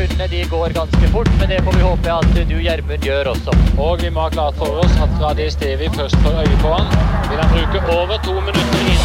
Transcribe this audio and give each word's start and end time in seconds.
sekundene 0.00 0.28
de 0.28 0.44
går 0.48 0.72
ganske 0.72 1.08
fort, 1.12 1.28
men 1.38 1.48
det 1.48 1.60
får 1.64 1.74
vi 1.76 1.82
håpe 1.84 2.12
at 2.12 2.28
du, 2.48 2.54
Gjermund, 2.64 3.02
gjør 3.04 3.30
også. 3.34 3.52
Og 3.78 4.00
vi 4.02 4.10
må 4.10 4.24
ha 4.24 4.30
klart 4.32 4.56
for 4.56 4.80
oss 4.80 4.94
at 5.04 5.12
fra 5.18 5.32
det 5.36 5.50
stedet 5.52 5.80
vi 5.80 5.88
først 5.96 6.16
får 6.24 6.38
øye 6.40 6.56
på 6.62 6.72
han. 6.72 6.86
Vil 7.28 7.42
han 7.42 7.50
bruke 7.52 7.80
over 7.96 8.16
to 8.24 8.34
minutter 8.46 8.80
inn? 8.92 9.02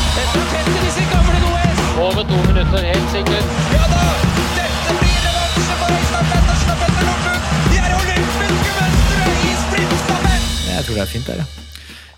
Over 2.06 2.24
to 2.32 2.38
minutter, 2.48 2.80
helt 2.92 3.10
sikkert. 3.12 3.52
Ja 3.76 3.84
da! 3.92 4.06
Dette 4.56 4.96
blir 5.02 5.20
revansje 5.26 5.76
for 5.82 5.98
Øystein 5.98 6.32
Pettersen 6.32 6.74
og 6.74 6.80
Petter 6.84 7.06
Northug! 7.10 7.52
De 7.74 7.78
er 7.82 7.94
olympiske 8.00 8.72
mestere 8.80 9.36
i 9.36 9.54
sprintstafett! 9.66 10.50
Jeg 10.72 10.88
tror 10.88 11.00
det 11.00 11.06
er 11.06 11.12
fint 11.12 11.30
der, 11.32 11.44
ja. 11.44 11.46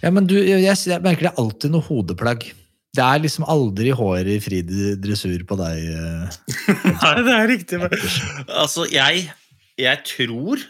ja 0.06 0.14
men 0.14 0.30
du, 0.30 0.38
jeg, 0.38 0.64
jeg 0.66 1.06
merker 1.10 1.30
det 1.30 1.34
er 1.34 1.44
alltid 1.46 1.74
noe 1.74 1.86
hodeplagg. 1.90 2.50
Det 2.98 3.06
er 3.06 3.22
liksom 3.22 3.46
aldri 3.50 3.92
hår 3.94 4.30
i 4.34 4.40
fri 4.42 4.64
dressur 4.66 5.44
på 5.50 5.58
deg. 5.60 5.84
eh. 5.94 6.38
Nei, 7.04 7.14
det 7.28 7.36
er 7.36 7.50
riktig. 7.54 7.82
Men, 7.84 7.94
altså, 8.48 8.88
jeg, 8.92 9.28
jeg 9.78 10.04
tror 10.10 10.64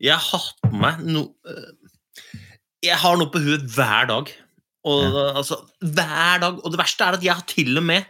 Jeg 0.00 0.14
har 0.14 0.24
hatt 0.24 0.60
på 0.64 0.72
meg 0.78 1.02
noe 1.04 1.58
Jeg 2.84 2.96
har 3.02 3.18
noe 3.20 3.32
på 3.34 3.42
huet 3.44 3.66
hver 3.74 4.08
dag. 4.10 4.30
Og, 4.88 5.16
altså, 5.36 5.58
hver 5.82 6.44
dag. 6.44 6.60
Og 6.62 6.72
det 6.72 6.80
verste 6.80 7.04
er 7.04 7.18
at 7.18 7.24
jeg 7.26 7.34
har 7.34 7.48
til 7.50 7.76
og 7.80 7.84
med 7.84 8.06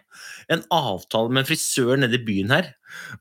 en 0.53 0.63
avtale 0.73 1.33
med 1.33 1.43
en 1.43 1.49
frisør 1.49 1.99
nede 2.01 2.17
i 2.17 2.25
byen 2.25 2.53
her. 2.55 2.71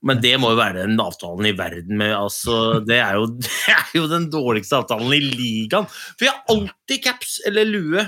Men 0.05 0.21
det 0.23 0.35
må 0.39 0.53
jo 0.53 0.59
være 0.59 0.85
den 0.85 0.99
avtalen 1.03 1.49
i 1.49 1.55
verden 1.57 1.99
med 1.99 2.13
altså, 2.15 2.79
det, 2.87 3.01
er 3.03 3.17
jo, 3.19 3.25
det 3.43 3.73
er 3.73 3.89
jo 3.95 4.05
den 4.11 4.29
dårligste 4.31 4.79
avtalen 4.79 5.11
i 5.15 5.23
ligaen. 5.23 5.89
For 5.89 6.27
jeg 6.27 6.35
har 6.35 6.53
alltid 6.55 7.03
caps 7.03 7.39
eller 7.47 7.67
lue 7.67 8.05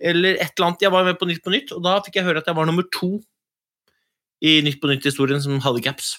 eller 0.00 0.38
et 0.38 0.52
eller 0.56 0.70
annet. 0.70 0.82
Jeg 0.86 0.92
var 0.94 1.04
med 1.04 1.18
på 1.20 1.28
Nytt 1.28 1.44
på 1.44 1.52
Nytt, 1.52 1.74
og 1.76 1.84
da 1.84 1.98
fikk 2.04 2.20
jeg 2.20 2.26
høre 2.28 2.42
at 2.42 2.48
jeg 2.48 2.56
var 2.56 2.68
nummer 2.68 2.86
to 2.94 3.18
i 4.40 4.60
Nytt 4.64 4.80
på 4.80 4.88
Nytt-historien 4.90 5.42
som 5.44 5.60
hadde 5.64 5.84
caps. 5.84 6.16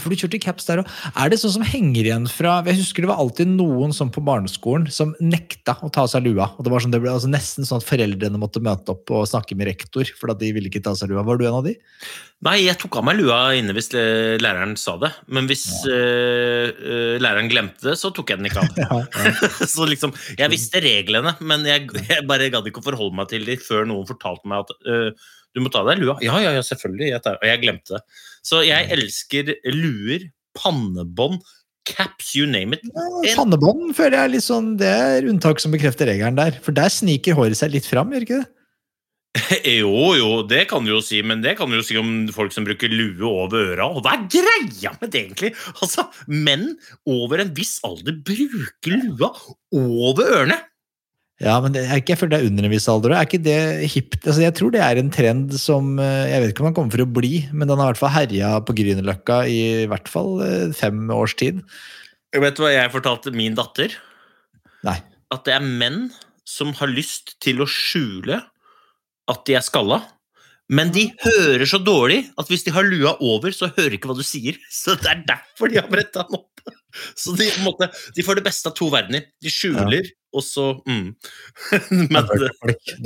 For 0.00 0.12
du 0.12 0.20
kjørte 0.20 0.40
caps 0.42 0.68
der 0.68 0.82
òg. 0.82 0.90
Er 1.16 1.32
det 1.32 1.40
sånn 1.42 1.56
som 1.58 1.66
henger 1.66 2.08
igjen 2.08 2.28
fra 2.30 2.58
Jeg 2.66 2.80
husker 2.80 3.04
det 3.04 3.10
var 3.10 3.20
alltid 3.22 3.50
noen 3.52 3.94
sånn 3.96 4.12
på 4.14 4.24
barneskolen 4.24 4.88
som 4.92 5.14
nekta 5.22 5.76
å 5.82 5.90
ta 5.92 6.04
av 6.06 6.12
seg 6.12 6.26
lua. 6.26 6.50
Og 6.56 6.66
det 6.66 6.72
var 6.72 6.84
sånn, 6.84 6.94
det 6.94 7.02
ble 7.02 7.12
altså 7.14 7.30
nesten 7.30 7.68
sånn 7.68 7.82
at 7.82 7.88
foreldrene 7.88 8.40
måtte 8.40 8.62
møte 8.64 8.94
opp 8.94 9.12
og 9.14 9.26
snakke 9.30 9.58
med 9.58 9.70
rektor. 9.72 10.08
for 10.20 10.32
at 10.32 10.40
de 10.40 10.52
ville 10.54 10.70
ikke 10.70 10.82
ta 10.84 10.94
av 10.94 11.00
seg 11.00 11.12
lua. 11.12 11.24
Var 11.26 11.40
du 11.40 11.46
en 11.46 11.60
av 11.60 11.66
de? 11.66 11.76
Nei, 12.44 12.58
jeg 12.66 12.76
tok 12.76 12.98
av 13.00 13.06
meg 13.08 13.16
lua 13.16 13.38
inne 13.56 13.72
hvis 13.76 13.88
læreren 13.94 14.74
sa 14.80 14.96
det. 15.00 15.10
Men 15.32 15.48
hvis 15.48 15.64
ja. 15.88 15.96
uh, 15.96 17.16
læreren 17.22 17.48
glemte 17.48 17.90
det, 17.90 17.96
så 18.00 18.12
tok 18.14 18.32
jeg 18.32 18.42
den 18.42 18.50
ikke 18.50 18.64
av. 18.64 18.74
Ja, 18.86 18.98
ja. 19.00 19.48
så 19.74 19.86
liksom, 19.88 20.12
Jeg 20.36 20.52
visste 20.52 20.82
reglene, 20.84 21.32
men 21.40 21.64
jeg, 21.66 21.88
jeg 21.96 22.26
bare 22.28 22.50
gadd 22.52 22.68
ikke 22.68 22.82
å 22.82 22.88
forholde 22.90 23.16
meg 23.16 23.32
til 23.32 23.48
dem 23.48 23.62
før 23.62 23.88
noen 23.88 24.08
fortalte 24.08 24.52
meg 24.52 24.66
at 24.66 24.76
uh, 24.84 25.32
du 25.56 25.62
må 25.64 25.72
ta 25.72 25.80
av 25.80 25.88
deg 25.88 26.02
lua. 26.04 26.18
Ja, 26.20 26.36
ja, 26.44 26.52
ja, 26.52 26.62
selvfølgelig. 26.64 27.14
Jeg 27.14 27.24
tar, 27.24 27.38
og 27.40 27.48
jeg 27.48 27.62
glemte 27.62 27.96
det. 27.96 28.02
Så 28.46 28.62
jeg 28.62 28.90
elsker 28.94 29.54
luer, 29.74 30.28
pannebånd, 30.56 31.40
caps, 31.86 32.32
you 32.34 32.46
name 32.50 32.76
it. 32.76 32.84
Ja, 33.26 33.36
Pannebånd 33.38 33.94
føler 33.96 34.18
jeg 34.18 34.28
er 34.28 34.34
litt 34.34 34.46
sånn, 34.46 34.74
det 34.80 34.90
er 34.90 35.26
unntak 35.30 35.62
som 35.62 35.74
bekrefter 35.74 36.10
regelen 36.10 36.38
der. 36.38 36.58
For 36.64 36.74
der 36.76 36.92
sniker 36.92 37.38
håret 37.38 37.58
seg 37.58 37.74
litt 37.74 37.88
fram, 37.88 38.14
gjør 38.14 38.26
ikke 38.26 38.42
det? 38.42 38.52
jo, 39.82 39.92
jo, 40.16 40.28
det 40.48 40.62
kan 40.70 40.86
du 40.86 40.94
jo 40.94 41.02
si, 41.04 41.20
men 41.26 41.42
det 41.44 41.56
kan 41.58 41.68
du 41.70 41.78
jo 41.78 41.84
si 41.84 41.98
om 42.00 42.12
folk 42.32 42.54
som 42.54 42.64
bruker 42.66 42.92
lue 42.92 43.26
over 43.28 43.74
øra. 43.74 43.88
Og 43.90 44.04
hva 44.04 44.14
er 44.16 44.28
greia 44.32 44.94
med 45.00 45.12
det, 45.12 45.26
egentlig? 45.26 45.52
Altså, 45.82 46.06
Menn 46.30 46.70
over 47.10 47.42
en 47.42 47.52
viss 47.56 47.76
alder 47.86 48.16
bruker 48.26 48.96
lua 48.96 49.32
over 49.76 50.32
ørene! 50.40 50.62
Ja, 51.42 51.58
men 51.60 51.74
det 51.74 51.82
er 51.84 52.00
ikke, 52.00 52.14
jeg 52.14 52.20
føler 52.22 52.32
det 52.32 52.38
er 52.38 52.48
under 52.48 52.66
en 52.66 52.72
viss 52.72 52.86
alder. 52.88 53.12
Er 53.12 53.26
ikke 53.26 53.42
det 53.44 53.58
hipt? 53.92 54.22
Altså, 54.22 54.40
jeg 54.40 54.54
tror 54.56 54.72
det 54.72 54.80
er 54.80 55.00
en 55.00 55.10
trend 55.12 55.52
som 55.60 55.98
eh, 56.00 56.30
Jeg 56.30 56.40
vet 56.42 56.54
ikke 56.54 56.64
om 56.64 56.70
den 56.70 56.76
kommer 56.78 56.94
for 56.94 57.04
å 57.04 57.14
bli, 57.18 57.32
men 57.52 57.68
den 57.68 57.76
har 57.76 57.90
i 57.90 57.92
hvert 57.92 58.00
fall 58.00 58.14
herja 58.14 58.54
på 58.64 58.76
Grünerløkka 58.78 59.42
i 59.52 59.58
i 59.82 59.90
hvert 59.90 60.08
fall 60.08 60.40
eh, 60.46 60.72
fem 60.76 61.10
års 61.12 61.36
tid. 61.36 61.60
Vet 62.36 62.56
du 62.56 62.64
hva 62.64 62.72
jeg 62.72 62.92
fortalte 62.94 63.34
min 63.36 63.56
datter? 63.56 63.98
Nei. 64.86 64.96
At 65.34 65.44
det 65.44 65.58
er 65.58 65.64
menn 65.66 66.06
som 66.48 66.72
har 66.78 66.88
lyst 66.88 67.36
til 67.44 67.60
å 67.60 67.68
skjule 67.68 68.40
at 69.26 69.44
de 69.48 69.56
er 69.58 69.64
skalla. 69.66 70.00
Men 70.72 70.90
de 70.94 71.06
hører 71.22 71.66
så 71.68 71.78
dårlig 71.78 72.24
at 72.40 72.48
hvis 72.50 72.66
de 72.66 72.74
har 72.74 72.86
lua 72.86 73.14
over, 73.22 73.54
så 73.54 73.70
hører 73.70 73.92
de 73.92 74.00
ikke 74.00 74.10
hva 74.10 74.18
du 74.18 74.26
sier. 74.26 74.58
Så 74.82 74.96
det 74.98 75.10
er 75.12 75.24
derfor 75.28 75.70
de 75.70 75.80
har 75.80 75.90
bretta 75.90 76.26
den 76.26 76.40
opp. 76.40 76.52
Så 77.20 77.36
de, 77.38 77.46
måte, 77.62 77.90
de 78.16 78.24
får 78.26 78.40
det 78.40 78.46
beste 78.48 78.70
av 78.70 78.74
to 78.78 78.88
verdener. 78.90 79.28
De 79.44 79.52
skjuler, 79.52 80.08
og 80.36 80.42
så 80.44 80.64
mm. 80.88 81.04
Men 82.12 82.28
det, 82.32 82.50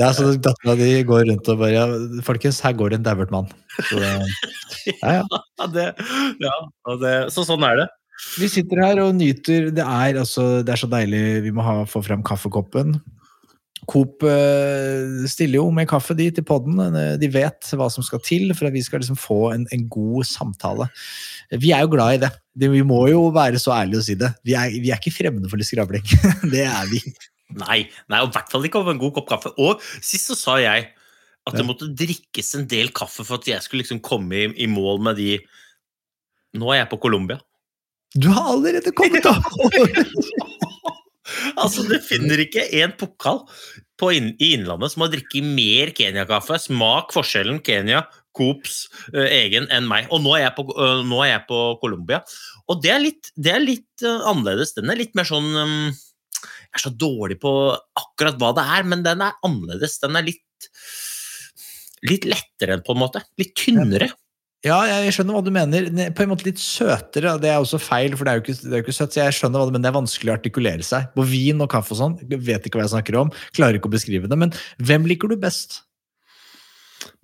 er 0.03 0.15
sånn 0.17 0.33
at 0.33 0.45
dattera 0.47 0.77
di 0.79 0.89
går 1.07 1.27
rundt 1.29 1.51
og 1.53 1.61
bare 1.61 1.73
ja, 1.75 1.85
Folkens, 2.27 2.63
her 2.65 2.75
går 2.79 2.93
det 2.93 3.01
en 3.01 3.07
dauert 3.07 3.35
mann. 3.35 3.51
Så, 3.91 4.01
ja, 4.01 5.19
ja. 5.21 5.25
ja, 5.27 5.69
det, 5.75 5.87
ja, 6.43 6.55
det, 7.03 7.15
så 7.35 7.45
sånn 7.47 7.67
er 7.67 7.83
det. 7.83 7.89
Vi 8.41 8.51
sitter 8.53 8.83
her 8.85 9.03
og 9.05 9.15
nyter. 9.17 9.71
Det 9.75 9.85
er, 9.85 10.19
altså, 10.23 10.49
det 10.65 10.75
er 10.75 10.81
så 10.83 10.91
deilig. 10.91 11.23
Vi 11.47 11.55
må 11.57 11.65
ha, 11.65 11.81
få 11.89 12.03
frem 12.05 12.25
kaffekoppen. 12.27 12.99
Coop 13.89 14.25
eh, 14.29 15.25
stiller 15.31 15.61
jo 15.61 15.71
med 15.73 15.89
kaffe 15.89 16.15
de 16.19 16.29
til 16.35 16.45
podden. 16.47 16.79
Eh, 16.85 17.15
De 17.21 17.31
vet 17.33 17.73
hva 17.79 17.89
som 17.93 18.05
skal 18.05 18.21
til 18.25 18.53
for 18.57 18.69
at 18.69 18.77
vi 18.77 18.83
skal 18.85 19.01
liksom 19.03 19.19
få 19.19 19.53
en, 19.55 19.67
en 19.73 19.87
god 19.93 20.29
samtale. 20.29 20.91
Vi 21.57 21.73
er 21.75 21.87
jo 21.87 21.93
glad 21.95 22.19
i 22.19 22.23
det. 22.27 22.33
det. 22.61 22.71
Vi 22.75 22.85
må 22.87 23.07
jo 23.11 23.29
være 23.35 23.61
så 23.63 23.75
ærlige 23.79 24.03
og 24.03 24.07
si 24.07 24.19
det. 24.21 24.33
Vi 24.47 24.57
er, 24.59 24.73
vi 24.77 24.93
er 24.93 25.01
ikke 25.01 25.15
fremmede 25.17 25.51
for 25.51 25.61
litt 25.61 25.71
skravling. 25.71 26.05
det 26.55 26.67
er 26.69 26.91
vi. 26.93 27.03
Nei, 27.59 27.83
nei, 28.07 28.21
og 28.23 28.31
i 28.31 28.35
hvert 28.37 28.53
fall 28.53 28.67
ikke 28.69 28.83
over 28.83 28.95
en 28.95 29.03
god 29.03 29.17
kopp 29.17 29.31
kaffe. 29.33 29.55
Og 29.59 29.83
sist 29.99 30.31
så 30.31 30.39
sa 30.39 30.59
jeg 30.63 30.91
at 31.49 31.57
det 31.57 31.65
måtte 31.67 31.89
drikkes 31.97 32.53
en 32.59 32.67
del 32.71 32.93
kaffe 32.95 33.25
for 33.25 33.41
at 33.41 33.49
jeg 33.49 33.65
skulle 33.65 33.83
liksom 33.83 34.03
komme 34.05 34.37
i, 34.37 34.51
i 34.67 34.69
mål 34.71 35.03
med 35.09 35.19
de 35.21 35.33
Nå 36.59 36.67
er 36.75 36.81
jeg 36.81 36.89
på 36.91 36.99
Colombia. 36.99 37.37
Du 38.19 38.27
har 38.35 38.49
allerede 38.57 38.91
kommet 38.99 39.27
opp! 39.31 39.45
Altså, 41.57 41.85
du 41.89 41.97
finner 42.05 42.43
ikke 42.43 42.67
en 42.81 42.95
pokal 42.99 43.45
inn, 44.17 44.31
i 44.41 44.55
Innlandet 44.55 44.95
som 44.95 45.05
har 45.05 45.13
drukket 45.13 45.45
mer 45.45 45.93
Kenya-kaffe. 45.97 46.57
Smak 46.63 47.13
forskjellen 47.13 47.61
Kenya, 47.65 48.07
Coops 48.37 48.87
uh, 49.13 49.27
egen 49.27 49.69
enn 49.75 49.89
meg. 49.91 50.09
Og 50.15 50.23
nå 50.25 50.37
er 50.39 50.47
jeg 50.47 51.45
på, 51.51 51.61
Colombia. 51.83 52.23
Og 52.71 52.81
det 52.85 52.95
er 52.95 53.03
litt, 53.03 53.33
det 53.37 53.53
er 53.57 53.65
litt 53.65 54.07
uh, 54.07 54.23
annerledes. 54.31 54.73
Den 54.79 54.93
er 54.93 55.01
litt 55.03 55.13
mer 55.19 55.29
sånn 55.29 55.51
um, 55.53 55.77
Jeg 55.91 56.79
er 56.79 56.85
så 56.87 56.95
dårlig 56.95 57.41
på 57.43 57.53
akkurat 58.01 58.41
hva 58.41 58.55
det 58.57 58.67
er, 58.79 58.89
men 58.89 59.05
den 59.07 59.27
er 59.27 59.37
annerledes. 59.47 59.99
Den 60.05 60.17
er 60.21 60.29
litt 60.31 60.47
Litt 62.01 62.25
lettere, 62.25 62.79
på 62.81 62.95
en 62.95 63.01
måte. 63.03 63.21
Litt 63.37 63.51
tynnere. 63.61 64.07
Ja, 64.61 64.77
jeg 64.85 65.15
skjønner 65.17 65.39
hva 65.39 65.45
du 65.45 65.53
mener. 65.55 65.87
På 66.13 66.25
en 66.25 66.33
måte 66.35 66.45
litt 66.45 66.61
søtere. 66.61 67.33
Det 67.41 67.49
er 67.49 67.63
også 67.63 67.81
feil, 67.81 68.13
for 68.13 68.29
det 68.29 68.33
er 68.33 68.41
jo 68.41 68.45
ikke, 68.45 68.57
er 68.69 68.81
jo 68.83 68.85
ikke 68.85 68.97
søtt. 68.97 69.15
så 69.15 69.23
jeg 69.23 69.37
skjønner 69.39 69.63
hva 69.63 69.69
du 69.69 69.73
mener. 69.73 69.87
Det 69.87 69.93
er 69.93 70.01
vanskelig 70.03 70.33
å 70.33 70.37
artikulere 70.37 70.85
seg. 70.85 71.07
På 71.15 71.25
vin 71.25 71.65
og 71.65 71.71
kaffe 71.73 71.97
og 71.97 72.01
sånn, 72.03 72.19
vet 72.29 72.67
ikke 72.69 72.77
hva 72.77 72.85
jeg 72.85 72.93
snakker 72.93 73.17
om. 73.23 73.31
Klarer 73.57 73.81
ikke 73.81 73.89
å 73.89 73.95
beskrive 73.95 74.29
det. 74.29 74.37
Men 74.41 74.53
hvem 74.85 75.09
liker 75.09 75.33
du 75.33 75.39
best? 75.41 75.81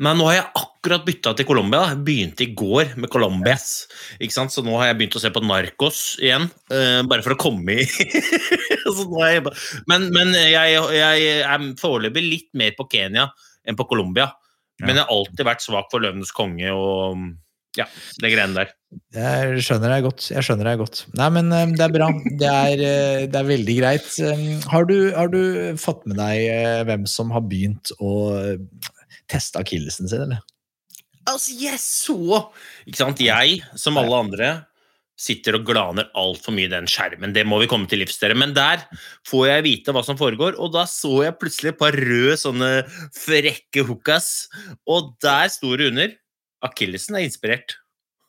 Men 0.01 0.17
nå 0.17 0.31
har 0.31 0.39
jeg 0.39 0.47
akkurat 0.63 1.05
bytta 1.05 1.35
til 1.37 1.49
Colombia. 1.49 1.83
Jeg 1.93 2.01
begynte 2.07 2.47
i 2.47 2.55
går 2.57 2.95
med 3.01 3.13
Colombias. 3.13 3.69
Så 4.17 4.65
nå 4.65 4.79
har 4.81 4.91
jeg 4.91 4.99
begynt 5.03 5.19
å 5.21 5.23
se 5.23 5.33
på 5.33 5.45
Narcos 5.45 6.01
igjen, 6.23 6.49
uh, 6.73 7.03
bare 7.09 7.25
for 7.25 7.37
å 7.37 7.41
komme 7.41 7.77
i 7.81 7.85
jeg. 9.27 9.45
Men, 9.91 10.09
men 10.15 10.33
jeg, 10.37 10.81
jeg 10.97 11.29
er 11.45 11.69
foreløpig 11.81 12.25
litt 12.25 12.51
mer 12.57 12.73
på 12.77 12.89
Kenya 12.93 13.29
enn 13.69 13.77
på 13.77 13.89
Colombia. 13.93 14.31
Men 14.83 14.99
jeg 14.99 15.05
har 15.07 15.13
alltid 15.13 15.47
vært 15.49 15.65
svak 15.65 15.91
for 15.93 16.05
Løvenes 16.05 16.33
konge 16.37 16.73
og 16.75 17.21
ja, 17.77 17.85
det 18.23 18.33
greiene 18.33 18.57
der. 18.57 18.73
Jeg 19.13 19.65
skjønner 19.67 19.93
deg 19.93 20.07
godt. 20.07 20.27
Jeg 20.33 20.45
skjønner 20.47 20.71
deg 20.71 20.81
godt. 20.81 21.03
Nei, 21.19 21.29
men 21.37 21.53
eh, 21.53 21.73
det 21.77 21.85
er 21.85 21.93
bra. 21.93 22.09
Det 22.41 22.49
er, 22.51 22.83
eh, 22.87 23.25
det 23.29 23.41
er 23.41 23.49
veldig 23.51 23.75
greit. 23.83 24.07
Um, 24.25 24.45
Har 24.73 24.89
du, 24.89 24.97
har 25.13 25.33
du 25.33 25.41
fått 25.81 26.07
med 26.09 26.17
deg 26.21 26.45
eh, 26.49 26.83
hvem 26.89 27.05
som 27.11 27.35
har 27.35 27.45
begynt 27.45 27.93
å 28.01 28.13
eh, 28.39 28.87
teste 29.33 29.61
akillesen 29.61 30.09
sin, 30.09 30.25
eller? 30.29 30.41
Altså, 31.27 31.57
jeg 31.59 31.77
så 31.83 32.17
Ikke 32.87 33.01
sant, 33.01 33.21
jeg, 33.21 33.61
som 33.77 33.99
alle 34.01 34.23
andre, 34.25 34.51
sitter 35.17 35.57
og 35.57 35.65
glaner 35.69 36.11
altfor 36.19 36.55
mye 36.57 36.69
i 36.69 36.73
den 36.73 36.89
skjermen. 36.91 37.33
Det 37.33 37.47
må 37.49 37.59
vi 37.63 37.69
komme 37.71 37.89
til 37.89 38.03
livs, 38.03 38.19
dere. 38.21 38.37
Men 38.39 38.53
der 38.57 38.85
får 39.29 39.47
jeg 39.49 39.67
vite 39.67 39.97
hva 39.97 40.05
som 40.07 40.19
foregår, 40.21 40.59
og 40.61 40.75
da 40.77 40.85
så 40.91 41.23
jeg 41.25 41.39
plutselig 41.41 41.73
et 41.73 41.81
par 41.81 41.97
røde 41.97 42.37
sånne 42.41 42.71
frekke 43.17 43.87
hookas, 43.89 44.31
og 44.85 45.15
der 45.25 45.53
sto 45.53 45.73
det 45.77 45.93
under 45.93 46.17
Akillesen 46.67 47.17
er 47.19 47.27
inspirert. 47.27 47.79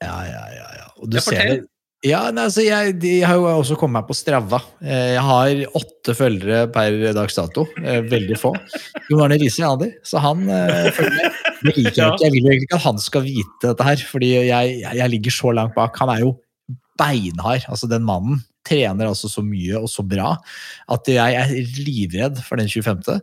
Ja, 0.04 0.20
ja, 0.28 0.46
ja. 0.54 0.70
ja. 0.84 0.88
Og 1.02 1.10
du 1.12 1.20
ser 1.24 1.44
det. 1.44 1.66
Ja, 2.06 2.28
nei, 2.30 2.44
altså, 2.46 2.62
jeg, 2.62 2.94
de 3.02 3.12
har 3.26 3.40
jo 3.40 3.48
også 3.50 3.76
kommet 3.80 4.04
meg 4.04 4.10
på 4.12 4.16
Strava. 4.16 4.60
Eh, 4.86 5.16
Jeg 5.16 5.24
har 5.26 5.62
åtte 5.80 6.14
følgere 6.14 6.68
per 6.70 6.94
dags 7.18 7.36
dato. 7.40 7.66
Eh, 7.82 8.04
Veldig 8.06 8.38
få. 8.38 8.52
Jon 9.10 9.24
Arne 9.26 9.40
Riise 9.42 9.64
er 9.64 9.72
av 9.72 9.80
de, 9.82 9.90
så 10.06 10.22
han 10.22 10.44
eh, 10.46 10.92
følger 10.94 11.16
med. 11.18 11.40
Jeg 11.74 11.96
Jeg 11.98 12.32
vil 12.36 12.46
egentlig 12.46 12.68
ikke 12.68 12.78
at 12.78 12.86
han 12.86 13.02
skal 13.02 13.26
vite 13.26 13.64
dette 13.66 13.88
her, 13.88 14.04
fordi 14.12 14.30
jeg, 14.46 14.76
jeg 14.86 15.10
ligger 15.10 15.34
så 15.34 15.56
langt 15.58 15.74
bak. 15.74 15.98
Han 16.04 16.14
er 16.14 16.22
jo 16.22 16.36
beinhard. 17.00 17.66
Altså, 17.70 17.90
den 17.90 18.06
mannen 18.08 18.44
trener 18.68 19.08
altså 19.08 19.30
så 19.32 19.44
mye 19.46 19.80
og 19.80 19.88
så 19.92 20.04
bra 20.04 20.34
at 20.92 21.10
jeg 21.12 21.38
er 21.40 21.54
livredd 21.80 22.42
for 22.46 22.60
den 22.60 22.70
25. 22.70 23.20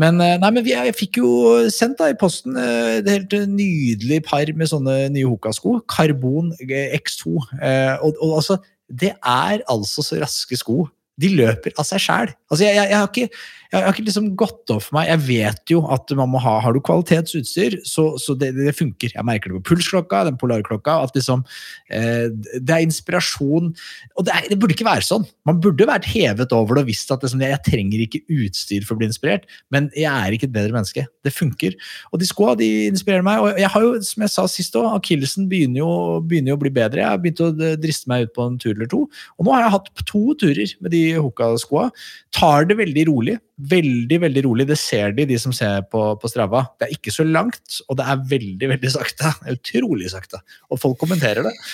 Men, 0.00 0.20
eh, 0.24 0.36
nei, 0.40 0.50
men 0.54 0.68
jeg 0.68 0.94
fikk 0.96 1.20
jo 1.20 1.30
sendt 1.72 2.00
da 2.00 2.10
i 2.12 2.18
posten 2.18 2.56
eh, 2.60 2.98
et 3.00 3.10
helt 3.12 3.36
nydelig 3.52 4.22
par 4.28 4.50
med 4.56 4.72
sånne 4.72 4.98
nye 5.14 5.28
Hoka-sko. 5.28 5.80
Karbon 5.90 6.52
eh, 6.64 6.96
X2. 6.98 7.36
Eh, 7.60 7.94
og, 8.00 8.16
og 8.24 8.38
altså, 8.40 8.60
det 8.88 9.14
er 9.16 9.64
altså 9.68 10.04
så 10.06 10.20
raske 10.22 10.58
sko. 10.58 10.86
De 11.16 11.30
løper 11.32 11.72
av 11.80 11.86
seg 11.88 12.02
sjæl. 12.02 12.32
Altså, 12.50 12.64
jeg, 12.66 12.76
jeg, 12.76 12.90
jeg 12.92 12.98
har 13.00 13.12
ikke, 13.12 13.44
jeg 13.72 13.82
har 13.82 13.92
ikke 13.94 14.06
liksom 14.06 14.28
gått 14.38 14.70
opp 14.72 14.84
for 14.84 14.96
meg. 14.98 15.08
Jeg 15.10 15.22
vet 15.26 15.72
jo 15.72 15.82
at 15.92 16.12
man 16.18 16.30
må 16.32 16.40
ha 16.42 16.56
Har 16.62 16.74
du 16.74 16.80
kvalitetsutstyr, 16.84 17.78
så, 17.86 18.08
så 18.22 18.36
det, 18.38 18.52
det 18.56 18.74
funker. 18.76 19.12
Jeg 19.14 19.26
merker 19.26 19.52
det 19.52 19.60
på 19.60 19.72
pulsklokka, 19.72 20.24
den 20.28 20.38
polarklokka. 20.40 20.98
At 21.06 21.16
liksom 21.18 21.44
eh, 21.90 22.28
Det 22.32 22.72
er 22.76 22.84
inspirasjon. 22.84 23.72
Og 24.16 24.26
det, 24.26 24.34
er, 24.34 24.48
det 24.52 24.58
burde 24.62 24.76
ikke 24.76 24.88
være 24.88 25.06
sånn. 25.06 25.26
Man 25.48 25.60
burde 25.62 25.88
vært 25.88 26.08
hevet 26.10 26.54
over 26.56 26.78
det 26.78 26.86
og 26.86 26.90
visst 26.90 27.10
at 27.14 27.24
liksom, 27.24 27.42
jeg, 27.42 27.62
trenger 27.66 28.04
ikke 28.04 28.22
utstyr 28.30 28.84
for 28.86 28.94
å 28.96 29.00
bli 29.00 29.08
inspirert, 29.10 29.46
men 29.74 29.88
jeg 29.96 30.10
er 30.10 30.34
ikke 30.36 30.46
et 30.48 30.54
bedre 30.54 30.76
menneske. 30.76 31.06
Det 31.26 31.32
funker. 31.34 31.74
Og 32.12 32.20
de 32.22 32.28
skoa 32.28 32.54
de 32.58 32.68
inspirerer 32.90 33.24
meg. 33.26 33.42
Og 33.42 33.60
jeg 33.60 33.72
har 33.74 33.86
jo, 33.86 33.94
som 34.06 34.26
jeg 34.26 34.34
sa 34.34 34.46
sist 34.50 34.76
òg, 34.78 34.88
akillesen 35.00 35.48
begynner, 35.50 35.82
jo- 35.82 36.20
begynner 36.26 36.54
jo 36.54 36.58
å 36.58 36.62
bli 36.62 36.72
bedre. 36.76 37.02
Jeg 37.02 37.10
har 37.10 37.22
begynt 37.22 37.42
å 37.42 37.50
eh, 37.54 37.78
driste 37.80 38.10
meg 38.12 38.28
ut 38.28 38.34
på 38.36 38.46
en 38.46 38.60
tur 38.62 38.74
eller 38.74 38.90
to. 38.92 39.04
Og 39.36 39.46
nå 39.48 39.54
har 39.56 39.66
jeg 39.66 39.74
hatt 39.76 39.90
to 40.06 40.22
turer 40.38 40.76
med 40.80 40.94
de 40.94 41.02
hooka-skoa. 41.18 41.90
Tar 42.36 42.68
det 42.70 42.78
veldig 42.78 43.06
rolig. 43.10 43.38
Veldig, 43.56 44.18
veldig 44.20 44.42
rolig. 44.44 44.66
Det 44.68 44.76
ser 44.76 45.14
de, 45.16 45.24
de 45.30 45.36
som 45.40 45.52
ser 45.56 45.86
på, 45.88 46.00
på 46.20 46.28
Strava. 46.28 46.60
Det 46.76 46.86
er 46.86 46.92
ikke 46.92 47.12
så 47.14 47.24
langt, 47.24 47.78
og 47.88 47.96
det 47.96 48.04
er 48.04 48.24
veldig, 48.32 48.68
veldig 48.74 48.90
sakte. 48.92 49.30
Utrolig 49.48 50.10
sakte. 50.12 50.42
Og 50.68 50.80
folk 50.82 50.98
kommenterer 51.00 51.46
det. 51.48 51.56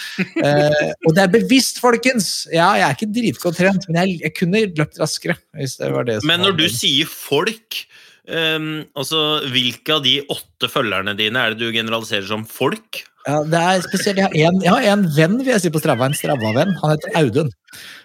Eh, 0.42 0.92
og 1.06 1.14
det 1.14 1.22
er 1.22 1.30
bevisst, 1.30 1.78
folkens! 1.82 2.48
Ja, 2.50 2.72
jeg 2.78 2.84
er 2.86 2.94
ikke 2.96 3.08
dritgodt 3.14 3.56
trent, 3.60 3.84
men 3.88 3.98
jeg, 4.00 4.16
jeg 4.24 4.34
kunne 4.34 4.62
løpt 4.78 4.98
raskere. 5.00 5.36
hvis 5.58 5.76
det 5.78 5.90
var 5.94 6.06
det 6.08 6.16
som 6.20 6.30
Men 6.30 6.42
når 6.42 6.56
du 6.58 6.64
sier 6.72 7.08
folk 7.08 7.78
um, 8.26 8.82
altså, 8.98 9.20
Hvilke 9.52 9.96
av 9.96 10.02
de 10.06 10.16
åtte 10.32 10.70
følgerne 10.72 11.14
dine 11.18 11.44
er 11.44 11.54
det 11.54 11.62
du 11.62 11.74
generaliserer 11.74 12.26
som 12.30 12.46
folk? 12.48 13.02
Ja, 13.28 13.36
det 13.46 13.58
er 13.60 13.82
spesielt, 13.84 14.18
jeg, 14.18 14.26
har 14.26 14.50
en, 14.50 14.62
jeg 14.64 14.72
har 14.72 14.86
en 14.96 15.04
venn 15.16 15.36
vil 15.38 15.52
jeg 15.52 15.62
si 15.62 15.70
på 15.74 15.82
Strava, 15.82 16.08
en 16.08 16.16
Strava-venn. 16.18 16.74
Han 16.80 16.94
heter 16.94 17.14
Audun. 17.20 17.52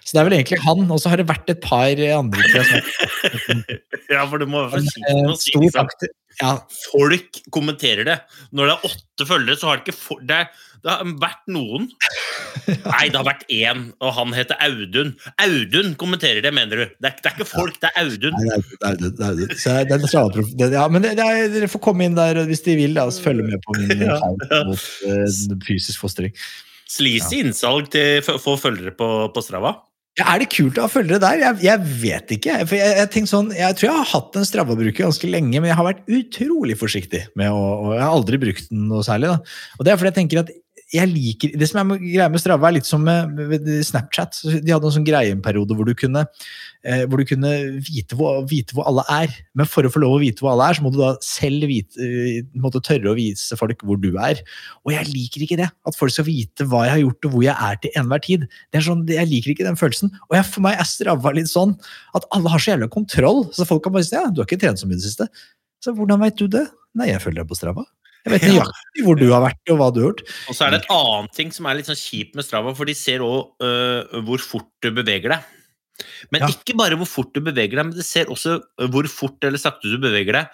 Så 0.06 0.14
det 0.14 0.20
er 0.20 0.28
vel 0.28 0.36
egentlig 0.38 0.60
han. 0.64 0.84
Og 0.94 1.02
så 1.02 1.10
har 1.12 1.20
det 1.20 1.26
vært 1.28 1.50
et 1.52 1.64
par 1.64 2.04
andre. 2.20 2.46
Ja, 4.08 4.22
for 4.24 4.40
du 4.40 4.46
må 4.48 4.62
være 4.64 4.80
forsiktig 4.80 5.60
med 5.60 5.74
Eh, 5.76 5.82
å 5.84 5.84
si. 5.98 6.08
Ja, 6.38 6.54
folk 6.92 7.40
kommenterer 7.50 8.06
det. 8.06 8.16
Når 8.54 8.70
det 8.70 8.74
er 8.76 8.88
åtte 8.92 9.26
følgere, 9.26 9.58
så 9.58 9.68
har 9.68 9.80
det 9.80 9.88
ikke 9.88 9.98
for, 9.98 10.20
det, 10.24 10.38
det 10.84 10.92
har 10.92 11.08
vært 11.18 11.50
noen. 11.50 11.88
Nei, 12.68 13.08
det 13.10 13.18
har 13.18 13.26
vært 13.26 13.42
én, 13.50 13.88
og 13.98 14.14
han 14.14 14.34
heter 14.36 14.58
Audun. 14.62 15.10
Audun 15.42 15.96
kommenterer 15.98 16.40
det, 16.44 16.52
mener 16.54 16.84
du? 16.84 16.94
Det 17.02 17.10
er, 17.10 17.16
det 17.18 17.32
er 17.32 17.34
ikke 17.34 17.48
folk, 17.50 17.80
det 17.82 17.90
er 17.90 18.04
Audun. 18.04 18.38
Nei, 18.38 18.60
det 18.62 18.78
er 18.86 19.00
det 19.02 19.10
er 19.18 19.42
er 19.82 20.70
er 20.70 20.78
Ja, 20.78 20.86
men 20.92 21.04
det, 21.04 21.16
det 21.18 21.26
er, 21.26 21.50
dere 21.56 21.70
får 21.72 21.82
komme 21.88 22.06
inn 22.06 22.16
der 22.18 22.40
hvis 22.48 22.62
de 22.68 22.78
vil, 22.78 22.94
da, 22.96 23.08
og 23.10 23.18
følge 23.24 23.48
med 23.48 23.58
på 23.66 23.76
min 23.80 24.04
Ja. 24.08 24.20
fight 24.22 24.46
fysisk 25.66 26.02
fostring. 26.02 26.34
Sleazy 26.88 27.42
innsalg 27.42 27.90
til 27.92 28.22
å 28.24 28.38
få 28.40 28.56
følgere 28.60 28.94
på, 28.96 29.08
på 29.34 29.44
Strava. 29.44 29.76
Ja, 30.18 30.32
er 30.32 30.42
det 30.42 30.48
kult 30.50 30.78
å 30.80 30.86
ha 30.86 30.90
følgere 30.90 31.20
der? 31.22 31.40
Jeg, 31.44 31.58
jeg 31.62 31.98
vet 32.00 32.32
ikke. 32.34 32.54
For 32.66 32.74
jeg, 32.78 32.94
jeg, 33.04 33.28
sånn, 33.30 33.52
jeg 33.54 33.76
tror 33.78 33.86
jeg 33.86 33.98
har 34.00 34.08
hatt 34.16 34.38
en 34.40 34.48
Strava-bruker 34.48 35.04
ganske 35.04 35.30
lenge, 35.30 35.60
men 35.60 35.70
jeg 35.70 35.78
har 35.78 35.86
vært 35.86 36.08
utrolig 36.10 36.74
forsiktig 36.80 37.20
med 37.38 37.52
å 37.54 37.60
og 37.78 37.92
Jeg 37.94 38.02
har 38.02 38.14
aldri 38.16 38.40
brukt 38.42 38.72
den 38.72 38.88
noe 38.90 39.04
særlig. 39.06 39.30
Da. 39.30 39.58
Og 39.78 39.86
det 39.86 39.92
er 39.92 40.00
fordi 40.00 40.10
jeg 40.10 40.18
tenker 40.18 40.42
at 40.42 40.50
jeg 40.88 41.08
liker, 41.10 41.52
Det 41.58 41.66
som 41.68 41.82
er 41.92 42.00
greia 42.00 42.26
med 42.32 42.40
Strava, 42.40 42.68
er 42.68 42.78
litt 42.78 42.88
som 42.88 43.02
med, 43.04 43.66
Snapchat. 43.84 44.38
De 44.64 44.72
hadde 44.72 44.88
en 44.88 44.94
sånn 44.94 45.04
greie 45.04 45.34
en 45.34 45.42
periode 45.44 45.76
hvor 45.76 45.84
du 45.84 45.92
kunne, 45.98 46.22
eh, 46.82 47.02
hvor 47.04 47.20
du 47.20 47.26
kunne 47.28 47.50
vite, 47.84 48.16
hvor, 48.16 48.40
vite 48.48 48.72
hvor 48.72 48.88
alle 48.88 49.04
er. 49.12 49.34
Men 49.54 49.68
for 49.68 49.84
å 49.84 49.92
få 49.92 50.00
lov 50.00 50.16
å 50.16 50.22
vite 50.22 50.40
hvor 50.40 50.54
alle 50.54 50.70
er, 50.70 50.78
så 50.78 50.86
må 50.86 50.92
du 50.94 51.00
da 51.02 51.10
selv 51.24 51.68
vite, 51.68 52.00
eh, 52.00 52.80
tørre 52.80 53.12
å 53.12 53.16
vise 53.18 53.58
folk 53.60 53.84
hvor 53.84 54.00
du 54.00 54.16
er. 54.16 54.40
Og 54.86 54.94
jeg 54.94 55.12
liker 55.12 55.44
ikke 55.44 55.60
det. 55.60 55.68
At 55.84 55.98
folk 55.98 56.14
skal 56.14 56.24
vite 56.24 56.64
hva 56.64 56.86
jeg 56.86 56.94
har 56.94 57.04
gjort 57.04 57.28
og 57.28 57.36
hvor 57.36 57.44
jeg 57.44 57.56
er 57.68 57.76
til 57.82 57.92
enhver 57.94 58.24
tid. 58.24 58.48
Sånn, 58.72 59.04
Jeg 59.08 59.28
liker 59.28 59.52
ikke 59.52 59.68
den 59.68 59.76
følelsen. 59.76 60.10
Og 60.30 60.38
jeg, 60.38 60.46
for 60.46 60.64
meg 60.64 60.78
er 60.80 60.88
Strava 60.88 61.34
litt 61.36 61.52
sånn 61.52 61.76
at 62.16 62.24
alle 62.32 62.48
har 62.48 62.58
så 62.58 62.72
jævla 62.72 62.88
kontroll. 62.88 63.44
Så 63.52 63.68
folk 63.68 63.84
kan 63.84 63.92
bare 63.92 64.08
si 64.08 64.16
ja, 64.16 64.24
du 64.30 64.40
har 64.40 64.48
ikke 64.48 64.60
trent 64.60 64.80
så 64.80 64.88
mye 64.88 64.96
i 64.96 65.02
det 65.02 65.10
siste. 65.10 65.28
Så 65.84 65.92
hvordan 65.92 66.22
vet 66.24 66.38
du 66.38 66.48
det? 66.48 66.64
Nei, 66.96 67.12
jeg 67.12 67.20
følger 67.20 67.42
deg 67.42 67.50
på 67.50 67.58
Strava. 67.58 67.84
Jeg 68.28 68.34
vet 68.36 68.48
nøyaktig 68.52 69.04
hvor 69.06 69.18
du 69.20 69.26
har 69.32 69.42
vært 69.48 69.72
og 69.72 69.78
hva 69.80 69.88
du 69.94 70.00
har 70.02 70.06
gjort. 70.10 70.22
Og 70.48 70.56
så 70.58 70.66
er 70.66 70.74
det 70.74 70.80
et 70.84 70.90
annet 70.94 71.32
ting 71.38 71.52
som 71.54 71.66
er 71.70 71.78
litt 71.80 71.88
sånn 71.90 71.98
kjipt 72.00 72.36
med 72.38 72.44
Strava, 72.46 72.74
for 72.78 72.88
de 72.88 72.94
ser 72.98 73.24
òg 73.24 73.66
hvor 74.28 74.42
fort 74.44 74.68
du 74.84 74.90
beveger 74.94 75.34
deg. 75.36 75.54
Men 76.30 76.44
Ja. 76.44 76.48
ikke 76.52 76.76
bare 76.78 76.94
hvor 77.00 77.08
fort 77.10 77.32
du 77.34 77.40
beveger 77.42 77.74
deg, 77.80 77.86
men 77.88 77.96
de 77.96 78.04
ser 78.06 78.26
også 78.30 78.60
øh, 78.62 78.88
hvor 78.92 79.06
fort 79.10 79.42
eller 79.42 79.58
sakte 79.58 79.90
du 79.90 79.98
beveger 79.98 80.36
deg 80.36 80.52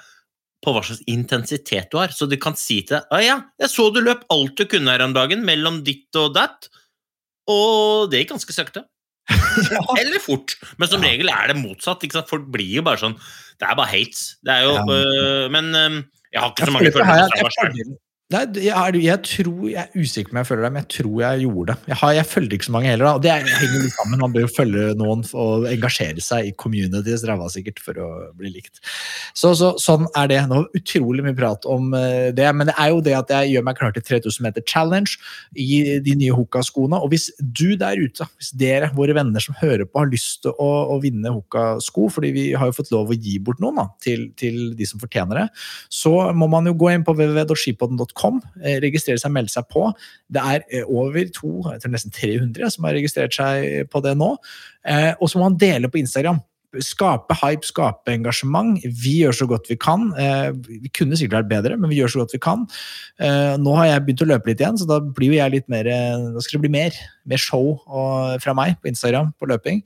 på 0.64 0.72
hva 0.72 0.80
slags 0.86 1.02
intensitet 1.10 1.90
du 1.92 1.98
har. 2.00 2.08
Så 2.16 2.24
de 2.30 2.38
kan 2.40 2.56
si 2.56 2.78
til 2.82 2.96
deg 2.96 3.12
ah, 3.12 3.20
ja, 3.20 3.36
jeg 3.60 3.68
så 3.68 3.90
du 3.92 4.00
løp 4.00 4.22
alt 4.32 4.56
du 4.56 4.64
kunne 4.64 4.88
her 4.94 5.04
om 5.04 5.12
dagen, 5.12 5.44
mellom 5.44 5.82
ditt 5.84 6.08
og 6.16 6.32
datt, 6.38 6.70
og 7.50 8.08
det 8.10 8.22
gikk 8.22 8.32
ganske 8.36 8.56
sakte. 8.56 8.84
Eller 10.00 10.20
fort. 10.20 10.56
Men 10.81 10.88
som 10.88 11.04
regel 11.04 11.28
er 11.32 11.52
det 11.52 11.56
motsatt. 11.60 12.02
Folk 12.28 12.48
blir 12.52 12.74
jo 12.81 12.82
bare 12.84 13.00
sånn 13.00 13.14
Det 13.60 13.64
er 13.69 13.76
bare 13.78 13.88
hates. 13.88 14.34
Det 14.44 14.52
er 14.52 14.66
jo 14.66 14.74
Ja. 14.74 14.84
øh, 14.84 15.50
Men 15.52 15.70
øh, 15.74 16.02
jeg 16.34 16.41
har 16.43 16.48
ikke 16.50 16.64
så 16.69 16.72
mange 16.74 16.91
følelser 16.94 17.14
ikke- 17.14 17.24
følgere 17.62 17.86
på 17.91 18.13
Nei, 18.34 18.43
jeg, 18.67 19.00
jeg 19.05 19.20
tror, 19.29 19.60
jeg 19.70 19.79
er 19.84 20.00
usikker 20.00 20.32
på 20.32 20.34
om 20.34 20.41
jeg 20.41 20.48
følger 20.48 20.64
deg, 20.67 20.72
men 20.74 20.82
jeg 20.82 20.91
tror 20.96 21.19
jeg 21.22 21.44
gjorde 21.44 21.67
det. 21.70 21.76
Jeg, 21.93 21.98
har, 22.00 22.12
jeg 22.19 22.26
følger 22.32 22.56
ikke 22.58 22.67
så 22.67 22.74
mange 22.74 22.88
heller, 22.91 23.06
da. 23.06 23.12
og 23.14 23.22
det 23.22 23.31
er- 23.31 23.46
henger 23.60 23.84
litt 23.84 23.94
sammen. 23.94 24.20
Man 24.24 24.34
bør 24.34 24.44
jo 24.46 24.50
følge 24.56 24.86
noen 24.98 25.22
og 25.38 25.67
engasjere 25.70 26.24
seg 26.24 26.48
i 26.48 26.55
communities 26.64 27.22
ræva 27.29 27.46
sikkert 27.53 27.79
for 27.84 28.00
å 28.03 28.08
bli 28.38 28.50
likt. 28.56 28.81
Så, 29.36 29.55
så 29.58 29.72
Sånn 29.84 30.06
er 30.17 30.29
det. 30.31 30.41
Nå 30.50 30.64
utrolig 30.74 31.22
mye 31.26 31.36
prat 31.36 31.67
om 31.70 31.93
eh, 31.98 32.31
det, 32.34 32.46
men 32.56 32.69
det 32.70 32.74
er 32.81 32.91
jo 32.94 33.03
det 33.05 33.14
at 33.19 33.31
jeg 33.34 33.53
gjør 33.55 33.64
meg 33.69 33.79
klar 33.79 33.93
til 33.94 34.03
3000 34.06 34.44
meter 34.46 34.64
challenge 34.67 35.19
i 35.55 35.98
de 36.03 36.14
nye 36.19 36.34
Hoka-skoene. 36.34 36.98
Og 37.05 37.12
hvis 37.12 37.29
du 37.38 37.74
der 37.79 38.00
ute, 38.00 38.26
hvis 38.41 38.50
dere, 38.58 38.91
våre 38.96 39.14
venner 39.17 39.43
som 39.44 39.55
hører 39.60 39.84
på, 39.86 40.00
har 40.00 40.10
lyst 40.10 40.43
til 40.46 40.55
å, 40.56 40.70
å 40.94 40.98
vinne 41.03 41.31
Hoka-sko, 41.34 42.08
fordi 42.17 42.32
vi 42.34 42.44
har 42.56 42.70
jo 42.70 42.76
fått 42.81 42.91
lov 42.94 43.12
å 43.12 43.19
gi 43.19 43.36
bort 43.44 43.60
noen 43.62 43.76
da, 43.82 43.86
til, 44.03 44.26
til 44.41 44.72
de 44.79 44.88
som 44.88 44.98
fortjener 45.03 45.44
det, 45.44 45.46
så 45.93 46.12
må 46.34 46.48
man 46.50 46.64
jo 46.67 46.74
gå 46.81 46.88
inn 46.94 47.05
på 47.06 47.12
www.skipodden.com, 47.14 48.23
eh, 48.62 48.78
registrere 48.84 49.20
seg, 49.20 49.32
melde 49.34 49.52
seg 49.52 49.69
på. 49.72 49.86
Det 50.32 50.43
er 50.43 50.64
eh, 50.70 50.88
over 50.88 51.28
to, 51.34 51.52
jeg 51.70 51.82
tror 51.82 51.94
nesten 51.94 52.14
300 52.14 52.74
som 52.74 52.88
har 52.88 52.96
registrert 52.98 53.36
seg 53.36 53.88
på 53.93 54.02
det 54.04 54.16
nå. 54.20 54.34
Eh, 54.86 55.12
og 55.19 55.31
så 55.31 55.40
må 55.40 55.48
man 55.48 55.60
dele 55.60 55.90
på 55.90 56.00
Instagram. 56.02 56.40
Skape 56.82 57.36
hype, 57.38 57.66
skape 57.69 58.12
engasjement. 58.14 58.81
Vi 58.82 59.19
gjør 59.22 59.38
så 59.40 59.48
godt 59.50 59.70
vi 59.70 59.76
kan. 59.81 60.08
Eh, 60.19 60.50
vi 60.69 60.90
kunne 60.94 61.19
sikkert 61.19 61.43
vært 61.43 61.52
bedre, 61.52 61.78
men 61.81 61.93
vi 61.93 62.00
gjør 62.00 62.14
så 62.14 62.22
godt 62.22 62.36
vi 62.36 62.43
kan. 62.43 62.66
Eh, 63.22 63.54
nå 63.60 63.76
har 63.78 63.90
jeg 63.90 64.04
begynt 64.06 64.24
å 64.26 64.31
løpe 64.31 64.50
litt 64.50 64.62
igjen, 64.62 64.78
så 64.81 64.88
da 64.88 65.00
blir 65.04 65.32
jo 65.32 65.38
jeg 65.38 65.54
litt 65.54 65.69
mer 65.72 65.88
eh, 65.90 66.28
Da 66.34 66.43
skal 66.43 66.58
det 66.58 66.64
bli 66.66 66.74
mer, 66.74 66.98
mer 67.28 67.40
show 67.40 67.78
fra 68.43 68.54
meg 68.56 68.76
på 68.82 68.90
Instagram 68.90 69.32
på 69.38 69.48
løping. 69.50 69.82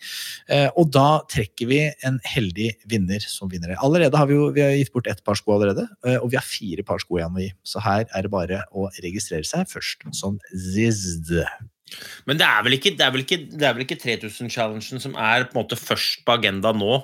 Eh, 0.48 0.68
og 0.78 0.92
da 0.94 1.20
trekker 1.30 1.68
vi 1.70 1.80
en 2.06 2.18
heldig 2.26 2.70
vinner 2.90 3.24
som 3.28 3.50
vinner. 3.52 3.76
Allerede 3.78 4.18
har 4.18 4.28
vi 4.30 4.36
jo 4.38 4.50
vi 4.54 4.64
har 4.64 4.76
gitt 4.76 4.92
bort 4.94 5.08
ett 5.10 5.24
par 5.24 5.38
sko 5.38 5.56
allerede, 5.56 5.86
eh, 6.04 6.18
og 6.18 6.30
vi 6.32 6.40
har 6.40 6.46
fire 6.46 6.84
par 6.86 7.02
sko 7.02 7.20
igjen 7.20 7.36
å 7.36 7.44
gi. 7.44 7.50
Så 7.66 7.82
her 7.84 8.06
er 8.06 8.26
det 8.26 8.32
bare 8.32 8.62
å 8.72 8.88
registrere 9.02 9.46
seg 9.46 9.68
først 9.70 10.08
som 10.16 10.38
zizd. 10.52 11.34
Men 12.28 12.38
det 12.40 12.46
er 12.46 12.64
vel 12.64 12.76
ikke, 12.76 12.94
ikke, 12.96 13.70
ikke 13.84 13.98
3000-challengen 14.02 15.02
som 15.02 15.16
er 15.16 15.46
på 15.48 15.56
en 15.56 15.60
måte 15.62 15.78
først 15.80 16.24
på 16.26 16.36
agenda 16.36 16.72
nå. 16.76 17.00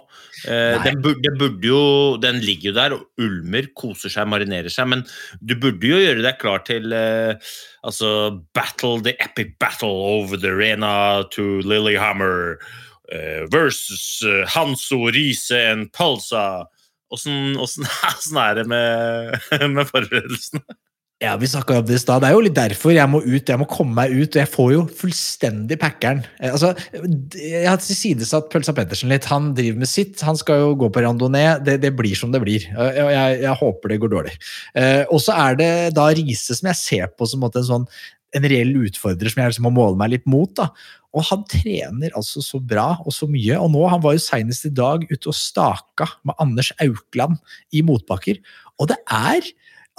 Eh, 0.48 0.76
den, 0.84 1.00
burde, 1.04 1.32
burde 1.40 1.68
jo, 1.68 1.82
den 2.22 2.40
ligger 2.44 2.70
jo 2.70 2.76
der 2.78 2.96
og 2.98 3.24
ulmer, 3.24 3.70
koser 3.76 4.12
seg, 4.12 4.28
marinerer 4.30 4.72
seg, 4.72 4.90
men 4.92 5.04
du 5.40 5.56
burde 5.56 5.90
jo 5.90 6.00
gjøre 6.02 6.24
deg 6.24 6.40
klar 6.42 6.64
til 6.68 6.94
eh, 6.94 7.52
altså 7.84 8.40
battle, 8.56 9.00
the 9.04 9.16
epic 9.24 9.56
battle 9.60 9.94
over 10.18 10.36
the 10.36 10.52
arena 10.52 11.24
to 11.34 11.60
Lillehammer 11.64 12.58
eh, 13.12 13.44
versus 13.52 14.22
eh, 14.26 14.44
Hanso, 14.48 15.06
Riise 15.08 15.60
and 15.72 15.92
Palsa. 15.92 16.66
Åssen 17.14 17.54
er 18.46 18.54
det 18.54 18.66
med, 18.66 19.38
med 19.76 19.86
forberedelsene? 19.86 20.64
Ja, 21.22 21.36
vi 21.38 21.46
snakka 21.46 21.78
om 21.78 21.84
det 21.86 21.94
i 21.94 22.00
stad. 22.02 22.20
Det 22.24 22.28
er 22.28 22.34
jo 22.34 22.42
litt 22.42 22.56
derfor 22.56 22.92
jeg 22.92 23.08
må 23.08 23.20
ut. 23.22 23.48
Jeg 23.48 23.60
må 23.60 23.66
komme 23.70 23.94
meg 23.96 24.12
ut, 24.12 24.34
og 24.34 24.40
jeg 24.40 24.50
får 24.50 24.72
jo 24.74 24.80
fullstendig 24.98 25.78
packeren. 25.80 26.24
Eh, 26.42 26.50
Altså, 26.52 26.72
jeg 27.38 27.68
har 27.68 27.78
tilsidesatt 27.80 28.50
Pølsa 28.52 28.74
Pettersen 28.76 29.12
litt. 29.14 29.28
Han 29.30 29.52
driver 29.54 29.78
med 29.84 29.88
sitt. 29.88 30.20
Han 30.26 30.36
skal 30.36 30.60
jo 30.60 30.74
gå 30.82 30.90
på 30.92 31.04
randonee. 31.04 31.54
Det, 31.64 31.78
det 31.84 31.94
blir 31.96 32.18
som 32.18 32.34
det 32.34 32.42
blir. 32.42 32.66
Og 32.74 32.98
Jeg, 32.98 33.38
jeg 33.46 33.60
håper 33.62 33.94
det 33.94 34.00
går 34.02 34.12
dårlig. 34.16 34.34
Eh, 34.74 35.04
og 35.06 35.22
så 35.22 35.38
er 35.46 35.56
det 35.62 35.70
da 35.96 36.10
Riise 36.18 36.58
som 36.58 36.68
jeg 36.72 36.80
ser 36.82 37.14
på 37.14 37.30
som 37.30 37.46
en, 37.46 37.56
sånn 37.70 37.86
en 38.34 38.48
reell 38.50 38.74
utfordrer 38.82 39.30
som 39.30 39.44
jeg 39.44 39.54
liksom 39.54 39.68
må 39.70 39.74
måle 39.78 39.96
meg 40.00 40.16
litt 40.16 40.26
mot. 40.26 40.50
da. 40.58 40.72
Og 41.14 41.22
han 41.30 41.46
trener 41.46 42.10
altså 42.18 42.42
så 42.42 42.58
bra 42.58 42.96
og 43.06 43.14
så 43.14 43.30
mye. 43.30 43.54
Og 43.62 43.70
nå, 43.70 43.86
han 43.86 44.02
var 44.02 44.18
jo 44.18 44.26
senest 44.26 44.66
i 44.66 44.74
dag 44.74 45.06
ute 45.06 45.30
og 45.30 45.38
staka 45.38 46.10
med 46.26 46.34
Anders 46.42 46.74
Aukland 46.82 47.38
i 47.70 47.86
motbakker. 47.86 48.42
Og 48.82 48.90
det 48.90 48.98
er 49.06 49.46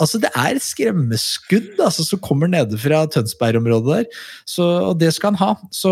Altså, 0.02 0.20
det 0.20 0.30
er 0.36 0.58
skremmeskudd 0.60 1.78
altså, 1.80 2.04
som 2.04 2.20
kommer 2.20 2.50
nede 2.52 2.75
fra 2.82 3.06
Tønsberg-området 3.14 3.94
der. 3.94 4.24
Så, 4.44 4.66
og 4.92 4.98
det 5.00 5.14
skal 5.16 5.32
han 5.34 5.40
ha. 5.40 5.52
Så, 5.72 5.92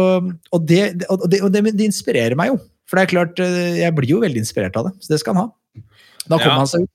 og 0.51 0.65
det, 0.67 0.81
og 1.07 1.24
det, 1.31 1.39
og 1.45 1.53
det, 1.53 1.62
det 1.72 1.88
inspirerer 1.88 2.36
meg 2.39 2.51
jo. 2.51 2.57
For 2.89 3.00
det 3.00 3.05
er 3.05 3.13
klart, 3.13 3.39
eh, 3.39 3.77
jeg 3.79 3.95
blir 3.95 4.12
jo 4.12 4.19
veldig 4.25 4.43
inspirert 4.43 4.75
av 4.79 4.89
det. 4.89 4.93
Så 5.00 5.13
det 5.13 5.22
skal 5.24 5.38
han 5.38 5.45
ha. 5.45 5.83
Da 6.27 6.36
kommer 6.36 6.51
Ja. 6.51 6.57
han 6.60 6.72
seg 6.74 6.83
ut. 6.83 6.91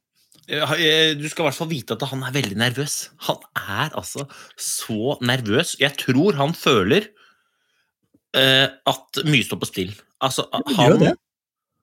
Eh, 0.49 1.15
Du 1.17 1.25
skal 1.29 1.45
i 1.45 1.49
hvert 1.49 1.59
fall 1.59 1.69
vite 1.73 1.97
at 1.97 2.05
han 2.09 2.23
er 2.25 2.33
veldig 2.37 2.57
nervøs. 2.61 2.99
Han 3.29 3.41
er 3.57 3.91
altså 3.97 4.29
så 4.57 5.17
nervøs. 5.25 5.77
Jeg 5.81 5.97
tror 6.01 6.37
han 6.37 6.53
føler 6.57 7.09
uh, 8.37 8.69
at 8.89 9.21
mye 9.25 9.45
står 9.45 9.61
på 9.61 9.69
spill. 9.69 9.95
Altså, 10.25 10.45
han 10.77 11.09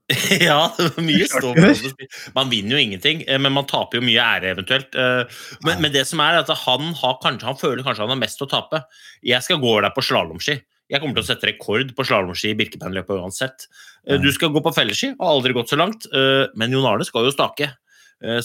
gjør 0.46 0.76
det. 0.78 0.86
var 0.96 1.06
mye 1.08 1.26
spill. 1.30 2.10
Man 2.36 2.52
vinner 2.52 2.76
jo 2.76 2.82
ingenting, 2.84 3.24
eh, 3.26 3.40
men 3.42 3.56
man 3.56 3.66
taper 3.70 3.98
jo 4.00 4.06
mye 4.06 4.22
ære 4.22 4.52
eventuelt. 4.54 4.94
Eh, 4.94 5.40
Men, 5.66 5.82
men 5.82 5.94
det 5.96 6.04
som 6.10 6.22
er 6.22 6.38
at 6.44 6.52
han, 6.66 6.92
har 7.02 7.16
kanskje, 7.24 7.48
han 7.50 7.58
føler 7.58 7.82
kanskje 7.86 8.06
han 8.06 8.14
har 8.14 8.22
mest 8.22 8.44
å 8.46 8.50
tape. 8.52 8.84
Jeg 9.26 9.42
skal 9.46 9.62
gå 9.64 9.74
der 9.82 9.94
på 9.96 10.04
slalåmski. 10.06 10.60
Jeg 10.94 11.02
kommer 11.02 11.18
til 11.18 11.26
å 11.26 11.30
sette 11.32 11.50
rekord 11.50 11.96
på 11.98 12.06
slalåmski 12.06 12.52
i 12.54 12.58
Birkebeinerløpet 12.60 13.18
uansett. 13.18 13.66
Eh, 14.06 14.20
Du 14.22 14.30
skal 14.36 14.54
gå 14.54 14.62
på 14.62 14.76
felleski, 14.76 15.16
har 15.18 15.32
aldri 15.34 15.56
gått 15.58 15.74
så 15.74 15.80
langt, 15.82 16.06
men 16.56 16.72
Jon 16.76 16.86
Arne 16.86 17.08
skal 17.08 17.26
jo 17.26 17.34
stake. 17.34 17.72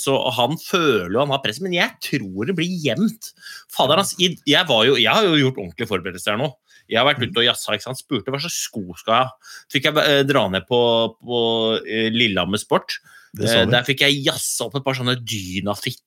Så 0.00 0.12
han 0.34 0.56
føler 0.58 1.12
jo 1.14 1.20
han 1.22 1.30
har 1.30 1.38
press, 1.44 1.60
men 1.62 1.72
jeg 1.76 1.92
tror 2.02 2.48
det 2.48 2.56
blir 2.58 2.72
jevnt. 2.82 3.28
Fader, 3.70 4.00
altså, 4.02 4.16
jeg, 4.18 4.40
jo, 4.48 4.96
jeg 4.98 5.12
har 5.14 5.22
jo 5.28 5.36
gjort 5.38 5.60
ordentlige 5.62 5.88
forberedelser 5.92 6.34
her 6.34 6.40
nå. 6.40 6.48
Jeg 6.90 6.99
har 6.99 7.06
vært 7.06 7.23
ute 7.23 7.38
og 7.38 7.47
jazza, 7.47 7.76
ikke 7.76 7.87
sant? 7.87 8.00
spurte 8.02 8.32
hva 8.35 8.40
slags 8.42 8.59
sko 8.66 8.82
skal 8.99 9.14
jeg 9.14 9.28
ha. 9.28 9.50
Så 9.62 9.76
fikk 9.78 9.88
jeg 9.88 10.02
eh, 10.02 10.23
dra 10.26 10.44
ned 10.50 10.66
på, 10.68 10.80
på 11.23 11.40
eh, 11.87 12.09
Lillehammer 12.11 12.59
Sport. 12.61 12.99
Eh. 13.38 13.62
Der 13.70 13.85
fikk 13.87 14.02
jeg 14.02 14.25
jazza 14.26 14.66
opp 14.66 14.75
et 14.80 14.82
par 14.87 14.97
sånne 14.99 15.14
Dynafit, 15.23 16.02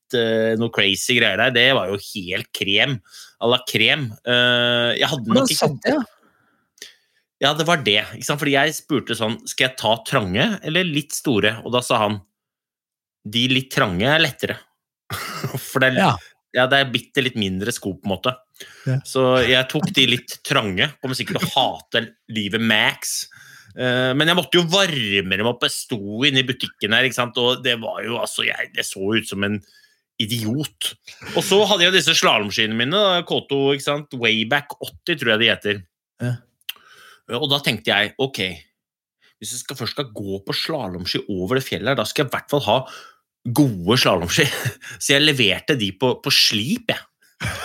noe 0.60 0.74
crazy 0.76 1.16
greier 1.22 1.40
der. 1.40 1.54
Det 1.56 1.70
var 1.78 1.88
jo 1.94 1.96
helt 2.12 2.50
krem. 2.56 2.98
À 3.40 3.48
la 3.50 3.62
krem. 3.70 4.10
Eh, 4.28 4.90
Jeg 5.00 5.08
hadde 5.14 5.32
nok 5.40 5.48
ikke? 5.56 5.96
Ja, 7.44 7.54
det 7.58 7.66
var 7.68 7.82
det. 7.84 8.02
Fordi 8.28 8.54
jeg 8.56 8.76
spurte 8.78 9.16
sånn 9.20 9.34
Skal 9.50 9.66
jeg 9.70 9.78
ta 9.82 9.98
trange 10.08 10.46
eller 10.64 10.86
litt 10.88 11.12
store? 11.16 11.58
Og 11.66 11.74
da 11.76 11.82
sa 11.84 11.98
han 12.06 12.22
de 13.24 13.46
litt 13.48 13.70
trange 13.72 14.04
er 14.04 14.20
lettere. 14.20 14.58
For 15.72 15.80
det 15.80 15.94
er, 15.94 16.00
Ja. 16.02 16.12
ja. 16.56 16.66
det 16.68 16.80
er 16.84 16.92
bitte 16.92 17.24
litt 17.24 17.38
mindre 17.40 17.72
sko, 17.72 17.96
på 17.96 18.04
en 18.08 18.12
måte. 18.18 18.34
Ja. 18.88 19.00
Så 19.08 19.24
jeg 19.48 19.68
tok 19.72 19.90
de 19.96 20.06
litt 20.08 20.38
trange. 20.46 20.90
Kommer 21.02 21.18
sikkert 21.18 21.42
til 21.42 21.50
å 21.50 21.54
hate 21.56 22.04
livet 22.34 22.62
max. 22.62 23.28
Eh, 23.74 24.12
Men 24.14 24.30
jeg 24.30 24.38
måtte 24.38 24.60
jo 24.60 24.68
varme 24.70 25.40
dem 25.40 25.50
opp. 25.50 25.64
Jeg 25.66 25.76
sto 25.76 26.00
inne 26.28 26.44
i 26.44 26.48
butikken 26.48 26.94
her, 26.94 27.10
og 27.10 27.64
det 27.66 27.80
var 27.82 28.04
jo 28.06 28.20
altså 28.22 28.46
jeg, 28.46 28.74
Det 28.76 28.86
så 28.86 29.02
ut 29.18 29.28
som 29.28 29.44
en 29.44 29.62
idiot. 30.22 30.94
Og 31.36 31.42
så 31.44 31.64
hadde 31.66 31.88
jeg 31.88 31.96
disse 31.96 32.14
slalåmskiene 32.20 32.78
mine. 32.78 33.24
K2 33.28 33.62
ikke 33.76 33.88
sant? 33.88 34.14
Wayback 34.14 34.76
80, 34.80 35.18
tror 35.18 35.34
jeg 35.34 35.42
de 35.42 35.50
heter. 35.50 35.82
Ja. 36.22 36.36
Og 37.40 37.50
da 37.50 37.60
tenkte 37.64 37.90
jeg 37.90 38.14
ok, 38.22 38.40
hvis 39.40 39.56
jeg 39.56 39.64
skal, 39.64 39.80
først 39.80 39.96
skal 39.96 40.12
gå 40.16 40.40
på 40.46 40.56
slalåmski 40.56 41.24
over 41.32 41.58
det 41.58 41.66
fjellet 41.66 41.94
her, 41.94 42.00
da 42.00 42.06
skal 42.08 42.26
jeg 42.26 42.32
i 42.32 42.36
hvert 42.36 42.54
fall 42.54 42.64
ha 42.68 42.78
gode 43.58 43.98
slalåmski. 44.00 44.46
Så 45.04 45.16
jeg 45.16 45.26
leverte 45.26 45.76
de 45.80 45.90
på, 46.00 46.14
på 46.24 46.32
slip, 46.32 46.94
jeg. 46.94 47.02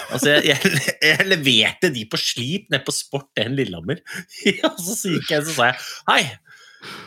Altså, 0.09 0.39
jeg, 0.41 0.57
jeg, 0.57 0.97
jeg 1.05 1.27
leverte 1.29 1.91
de 1.95 2.05
på 2.09 2.21
slip 2.21 2.69
ned 2.73 2.85
på 2.87 2.95
Sport 2.95 3.29
1 3.41 3.57
Lillehammer. 3.59 4.01
Og 4.71 4.79
så 4.83 5.15
gikk 5.15 5.33
jeg 5.35 5.47
så 5.49 5.57
sa 5.57 5.71
jeg 5.71 5.81
hei, 6.09 6.23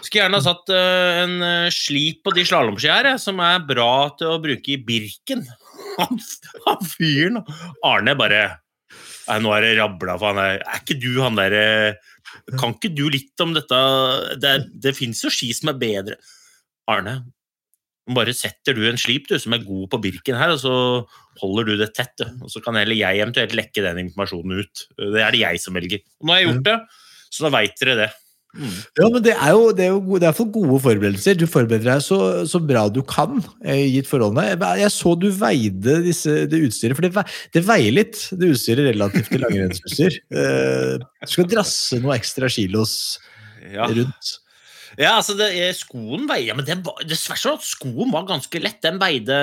skulle 0.02 0.22
gjerne 0.22 0.40
ha 0.40 0.46
satt 0.46 0.72
uh, 0.74 1.22
en 1.24 1.36
eh, 1.48 1.74
slip 1.74 2.22
på 2.26 2.34
de 2.36 2.44
slalåmskia 2.48 2.98
her, 3.00 3.12
som 3.22 3.40
er 3.44 3.64
bra 3.68 4.12
til 4.20 4.34
å 4.34 4.42
bruke 4.44 4.76
i 4.76 4.82
Birken. 4.82 5.46
Han, 5.98 6.20
han 6.64 6.86
fyren 6.88 7.42
Arne 7.84 8.14
bare 8.16 8.44
Nei, 9.26 9.38
nå 9.44 9.52
er 9.54 9.66
det 9.66 9.72
rabla, 9.80 10.14
for 10.20 10.32
han 10.32 10.40
er 10.40 10.62
Er 10.62 10.78
ikke 10.80 10.96
du 11.02 11.18
han 11.20 11.36
derre 11.36 11.98
Kan 12.60 12.78
ikke 12.78 12.94
du 12.96 13.04
litt 13.12 13.44
om 13.44 13.52
dette 13.56 13.80
Det, 14.40 14.54
det 14.86 14.94
fins 14.96 15.20
jo 15.26 15.32
ski 15.34 15.50
som 15.56 15.74
er 15.74 15.80
bedre. 15.82 16.18
Arne, 16.92 17.18
bare 18.10 18.34
setter 18.34 18.74
du 18.74 18.82
en 18.90 18.98
slip 18.98 19.28
du, 19.30 19.36
som 19.40 19.54
er 19.54 19.62
god 19.66 19.90
på 19.94 20.00
Birken 20.02 20.36
her, 20.40 20.56
og 20.56 20.60
så 20.64 20.74
holder 21.42 21.70
du 21.70 21.76
det 21.80 21.92
tett. 21.96 22.16
Du. 22.18 22.26
Og 22.44 22.50
så 22.52 22.62
kan 22.66 22.76
heller 22.80 22.98
jeg 22.98 23.22
eventuelt 23.22 23.54
lekke 23.56 23.84
den 23.86 24.02
informasjonen 24.08 24.64
ut. 24.64 24.88
Det 24.98 25.22
er 25.22 25.32
det 25.36 25.44
jeg 25.46 25.62
som 25.62 25.78
velger. 25.78 26.02
Og 26.20 26.28
nå 26.28 26.34
har 26.34 26.42
jeg 26.42 26.50
gjort 26.54 26.66
det, 26.72 26.80
så 27.32 27.46
da 27.48 27.54
veit 27.60 27.78
dere 27.80 27.96
det. 28.02 28.10
Ja, 29.00 29.06
men 29.08 29.22
det 29.24 29.32
er 29.32 29.54
jo 29.56 29.70
det 29.72 29.86
er 29.86 29.94
jo 29.94 30.00
gode, 30.04 30.20
det 30.20 30.28
er 30.28 30.34
for 30.36 30.50
gode 30.52 30.80
forberedelser. 30.84 31.38
Du 31.40 31.46
forbereder 31.48 31.88
deg 31.94 32.02
så, 32.04 32.18
så 32.52 32.60
bra 32.60 32.82
du 32.92 33.00
kan, 33.08 33.38
eh, 33.64 33.86
gitt 33.94 34.10
forholdene. 34.10 34.44
Jeg, 34.50 34.60
jeg 34.82 34.92
så 34.92 35.14
du 35.22 35.30
veide 35.32 35.96
disse, 36.04 36.34
det 36.52 36.60
utstyret, 36.68 36.98
for 36.98 37.06
det, 37.08 37.14
ve- 37.16 37.24
det 37.56 37.64
veier 37.70 37.96
litt, 37.96 38.20
det 38.36 38.50
utstyret 38.58 38.90
relativt 38.92 39.32
til 39.32 39.46
langrennsutstyr. 39.46 40.20
Eh, 40.42 40.98
Du 41.00 41.32
skal 41.32 41.48
drasse 41.54 42.02
noen 42.04 42.18
ekstra 42.18 42.50
kilos 42.52 42.98
Ja. 43.72 43.86
rundt. 43.88 44.34
Ja, 45.00 45.16
altså, 45.18 45.38
det, 45.40 45.52
eh, 45.56 45.72
skoen 45.78 46.28
ja, 46.42 46.56
men 46.58 46.84
var, 46.84 47.00
Det 47.06 47.16
verste 47.16 47.50
var 47.50 47.60
at 47.60 47.68
skoen 47.68 48.12
var 48.12 48.28
ganske 48.30 48.62
lett. 48.62 48.82
Den 48.84 49.00
veide 49.02 49.38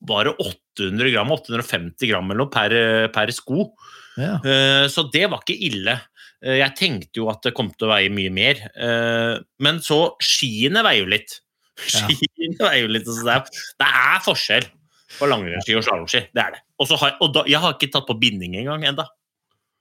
bare 0.00 0.32
800 0.38 1.12
gram, 1.12 1.32
850 1.34 2.08
gram 2.08 2.30
eller 2.30 2.44
noe 2.44 2.52
per, 2.52 2.74
per 3.12 3.32
sko. 3.36 3.70
Ja. 4.20 4.38
Uh, 4.44 4.86
Så 4.90 5.06
det 5.12 5.26
var 5.30 5.42
ikke 5.44 5.58
ille. 5.68 5.98
Uh, 6.40 6.56
Jeg 6.56 6.76
tenkte 6.78 7.20
jo 7.22 7.28
at 7.32 7.44
det 7.44 7.54
kom 7.56 7.70
til 7.74 7.88
å 7.88 7.92
veie 7.92 8.12
mye 8.12 8.32
mer. 8.32 8.64
Uh, 8.74 9.40
Men 9.62 9.82
så 9.84 10.16
skiene 10.24 10.84
veier 10.86 11.04
jo 11.04 11.12
litt. 11.12 11.40
Ja. 11.80 12.06
Skiene 12.20 12.60
veier 12.60 12.84
jo 12.86 12.92
litt. 12.96 13.08
Altså, 13.08 13.26
det, 13.26 13.38
er, 13.38 13.64
det 13.80 13.90
er 14.02 14.26
forskjell 14.26 14.68
på 15.18 15.28
langrennsski 15.28 15.76
og 15.76 15.86
slalåmski. 15.86 16.26
Det 16.32 16.42
er 16.42 16.56
det. 16.56 16.62
Og, 16.80 16.88
så 16.88 16.96
har, 17.00 17.16
og 17.20 17.34
da, 17.34 17.44
jeg 17.50 17.60
har 17.60 17.76
ikke 17.76 17.90
tatt 17.92 18.08
på 18.08 18.16
binding 18.20 18.56
engang 18.62 18.86
ennå. 18.92 19.04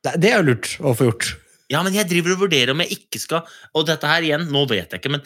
Det, 0.03 0.15
det 0.24 0.31
er 0.31 0.41
jo 0.41 0.51
lurt 0.51 0.74
å 0.79 0.96
få 0.96 1.10
gjort. 1.12 1.31
Ja, 1.70 1.84
men 1.86 1.94
jeg 1.94 2.10
driver 2.10 2.34
og 2.34 2.44
vurderer 2.48 2.74
om 2.74 2.82
jeg 2.82 2.96
ikke 2.98 3.20
skal 3.22 3.46
Og 3.78 3.86
dette 3.86 4.10
her 4.10 4.26
igjen, 4.26 4.48
nå 4.50 4.64
vet 4.70 4.90
jeg 4.90 5.02
ikke, 5.04 5.12
men 5.14 5.22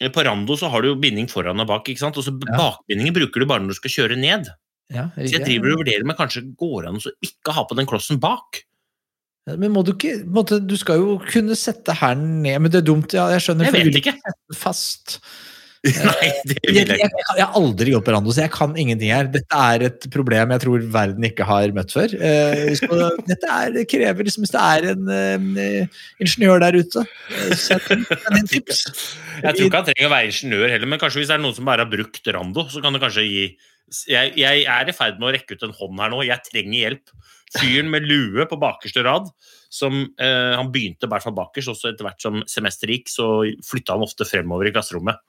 eh, 0.00 0.10
på 0.12 0.24
Rando 0.26 0.56
så 0.60 0.68
har 0.72 0.84
du 0.84 0.90
jo 0.92 1.00
binding 1.00 1.28
foran 1.32 1.62
og 1.62 1.70
bak, 1.70 1.88
ikke 1.88 2.04
sant? 2.04 2.18
Og 2.20 2.26
så 2.26 2.34
Ja. 2.36 2.56
bakbindingen 2.60 3.16
bruker 3.16 3.40
du 3.40 3.46
bare 3.48 3.64
når 3.64 3.74
du 3.76 3.80
skal 3.80 3.94
kjøre 3.96 4.18
ned. 4.20 4.50
Ja, 4.92 5.08
Så 5.16 5.32
jeg 5.32 5.42
driver 5.48 5.72
og 5.72 5.80
vurderer 5.82 6.04
om 6.04 6.12
jeg 6.12 6.18
kanskje 6.20 6.42
går 6.54 6.86
an 6.88 7.00
å 7.00 7.02
så 7.02 7.10
ikke 7.24 7.52
ha 7.56 7.64
på 7.66 7.74
den 7.74 7.86
klossen 7.90 8.20
bak. 8.22 8.62
Men 9.46 9.72
må 9.72 9.84
du 9.86 9.92
ikke 9.94 10.24
måtte, 10.26 10.58
Du 10.66 10.76
skal 10.76 10.98
jo 10.98 11.18
kunne 11.22 11.54
sette 11.58 11.94
hælen 11.94 12.42
ned, 12.42 12.60
men 12.62 12.70
det 12.70 12.82
er 12.82 12.86
dumt. 12.86 13.14
Ja, 13.14 13.28
jeg 13.30 13.42
skjønner. 13.44 13.68
Jeg 13.70 13.92
vet 13.92 13.98
ikke. 14.02 14.14
Fast. 14.54 15.20
Nei, 15.86 16.30
det 16.48 16.56
Jeg, 16.64 16.72
vil 16.72 16.78
jeg, 16.78 16.86
jeg 16.88 17.02
jeg, 17.04 17.24
jeg 17.38 17.44
har 17.44 17.58
aldri 17.58 17.92
jobbet 17.92 18.08
på 18.08 18.14
Rando, 18.14 18.32
så 18.34 18.42
jeg 18.44 18.52
kan 18.54 18.72
ingenting 18.80 19.12
her. 19.12 19.28
Dette 19.30 19.60
er 19.74 19.84
et 19.90 20.06
problem 20.12 20.54
jeg 20.54 20.62
tror 20.64 20.86
verden 20.96 21.28
ikke 21.28 21.46
har 21.46 21.74
møtt 21.76 21.94
før. 21.94 22.14
Eh, 22.16 22.72
så 22.80 23.10
dette 23.28 23.52
er, 23.52 23.74
det 23.76 23.86
krever 23.90 24.26
liksom 24.26 24.46
Hvis 24.46 24.54
det 24.54 24.64
er 24.64 24.88
en 24.94 25.12
eh, 25.62 26.02
ingeniør 26.22 26.64
der 26.64 26.80
ute, 26.80 27.04
eh, 27.30 27.54
send 27.60 27.86
send 27.86 28.50
tips. 28.50 28.82
Jeg 29.44 29.52
tror 29.52 29.66
ikke 29.66 29.80
han 29.82 29.88
trenger 29.90 30.08
å 30.08 30.14
være 30.14 30.28
ingeniør 30.30 30.70
heller, 30.72 30.88
men 30.88 31.00
kanskje 31.00 31.20
hvis 31.20 31.30
det 31.30 31.36
er 31.36 31.42
noen 31.42 31.56
som 31.56 31.66
bare 31.68 31.84
har 31.84 31.92
brukt 31.92 32.30
Rando, 32.32 32.64
så 32.72 32.80
kan 32.80 32.96
det 32.96 33.02
kanskje 33.02 33.26
gi 33.26 33.42
Jeg, 34.08 34.32
jeg 34.40 34.64
er 34.64 34.88
i 34.88 34.94
ferd 34.96 35.20
med 35.20 35.28
å 35.28 35.34
rekke 35.36 35.54
ut 35.54 35.66
en 35.66 35.76
hånd 35.76 36.00
her 36.02 36.10
nå. 36.10 36.22
Jeg 36.26 36.42
trenger 36.48 36.78
hjelp. 36.80 37.12
Fyren 37.54 37.92
med 37.92 38.08
lue 38.08 38.46
på 38.50 38.58
bakerste 38.58 39.04
rad, 39.06 39.28
som 39.70 40.00
eh, 40.02 40.54
Han 40.56 40.72
begynte 40.74 41.06
i 41.06 41.12
hvert 41.12 41.22
fall 41.22 41.36
bakerst, 41.36 41.70
så 41.78 41.92
etter 41.92 42.08
hvert 42.08 42.22
som 42.22 42.40
semesteret 42.50 42.96
gikk, 42.96 43.12
så 43.12 43.28
flytta 43.66 43.94
han 43.94 44.06
ofte 44.06 44.26
fremover 44.26 44.70
i 44.70 44.74
klasserommet. 44.74 45.20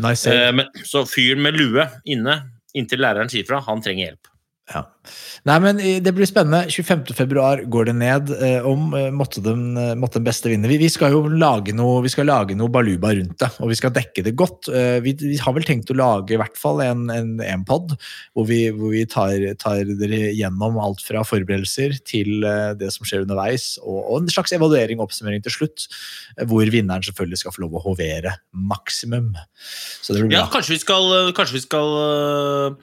Nice. 0.00 0.30
Eh, 0.30 0.50
men, 0.56 0.70
så 0.84 1.04
fyren 1.08 1.42
med 1.44 1.58
lue 1.58 1.86
inne, 2.10 2.38
inntil 2.74 3.02
læreren 3.04 3.30
sier 3.32 3.46
fra, 3.48 3.60
han 3.66 3.82
trenger 3.84 4.10
hjelp. 4.10 4.33
Ja. 4.72 4.80
Nei, 5.44 5.58
men 5.60 5.76
det 5.76 6.12
blir 6.16 6.24
spennende. 6.24 6.70
25. 6.72 7.10
februar 7.12 7.60
går 7.68 7.90
det 7.90 7.94
ned. 7.98 8.30
Eh, 8.32 8.64
om 8.64 8.94
eh, 8.96 9.10
måtte, 9.12 9.42
den, 9.44 9.74
eh, 9.76 9.92
måtte 10.00 10.16
den 10.16 10.24
beste 10.24 10.48
vinne. 10.48 10.70
Vi, 10.70 10.78
vi 10.80 10.88
skal 10.88 11.12
jo 11.12 11.20
lage 11.28 11.74
noe, 11.76 11.98
vi 12.04 12.12
skal 12.12 12.30
lage 12.30 12.56
noe 12.56 12.72
baluba 12.72 13.10
rundt 13.12 13.36
det, 13.42 13.50
og 13.60 13.68
vi 13.68 13.76
skal 13.76 13.92
dekke 13.92 14.24
det 14.24 14.32
godt. 14.40 14.70
Eh, 14.72 15.02
vi, 15.04 15.12
vi 15.20 15.36
har 15.42 15.52
vel 15.56 15.68
tenkt 15.68 15.92
å 15.92 15.98
lage 16.00 16.32
i 16.32 16.40
hvert 16.40 16.56
fall 16.56 16.80
en, 16.80 17.04
en, 17.12 17.34
en 17.44 17.66
pod 17.68 17.92
hvor 18.32 18.48
vi, 18.48 18.62
hvor 18.72 18.94
vi 18.94 19.04
tar, 19.10 19.36
tar 19.60 19.84
dere 20.00 20.32
gjennom 20.32 20.80
alt 20.80 21.04
fra 21.04 21.26
forberedelser 21.28 21.98
til 22.08 22.48
eh, 22.48 22.72
det 22.80 22.88
som 22.96 23.04
skjer 23.04 23.26
underveis, 23.26 23.74
og, 23.84 24.00
og 24.00 24.22
en 24.22 24.32
slags 24.32 24.56
evaluering 24.56 25.02
og 25.02 25.10
oppsummering 25.10 25.44
til 25.44 25.58
slutt, 25.58 25.90
eh, 26.38 26.48
hvor 26.48 26.64
vinneren 26.72 27.04
selvfølgelig 27.04 27.44
skal 27.44 27.58
få 27.58 27.66
lov 27.66 27.76
å 27.76 27.84
hovere 27.90 28.38
maksimum. 28.72 29.34
Så 30.00 30.16
det 30.16 30.24
blir 30.24 30.38
Ja, 30.40 30.48
kanskje 30.48 30.78
vi 30.78 30.84
skal, 30.86 31.34
kanskje 31.36 31.60
vi 31.60 31.66
skal 31.68 32.80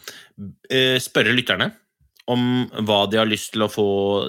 spørre 1.02 1.34
lytterne 1.36 1.72
om 2.30 2.68
hva 2.86 3.04
de 3.10 3.20
har 3.20 3.30
lyst 3.30 3.54
til 3.56 3.66
å 3.66 3.72
få 3.72 3.88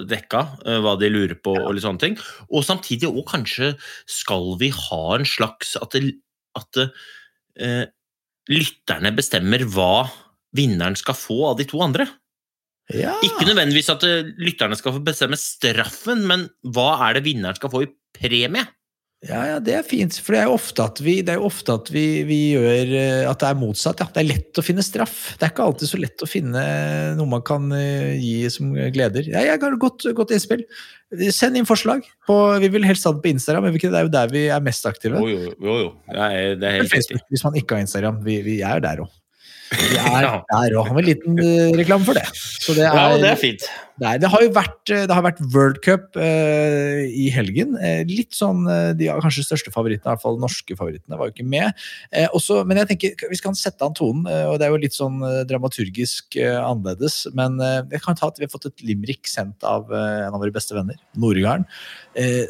dekka, 0.09 0.43
øh, 0.65 0.79
hva 0.83 0.95
de 0.99 1.11
lurer 1.11 1.37
på 1.39 1.53
og 1.55 1.73
litt 1.75 1.85
sånne 1.85 2.01
ting. 2.01 2.17
Og 2.49 2.65
samtidig 2.65 3.09
òg 3.09 3.25
kanskje 3.29 3.73
skal 4.09 4.53
vi 4.61 4.71
ha 4.73 5.03
en 5.17 5.27
slags 5.27 5.75
At, 5.79 5.95
det, 5.95 6.15
at 6.57 6.81
eh, 6.83 7.85
lytterne 8.51 9.13
bestemmer 9.15 9.65
hva 9.73 10.09
vinneren 10.55 10.97
skal 10.99 11.17
få 11.17 11.39
av 11.51 11.57
de 11.59 11.67
to 11.69 11.81
andre. 11.81 12.07
Ja. 12.93 13.15
Ikke 13.25 13.47
nødvendigvis 13.47 13.91
at 13.93 14.03
øh, 14.07 14.33
lytterne 14.41 14.77
skal 14.77 14.97
få 14.97 15.03
bestemme 15.05 15.39
straffen, 15.39 16.25
men 16.29 16.47
hva 16.75 16.97
er 17.07 17.17
det 17.17 17.27
vinneren 17.27 17.57
skal 17.57 17.71
få 17.73 17.85
i 17.85 17.91
premie? 18.17 18.65
Ja, 19.23 19.39
ja, 19.47 19.59
det 19.63 19.75
er 19.77 19.85
fint. 19.87 20.17
For 20.19 20.35
det 20.35 20.41
er 20.41 20.49
jo 20.49 20.57
ofte 20.57 20.83
at 20.83 20.99
vi, 21.03 21.15
det 21.23 21.37
er 21.37 21.43
ofte 21.43 21.75
at 21.77 21.87
vi, 21.93 22.05
vi 22.27 22.39
gjør 22.57 22.91
eh, 22.99 23.29
at 23.29 23.39
det 23.39 23.49
er 23.49 23.59
motsatt. 23.59 24.03
Ja. 24.03 24.09
Det 24.11 24.19
er 24.19 24.29
lett 24.33 24.59
å 24.59 24.65
finne 24.65 24.83
straff. 24.83 25.15
Det 25.39 25.47
er 25.47 25.53
ikke 25.53 25.67
alltid 25.69 25.91
så 25.93 25.99
lett 26.01 26.25
å 26.25 26.29
finne 26.29 26.63
noe 27.15 27.31
man 27.31 27.45
kan 27.47 27.71
eh, 27.77 28.17
gi 28.19 28.35
som 28.51 28.73
gleder. 28.75 29.29
Ja, 29.31 29.45
jeg 29.47 29.63
har 29.63 29.79
godt, 29.79 30.09
godt 30.17 30.35
innspill. 30.35 30.65
Send 31.31 31.59
inn 31.59 31.69
forslag. 31.69 32.03
På, 32.27 32.37
vi 32.59 32.71
vil 32.73 32.87
helst 32.87 33.07
ha 33.07 33.15
det 33.15 33.23
på 33.23 33.31
Instagram, 33.31 33.69
men 33.69 33.79
det 33.79 33.91
er 33.93 34.07
jo 34.09 34.13
der 34.17 34.33
vi 34.33 34.45
er 34.51 34.65
mest 34.65 34.87
aktive. 34.89 35.23
Jo, 35.23 35.31
jo, 35.31 35.55
jo. 35.55 35.79
jo. 35.85 35.89
Ja, 36.11 36.29
det 36.59 36.67
er 36.67 36.79
helt. 36.81 36.91
Facebook, 36.91 37.23
hvis 37.31 37.47
man 37.47 37.59
ikke 37.61 37.77
har 37.77 37.87
Instagram. 37.87 38.23
Vi, 38.27 38.41
vi 38.43 38.59
er 38.65 38.83
der 38.83 39.05
òg. 39.05 39.19
Vi 39.73 39.97
er 39.97 40.21
Ja. 40.23 40.43
der 40.51 40.75
òg. 40.77 40.87
Har 40.87 40.95
vi 40.95 41.01
en 41.03 41.09
liten 41.09 41.39
eh, 41.39 41.71
reklame 41.77 42.05
for 42.05 42.13
det. 42.13 42.25
Så 42.33 42.75
det 42.75 42.85
er, 42.85 42.93
Ja, 42.95 43.17
det 43.17 43.31
er 43.31 43.35
fint. 43.41 43.65
Nei, 44.01 44.17
det 44.17 44.27
har 44.31 44.41
jo 44.41 44.49
vært, 44.49 44.89
eh, 44.89 45.03
det 45.05 45.13
har 45.13 45.21
vært 45.21 45.39
World 45.53 45.81
Cup 45.85 46.15
eh, 46.17 47.03
i 47.13 47.27
helgen. 47.29 47.75
Eh, 47.77 48.03
litt 48.09 48.31
sånn, 48.33 48.63
De 48.97 49.07
har 49.07 49.21
kanskje 49.21 49.45
største 49.45 49.71
favorittene, 49.73 50.09
i 50.09 50.15
hvert 50.15 50.21
fall 50.23 50.39
norske 50.41 50.75
favorittene, 50.75 51.17
var 51.17 51.29
jo 51.29 51.33
ikke 51.35 51.45
med. 51.47 51.73
Eh, 52.11 52.27
også, 52.33 52.65
men 52.65 52.77
jeg 52.77 52.87
tenker, 52.89 53.29
vi 53.29 53.35
skal 53.37 53.53
sette 53.53 53.81
an 53.85 53.93
tonen, 53.93 54.25
og 54.49 54.57
det 54.59 54.65
er 54.67 54.71
jo 54.73 54.81
litt 54.81 54.93
sånn 54.97 55.19
dramaturgisk 55.47 56.37
annerledes. 56.41 57.27
Men 57.37 57.57
jeg 57.91 58.01
kan 58.01 58.15
ta 58.15 58.27
at 58.27 58.37
vi 58.39 58.45
har 58.47 58.49
fått 58.53 58.65
et 58.71 58.83
limerick 58.83 59.27
sendt 59.29 59.63
av 59.63 59.91
en 59.93 60.33
av 60.33 60.39
våre 60.41 60.51
beste 60.53 60.73
venner, 60.73 60.97
Nordgarden, 61.17 61.65
eh, 61.65 62.02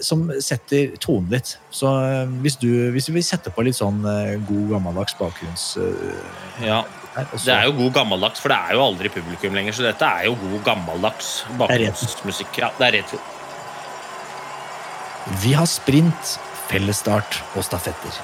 som 0.04 0.26
setter 0.44 0.92
tonen 1.00 1.30
litt. 1.32 1.54
Så 1.72 1.88
eh, 2.04 2.26
hvis 2.44 2.58
du 2.60 2.68
hvis 2.92 3.08
vi 3.14 3.22
setter 3.24 3.54
på 3.56 3.64
litt 3.64 3.78
sånn 3.80 4.02
eh, 4.04 4.36
god 4.50 4.74
gammeldags 4.76 5.16
bakgrunns... 5.20 5.78
Eh, 5.78 6.66
Ja. 6.68 6.82
her, 7.16 7.30
Det 7.32 7.54
er 7.54 7.66
jo 7.70 7.76
god 7.78 7.94
gammeldags, 7.94 8.42
for 8.44 8.50
det 8.52 8.58
er 8.58 8.76
jo 8.76 8.84
aldri 8.84 9.10
publikum 9.14 9.56
lenger, 9.56 9.74
så 9.78 9.86
dette 9.88 10.04
er 10.06 10.28
jo 10.28 10.36
god 10.42 10.64
gammeldags 10.66 11.32
bakgrunnsmusikk. 11.60 12.60
Ja, 12.60 12.72
det 12.80 12.90
er 12.90 12.98
rett. 13.00 13.16
Vi 15.44 15.54
har 15.56 15.68
sprint, 15.70 16.38
fellesstart 16.68 17.40
og 17.56 17.64
stafetter. 17.64 18.20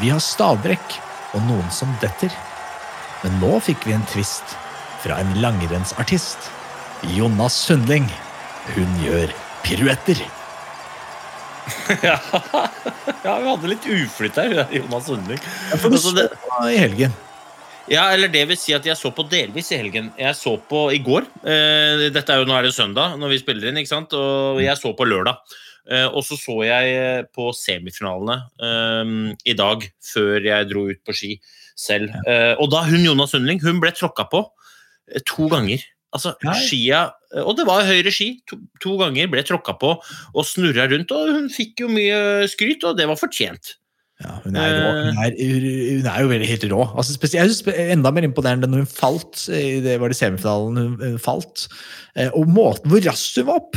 Vi 0.00 0.10
har 0.10 0.20
stavbrekk 0.20 0.98
og 1.36 1.44
noen 1.46 1.70
som 1.70 1.92
detter. 2.02 2.32
Men 3.22 3.38
nå 3.40 3.56
fikk 3.64 3.86
vi 3.86 3.94
en 3.96 4.04
twist 4.10 4.56
fra 5.04 5.20
en 5.22 5.32
langrennsartist. 5.40 6.50
Jonas 7.14 7.54
Sundling. 7.54 8.08
Hun 8.74 8.98
gjør 9.04 9.30
piruetter. 9.62 10.18
ja, 12.06 13.36
vi 13.40 13.48
hadde 13.50 13.70
litt 13.70 13.86
uflytt 13.90 14.38
her, 14.40 14.54
Jonas 14.76 15.06
Sundling. 15.08 15.40
For 15.76 15.88
du 15.90 15.96
Altså, 15.98 16.12
så 16.12 16.16
det- 16.18 16.72
i 16.72 16.80
helgen. 16.80 17.14
Ja, 17.86 18.08
eller 18.10 18.26
det 18.26 18.40
vil 18.50 18.58
si 18.58 18.72
at 18.74 18.82
jeg 18.88 18.98
så 18.98 19.12
på 19.14 19.22
delvis 19.30 19.68
i 19.70 19.76
helgen. 19.78 20.08
Jeg 20.18 20.34
så 20.34 20.56
på 20.58 20.88
i 20.90 20.98
går. 21.06 21.22
Eh, 21.46 22.08
dette 22.10 22.34
er 22.34 22.40
jo, 22.40 22.48
Nå 22.48 22.56
er 22.58 22.66
det 22.66 22.72
søndag 22.74 23.14
når 23.20 23.30
vi 23.30 23.38
spiller 23.38 23.68
inn, 23.70 23.78
ikke 23.78 23.92
sant? 23.92 24.16
og 24.18 24.58
jeg 24.58 24.74
så 24.80 24.90
på 24.98 25.06
lørdag. 25.06 25.38
Eh, 25.86 26.08
og 26.10 26.24
så 26.26 26.34
så 26.34 26.56
jeg 26.66 27.28
på 27.30 27.52
semifinalene 27.54 28.40
eh, 28.58 29.12
i 29.46 29.54
dag, 29.54 29.86
før 30.02 30.42
jeg 30.48 30.66
dro 30.72 30.88
ut 30.90 30.98
på 31.06 31.14
ski 31.14 31.36
selv. 31.78 32.10
Eh, 32.26 32.54
og 32.58 32.72
da 32.74 32.82
hun 32.88 33.04
Jonas 33.06 33.30
Sundling 33.36 33.62
hun 33.62 33.78
ble 33.78 33.92
tråkka 33.94 34.26
på 34.34 34.42
eh, 35.14 35.22
to 35.22 35.46
ganger. 35.52 35.86
Altså, 36.16 36.32
skia 36.64 37.04
Og 37.44 37.56
det 37.58 37.66
var 37.68 37.86
høyre 37.86 38.12
ski. 38.14 38.30
To, 38.50 38.58
to 38.82 38.96
ganger 39.00 39.28
ble 39.32 39.42
tråkka 39.46 39.74
på 39.80 39.94
og 40.00 40.46
snurra 40.48 40.86
rundt. 40.90 41.12
Og 41.12 41.34
hun 41.36 41.50
fikk 41.52 41.84
jo 41.84 41.90
mye 41.92 42.46
skryt, 42.50 42.84
og 42.88 42.96
det 42.98 43.08
var 43.10 43.20
fortjent. 43.20 43.74
Ja, 44.24 44.38
hun 44.46 44.56
er, 44.56 44.70
rå. 44.72 44.92
Hun 45.10 45.18
er, 45.20 45.34
hun 45.36 46.06
er 46.08 46.22
jo 46.24 46.28
veldig 46.30 46.46
helt 46.48 46.62
rå. 46.72 46.84
Altså, 46.96 47.18
jeg 47.20 47.50
synes 47.52 47.66
Enda 47.92 48.12
mer 48.16 48.24
imponerende 48.24 48.70
når 48.70 48.86
hun 48.86 48.88
falt. 48.88 49.42
Det 49.84 49.98
var 50.00 50.08
det 50.12 50.16
semifinalen 50.16 50.78
hun, 50.96 51.18
falt. 51.20 51.66
Eh, 52.16 52.30
Og 52.32 52.48
måten 52.48 52.88
hvor 52.92 53.04
raskt 53.04 53.36
hun 53.42 53.50
var 53.50 53.60
opp! 53.60 53.76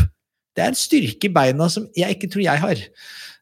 Det 0.55 0.63
er 0.63 0.71
en 0.71 0.79
styrke 0.79 1.27
i 1.27 1.33
beina 1.35 1.67
som 1.71 1.85
jeg 1.95 2.15
ikke 2.15 2.31
tror 2.31 2.45
jeg 2.45 2.63
har. 2.63 2.85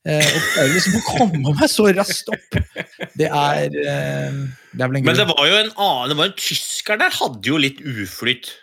Eh, 0.08 0.26
Og 0.26 0.50
klare 0.54 0.74
liksom 0.74 0.98
å 0.98 1.04
komme 1.06 1.54
meg 1.54 1.70
så 1.70 1.86
raskt 1.94 2.30
opp, 2.34 2.58
det 3.20 3.30
er 3.30 3.66
eh, 3.68 4.42
Det 4.74 4.86
er 4.86 4.94
Men 4.94 5.08
det 5.18 5.26
var 5.30 5.44
jo 5.50 5.58
en 5.62 5.72
annen 5.74 6.14
det 6.14 6.18
var 6.20 6.30
en 6.32 6.38
tysker 6.40 7.02
der 7.02 7.14
hadde 7.14 7.50
jo 7.52 7.62
litt 7.62 7.82
uflyt. 7.86 8.56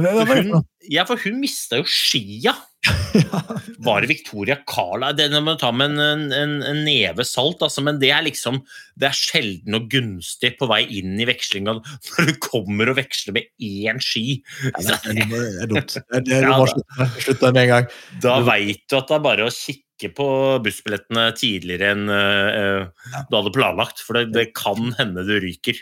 Hun, 0.00 0.62
ja, 0.88 1.02
for 1.04 1.20
hun 1.20 1.40
mista 1.42 1.76
jo 1.76 1.84
skia. 1.88 2.54
Var 3.86 4.00
det 4.02 4.08
Victoria 4.10 4.56
Carla? 4.66 5.12
Det 5.14 5.28
må 5.44 5.52
ta 5.60 5.68
med 5.74 5.92
en, 6.00 6.24
en, 6.34 6.54
en 6.66 6.80
neve 6.86 7.22
salt, 7.28 7.60
altså, 7.62 7.84
men 7.84 8.00
det 8.02 8.08
er 8.10 8.24
liksom 8.26 8.58
Det 8.98 9.06
er 9.06 9.14
sjelden 9.14 9.76
og 9.78 9.86
gunstig 9.92 10.54
på 10.58 10.66
vei 10.70 10.80
inn 10.98 11.14
i 11.20 11.28
vekslinga 11.28 11.76
når 12.08 12.30
du 12.30 12.32
kommer 12.42 12.90
og 12.90 12.98
veksler 12.98 13.36
med 13.36 13.52
én 13.62 14.00
ski. 14.02 14.40
Ja, 14.64 14.98
det 15.04 15.28
er- 15.28 15.70
dumt. 15.70 15.96
Det 16.24 16.40
er- 16.40 17.14
slutte 17.20 17.52
med 17.52 17.62
en 17.66 17.72
gang. 17.76 17.88
Da 18.24 18.40
veit 18.48 18.82
du 18.88 18.98
at 18.98 19.12
det 19.12 19.18
er 19.20 19.24
bare 19.28 19.46
å 19.46 19.54
kikke 19.54 20.10
på 20.16 20.28
bussbillettene 20.64 21.28
tidligere 21.38 21.92
enn 21.94 22.08
uh, 22.10 22.88
du 23.30 23.36
hadde 23.36 23.52
planlagt, 23.54 24.00
for 24.02 24.18
det, 24.18 24.32
det 24.34 24.48
kan 24.58 24.90
hende 24.98 25.22
du 25.28 25.36
ryker. 25.44 25.78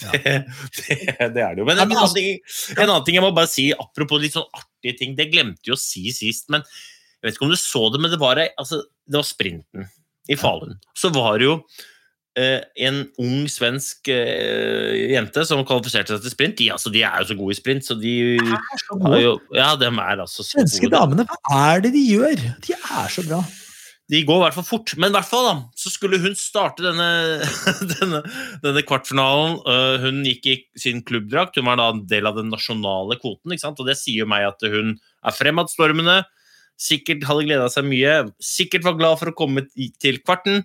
Det, 0.00 0.34
det, 0.80 0.98
det 1.36 1.42
er 1.44 1.54
det 1.54 1.62
jo. 1.62 1.66
Men 1.68 1.76
en 1.78 1.84
annen, 1.86 2.00
altså- 2.00 2.16
ting, 2.18 2.40
en 2.78 2.86
annen 2.88 3.04
ting 3.06 3.18
jeg 3.20 3.24
må 3.26 3.32
bare 3.36 3.50
si, 3.52 3.68
apropos 3.76 4.22
litt 4.22 4.36
sånn 4.38 4.48
artige 4.56 4.96
ting, 5.02 5.14
det 5.18 5.28
glemte 5.32 5.68
jeg 5.70 5.76
å 5.76 5.80
si 5.80 6.06
sist, 6.16 6.48
men 6.52 6.64
jeg 6.64 7.28
vet 7.28 7.36
ikke 7.36 7.48
om 7.50 7.52
du 7.52 7.58
så 7.60 7.86
det, 7.92 8.00
men 8.00 8.12
det 8.14 8.20
var, 8.22 8.40
altså, 8.58 8.80
det 9.04 9.18
var 9.20 9.26
sprinten 9.28 9.88
i 10.32 10.36
Falun. 10.40 10.76
Så 10.96 11.10
var 11.12 11.36
det 11.40 11.48
jo 11.50 11.56
eh, 12.38 12.62
en 12.86 13.02
ung 13.20 13.42
svensk 13.50 14.08
eh, 14.14 15.10
jente 15.12 15.42
som 15.48 15.60
kvalifiserte 15.68 16.14
seg 16.14 16.24
til 16.24 16.32
sprint. 16.32 16.56
De, 16.62 16.70
altså, 16.72 16.92
de 16.94 17.02
er 17.04 17.18
jo 17.20 17.28
så 17.32 17.36
gode 17.42 17.56
i 17.56 17.58
sprint, 17.58 17.84
så 17.84 17.96
de 18.00 18.14
har 18.40 19.18
jo 19.20 19.34
Ja, 19.52 19.74
dem 19.80 19.98
er 20.00 20.22
altså 20.24 20.40
så 20.46 20.54
Svenske 20.54 20.86
gode. 20.88 20.96
damene, 20.96 21.26
hva 21.28 21.60
er 21.74 21.84
det 21.84 21.92
de 21.98 22.06
gjør? 22.08 22.46
De 22.64 22.78
er 22.78 23.12
så 23.12 23.26
bra. 23.28 23.42
De 24.10 24.20
går 24.26 24.40
i 24.40 24.42
hvert 24.42 24.56
fall 24.56 24.66
fort. 24.66 24.92
Men 24.98 25.12
i 25.12 25.16
hvert 25.16 25.28
fall 25.28 25.46
da, 25.46 25.54
så 25.78 25.92
skulle 25.92 26.18
hun 26.22 26.34
starte 26.38 26.82
denne, 26.82 27.06
denne, 27.94 28.22
denne 28.64 28.82
kvartfinalen. 28.86 29.60
Øh, 29.62 29.96
hun 30.06 30.20
gikk 30.26 30.50
i 30.50 30.56
sin 30.82 31.04
klubbdrakt. 31.06 31.60
Hun 31.60 31.70
var 31.70 31.78
da 31.78 31.90
en 31.94 32.04
del 32.10 32.26
av 32.26 32.40
den 32.40 32.50
nasjonale 32.50 33.20
kvoten. 33.20 33.54
ikke 33.54 33.68
sant? 33.68 33.80
Og 33.82 33.86
det 33.86 33.98
sier 34.00 34.24
jo 34.24 34.30
meg 34.30 34.48
at 34.48 34.66
hun 34.66 34.96
er 34.98 35.36
fremadstormende. 35.36 36.20
Sikkert 36.80 37.26
hadde 37.28 37.46
gleda 37.46 37.70
seg 37.70 37.86
mye. 37.86 38.14
Sikkert 38.42 38.86
var 38.88 38.98
glad 38.98 39.20
for 39.20 39.30
å 39.30 39.36
komme 39.36 39.66
til 39.76 40.22
kvarten. 40.24 40.64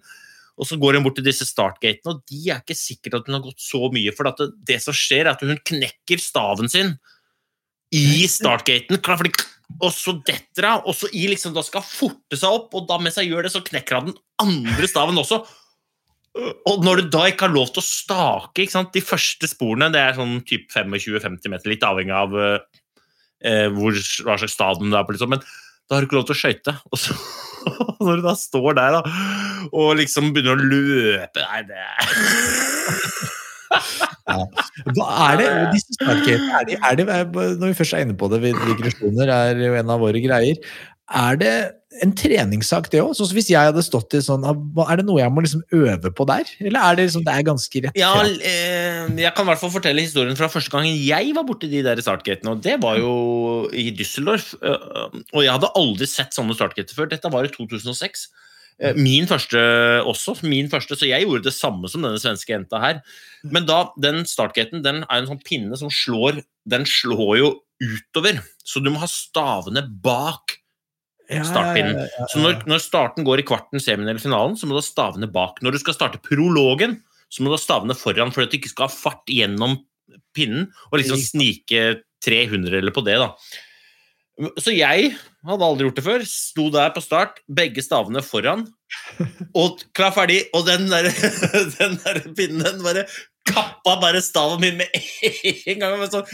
Og 0.56 0.70
så 0.70 0.78
går 0.80 0.98
hun 0.98 1.04
bort 1.06 1.18
til 1.20 1.26
disse 1.28 1.44
startgatene, 1.50 2.14
og 2.14 2.22
de 2.32 2.46
er 2.48 2.62
ikke 2.62 2.78
sikkert 2.80 3.18
at 3.18 3.26
hun 3.28 3.36
har 3.36 3.44
gått 3.44 3.60
så 3.60 3.90
mye. 3.92 4.14
For 4.16 4.30
det, 4.30 4.54
det 4.70 4.78
som 4.86 4.96
skjer, 4.96 5.26
er 5.28 5.34
at 5.34 5.44
hun 5.44 5.60
knekker 5.68 6.22
staven 6.24 6.72
sin 6.72 6.94
i 7.96 8.26
startgaten. 8.30 9.00
Og 9.82 9.92
så 9.92 10.16
detter 10.28 10.70
hun, 10.70 10.86
og 10.86 10.96
så 10.96 11.10
i 11.16 11.26
liksom 11.32 11.56
da 11.56 11.64
skal 11.66 11.84
forte 11.86 12.38
seg 12.40 12.54
opp, 12.54 12.74
og 12.78 12.88
da 12.90 13.00
mens 13.02 13.18
hun 13.20 13.28
gjør 13.28 13.48
det, 13.48 13.54
så 13.56 13.64
knekker 13.66 14.00
hun 14.00 14.12
den 14.12 14.20
andre 14.44 14.90
staven 14.90 15.22
også. 15.22 15.42
Og 16.68 16.84
når 16.84 17.02
du 17.02 17.12
da 17.16 17.26
ikke 17.30 17.48
har 17.48 17.56
lov 17.56 17.70
til 17.72 17.80
å 17.80 17.88
stake 17.88 18.66
ikke 18.66 18.76
sant? 18.76 18.92
De 18.96 19.04
første 19.04 19.48
sporene, 19.48 19.88
det 19.94 20.02
er 20.02 20.18
sånn 20.18 20.42
typ 20.48 20.68
25-50 20.74 21.54
meter, 21.54 21.72
litt 21.72 21.86
avhengig 21.88 22.16
av 22.16 22.36
eh, 22.36 23.70
hvor, 23.72 23.96
hva 24.28 24.36
slags 24.42 24.58
stadion 24.58 24.92
du 24.92 25.00
er 25.00 25.08
på, 25.08 25.16
liksom. 25.16 25.32
men 25.32 25.46
da 25.86 25.96
har 25.96 26.04
du 26.04 26.10
ikke 26.10 26.20
lov 26.20 26.28
til 26.28 26.36
å 26.36 26.42
skøyte. 26.42 26.76
Og 26.92 27.00
så, 27.00 27.16
når 28.04 28.20
du 28.20 28.28
da 28.28 28.36
står 28.40 28.78
der 28.82 29.00
da, 29.00 29.16
og 29.72 29.96
liksom 30.02 30.34
begynner 30.36 30.60
å 30.60 30.70
løpe 30.76 31.48
Nei, 31.48 31.64
det 31.72 31.82
Hva 34.26 35.08
er 35.30 35.40
det? 35.42 35.48
Disse 35.76 35.96
startgatene, 36.00 36.66
er 36.76 36.76
er 36.92 37.00
det, 37.00 37.08
når 37.60 37.72
vi 37.72 37.78
først 37.78 37.96
er 37.98 38.06
inne 38.06 38.18
på 38.20 38.30
det, 38.34 38.42
digresjoner 38.56 39.32
er 39.32 39.64
jo 39.68 39.74
en 39.80 39.96
av 39.96 40.04
våre 40.04 40.22
greier. 40.24 40.60
er 41.06 41.36
det 41.38 41.56
en 42.04 42.12
treningssak, 42.18 42.90
det 42.92 43.00
òg? 43.00 43.14
Hvis 43.32 43.48
jeg 43.54 43.70
hadde 43.70 43.84
stått 43.86 44.16
i 44.18 44.20
sånn 44.26 44.44
Er 44.44 44.98
det 45.00 45.06
noe 45.08 45.22
jeg 45.22 45.32
må 45.32 45.44
liksom 45.46 45.62
øve 45.72 46.10
på 46.12 46.26
der? 46.28 46.50
Eller 46.60 46.82
er 46.82 46.98
det 46.98 47.06
liksom 47.06 47.24
det 47.24 47.36
er 47.36 47.46
ganske 47.48 47.84
rett 47.86 48.00
Ja, 48.00 48.10
eh, 48.26 49.06
jeg 49.22 49.32
kan 49.38 49.46
i 49.46 49.50
hvert 49.52 49.62
fall 49.62 49.72
fortelle 49.72 50.04
historien 50.04 50.36
fra 50.36 50.50
første 50.52 50.74
gangen 50.74 50.98
jeg 50.98 51.32
var 51.38 51.46
borti 51.48 51.70
de 51.72 51.84
der 51.86 52.02
startgatene, 52.04 52.58
og 52.58 52.64
det 52.66 52.82
var 52.84 52.98
jo 53.00 53.70
i 53.72 53.92
Düsseldorf. 53.96 54.56
eh, 54.60 55.22
Og 55.32 55.46
jeg 55.46 55.54
hadde 55.54 55.72
aldri 55.80 56.10
sett 56.10 56.36
sånne 56.36 56.58
startgater 56.58 56.98
før. 56.98 57.08
Dette 57.14 57.32
var 57.32 57.48
i 57.48 57.54
2006. 57.54 58.28
Eh, 58.82 58.98
Min 59.00 59.28
første 59.30 59.60
også, 60.04 60.36
min 60.44 60.68
første, 60.72 60.98
så 61.00 61.08
jeg 61.08 61.24
gjorde 61.24 61.48
det 61.48 61.56
samme 61.56 61.90
som 61.92 62.04
denne 62.04 62.20
svenske 62.20 62.52
jenta 62.52 62.82
her. 62.84 63.00
Men 63.48 63.68
da, 63.70 63.86
den 64.02 64.24
startgaten 64.28 64.84
den 64.84 65.04
er 65.06 65.22
en 65.22 65.30
sånn 65.30 65.44
pinne 65.46 65.78
som 65.80 65.92
slår 65.94 66.42
Den 66.68 66.86
slår 66.90 67.38
jo 67.38 67.50
utover, 67.84 68.40
så 68.66 68.82
du 68.82 68.90
må 68.90 69.02
ha 69.04 69.10
stavene 69.12 69.84
bak 70.04 70.58
startpinnen. 71.30 71.98
ja, 71.98 72.06
ja, 72.06 72.22
ja, 72.22 72.28
Så 72.32 72.42
når, 72.42 72.64
når 72.70 72.82
starten 72.82 73.26
går 73.28 73.42
i 73.42 73.46
kvarten, 73.48 73.82
semien 73.82 74.08
eller 74.10 74.22
finalen, 74.22 74.56
så 74.58 74.68
må 74.68 74.76
du 74.76 74.82
ha 74.82 74.86
stavene 74.86 75.30
bak. 75.32 75.62
Når 75.62 75.76
du 75.76 75.82
skal 75.82 75.98
starte 75.98 76.22
prologen, 76.24 77.00
så 77.30 77.44
må 77.44 77.52
du 77.52 77.58
ha 77.58 77.62
stavene 77.62 77.98
foran 77.98 78.34
for 78.34 78.46
at 78.46 78.54
du 78.54 78.60
ikke 78.60 78.72
skal 78.72 78.88
ha 78.88 78.94
fart 78.94 79.30
gjennom 79.32 79.80
pinnen 80.38 80.70
og 80.92 81.00
liksom 81.02 81.20
snike 81.20 81.86
300 82.26 82.80
eller 82.80 82.94
på 82.96 83.04
det, 83.06 83.18
da. 83.22 83.32
Så 84.60 84.74
jeg 84.76 85.14
hadde 85.48 85.68
aldri 85.68 85.88
gjort 85.88 86.00
det 86.00 86.06
før. 86.06 86.26
Sto 86.28 86.68
der 86.74 86.92
på 86.96 87.04
start, 87.04 87.40
begge 87.48 87.84
stavene 87.86 88.24
foran, 88.26 88.66
og 89.56 89.86
klar, 89.96 90.12
ferdig. 90.16 90.42
Og 90.56 90.66
den 90.68 90.90
der, 90.92 91.08
den 91.80 91.96
der 92.04 92.20
pinnen, 92.36 92.66
den 92.66 92.84
bare 92.84 93.06
kappa 93.46 93.96
bare 94.02 94.22
staven 94.26 94.62
min 94.64 94.80
med 94.82 94.92
en 95.72 95.82
gang. 95.82 96.04
Sånn, 96.12 96.28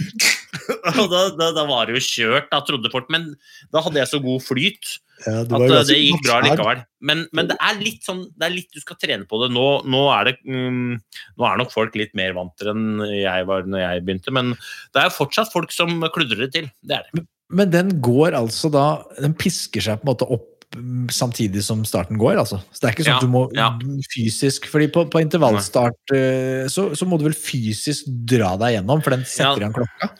og 0.95 1.05
da, 1.11 1.21
da, 1.37 1.51
da 1.55 1.67
var 1.69 1.87
det 1.87 1.99
jo 1.99 2.03
kjørt, 2.07 2.49
da 2.51 2.61
trodde 2.65 2.91
folk. 2.93 3.09
Men 3.13 3.33
da 3.73 3.83
hadde 3.85 4.01
jeg 4.01 4.11
så 4.13 4.21
god 4.23 4.43
flyt 4.45 4.95
Ja, 5.27 5.43
det 5.45 5.59
at 5.59 5.91
det 5.91 5.99
gikk 5.99 6.23
bra 6.25 6.39
likevel. 6.45 6.81
Men, 7.05 7.25
men 7.35 7.51
det 7.51 7.59
er 7.61 7.81
litt 7.81 8.07
sånn 8.07 8.23
det 8.33 8.47
er 8.47 8.55
litt 8.55 8.71
du 8.73 8.81
skal 8.81 8.97
trene 9.01 9.27
på 9.29 9.43
det. 9.43 9.51
Nå, 9.53 9.67
nå, 9.85 10.05
er 10.15 10.31
det 10.31 10.37
mm, 10.47 10.95
nå 11.37 11.49
er 11.49 11.61
nok 11.61 11.75
folk 11.75 11.97
litt 11.99 12.15
mer 12.17 12.33
vant 12.37 12.55
til 12.57 12.71
enn 12.73 13.03
jeg 13.11 13.49
var 13.49 13.69
når 13.69 13.85
jeg 13.85 14.07
begynte, 14.07 14.33
men 14.33 14.55
det 14.95 15.03
er 15.03 15.13
fortsatt 15.13 15.53
folk 15.53 15.75
som 15.75 15.99
kludrer 16.15 16.47
det 16.47 16.51
til. 16.57 16.71
Det 16.81 16.97
er 16.97 17.05
det. 17.11 17.27
Men 17.51 17.71
den 17.73 17.93
går 18.03 18.35
altså 18.37 18.71
da 18.71 18.85
Den 19.19 19.35
pisker 19.37 19.83
seg 19.83 19.99
på 19.99 20.05
en 20.05 20.11
måte 20.13 20.27
opp 20.31 20.47
mm, 20.77 21.09
samtidig 21.11 21.63
som 21.65 21.83
starten 21.87 22.19
går, 22.21 22.39
altså. 22.39 22.61
Så 22.71 22.81
det 22.83 22.89
er 22.89 22.95
ikke 22.95 23.07
sånn 23.07 23.13
Ja, 23.13 23.19
at 23.19 23.27
du 23.27 23.33
må 23.33 23.45
ja. 23.57 23.69
fysisk 24.13 24.69
fordi 24.71 24.87
på, 24.93 25.05
på 25.11 25.23
intervallstart 25.23 26.15
eh, 26.15 26.67
så, 26.71 26.91
så 26.95 27.07
må 27.09 27.19
du 27.19 27.27
vel 27.27 27.37
fysisk 27.37 28.07
dra 28.07 28.53
deg 28.61 28.77
gjennom, 28.77 29.03
for 29.03 29.17
den 29.17 29.25
setter 29.27 29.57
Ja. 29.57 29.65
igjen 29.65 29.75
klokka. 29.75 30.11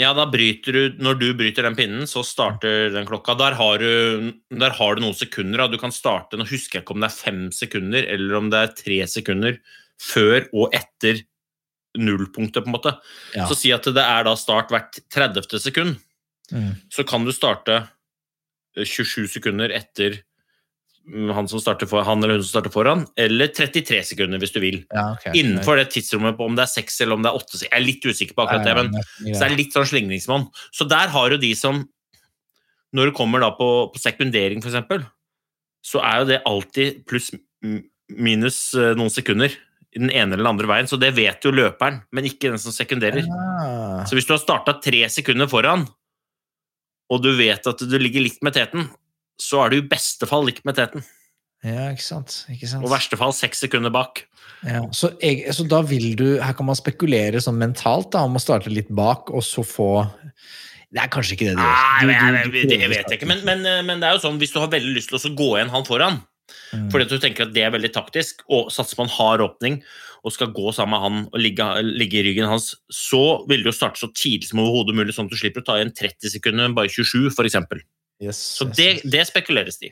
Ja, 0.00 0.14
da 0.16 0.24
bryter 0.30 0.72
du 0.72 1.02
Når 1.04 1.18
du 1.20 1.26
bryter 1.36 1.66
den 1.66 1.76
pinnen, 1.76 2.06
så 2.08 2.22
starter 2.24 2.88
den 2.94 3.04
klokka. 3.08 3.34
Der 3.36 3.56
har 3.58 3.82
du, 3.82 4.32
der 4.48 4.72
har 4.78 4.96
du 4.96 5.02
noen 5.04 5.16
sekunder. 5.16 5.60
Da. 5.60 5.66
Du 5.68 5.76
kan 5.80 5.92
starte 5.92 6.38
Nå 6.40 6.46
husker 6.48 6.78
jeg 6.78 6.86
ikke 6.86 6.96
om 6.96 7.04
det 7.04 7.10
er 7.10 7.18
fem 7.18 7.42
sekunder 7.52 8.08
eller 8.14 8.38
om 8.38 8.48
det 8.52 8.62
er 8.62 8.72
tre 8.78 9.02
sekunder 9.10 9.58
før 10.02 10.48
og 10.56 10.72
etter 10.74 11.20
nullpunktet, 12.00 12.64
på 12.64 12.70
en 12.70 12.74
måte. 12.74 12.94
Ja. 13.36 13.44
Så 13.50 13.56
si 13.58 13.72
at 13.74 13.84
det 13.84 14.00
er 14.00 14.24
da 14.24 14.32
start 14.40 14.72
hvert 14.72 14.96
30. 15.12 15.44
sekund. 15.60 15.98
Mm. 16.52 16.74
så 16.92 17.04
kan 17.08 17.24
du 17.24 17.32
starte 17.32 17.78
eh, 18.76 18.84
27 18.84 19.28
sekunder 19.30 19.72
etter 19.72 20.18
han, 21.34 21.48
som 21.48 21.58
for, 21.88 22.02
han 22.06 22.22
eller 22.22 22.36
hun 22.38 22.44
som 22.44 22.60
starter 22.60 22.70
foran, 22.70 23.06
eller 23.18 23.50
33 23.50 24.02
sekunder 24.12 24.38
hvis 24.38 24.52
du 24.54 24.60
vil. 24.62 24.84
Ja, 24.94 25.12
okay. 25.16 25.32
Innenfor 25.40 25.76
det 25.80 25.88
tidsrommet 25.90 26.36
på 26.38 26.46
om 26.46 26.54
det 26.54 26.62
er 26.62 26.70
6 26.70 27.00
eller 27.02 27.18
om 27.18 27.24
det 27.24 27.32
er 27.32 27.38
8 27.40 27.58
sek- 27.58 27.70
Jeg 27.72 27.80
er 27.80 27.86
litt 27.86 28.06
usikker 28.06 28.36
på 28.38 28.44
akkurat 28.44 28.68
det, 28.68 28.76
men 28.76 29.34
så 29.34 29.40
det 29.40 29.48
er 29.48 29.56
litt 29.58 29.74
sånn 29.74 29.88
slingringsmonn. 29.90 30.46
Så 30.70 30.86
der 30.88 31.10
har 31.10 31.34
jo 31.34 31.40
de 31.42 31.54
som 31.58 31.88
Når 32.94 33.06
det 33.08 33.16
kommer 33.16 33.40
da 33.40 33.48
på, 33.56 33.88
på 33.88 33.98
sekundering, 33.98 34.60
eksempel, 34.60 35.06
så 35.82 36.02
er 36.04 36.18
jo 36.20 36.26
det 36.28 36.42
alltid 36.44 37.06
pluss 37.08 37.30
minus 38.12 38.74
eh, 38.76 38.92
noen 38.98 39.08
sekunder 39.08 39.48
i 39.48 39.98
den 39.98 40.10
ene 40.10 40.34
eller 40.34 40.44
den 40.44 40.50
andre 40.50 40.68
veien, 40.68 40.88
så 40.88 40.98
det 41.00 41.14
vet 41.16 41.40
jo 41.44 41.54
løperen, 41.56 42.02
men 42.12 42.28
ikke 42.28 42.50
den 42.52 42.60
som 42.60 42.72
sekunderer. 42.72 43.24
Ja. 43.24 44.04
Så 44.04 44.12
hvis 44.12 44.28
du 44.28 44.34
har 44.34 44.42
starta 44.42 44.74
tre 44.84 45.06
sekunder 45.08 45.48
foran, 45.48 45.86
og 47.12 47.22
du 47.24 47.30
vet 47.36 47.66
at 47.68 47.82
du 47.84 47.96
ligger 48.00 48.24
likt 48.24 48.42
med 48.46 48.56
teten, 48.56 48.88
så 49.40 49.64
er 49.64 49.72
du 49.72 49.80
i 49.80 49.88
beste 49.88 50.28
fall 50.30 50.46
likt 50.48 50.64
med 50.68 50.78
teten. 50.78 51.04
Ja, 51.62 51.92
ikke 51.92 52.02
sant. 52.04 52.40
Ikke 52.50 52.66
sant. 52.66 52.82
Og 52.82 52.90
i 52.90 52.94
verste 52.96 53.18
fall 53.20 53.34
seks 53.36 53.60
sekunder 53.62 53.92
bak. 53.94 54.24
Ja, 54.66 54.80
så, 54.94 55.12
jeg, 55.22 55.44
så 55.54 55.66
da 55.66 55.80
vil 55.86 56.12
du 56.18 56.26
Her 56.38 56.54
kan 56.54 56.66
man 56.68 56.78
spekulere 56.78 57.40
sånn 57.42 57.58
mentalt 57.58 58.12
da, 58.14 58.24
om 58.26 58.38
å 58.38 58.42
starte 58.42 58.70
litt 58.70 58.90
bak, 58.94 59.30
og 59.34 59.42
så 59.46 59.64
få 59.66 59.88
Det 60.92 61.02
er 61.02 61.10
kanskje 61.10 61.36
ikke 61.36 61.48
det 61.50 61.56
du 61.58 61.62
gjør. 61.62 62.10
Nei, 62.10 62.16
jeg, 62.16 62.50
du 62.50 62.58
det 62.70 62.90
vet 62.90 63.06
jeg 63.06 63.18
ikke. 63.20 63.30
Men, 63.30 63.42
men, 63.46 63.64
men 63.88 64.02
det 64.02 64.10
er 64.10 64.18
jo 64.18 64.24
sånn, 64.26 64.38
hvis 64.42 64.54
du 64.54 64.60
har 64.62 64.70
veldig 64.72 64.94
lyst 64.98 65.14
til 65.14 65.18
å 65.18 65.34
gå 65.38 65.50
igjen 65.56 65.72
han 65.74 65.86
foran, 65.88 66.20
Mm. 66.72 66.88
fordi 66.92 67.04
at 67.06 67.12
du 67.12 67.20
tenker 67.20 67.46
at 67.46 67.52
det 67.54 67.62
er 67.64 67.72
veldig 67.74 67.90
taktisk, 67.94 68.42
og 68.52 68.70
satser 68.72 68.98
på 68.98 69.04
en 69.06 69.12
hard 69.12 69.44
åpning, 69.44 69.78
og 70.22 70.34
skal 70.34 70.52
gå 70.54 70.72
sammen 70.74 70.94
med 70.94 71.02
han 71.02 71.24
og 71.32 71.40
ligge, 71.42 71.66
ligge 71.82 72.20
i 72.20 72.24
ryggen 72.28 72.50
hans, 72.50 72.72
så 72.92 73.42
vil 73.50 73.64
du 73.64 73.70
jo 73.72 73.76
starte 73.76 73.98
så 74.02 74.10
tidlig 74.14 74.50
som 74.50 74.62
overhodet 74.62 74.94
mulig, 74.98 75.16
sånn 75.16 75.26
at 75.30 75.34
du 75.34 75.40
slipper 75.40 75.64
å 75.64 75.66
ta 75.66 75.80
igjen 75.80 75.94
30 75.98 76.36
sekunder, 76.36 76.76
bare 76.76 76.92
27, 76.92 77.32
f.eks. 77.32 77.58
Yes, 78.22 78.38
Så 78.60 78.68
yes, 78.68 78.76
det, 78.78 78.90
det 79.10 79.26
spekuleres 79.30 79.80
de. 79.82 79.90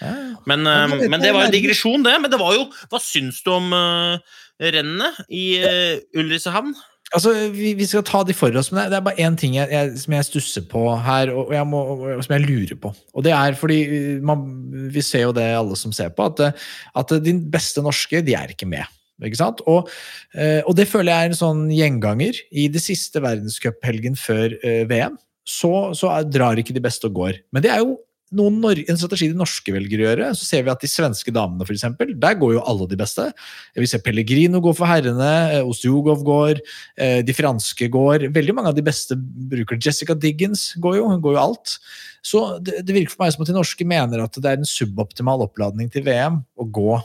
Ja, 0.00 0.12
Men, 0.46 0.66
Ja, 0.68 0.84
eh, 0.84 1.08
men 1.08 1.22
det 1.22 1.32
var 1.34 1.46
en 1.46 1.54
digresjon, 1.54 2.04
det. 2.04 2.18
Men 2.20 2.30
det 2.30 2.36
var 2.36 2.52
jo 2.52 2.66
Hva 2.90 2.98
syns 3.00 3.38
du 3.46 3.48
om 3.54 3.70
uh, 3.72 4.18
rennet 4.60 5.22
i 5.32 5.46
uh, 5.64 6.20
Ulricehamn? 6.20 6.74
Altså, 7.14 7.32
vi, 7.54 7.70
vi 7.78 7.86
skal 7.86 8.02
ta 8.04 8.24
de 8.26 8.34
for 8.34 8.54
oss, 8.58 8.72
men 8.72 8.90
det 8.90 8.98
er- 8.98 9.04
bare 9.06 9.22
én 9.22 9.36
ting 9.38 9.54
jeg, 9.54 9.70
jeg, 9.70 9.92
som 10.02 10.16
jeg 10.16 10.26
stusser 10.26 10.64
på 10.66 10.82
her, 11.06 11.30
og, 11.30 11.52
jeg 11.54 11.66
må, 11.70 11.82
og 11.94 12.24
som 12.26 12.34
jeg 12.34 12.44
lurer 12.48 12.78
på. 12.82 12.90
Og 13.14 13.22
det 13.24 13.30
er 13.32 13.54
fordi 13.54 13.78
man, 14.26 14.42
vi 14.90 15.04
ser 15.06 15.28
jo 15.28 15.34
det 15.36 15.46
alle 15.54 15.78
som 15.78 15.94
ser 15.94 16.10
på, 16.10 16.26
at, 16.26 16.58
at 16.98 17.14
de 17.22 17.36
beste 17.46 17.84
norske, 17.84 18.24
de 18.26 18.34
er 18.34 18.50
ikke 18.56 18.66
med. 18.66 18.90
Ikke 19.24 19.38
sant? 19.40 19.62
Og, 19.70 19.90
eh, 20.36 20.60
og 20.66 20.76
det 20.76 20.88
føler 20.90 21.12
jeg 21.12 21.26
er 21.28 21.32
en 21.32 21.38
sånn 21.38 21.62
gjenganger. 21.72 22.40
I 22.52 22.66
det 22.72 22.82
siste 22.84 23.22
verdenscuphelgen 23.24 24.18
før 24.20 24.58
eh, 24.60 24.82
VM, 24.90 25.16
så, 25.46 25.94
så 25.96 26.10
er, 26.12 26.28
drar 26.28 26.58
ikke 26.60 26.74
de 26.76 26.82
beste 26.84 27.08
og 27.08 27.16
går. 27.20 27.40
Men 27.54 27.64
det 27.64 27.72
er 27.72 27.84
jo 27.84 27.96
en 28.34 28.98
strategi 28.98 29.28
de 29.30 29.38
norske 29.38 29.70
velger 29.70 30.00
å 30.00 30.06
gjøre. 30.08 30.30
Så 30.34 30.44
ser 30.44 30.64
vi 30.66 30.70
at 30.72 30.82
de 30.82 30.90
svenske 30.90 31.30
damene, 31.30 31.64
for 31.64 31.72
eksempel, 31.72 32.10
der 32.18 32.34
går 32.34 32.56
jo 32.56 32.64
alle 32.66 32.88
de 32.90 32.98
beste. 32.98 33.32
Vi 33.74 33.86
ser 33.86 34.02
Pellegrino 34.02 34.60
gå 34.60 34.74
for 34.74 34.86
herrene, 34.86 35.52
eh, 35.54 35.62
Ostjugov 35.62 36.24
går, 36.24 36.60
eh, 36.98 37.22
de 37.22 37.32
franske 37.32 37.88
går. 37.88 38.32
Veldig 38.32 38.54
mange 38.54 38.68
av 38.68 38.74
de 38.74 38.82
beste 38.82 39.14
bruker. 39.16 39.78
Jessica 39.78 40.14
Diggins 40.14 40.74
går 40.76 40.96
jo, 40.96 41.08
hun 41.08 41.22
går 41.22 41.34
jo 41.34 41.40
alt. 41.40 41.78
Så 42.22 42.60
det, 42.60 42.84
det 42.84 42.94
virker 42.94 43.14
for 43.14 43.24
meg 43.24 43.32
som 43.32 43.42
at 43.42 43.48
de 43.48 43.54
norske 43.54 43.86
mener 43.86 44.24
at 44.24 44.34
det 44.34 44.50
er 44.50 44.58
en 44.58 44.66
suboptimal 44.66 45.46
oppladning 45.46 45.88
til 45.92 46.02
VM 46.02 46.42
å 46.58 46.66
gå 46.66 46.96
eh, 46.98 47.04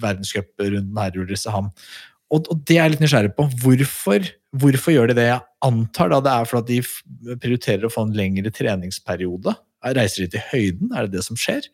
verdenscuprunden 0.00 0.98
her 1.00 1.14
i 1.14 1.22
Ulricehamn. 1.22 1.70
Og, 2.32 2.48
og 2.50 2.60
det 2.66 2.78
er 2.78 2.86
jeg 2.86 2.94
litt 2.94 3.04
nysgjerrig 3.04 3.32
på. 3.36 3.46
Hvorfor, 3.62 4.28
hvorfor 4.58 4.94
gjør 4.94 5.12
de 5.12 5.18
det? 5.20 5.28
Jeg 5.28 5.44
antar 5.66 6.10
da 6.12 6.20
det 6.24 6.34
er 6.34 6.50
fordi 6.50 6.80
de 6.80 7.38
prioriterer 7.40 7.86
å 7.86 7.92
få 7.92 8.06
en 8.08 8.16
lengre 8.16 8.52
treningsperiode. 8.54 9.54
Reiser 9.84 10.24
de 10.24 10.34
til 10.34 10.46
høyden? 10.50 10.94
Er 10.96 11.06
det 11.06 11.18
det 11.18 11.26
som 11.26 11.38
skjer? 11.38 11.68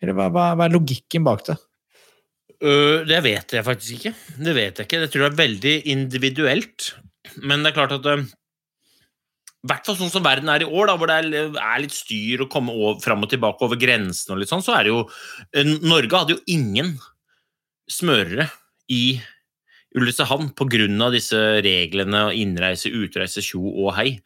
Eller 0.00 0.16
hva, 0.16 0.30
hva, 0.32 0.46
hva 0.56 0.66
er 0.66 0.74
logikken 0.74 1.26
bak 1.26 1.44
det? 1.50 1.58
Øh, 2.60 3.06
det 3.08 3.20
vet 3.24 3.54
jeg 3.56 3.66
faktisk 3.66 4.00
ikke. 4.00 4.14
Det 4.40 4.56
vet 4.56 4.80
jeg 4.80 4.88
ikke. 4.88 5.02
Jeg 5.04 5.12
tror 5.12 5.26
det 5.26 5.30
er 5.30 5.40
veldig 5.44 5.74
individuelt. 5.94 6.90
Men 7.44 7.62
det 7.62 7.70
er 7.70 7.76
klart 7.76 7.94
at 7.96 8.08
øh, 8.08 8.24
hvert 9.68 9.84
fall 9.86 9.98
sånn 9.98 10.12
som 10.12 10.24
verden 10.24 10.48
er 10.52 10.64
i 10.64 10.68
år, 10.68 10.88
da, 10.88 10.94
hvor 10.96 11.10
det 11.10 11.18
er, 11.20 11.80
litt 11.82 11.94
styr 11.94 12.44
å 12.44 12.48
komme 12.52 12.72
over, 12.72 13.00
fram 13.04 13.26
og 13.26 13.32
tilbake 13.32 13.66
over 13.66 13.80
grensene, 13.80 14.34
og 14.34 14.40
litt 14.40 14.52
sånn, 14.52 14.64
så 14.64 14.78
er 14.78 14.86
det 14.86 14.94
jo 14.94 15.02
øh, 15.04 15.74
Norge 15.84 16.22
hadde 16.22 16.36
jo 16.38 16.44
ingen 16.54 16.94
smørere 17.90 18.48
i 18.90 19.20
Ulricehamn 19.98 20.52
pga. 20.54 21.10
disse 21.10 21.38
reglene 21.66 22.28
og 22.28 22.38
innreise, 22.38 22.92
utreise, 22.94 23.42
tjo 23.42 23.60
og 23.60 23.94
hei. 23.98 24.20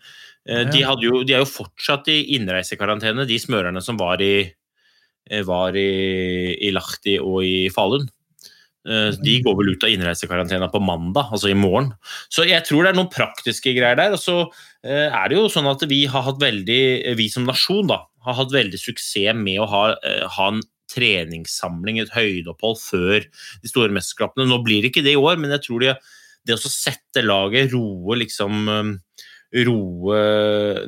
Eh, 0.46 0.66
De, 0.68 0.82
jo, 1.00 1.22
de 1.24 1.32
er 1.34 1.40
jo 1.40 1.48
fortsatt 1.48 2.10
i 2.12 2.36
innreisekarantene, 2.36 3.26
de 3.26 3.38
smørerne 3.40 3.82
som 3.82 3.96
var 3.96 4.20
i, 4.20 4.52
eh, 5.30 5.42
var 5.42 5.74
i, 5.74 6.58
i 6.60 6.70
Lahti 6.70 7.18
og 7.18 7.42
i 7.44 7.70
Falun. 7.72 8.06
Eh, 8.84 9.16
De 9.24 9.38
går 9.44 9.56
vel 9.58 9.72
ut 9.74 9.86
av 9.86 9.92
innreisekarantena 9.92 10.68
på 10.72 10.82
mandag, 10.84 11.30
altså 11.32 11.50
i 11.50 11.56
morgen. 11.56 11.92
Så 12.32 12.44
jeg 12.48 12.64
tror 12.68 12.84
det 12.84 12.92
er 12.92 12.98
noen 12.98 13.12
praktiske 13.12 13.72
greier 13.76 13.96
der. 14.00 14.16
Og 14.16 14.20
så 14.20 14.36
eh, 14.84 15.08
er 15.08 15.30
det 15.30 15.38
jo 15.38 15.48
sånn 15.52 15.70
at 15.70 15.84
vi 15.88 16.04
har 16.10 16.26
hatt 16.26 16.40
veldig, 16.42 16.82
vi 17.18 17.28
som 17.32 17.48
nasjon 17.48 17.88
da, 17.90 18.02
har 18.24 18.38
hatt 18.40 18.52
veldig 18.54 18.80
suksess 18.80 19.36
med 19.36 19.62
å 19.62 19.68
ha, 19.70 19.84
eh, 20.04 20.24
ha 20.36 20.50
en 20.52 20.62
treningssamling, 20.94 21.98
et 22.00 22.12
høydeopphold, 22.14 22.78
før 22.78 23.24
de 23.24 23.70
store 23.70 23.94
mesterskapene. 23.94 24.46
Nå 24.48 24.60
blir 24.66 24.84
det 24.84 24.92
ikke 24.92 25.04
det 25.06 25.16
i 25.16 25.20
år, 25.20 25.40
men 25.40 25.54
jeg 25.56 25.64
tror 25.66 25.84
det, 25.84 25.96
det 26.46 26.58
å 26.58 26.60
sette 26.68 27.24
laget, 27.24 27.72
roe 27.72 28.18
liksom 28.20 28.68
eh, 28.68 28.92
roe 29.62 30.16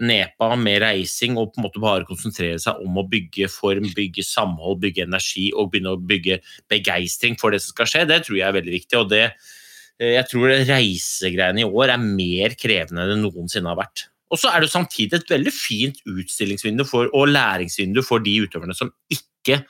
nepa 0.02 0.48
med 0.59 0.81
reising 0.83 1.37
og 1.38 1.52
på 1.52 1.61
en 1.61 1.66
måte 1.68 1.83
bare 1.83 2.07
konsentrere 2.09 2.59
seg 2.62 2.81
om 2.83 2.98
å 2.98 3.07
bygge 3.07 3.46
form, 3.52 3.87
bygge 3.94 4.24
samhold, 4.26 4.81
bygge 4.83 5.07
energi 5.07 5.46
og 5.55 5.70
begynne 5.70 5.94
å 5.94 6.00
bygge 6.02 6.40
begeistring 6.72 7.38
for 7.38 7.55
det 7.55 7.62
som 7.62 7.76
skal 7.76 7.90
skje, 7.92 8.05
det 8.11 8.24
tror 8.26 8.40
jeg 8.40 8.48
er 8.48 8.59
veldig 8.59 8.74
viktig. 8.74 8.98
og 8.98 9.12
det 9.12 9.22
eh, 9.29 10.16
jeg 10.16 10.26
tror 10.33 10.57
reisegreiene 10.66 11.62
i 11.62 11.70
år 11.70 11.94
er 11.94 12.02
mer 12.02 12.59
krevende 12.59 13.07
enn 13.07 13.14
det 13.14 13.22
noensinne 13.22 13.70
har 13.70 13.81
vært. 13.85 14.09
Og 14.35 14.42
så 14.42 14.50
er 14.50 14.64
det 14.64 14.72
samtidig 14.72 15.20
et 15.20 15.31
veldig 15.31 15.55
fint 15.55 16.00
utstillingsvindu 16.11 16.83
for, 16.88 17.11
og 17.14 17.31
læringsvindu 17.31 18.02
for 18.02 18.24
de 18.24 18.35
utøverne 18.42 18.74
som 18.74 18.90
ikke 19.12 19.62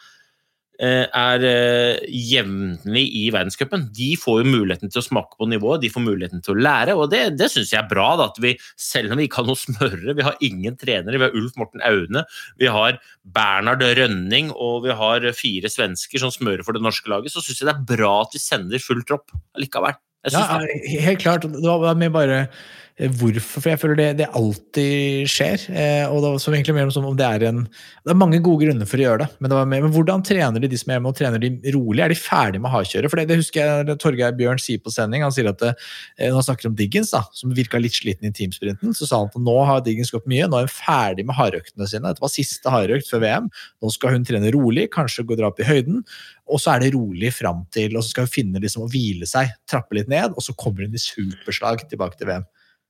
er 0.83 1.45
eh, 1.47 2.05
jevnlig 2.13 3.05
i 3.21 3.25
verdenscupen. 3.35 3.89
De 3.97 4.11
får 4.21 4.43
jo 4.43 4.53
muligheten 4.53 4.93
til 4.93 5.01
å 5.01 5.07
smake 5.07 5.39
på 5.39 5.49
nivået, 5.51 5.83
de 5.85 5.91
får 5.93 6.05
muligheten 6.05 6.45
til 6.45 6.57
å 6.57 6.65
lære, 6.67 6.97
og 6.97 7.11
det, 7.13 7.23
det 7.41 7.51
syns 7.53 7.73
jeg 7.73 7.81
er 7.83 7.91
bra. 7.91 8.09
Da, 8.21 8.29
at 8.33 8.41
vi, 8.43 8.55
selv 8.81 9.15
om 9.15 9.21
vi 9.21 9.29
ikke 9.29 9.43
har 9.43 9.49
noen 9.51 9.63
smørere, 9.63 10.17
vi 10.19 10.27
har 10.27 10.41
ingen 10.45 10.79
trenere, 10.81 11.19
vi 11.19 11.29
har 11.29 11.37
Ulf 11.39 11.59
Morten 11.61 11.85
Aune, 11.87 12.27
vi 12.61 12.71
har 12.73 13.01
Bernhard 13.37 13.85
Rønning 13.99 14.53
og 14.55 14.85
vi 14.87 14.97
har 14.97 15.31
fire 15.37 15.71
svensker 15.73 16.23
som 16.23 16.35
smører 16.35 16.67
for 16.67 16.77
det 16.77 16.85
norske 16.85 17.11
laget, 17.13 17.35
så 17.35 17.45
syns 17.45 17.63
jeg 17.63 17.71
det 17.71 17.77
er 17.77 17.87
bra 17.97 18.17
at 18.25 18.37
vi 18.37 18.43
sender 18.43 18.83
full 18.83 19.05
tropp 19.07 19.33
likevel. 19.61 19.97
Ja, 20.33 20.59
helt 20.59 21.21
klart. 21.23 21.47
Det 21.47 21.63
var 21.63 21.95
med 21.95 22.11
bare 22.15 22.39
eh, 22.47 22.65
hvorfor, 22.97 23.61
for 23.61 23.69
jeg 23.69 23.81
føler 23.81 23.99
det, 23.99 24.07
det 24.23 24.27
alltid 24.39 25.29
skjer. 25.29 25.65
Eh, 25.69 26.05
og 26.09 26.23
det 26.23 26.31
var 26.33 26.55
egentlig 26.57 26.77
mer 26.79 26.93
som 26.95 27.05
om 27.05 27.17
det 27.17 27.27
er 27.27 27.43
en 27.51 27.59
Det 27.67 28.13
er 28.13 28.17
mange 28.17 28.39
gode 28.41 28.65
grunner 28.65 28.89
for 28.89 28.97
å 28.97 29.05
gjøre 29.05 29.25
det, 29.25 29.27
men, 29.41 29.51
det 29.51 29.65
mer, 29.69 29.83
men 29.85 29.93
hvordan 29.93 30.25
trener 30.25 30.63
de 30.63 30.71
de 30.71 30.79
som 30.81 30.95
er 30.95 31.03
med, 31.03 31.11
og 31.11 31.19
trener 31.19 31.43
de 31.43 31.51
rolig? 31.75 32.01
Er 32.05 32.15
de 32.15 32.17
ferdige 32.17 32.63
med 32.63 32.73
hardkjøret? 32.73 33.11
For 33.13 33.21
det, 33.21 33.27
det 33.29 33.39
husker 33.43 33.61
jeg 33.61 33.89
det 33.91 33.99
Torgeir 34.01 34.33
Bjørn 34.39 34.63
sier 34.63 34.81
på 34.81 34.93
sending. 34.95 35.27
Han 35.27 35.35
sier 35.35 35.51
at 35.51 35.61
det, 35.61 35.75
eh, 36.17 36.31
når 36.31 36.41
han 36.41 36.49
snakker 36.49 36.71
om 36.71 36.79
Diggins, 36.79 37.13
da, 37.13 37.27
som 37.37 37.53
virka 37.57 37.81
litt 37.83 37.99
sliten 37.99 38.31
i 38.31 38.33
teamsprinten, 38.33 38.97
så 38.97 39.11
sa 39.11 39.21
han 39.21 39.29
at 39.29 39.39
nå 39.51 39.59
har 39.69 39.85
Diggins 39.85 40.15
gått 40.15 40.29
mye, 40.31 40.49
nå 40.49 40.63
er 40.63 40.71
hun 40.71 40.75
ferdig 40.79 41.29
med 41.29 41.37
hardøktene 41.37 41.91
sine. 41.91 42.09
Dette 42.09 42.25
var 42.25 42.33
siste 42.33 42.73
hardøkt 42.73 43.13
før 43.13 43.25
VM. 43.27 43.53
Nå 43.85 43.93
skal 43.93 44.17
hun 44.17 44.25
trene 44.25 44.55
rolig, 44.57 44.89
kanskje 44.95 45.27
gå 45.29 45.37
dra 45.37 45.53
opp 45.53 45.61
i 45.61 45.69
høyden. 45.69 46.01
Og 46.49 46.63
så 46.63 46.73
er 46.73 46.87
det 46.87 46.95
rolig 46.97 47.35
fram 47.35 47.67
til, 47.75 47.93
og 47.99 48.07
så 48.07 48.15
skal 48.15 48.29
hun 48.29 48.37
finne 48.39 48.63
liksom 48.63 48.87
å 48.87 48.91
hvile 48.91 49.29
seg, 49.29 49.53
trappe 49.69 49.99
litt 49.99 50.09
ned, 50.09 50.33
og 50.33 50.45
så 50.45 50.57
kommer 50.57 50.87
hun 50.87 50.97
i 50.97 51.03
superslag 51.03 51.85
tilbake 51.91 52.17
til 52.17 52.31
VM. 52.33 52.47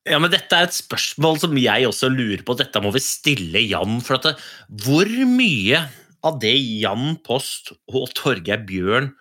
Ja, 0.06 0.20
men 0.22 0.30
Dette 0.30 0.54
er 0.54 0.68
et 0.68 0.76
spørsmål 0.76 1.40
som 1.42 1.56
jeg 1.58 1.86
også 1.88 2.08
lurer 2.12 2.42
på. 2.46 2.54
Dette 2.58 2.82
må 2.82 2.92
vi 2.94 3.02
stille 3.02 3.62
Jan. 3.66 4.00
for 4.00 4.18
at 4.18 4.28
det, 4.28 4.34
Hvor 4.84 5.08
mye 5.26 5.82
av 6.22 6.38
det 6.42 6.54
Jan 6.54 7.16
Post 7.26 7.72
og 7.90 8.12
Torgeir 8.14 8.62
Bjørn 8.66 9.12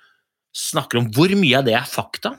snakker 0.55 1.01
om, 1.01 1.11
hvor 1.11 1.29
mye 1.35 1.57
av 1.57 1.65
det 1.65 1.75
er 1.75 1.89
fakta? 1.89 2.35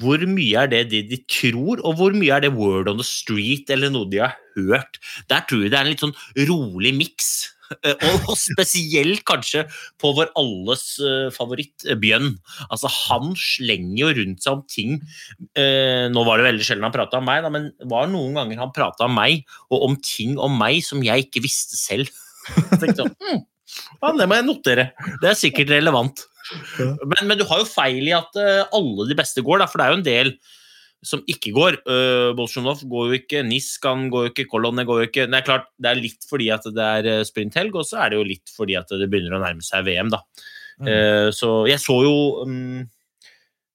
Hvor 0.00 0.18
mye 0.26 0.64
er 0.64 0.70
det 0.72 0.82
de, 0.90 1.02
de 1.06 1.18
tror, 1.28 1.78
og 1.84 2.00
hvor 2.00 2.16
mye 2.16 2.32
er 2.34 2.46
det 2.46 2.54
word 2.56 2.88
on 2.90 2.98
the 2.98 3.06
street 3.06 3.70
eller 3.70 3.92
noe 3.92 4.08
de 4.10 4.22
har 4.24 4.34
hørt? 4.56 4.98
Der 5.30 5.44
tror 5.46 5.62
jeg 5.62 5.70
det 5.70 5.78
er 5.78 5.86
en 5.86 5.92
litt 5.92 6.02
sånn 6.02 6.16
rolig 6.48 6.94
miks. 6.96 7.51
Eh, 7.86 8.06
Og 8.28 8.36
spesielt 8.38 9.22
kanskje 9.28 9.64
på 10.00 10.12
vår 10.16 10.32
alles 10.38 10.84
eh, 11.02 11.28
favoritt, 11.34 11.86
eh, 11.86 11.98
Bjørn. 11.98 12.32
Altså, 12.68 12.90
han 13.08 13.32
slenger 13.38 14.00
jo 14.02 14.10
rundt 14.20 14.44
seg 14.44 14.56
om 14.56 14.64
ting 14.70 14.98
Nå 16.12 16.22
var 16.26 16.40
det 16.40 16.46
veldig 16.46 16.64
sjelden 16.66 16.86
han 16.86 16.94
prata 16.94 17.18
om 17.20 17.26
meg, 17.28 17.44
men 17.52 17.68
det 17.78 17.86
var 17.90 18.08
noen 18.10 18.36
ganger 18.38 18.60
han 18.60 18.72
prata 18.74 19.06
om 19.06 19.14
meg, 19.16 19.42
og 19.72 19.84
om 19.88 19.96
ting 20.04 20.34
om 20.40 20.54
meg 20.58 20.80
som 20.84 21.02
jeg 21.04 21.26
ikke 21.26 21.42
visste 21.44 21.78
selv. 21.78 22.10
Tenkte 22.80 23.04
sånn, 23.04 23.12
hm, 23.20 23.42
ja, 24.00 24.12
det 24.18 24.28
må 24.28 24.38
jeg 24.38 24.46
notere. 24.48 24.86
Det 25.22 25.30
er 25.30 25.38
sikkert 25.38 25.72
relevant. 25.74 26.24
Men, 26.78 27.28
men 27.28 27.38
du 27.40 27.44
har 27.48 27.62
jo 27.62 27.68
feil 27.68 28.02
i 28.08 28.14
at 28.16 28.36
alle 28.74 29.08
de 29.08 29.16
beste 29.18 29.44
går, 29.44 29.62
da, 29.62 29.68
for 29.70 29.80
det 29.80 29.86
er 29.86 29.94
jo 29.94 30.00
en 30.00 30.08
del 30.08 30.34
som 31.02 31.22
ikke 31.30 31.52
går. 31.54 31.80
Uh, 31.82 32.30
Bolsjunov 32.38 32.84
går 32.88 33.10
jo 33.10 33.18
ikke, 33.18 33.42
Niskan 33.46 34.06
går 34.12 34.28
jo 34.28 34.32
ikke, 34.32 34.46
Kolonne 34.50 34.86
går 34.88 35.02
jo 35.02 35.10
ikke. 35.10 35.26
Det 35.26 35.40
er 35.40 35.46
klart, 35.46 35.68
det 35.82 35.90
er 35.90 36.00
litt 36.00 36.28
fordi 36.30 36.48
at 36.54 36.68
det 36.70 36.88
er 36.98 37.10
eh, 37.10 37.24
sprinthelg, 37.26 37.74
og 37.74 37.88
så 37.88 38.04
er 38.04 38.12
det 38.12 38.20
jo 38.20 38.28
litt 38.30 38.54
fordi 38.54 38.78
at 38.78 38.94
det 38.94 39.10
begynner 39.10 39.36
å 39.36 39.42
nærme 39.42 39.66
seg 39.66 39.86
VM, 39.88 40.12
da. 40.14 40.22
Mm. 40.78 40.86
Uh, 40.86 41.28
så 41.34 41.50
jeg 41.68 41.82
så 41.82 41.98
jo 42.06 42.14
um, 42.48 42.80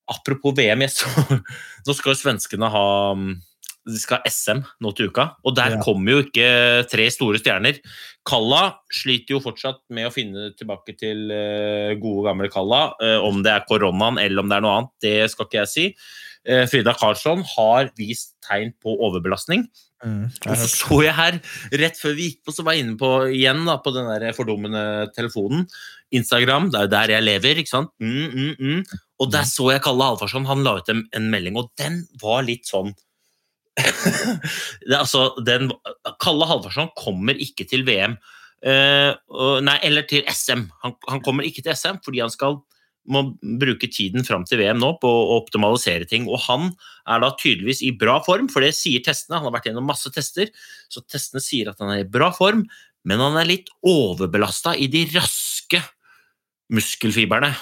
Apropos 0.08 0.56
VM, 0.56 0.82
jeg 0.86 0.96
så, 0.96 1.12
nå 1.86 1.94
skal 1.96 2.14
jo 2.14 2.20
svenskene 2.22 2.72
ha 2.72 2.88
um, 3.12 3.34
de 3.88 4.00
skal 4.00 4.20
ha 4.20 4.32
SM 4.32 4.62
nå 4.84 4.92
til 4.96 5.12
uka, 5.12 5.30
og 5.48 5.54
der 5.56 5.76
Ja. 5.76 5.82
kommer 5.84 6.16
jo 6.16 6.24
ikke 6.26 6.48
tre 6.92 7.06
store 7.12 7.40
stjerner. 7.40 7.78
Kalla 8.28 8.80
sliter 8.92 9.36
jo 9.36 9.44
fortsatt 9.44 9.80
med 9.96 10.10
å 10.10 10.12
finne 10.12 10.50
tilbake 10.60 10.96
til 11.00 11.32
gode, 12.02 12.26
gamle 12.28 12.50
Kalla. 12.52 12.82
Om 13.24 13.40
det 13.48 13.54
er 13.54 13.64
koronaen 13.70 14.20
eller 14.20 14.44
om 14.44 14.52
det 14.52 14.58
er 14.58 14.66
noe 14.66 14.76
annet, 14.82 14.92
det 15.00 15.16
skal 15.32 15.48
ikke 15.48 15.62
jeg 15.62 15.72
si. 15.72 15.86
Eh, 16.48 16.64
Frida 16.72 16.94
Karlsson 16.96 17.44
har 17.58 17.92
vist 18.00 18.38
tegn 18.46 18.72
på 18.80 18.94
overbelastning. 19.04 19.66
Mm. 20.06 20.28
Og 20.30 20.60
så 20.62 20.68
så 20.70 21.00
jeg 21.04 21.16
her, 21.18 21.40
rett 21.82 21.98
før 22.00 22.14
vi 22.16 22.30
gikk 22.30 22.46
på, 22.46 22.54
så 22.56 22.64
var 22.64 22.78
jeg 22.78 22.86
inne 22.86 22.96
på 23.00 23.10
igjen 23.34 23.66
da, 23.68 23.80
på 23.84 23.92
den 23.96 24.08
der 24.08 24.36
fordummende 24.38 24.84
telefonen. 25.16 25.66
Instagram, 26.16 26.70
det 26.72 26.80
er 26.80 26.88
jo 26.88 26.94
der 26.94 27.14
jeg 27.18 27.26
lever, 27.26 27.60
ikke 27.60 27.74
sant? 27.74 27.92
Mm, 28.00 28.30
mm, 28.32 28.54
mm. 28.62 29.02
Og 29.20 29.34
der 29.34 29.50
så 29.50 29.74
jeg 29.74 29.84
Kalle 29.84 30.08
Halvorsson, 30.08 30.48
han 30.48 30.64
la 30.64 30.78
ut 30.80 30.94
en, 30.94 31.04
en 31.18 31.28
melding, 31.34 31.60
og 31.60 31.74
den 31.82 32.06
var 32.22 32.48
litt 32.48 32.70
sånn 32.70 32.94
det, 34.88 34.96
altså, 34.98 35.28
den, 35.46 35.68
Kalle 36.24 36.48
Halvorsson 36.50 36.90
kommer 36.98 37.38
ikke 37.38 37.68
til 37.70 37.84
VM. 37.86 38.16
uh, 38.66 39.14
nei, 39.62 39.76
eller 39.86 40.08
til 40.10 40.24
SM. 40.26 40.64
Han, 40.82 40.96
han 41.12 41.22
kommer 41.22 41.46
ikke 41.46 41.62
til 41.62 41.76
SM 41.78 42.00
fordi 42.06 42.24
han 42.24 42.34
skal 42.34 42.58
må 43.12 43.24
bruke 43.40 43.90
tiden 43.92 44.26
fram 44.28 44.44
til 44.48 44.62
VM 44.62 44.80
nå 44.82 44.94
på 45.02 45.10
å 45.10 45.38
optimalisere 45.40 46.08
ting. 46.10 46.28
Og 46.30 46.42
han 46.48 46.70
er 47.08 47.24
da 47.24 47.32
tydeligvis 47.40 47.84
i 47.88 47.94
bra 47.96 48.20
form, 48.26 48.50
for 48.52 48.66
det 48.66 48.74
sier 48.78 49.04
testene. 49.06 49.40
Han 49.40 49.50
har 49.50 49.58
vært 49.58 49.70
gjennom 49.72 49.88
masse 49.88 50.12
tester, 50.14 50.52
så 50.92 51.04
testene 51.08 51.44
sier 51.44 51.72
at 51.72 51.80
han 51.84 51.94
er 51.94 52.04
i 52.04 52.10
bra 52.18 52.32
form, 52.36 52.66
men 53.08 53.24
han 53.24 53.40
er 53.40 53.50
litt 53.50 53.72
overbelasta 53.88 54.76
i 54.76 54.90
de 54.92 55.06
raske 55.14 55.82
muskelfibrene. 56.74 57.54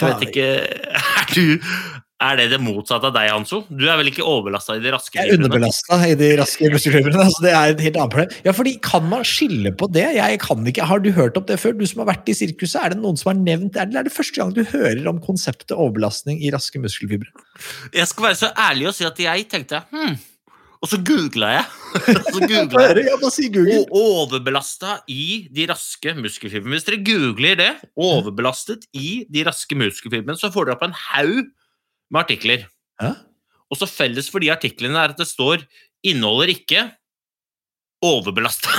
Jeg 0.00 0.14
vet 0.14 0.28
ikke 0.30 0.48
Er, 1.10 1.34
du, 1.34 1.58
er 2.20 2.36
det 2.36 2.46
det 2.52 2.58
motsatte 2.60 3.08
av 3.08 3.14
deg, 3.16 3.30
Hanso? 3.32 3.62
Du 3.72 3.86
er 3.88 3.96
vel 3.96 4.10
ikke 4.10 4.24
overbelasta 4.26 4.76
i 4.76 4.82
de 4.84 4.92
raske 4.92 5.16
Jeg 5.16 5.30
er 5.30 5.38
underbelasta 5.38 5.98
i 6.04 6.16
de 6.20 6.30
raske 6.40 6.68
muskelfibrene. 6.68 7.24
Altså 7.24 7.44
det 7.46 7.52
er 7.56 7.72
et 7.72 7.84
helt 7.86 7.96
annet 7.96 8.14
problem. 8.14 8.34
Ja, 8.44 8.54
fordi 8.56 8.74
Kan 8.84 9.06
man 9.08 9.24
skille 9.24 9.72
på 9.72 9.88
det? 9.92 10.06
Jeg 10.18 10.40
kan 10.42 10.66
ikke. 10.68 10.84
Har 10.90 11.00
du 11.00 11.10
hørt 11.16 11.38
om 11.40 11.46
det 11.48 11.56
før? 11.62 11.76
Du 11.78 11.86
som 11.88 12.02
har 12.04 12.10
vært 12.12 12.28
i 12.28 12.36
sirkuset, 12.36 12.76
er 12.82 12.92
det 12.92 13.00
noen 13.00 13.16
som 13.20 13.32
har 13.32 13.38
nevnt 13.40 13.72
det? 13.74 13.86
Eller 13.86 14.02
er 14.02 14.08
det 14.10 14.12
første 14.12 14.36
gang 14.36 14.52
du 14.56 14.60
hører 14.68 15.06
om 15.08 15.20
konseptet 15.24 15.76
overbelastning 15.76 16.42
i 16.44 16.52
raske 16.52 16.82
muskelfibre? 16.82 17.30
Jeg 17.96 18.10
skal 18.10 18.28
være 18.28 18.40
så 18.42 18.52
ærlig 18.68 18.90
og 18.90 18.96
si 18.96 19.08
at 19.08 19.24
jeg 19.24 19.48
tenkte 19.48 19.80
hm, 19.88 20.18
og 20.80 20.88
så 20.88 20.96
googla 21.04 21.48
jeg. 21.52 21.64
så 22.32 22.40
googlet 22.40 23.00
jeg. 23.00 23.08
Og 23.90 23.96
overbelasta 24.04 25.00
i 25.12 25.46
de 25.52 25.66
raske 25.68 26.14
muskelfibrene. 26.16 26.72
Hvis 26.76 26.86
dere 26.88 27.02
googler 27.04 27.58
det, 27.60 27.70
overbelastet 28.00 28.86
i 28.96 29.26
de 29.28 29.44
raske 29.44 29.76
muskelfibrene, 29.76 30.38
så 30.40 30.48
får 30.52 30.70
dere 30.70 30.78
opp 30.78 30.86
en 30.88 30.96
haug 30.96 31.50
med 32.10 32.24
artikler. 32.24 32.66
Hæ? 33.00 33.14
Og 33.70 33.78
så 33.78 33.86
felles 33.86 34.30
for 34.30 34.42
de 34.42 34.50
artiklene 34.52 34.98
er 34.98 35.14
at 35.14 35.20
det 35.20 35.28
står 35.30 35.62
'inneholder 36.02 36.50
ikke 36.56 36.90
overbelasta'. 38.04 38.72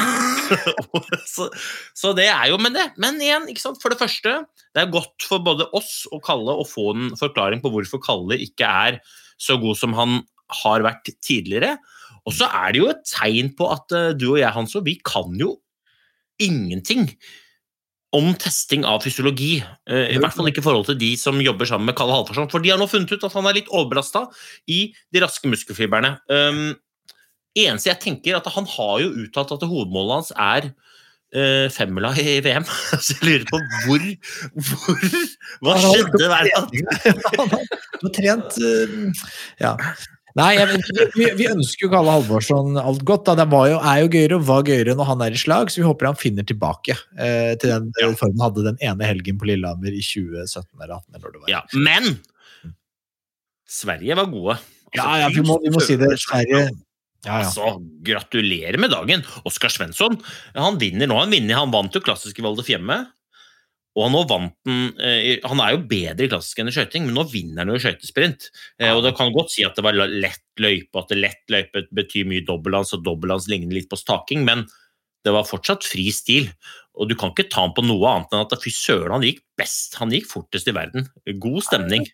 så, 1.34 1.48
så 1.96 2.12
det 2.17 2.28
er 2.28 2.50
jo 2.52 2.58
Men 2.60 2.76
det, 2.76 2.91
men 2.98 3.22
igjen, 3.22 3.48
ikke 3.48 3.63
sant? 3.63 3.80
for 3.82 3.94
det 3.94 4.02
første, 4.02 4.44
det 4.76 4.82
er 4.84 4.91
godt 4.91 5.28
for 5.28 5.39
både 5.39 5.70
oss 5.78 6.08
og 6.12 6.24
Kalle 6.26 6.58
å 6.58 6.67
få 6.67 6.91
en 6.96 7.12
forklaring 7.15 7.63
på 7.63 7.72
hvorfor 7.72 8.04
Kalle 8.04 8.39
ikke 8.41 8.67
er 8.67 9.00
så 9.39 9.58
god 9.62 9.80
som 9.80 9.96
han 9.98 10.22
har 10.62 10.84
vært 10.84 11.13
tidligere. 11.24 11.78
Og 12.28 12.36
så 12.36 12.50
er 12.52 12.74
det 12.74 12.82
jo 12.82 12.89
et 12.91 13.06
tegn 13.08 13.54
på 13.58 13.70
at 13.72 13.96
eh, 13.96 14.12
du 14.13 14.34
og 14.34 14.41
jeg, 14.41 14.54
Hanso, 14.54 14.84
vi 14.86 14.98
kan 15.06 15.32
jo 15.39 15.56
ingenting 16.41 17.08
om 18.12 18.34
testing 18.36 18.84
av 18.88 19.02
fysiologi. 19.06 19.63
eh, 19.88 20.12
I 20.15 20.19
hvert 20.19 20.36
fall 20.36 20.50
ikke 20.52 20.60
i 20.60 20.65
forhold 20.65 20.89
til 20.89 21.00
de 21.00 21.12
som 21.19 21.39
jobber 21.39 21.69
sammen 21.69 21.88
med 21.88 21.95
Kalle 21.95 22.15
Halvorsson. 22.17 22.50
For 22.52 22.60
de 22.63 22.74
har 22.74 22.80
nå 22.82 22.88
funnet 22.91 23.12
ut 23.12 23.24
at 23.24 23.36
han 23.38 23.47
er 23.47 23.60
litt 23.62 23.71
overbelasta 23.71 24.26
i 24.67 24.93
de 25.13 25.24
raske 25.24 25.47
muskelfibrene. 25.47 26.17
Um, 26.28 26.76
eneste 27.56 27.91
jeg 27.91 28.02
tenker, 28.04 28.36
at 28.38 28.47
han 28.52 28.67
har 28.67 28.95
jo 29.04 29.13
uttalt 29.24 29.56
at 29.56 29.63
hovedmålet 29.63 30.17
hans 30.17 30.32
er 30.36 30.71
uh, 31.36 31.67
femmila 31.71 32.12
i 32.19 32.39
VM. 32.43 32.67
Så 33.04 33.15
jeg 33.15 33.28
lurer 33.30 33.47
på 33.47 33.62
hvor, 33.86 34.08
hvor 34.60 35.71
Hva 35.71 35.78
skjedde 35.80 36.26
der? 36.28 36.52
Han 37.38 37.56
har 37.56 38.15
trent 38.17 38.60
eh, 38.60 39.26
Ja. 39.62 39.76
Nei, 40.39 40.50
jeg, 40.56 40.80
vi, 41.17 41.26
vi 41.39 41.48
ønsker 41.52 41.86
jo 41.86 41.91
Kalle 41.91 42.13
Halvorsson 42.15 42.78
alt 42.80 43.04
godt. 43.08 43.26
Da. 43.28 43.36
Det 43.41 43.48
var 43.52 43.67
jo, 43.72 43.80
er 43.80 44.02
jo 44.04 44.12
gøyere 44.13 44.38
og 44.38 44.46
var 44.48 44.65
gøyere 44.67 44.96
når 44.98 45.10
han 45.10 45.24
er 45.26 45.36
i 45.36 45.41
slag, 45.41 45.72
så 45.74 45.82
vi 45.82 45.88
håper 45.88 46.12
han 46.12 46.20
finner 46.20 46.48
tilbake 46.48 46.96
eh, 47.17 47.54
til 47.62 47.74
den 47.74 47.89
Ja. 48.00 48.12
formen 48.20 48.39
han 48.39 48.46
hadde 48.48 48.67
den 48.70 48.80
ene 48.91 49.10
helgen 49.10 49.41
på 49.41 49.50
Lillehammer 49.50 49.91
i 49.91 50.04
2017 50.06 50.70
eller 50.80 51.02
2018. 51.02 51.17
Eller 51.17 51.36
det 51.36 51.41
var. 51.44 51.52
Ja, 51.52 51.63
men 51.76 52.13
Sverige 53.72 54.17
var 54.20 54.32
gode. 54.32 54.58
Altså, 54.91 55.04
ja, 55.04 55.20
ja, 55.24 55.28
vi, 55.32 55.44
må, 55.48 55.58
vi 55.63 55.72
må 55.72 55.84
si 55.84 55.96
det. 56.00 56.10
Sverige 56.20 56.63
ja, 56.65 56.72
ja. 57.26 57.38
Altså, 57.44 57.76
gratulerer 58.04 58.80
med 58.82 58.91
dagen. 58.91 59.24
Oskar 59.48 59.72
Svensson 59.72 60.17
han 60.56 60.80
vinner 60.82 61.08
nå. 61.08 61.20
Han, 61.22 61.32
vinner, 61.34 61.60
han 61.60 61.74
vant 61.74 61.96
jo 61.96 62.02
klassiske 62.04 62.44
Valdres 62.44 62.72
hjemme. 62.72 62.98
Og 63.99 64.08
nå 64.13 64.21
vant 64.30 64.54
han 64.67 64.91
eh, 65.04 65.41
Han 65.51 65.60
er 65.60 65.73
jo 65.73 65.82
bedre 65.89 66.27
i 66.27 66.32
klassisk 66.32 66.62
enn 66.62 66.71
i 66.71 66.75
skøyting, 66.75 67.08
men 67.08 67.17
nå 67.17 67.25
vinner 67.32 67.65
han 67.65 67.73
jo 67.73 67.82
skøytesprint. 67.84 68.47
Eh, 68.80 68.91
og 68.95 69.04
det 69.04 69.15
kan 69.17 69.34
godt 69.36 69.51
si 69.56 69.65
at 69.67 69.75
det 69.75 69.84
var 69.84 69.97
lett 69.97 70.45
løype, 70.62 71.01
at 71.01 71.12
lett 71.17 71.43
løype 71.51 71.84
betyr 71.95 72.30
mye 72.30 72.45
dobbeltlands, 72.47 72.93
og 72.95 73.04
dobbeltlands 73.08 73.49
ligner 73.51 73.75
litt 73.75 73.91
på 73.91 73.99
staking, 73.99 74.45
men 74.47 74.63
det 75.25 75.34
var 75.36 75.49
fortsatt 75.49 75.86
fri 75.86 76.08
stil. 76.15 76.47
Og 76.99 77.12
du 77.12 77.15
kan 77.19 77.34
ikke 77.34 77.49
ta 77.51 77.65
han 77.65 77.75
på 77.75 77.84
noe 77.86 78.08
annet 78.10 78.34
enn 78.34 78.45
at 78.45 78.56
fy 78.63 78.71
søren, 78.73 79.13
han 79.17 79.27
gikk 79.27 79.43
best. 79.60 79.99
Han 80.01 80.13
gikk 80.15 80.27
fortest 80.32 80.71
i 80.71 80.75
verden. 80.75 81.08
God 81.43 81.62
stemning. 81.67 82.08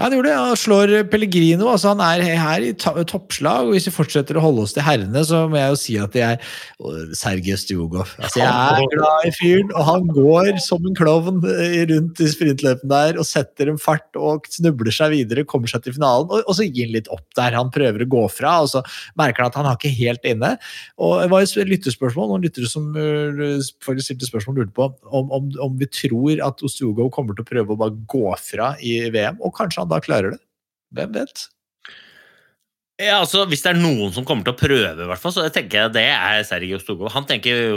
Ja, 0.00 0.06
han 0.06 0.14
gjorde 0.16 0.30
det. 0.30 0.36
Han 0.40 0.56
slår 0.56 0.90
Pellegrino. 1.12 1.66
altså 1.68 1.90
Han 1.92 2.00
er 2.00 2.22
her 2.40 2.62
i 2.64 2.72
toppslag. 2.72 3.66
og 3.68 3.74
Hvis 3.74 3.84
vi 3.90 3.92
fortsetter 3.92 4.38
å 4.40 4.44
holde 4.46 4.62
oss 4.64 4.72
til 4.72 4.86
herrene, 4.86 5.20
så 5.28 5.42
må 5.44 5.58
jeg 5.58 5.74
jo 5.74 5.76
si 5.76 5.96
at 6.00 6.14
jeg 6.16 6.38
er 6.38 7.12
Sergej 7.20 7.58
Stjugov. 7.60 8.08
Altså, 8.16 8.40
jeg 8.40 8.48
er 8.48 8.88
glad 8.94 9.26
i 9.28 9.32
fyren, 9.36 9.74
og 9.76 9.84
han 9.84 10.06
går 10.08 10.56
som 10.64 10.86
en 10.88 10.96
klovn 10.96 11.42
eh, 11.44 11.82
rundt 11.90 12.22
i 12.24 12.30
sprintløpene 12.32 12.88
der 12.88 13.20
og 13.20 13.28
setter 13.28 13.68
en 13.68 13.76
fart 13.82 14.16
og 14.16 14.48
snubler 14.48 14.94
seg 14.94 15.12
videre, 15.12 15.44
kommer 15.44 15.68
seg 15.68 15.84
til 15.84 15.98
finalen, 15.98 16.32
og, 16.32 16.48
og 16.48 16.56
så 16.56 16.64
gir 16.64 16.88
han 16.88 16.96
litt 16.96 17.12
opp 17.12 17.26
der. 17.36 17.58
Han 17.60 17.68
prøver 17.74 18.06
å 18.06 18.08
gå 18.16 18.24
fra, 18.32 18.54
og 18.64 18.72
så 18.72 18.82
merker 19.20 19.44
han 19.44 19.52
at 19.52 19.60
han 19.60 19.68
har 19.68 19.76
ikke 19.76 19.92
helt 20.00 20.24
inne. 20.32 20.54
Og 20.96 21.18
Det 21.26 21.28
var 21.34 21.44
et 21.44 21.74
lyttespørsmål, 21.74 22.32
noen 22.32 22.48
lyttere 22.48 22.72
som 22.72 22.88
uh, 22.96 24.00
stilte 24.00 24.30
spørsmål 24.30 24.62
lurte 24.62 24.76
på 24.80 24.88
om, 25.12 25.28
om, 25.28 25.52
om 25.68 25.76
vi 25.76 25.92
tror 25.92 26.40
at 26.48 26.64
Ostjugov 26.64 27.12
kommer 27.12 27.36
til 27.36 27.44
å 27.44 27.52
prøve 27.52 27.76
å 27.76 27.80
bare 27.84 28.00
gå 28.08 28.24
fra 28.40 28.72
i 28.80 28.96
VM, 29.12 29.36
og 29.44 29.52
kanskje 29.60 29.84
han 29.84 29.89
da 29.90 30.00
klarer 30.04 30.36
det. 30.36 30.40
Hvem 30.96 31.16
vet? 31.16 31.46
Ja, 33.00 33.20
altså, 33.22 33.46
Hvis 33.48 33.62
det 33.64 33.72
er 33.72 33.80
noen 33.80 34.12
som 34.12 34.26
kommer 34.28 34.44
til 34.44 34.52
å 34.52 34.60
prøve, 34.60 35.06
hvert 35.08 35.22
fall, 35.22 35.32
så 35.32 35.46
tenker 35.52 35.86
jeg 35.86 35.94
det 35.96 36.06
er 36.12 36.42
Sergio 36.44 36.80
Stogov. 36.82 37.12
Han 37.14 37.28
tenker. 37.28 37.70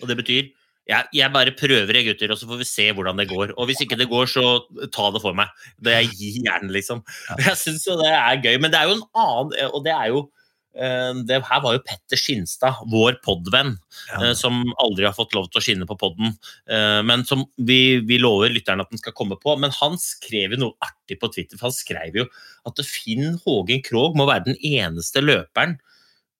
Og 0.00 0.08
det 0.08 0.16
betyr 0.16 0.50
jeg, 0.90 1.06
jeg 1.14 1.30
bare 1.30 1.52
prøver, 1.54 1.96
jeg, 1.96 2.06
gutter, 2.08 2.32
og 2.34 2.38
så 2.40 2.48
får 2.50 2.60
vi 2.62 2.66
se 2.66 2.86
hvordan 2.96 3.20
det 3.20 3.28
går. 3.30 3.52
Og 3.60 3.68
hvis 3.68 3.82
ikke 3.84 3.98
det 4.00 4.08
går, 4.10 4.26
så 4.32 4.44
ta 4.94 5.10
det 5.14 5.22
for 5.22 5.36
meg. 5.38 5.52
Det 5.78 5.94
jeg 5.94 6.10
gir 6.18 6.38
hjernen, 6.48 6.72
liksom. 6.74 7.02
Jeg 7.38 7.58
syns 7.60 7.86
jo 7.86 7.98
det 8.00 8.10
er 8.10 8.40
gøy. 8.42 8.56
Men 8.62 8.72
det 8.72 8.80
er 8.80 8.90
jo 8.90 8.96
en 8.98 9.06
annen 9.22 9.70
Og 9.70 9.84
det 9.86 9.94
er 9.94 10.10
jo 10.10 10.24
det 10.70 11.40
her 11.48 11.62
var 11.64 11.74
jo 11.74 11.82
Petter 11.82 12.18
Skinstad, 12.20 12.84
vår 12.92 13.16
podvenn, 13.24 13.72
ja. 14.06 14.30
som 14.38 14.62
aldri 14.78 15.08
har 15.08 15.16
fått 15.16 15.34
lov 15.34 15.48
til 15.50 15.58
å 15.58 15.64
skinne 15.64 15.88
på 15.88 15.96
podden, 15.98 16.36
eh, 16.70 17.00
men 17.02 17.24
som 17.26 17.42
vi, 17.58 17.98
vi 18.06 18.20
lover 18.22 18.54
lytterne 18.54 18.86
at 18.86 18.92
den 18.92 19.02
skal 19.02 19.16
komme 19.18 19.38
på. 19.40 19.56
Men 19.58 19.74
han 19.80 19.98
skrev 20.00 20.54
jo 20.54 20.62
noe 20.62 20.86
artig 20.86 21.18
på 21.20 21.32
Twitter, 21.34 21.58
for 21.58 21.70
han 21.70 21.76
skrev 21.76 22.22
jo 22.22 22.26
at 22.70 22.82
Finn 22.86 23.40
Hågen 23.42 23.82
Krogh 23.86 24.14
må 24.18 24.28
være 24.30 24.52
den 24.52 24.60
eneste 24.62 25.24
løperen 25.24 25.80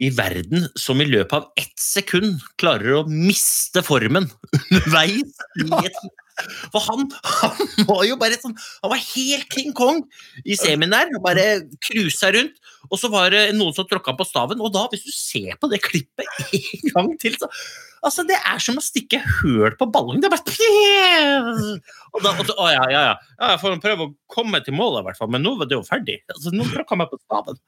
i 0.00 0.08
verden 0.16 0.64
som 0.80 1.00
i 1.02 1.08
løpet 1.08 1.34
av 1.36 1.60
ett 1.60 1.76
sekund 1.80 2.40
klarer 2.60 3.00
å 3.00 3.04
miste 3.08 3.82
formen 3.84 4.30
underveis. 4.70 5.36
i 5.60 5.68
et 5.84 5.98
For 6.72 6.80
han, 6.86 7.10
han 7.26 7.88
var 7.88 8.06
jo 8.08 8.16
bare 8.20 8.38
sånn 8.40 8.54
Han 8.80 8.94
var 8.94 9.02
helt 9.02 9.52
King 9.52 9.74
Kong 9.76 10.00
i 10.44 10.56
semien 10.56 10.94
der. 10.94 11.12
Bare 11.20 11.66
cruisa 11.84 12.32
rundt. 12.32 12.56
Og 12.90 12.98
så 13.00 13.10
var 13.12 13.30
det 13.34 13.44
noen 13.56 13.74
som 13.76 13.86
tråkka 13.88 14.16
på 14.18 14.26
staven. 14.28 14.60
Og 14.62 14.72
da, 14.74 14.86
hvis 14.90 15.06
du 15.06 15.14
ser 15.14 15.54
på 15.60 15.70
det 15.70 15.82
klippet 15.84 16.26
en 16.60 16.90
gang 16.94 17.14
til, 17.22 17.38
så 17.40 17.50
Altså, 18.00 18.24
det 18.24 18.36
er 18.38 18.60
som 18.64 18.78
å 18.80 18.82
stikke 18.82 19.18
høl 19.20 19.74
på 19.76 19.84
ballongen. 19.92 20.22
Det 20.22 20.30
er 20.30 20.32
bare 20.32 21.80
Og 22.16 22.24
da, 22.24 22.32
og 22.32 22.46
så, 22.48 22.54
å, 22.56 22.66
ja, 22.72 22.86
ja, 22.90 23.00
ja. 23.04 23.10
ja, 23.36 23.50
jeg 23.52 23.60
får 23.60 23.76
prøve 23.84 24.06
å 24.08 24.12
komme 24.32 24.58
til 24.64 24.74
målet, 24.74 25.02
i 25.02 25.06
hvert 25.06 25.18
fall. 25.20 25.28
Men 25.30 25.44
nå 25.44 25.52
var 25.60 25.68
det 25.68 25.76
jo 25.76 25.84
ferdig. 25.86 26.16
Altså, 26.32 26.50
nå 26.56 26.64
tråkka 26.72 26.96
jeg 26.96 27.10
på 27.12 27.20
staven. 27.20 27.60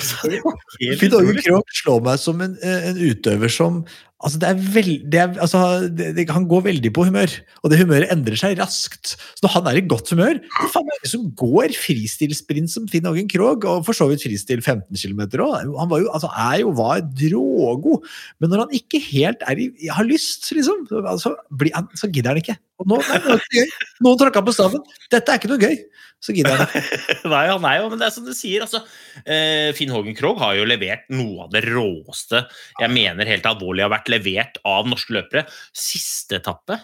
Altså, 0.00 0.32
det 0.80 1.78
slår 1.82 2.00
meg 2.08 2.22
som 2.22 2.40
en, 2.42 2.56
en 2.64 3.02
utøver 3.04 3.52
som 3.52 3.82
altså 4.18 4.40
det 4.42 4.48
er 4.48 4.62
veld, 4.74 4.94
det 5.12 5.18
er, 5.22 5.34
altså 5.38 5.58
det, 5.94 6.08
det, 6.16 6.24
Han 6.34 6.48
går 6.50 6.64
veldig 6.64 6.90
på 6.94 7.04
humør, 7.06 7.30
og 7.62 7.70
det 7.70 7.78
humøret 7.78 8.10
endrer 8.10 8.38
seg 8.40 8.56
raskt. 8.58 9.14
Så 9.14 9.44
når 9.44 9.52
han 9.52 9.68
er 9.70 9.78
i 9.78 9.84
godt 9.86 10.10
humør 10.10 10.40
det 10.40 10.64
er 10.64 10.72
faen 10.72 10.88
meg 10.88 10.96
ingen 10.98 11.12
som 11.12 11.28
går 11.38 11.76
fristilsprint 11.78 12.72
som 12.72 12.88
Finn 12.90 13.06
Ågen 13.06 13.28
Krogh, 13.30 13.68
og 13.68 13.84
for 13.86 13.94
så 13.94 14.08
vidt 14.10 14.24
fristil 14.26 14.47
15 14.56 14.96
km 14.96 15.22
òg. 15.44 15.74
Han 15.78 15.90
var 15.90 16.02
jo, 16.02 16.08
altså, 16.16 16.30
er 16.32 16.62
jo 16.62 16.72
var 16.78 17.04
drågod, 17.04 18.08
men 18.40 18.52
når 18.52 18.64
han 18.64 18.74
ikke 18.80 19.00
helt 19.10 19.44
er 19.48 19.60
i, 19.60 19.68
har 19.92 20.08
lyst, 20.08 20.48
liksom, 20.56 20.86
så, 21.20 21.34
blir 21.60 21.74
han, 21.76 21.90
så 21.98 22.10
gidder 22.10 22.34
han 22.34 22.42
ikke. 22.42 22.58
Og 22.78 22.90
nå, 22.90 22.98
nei, 23.02 23.20
nå 23.24 23.36
ikke 23.38 23.62
gøy. 23.62 23.70
Noen 24.06 24.20
tråkka 24.20 24.42
på 24.46 24.54
staven. 24.54 24.84
Dette 25.10 25.34
er 25.34 25.40
ikke 25.40 25.50
noe 25.50 25.62
gøy. 25.62 25.78
Så 26.22 26.34
gidder 26.34 26.58
han 26.58 26.66
ikke. 26.66 26.98
Nei, 27.32 27.44
han 27.46 27.66
er 27.68 27.78
jo, 27.78 27.88
men 27.92 28.00
det 28.00 28.08
er 28.08 28.14
som 28.14 28.26
du 28.26 28.32
sier, 28.34 28.64
altså. 28.64 28.80
Eh, 29.22 29.70
Finn 29.78 29.92
Hågen 29.94 30.16
Krogh 30.18 30.40
har 30.42 30.56
jo 30.58 30.66
levert 30.66 31.06
noe 31.14 31.46
av 31.46 31.52
det 31.54 31.62
råeste 31.68 32.42
jeg 32.80 32.90
mener 32.94 33.30
helt 33.30 33.46
alvorlig 33.46 33.84
har 33.86 33.92
vært 33.94 34.10
levert 34.10 34.58
av 34.66 34.90
norske 34.90 35.14
løpere. 35.14 35.44
Siste 35.74 36.40
etappe, 36.40 36.80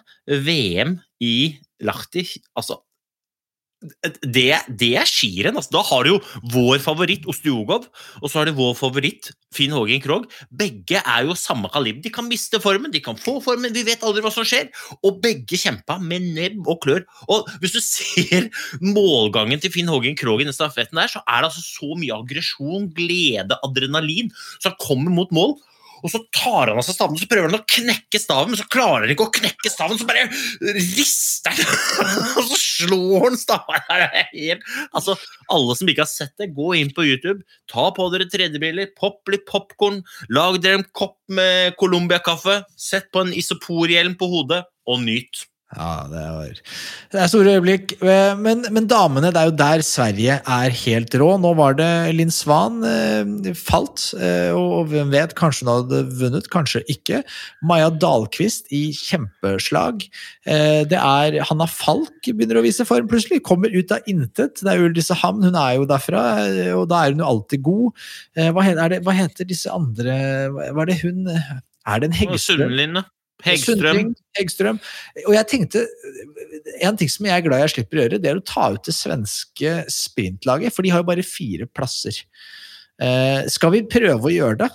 VM 0.46 0.96
i 1.22 1.36
Lahti, 1.86 2.26
altså 2.58 2.78
det, 4.22 4.50
det 4.68 4.90
er 5.00 5.08
skirenn. 5.08 5.58
Altså. 5.58 5.72
Da 5.76 5.82
har 5.86 6.04
du 6.04 6.14
jo 6.14 6.20
vår 6.54 6.80
favoritt 6.84 7.26
Osteogov, 7.30 7.88
og 8.20 8.30
så 8.30 8.40
har 8.40 8.48
du 8.48 8.56
vår 8.58 8.74
favoritt 8.78 9.30
Finn 9.54 9.74
Hågen 9.74 10.02
Krogh. 10.04 10.28
Begge 10.50 11.00
er 11.00 11.26
jo 11.28 11.36
samme 11.38 11.70
kaliber. 11.72 12.02
De 12.04 12.12
kan 12.14 12.26
miste 12.28 12.60
formen, 12.62 12.92
de 12.94 13.02
kan 13.04 13.18
få 13.20 13.36
formen, 13.44 13.74
vi 13.74 13.84
vet 13.86 14.04
aldri 14.06 14.24
hva 14.24 14.32
som 14.34 14.46
skjer. 14.48 14.70
Og 15.02 15.20
begge 15.24 15.58
kjempa 15.60 15.98
med 16.02 16.30
nebb 16.36 16.70
og 16.70 16.80
klør. 16.84 17.04
Og 17.30 17.50
hvis 17.62 17.76
du 17.76 17.80
ser 17.84 18.50
målgangen 18.82 19.62
til 19.62 19.72
Finn 19.74 19.90
Hågen 19.90 20.18
Krogh 20.18 20.42
i 20.42 20.48
den 20.48 20.56
stafetten 20.56 21.00
der, 21.00 21.10
så 21.10 21.22
er 21.26 21.42
det 21.42 21.52
altså 21.52 21.64
så 21.64 21.94
mye 22.00 22.16
aggresjon, 22.16 22.90
glede, 22.96 23.58
adrenalin, 23.66 24.32
som 24.62 24.76
kommer 24.80 25.14
mot 25.14 25.32
mål. 25.34 25.56
Og 26.04 26.12
så 26.12 26.20
tar 26.36 26.68
han 26.68 26.78
av 26.78 26.84
seg 26.84 26.98
staven 26.98 27.18
så 27.20 27.28
prøver 27.30 27.48
han 27.48 27.56
å 27.56 27.64
knekke 27.64 28.20
staven, 28.20 28.52
men 28.52 28.60
så 28.60 28.66
klarer 28.72 29.06
han 29.06 29.14
ikke 29.14 29.28
å 29.28 29.34
knekke 29.38 29.72
staven. 29.72 30.00
Så 30.00 30.08
bare 30.08 30.26
rister 30.76 31.54
han, 31.56 31.78
og 32.38 32.50
så 32.50 32.60
slår 32.60 33.24
han 33.28 33.40
staven. 33.40 34.66
Altså, 34.92 35.16
Alle 35.54 35.78
som 35.78 35.90
ikke 35.90 36.04
har 36.04 36.10
sett 36.12 36.34
det, 36.40 36.52
gå 36.56 36.74
inn 36.76 36.92
på 36.94 37.06
YouTube, 37.08 37.40
ta 37.72 37.88
på 37.96 38.10
dere 38.12 38.28
3D-briller, 38.28 38.92
popp 39.00 39.32
litt 39.32 39.46
popkorn, 39.48 40.02
lag 40.34 40.60
dere 40.60 40.82
en 40.82 40.86
kopp 40.92 41.18
med 41.32 41.78
Colombia-kaffe, 41.80 42.60
sett 42.76 43.10
på 43.14 43.24
en 43.24 43.34
isoporhjelm 43.34 44.18
på 44.20 44.28
hodet, 44.28 44.64
og 44.84 45.00
nyt. 45.00 45.46
Ja, 45.74 46.06
det 46.10 46.20
er, 46.22 46.58
det 47.12 47.20
er 47.24 47.30
store 47.30 47.54
øyeblikk. 47.56 47.94
Eh, 48.02 48.34
Men, 48.38 48.62
men 48.74 48.86
damene, 48.90 49.30
det 49.34 49.40
er 49.40 49.48
jo 49.50 49.54
der 49.58 49.82
Sverige 49.86 50.36
er 50.40 50.74
helt 50.84 51.14
rå. 51.20 51.28
Nå 51.42 51.50
var 51.58 51.74
det 51.78 51.88
Linn 52.14 52.30
Svan 52.34 52.80
eh, 52.86 53.52
falt, 53.58 54.06
eh, 54.18 54.50
og 54.54 54.88
hvem 54.92 55.10
vet, 55.12 55.34
kanskje 55.38 55.66
hun 55.66 55.72
hadde 55.74 56.02
vunnet, 56.20 56.48
kanskje 56.52 56.84
ikke. 56.94 57.22
Maja 57.66 57.90
Dahlqvist 57.90 58.70
i 58.74 58.84
kjempeslag. 58.96 60.04
Eh, 60.46 60.82
det 60.90 61.00
er 61.00 61.40
Hanna 61.50 61.66
Falk 61.70 62.30
begynner 62.30 62.60
å 62.60 62.64
vise 62.66 62.86
form 62.88 63.08
plutselig. 63.10 63.42
Kommer 63.46 63.72
ut 63.74 63.92
av 63.94 64.06
intet. 64.10 64.62
Det 64.62 64.70
er 64.70 64.80
jo 64.80 64.88
Ulricehamn, 64.90 65.42
hun 65.44 65.58
er 65.58 65.76
jo 65.80 65.88
derfra, 65.90 66.24
eh, 66.46 66.72
og 66.76 66.86
da 66.92 67.02
er 67.04 67.14
hun 67.16 67.24
jo 67.24 67.30
alltid 67.32 67.64
god. 67.66 68.06
Eh, 68.36 68.50
Hva 68.54 68.62
heter, 68.66 68.82
er 68.84 68.94
det, 68.94 69.02
hva 69.06 69.14
heter 69.16 69.46
disse 69.48 69.70
andre 69.72 70.14
Hva 70.54 70.82
er 70.84 70.88
det 70.90 70.96
hun 71.02 71.26
Er 71.28 72.00
det 72.00 72.08
en 72.10 72.16
Heggestrøm? 72.16 72.64
Sundlinne. 72.68 73.02
Hegstrøm. 73.42 74.12
Heggstrøm. 74.38 74.78
Og 75.26 75.34
jeg 75.34 75.48
tenkte, 75.50 75.82
En 76.80 76.96
ting 76.96 77.10
som 77.10 77.26
jeg 77.26 77.34
er 77.34 77.44
glad 77.44 77.64
jeg 77.64 77.74
slipper 77.74 77.98
å 77.98 78.04
gjøre, 78.04 78.20
det 78.22 78.30
er 78.30 78.38
å 78.38 78.46
ta 78.46 78.70
ut 78.74 78.86
det 78.86 78.94
svenske 78.94 79.74
sprintlaget. 79.90 80.74
For 80.74 80.86
de 80.86 80.94
har 80.94 81.02
jo 81.02 81.10
bare 81.10 81.26
fire 81.26 81.66
plasser. 81.66 82.22
Eh, 83.02 83.44
skal 83.50 83.74
vi 83.74 83.84
prøve 83.90 84.30
å 84.30 84.32
gjøre 84.32 84.60
det? 84.64 84.70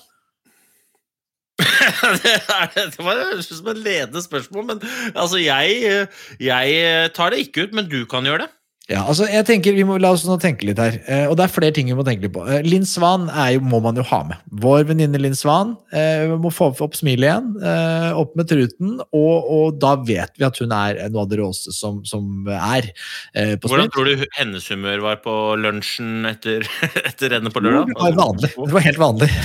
det, 2.23 2.35
er, 2.35 2.69
det 2.75 3.03
var 3.03 3.41
som 3.43 3.71
et 3.71 3.81
ledende 3.83 4.21
spørsmål, 4.23 4.65
men 4.69 4.83
altså, 5.11 5.41
jeg, 5.43 6.05
jeg 6.39 7.09
tar 7.15 7.33
det 7.33 7.41
ikke 7.43 7.67
ut, 7.67 7.75
men 7.75 7.89
du 7.91 8.03
kan 8.07 8.27
gjøre 8.27 8.45
det. 8.45 8.53
Ja, 8.89 9.03
altså 9.05 9.27
jeg 9.29 9.45
tenker, 9.45 9.75
vi 9.77 9.83
må 9.85 9.99
La 10.01 10.09
oss 10.15 10.23
nå 10.25 10.39
tenke 10.41 10.65
litt 10.65 10.79
her. 10.81 10.95
Eh, 11.05 11.27
og 11.29 11.35
det 11.37 11.43
er 11.45 11.51
flere 11.53 11.75
ting 11.75 11.85
vi 11.91 11.97
må 11.97 12.01
tenke 12.05 12.25
litt 12.25 12.33
på. 12.33 12.41
Eh, 12.49 12.63
Linn 12.65 12.87
Svan 12.89 13.27
er 13.29 13.51
jo, 13.53 13.61
må 13.61 13.77
man 13.85 13.97
jo 13.99 14.05
ha 14.09 14.23
med. 14.25 14.39
Vår 14.63 14.87
venninne 14.89 15.19
Linn 15.21 15.37
Svan 15.37 15.75
eh, 15.93 16.31
må 16.41 16.49
få 16.53 16.71
opp 16.73 16.97
smilet 16.97 17.27
igjen. 17.27 17.51
Eh, 17.61 18.17
opp 18.17 18.33
med 18.39 18.49
truten. 18.49 18.95
Og, 19.13 19.35
og 19.53 19.77
da 19.81 19.93
vet 20.07 20.33
vi 20.39 20.47
at 20.47 20.57
hun 20.57 20.73
er 20.73 21.03
noe 21.13 21.21
av 21.21 21.29
det 21.29 21.37
råeste 21.37 21.73
som, 21.75 21.99
som 22.09 22.49
er 22.49 22.89
eh, 23.37 23.53
på 23.61 23.69
Hvordan 23.69 23.91
tror 23.93 24.09
du 24.09 24.25
hennes 24.39 24.65
humør 24.73 25.03
var 25.05 25.21
på 25.21 25.35
lunsjen 25.61 26.25
etter, 26.29 26.65
etter 27.09 27.35
rennet 27.35 27.53
på 27.53 27.61
Det 27.61 27.75
var 27.93 28.17
vanlig. 28.17 28.49
Det 28.57 28.73
var 28.73 28.87
helt 28.87 29.03
vanlig. 29.05 29.29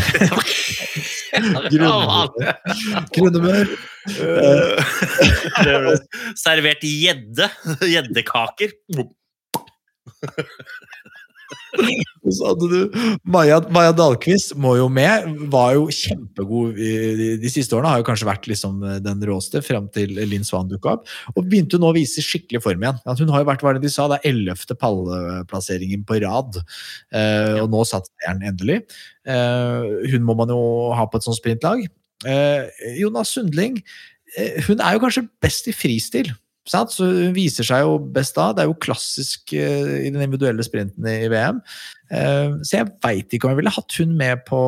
Eh, 4.05 5.99
Servert 6.45 6.85
gjedde. 6.87 7.49
Gjeddekaker. 7.81 8.73
Og 12.25 12.33
så 12.37 12.51
hadde 12.51 12.69
du 12.71 12.97
Maja, 13.29 13.59
Maja 13.75 13.93
Dahlqvist 13.97 14.55
må 14.61 14.75
jo 14.79 14.87
med. 14.93 15.27
Var 15.53 15.75
jo 15.77 15.87
kjempegod 15.93 16.77
de, 16.79 17.35
de 17.43 17.51
siste 17.53 17.77
årene. 17.77 17.91
Har 17.93 18.03
jo 18.03 18.07
kanskje 18.09 18.29
vært 18.29 18.49
liksom 18.51 18.83
den 19.05 19.25
råeste 19.29 19.63
frem 19.65 19.89
til 19.95 20.15
Linn 20.31 20.47
Svan 20.47 20.71
dukka 20.71 20.97
opp. 20.97 21.11
Og 21.35 21.49
begynte 21.49 21.81
nå 21.81 21.91
å 21.91 21.97
vise 21.97 22.25
skikkelig 22.25 22.63
form 22.65 22.87
igjen. 22.87 23.03
At 23.03 23.21
hun 23.23 23.33
har 23.35 23.45
jo 23.45 23.51
vært, 23.51 23.67
hva 23.67 23.75
det 23.77 23.85
de 23.85 23.93
sa, 23.93 24.09
det 24.11 24.21
er 24.21 24.33
ellevte 24.33 24.79
pallplasseringen 24.81 26.07
på 26.09 26.21
rad. 26.25 26.61
Eh, 27.15 27.61
og 27.63 27.69
nå 27.75 27.85
satt 27.89 28.09
seieren 28.13 28.47
endelig. 28.53 28.83
Eh, 29.27 30.09
hun 30.15 30.25
må 30.27 30.39
man 30.39 30.53
jo 30.55 30.63
ha 30.97 31.07
på 31.09 31.21
et 31.21 31.27
sånt 31.27 31.41
sprintlag. 31.41 31.87
Eh, 32.25 32.71
Jonas 32.97 33.35
Sundling 33.35 33.81
eh, 34.39 34.63
hun 34.65 34.81
er 34.81 34.97
jo 34.97 35.03
kanskje 35.03 35.27
best 35.43 35.69
i 35.69 35.75
fristil. 35.77 36.31
Så 36.69 37.07
viser 37.37 37.67
seg 37.67 37.83
jo 37.85 37.99
best 38.15 38.39
da. 38.39 38.51
Det 38.55 38.65
er 38.65 38.71
jo 38.71 38.79
klassisk 38.81 39.53
eh, 39.57 40.07
i 40.07 40.13
den 40.13 40.23
individuelle 40.25 40.65
sprinten 40.65 41.05
i, 41.11 41.27
VM. 41.33 41.61
Eh, 42.09 42.55
så 42.65 42.79
jeg 42.79 42.93
veit 43.05 43.35
ikke 43.35 43.49
om 43.49 43.53
jeg 43.53 43.61
ville 43.61 43.75
hatt 43.75 43.99
hun 44.01 44.15
med 44.21 44.45
på, 44.49 44.61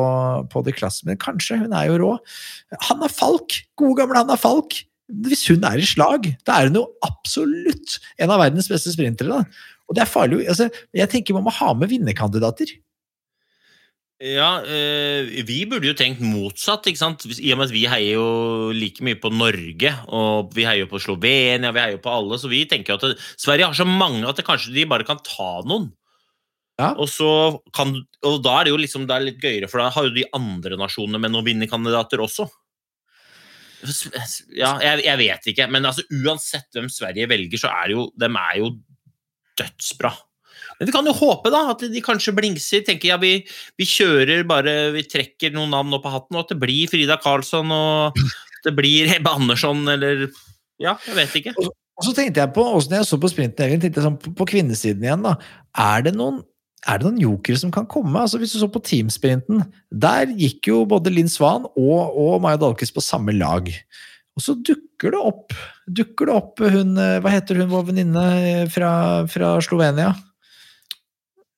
på 0.53 0.63
det 0.67 0.75
klassene, 0.77 1.13
men 1.13 1.21
kanskje. 1.23 1.57
Hun 1.63 1.73
er 1.73 1.89
jo 1.89 1.97
rå. 2.03 2.11
Hanna 2.89 3.09
Falk! 3.11 3.57
Gode 3.79 4.01
gamle 4.01 4.21
Hanna 4.21 4.37
Falk! 4.39 4.77
Hvis 5.07 5.45
hun 5.47 5.63
er 5.63 5.79
i 5.79 5.87
slag, 5.87 6.27
da 6.45 6.57
er 6.59 6.67
hun 6.67 6.81
jo 6.81 6.87
absolutt 7.07 7.95
en 8.19 8.33
av 8.33 8.41
verdens 8.43 8.67
beste 8.69 8.91
sprintere. 8.91 9.31
Da. 9.31 9.77
Og 9.87 9.95
det 9.95 10.03
er 10.03 10.11
farlig. 10.11 10.43
Altså, 10.51 10.67
jeg 10.95 11.09
tenker 11.11 11.37
man 11.37 11.47
må 11.47 11.53
ha 11.55 11.71
med 11.77 11.89
vinnerkandidater. 11.93 12.73
Ja, 14.17 14.63
eh, 14.65 15.27
vi 15.45 15.59
burde 15.69 15.91
jo 15.91 15.93
tenkt 15.93 16.23
motsatt, 16.25 16.87
ikke 16.89 16.97
sant? 16.97 17.25
I 17.37 17.51
og 17.53 17.59
med 17.59 17.67
at 17.67 17.73
vi 17.75 17.83
heier 17.85 18.15
jo 18.15 18.71
like 18.73 19.03
mye 19.05 19.19
på 19.21 19.29
Norge, 19.29 19.91
og 20.09 20.55
vi 20.57 20.65
heier 20.65 20.87
jo 20.87 20.89
på 20.89 21.01
Slovenia, 21.03 21.69
vi 21.69 21.83
heier 21.83 21.97
jo 21.99 22.01
på 22.01 22.15
alle, 22.15 22.39
så 22.41 22.49
vi 22.49 22.63
tenker 22.65 22.97
at 22.97 23.05
det, 23.05 23.19
Sverige 23.37 23.69
har 23.69 23.77
så 23.77 23.85
mange 23.85 24.25
at 24.25 24.39
det 24.39 24.47
kanskje 24.47 24.73
de 24.73 24.87
bare 24.89 25.05
kan 25.05 25.21
ta 25.21 25.61
noen. 25.69 25.91
Ja. 26.81 26.95
Og, 26.97 27.05
så 27.09 27.29
kan, 27.73 27.93
og 28.25 28.41
da 28.45 28.55
er 28.57 28.65
det 28.65 28.73
jo 28.73 28.81
liksom 28.81 29.05
det 29.09 29.13
er 29.13 29.27
litt 29.27 29.41
gøyere, 29.41 29.69
for 29.69 29.81
da 29.81 29.91
har 29.93 30.09
jo 30.09 30.15
de 30.17 30.25
andre 30.37 30.81
nasjonene 30.81 31.21
med 31.21 31.33
noen 31.33 31.45
vinnerkandidater 31.45 32.21
også. 32.25 32.49
Ja, 34.57 34.75
jeg, 34.81 35.03
jeg 35.05 35.21
vet 35.21 35.49
ikke, 35.53 35.69
men 35.69 35.85
altså, 35.85 36.01
uansett 36.09 36.73
hvem 36.73 36.89
Sverige 36.89 37.29
velger, 37.29 37.61
så 37.61 37.69
er 37.69 37.91
det 37.91 37.99
jo, 37.99 38.07
dem 38.17 38.41
er 38.41 38.63
jo 38.63 38.71
dødsbra. 39.61 40.13
Men 40.77 40.89
vi 40.89 40.93
kan 40.95 41.07
jo 41.07 41.15
håpe 41.17 41.51
da, 41.53 41.63
at 41.73 41.85
de 41.93 42.03
kanskje 42.03 42.35
blingser. 42.37 42.83
tenker 42.87 43.13
ja, 43.13 43.17
vi, 43.21 43.39
vi 43.79 43.87
kjører 43.87 44.45
bare, 44.49 44.75
vi 44.95 45.05
trekker 45.09 45.55
noen 45.55 45.73
navn 45.73 45.97
opp 45.97 46.07
av 46.09 46.19
hatten, 46.19 46.37
og 46.37 46.45
at 46.45 46.53
det 46.53 46.59
blir 46.61 46.91
Frida 46.91 47.19
Karlsson 47.21 47.73
og 47.73 48.21
det 48.65 48.75
blir 48.77 49.09
Hebbe 49.11 49.33
Andersson 49.39 49.85
eller 49.93 50.27
Ja, 50.81 50.93
jeg 51.07 51.17
vet 51.17 51.39
ikke. 51.39 51.55
Og 51.97 52.05
så 52.05 52.13
tenkte 52.13 52.43
jeg 52.43 52.53
på, 52.53 52.61
også 52.61 52.91
når 52.91 53.01
jeg 53.01 53.09
så 53.09 53.17
på 53.17 53.31
sprinten, 53.31 53.79
tenkte 53.81 54.03
sånn, 54.05 54.19
på, 54.21 54.35
på 54.37 54.45
kvinnesiden 54.51 55.05
igjen, 55.05 55.25
da. 55.25 55.33
Er 55.81 56.05
det 56.05 56.13
noen 56.17 56.43
er 56.87 57.01
noen 57.01 57.17
jokere 57.19 57.57
som 57.59 57.71
kan 57.73 57.87
komme? 57.89 58.19
Altså 58.21 58.37
Hvis 58.39 58.53
du 58.53 58.59
så 58.61 58.69
på 58.71 58.81
teamsprinten, 58.85 59.63
der 59.89 60.29
gikk 60.37 60.69
jo 60.69 60.83
både 60.89 61.11
Linn 61.11 61.31
Svan 61.31 61.65
og, 61.65 62.13
og 62.13 62.37
Maja 62.43 62.59
Dalkes 62.61 62.93
på 62.93 63.03
samme 63.03 63.33
lag. 63.35 63.71
Og 64.37 64.45
så 64.45 64.53
dukker 64.53 65.15
det 65.15 65.23
opp 65.25 65.57
dukker 65.87 66.29
det 66.29 66.35
opp 66.35 66.61
hun 66.61 66.97
Hva 66.97 67.31
heter 67.31 67.61
hun, 67.61 67.69
vår 67.71 67.87
venninne 67.89 68.67
fra, 68.73 68.91
fra 69.31 69.55
Slovenia? 69.65 70.13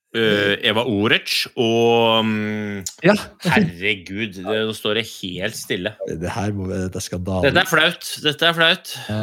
Uh, 0.10 0.55
Eva 0.66 0.82
Orec 0.89 1.43
og 1.53 2.24
um, 2.26 2.80
Ja. 3.05 3.14
Herregud, 3.45 4.39
det, 4.39 4.45
nå 4.45 4.74
står 4.74 4.97
det 4.97 5.03
helt 5.05 5.57
stille. 5.57 5.91
Det 6.10 6.32
her 6.34 6.55
må, 6.57 6.66
dette 6.72 6.97
er 6.97 7.05
skandale. 7.05 7.45
Dette 7.45 7.62
er 7.62 7.70
flaut. 7.70 8.10
Dette 8.26 8.49
er 8.49 8.57
flaut. 8.57 8.95
Ja. 9.05 9.22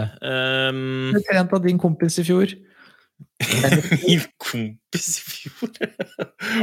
Um, 0.71 1.11
Hun 1.17 1.27
trente 1.27 1.59
av 1.59 1.67
din 1.67 1.83
kompis 1.83 2.21
i 2.23 2.27
fjor. 2.29 2.55
Min 4.07 4.23
kompis 4.39 4.86
i 4.97 5.25
fjor 5.33 5.73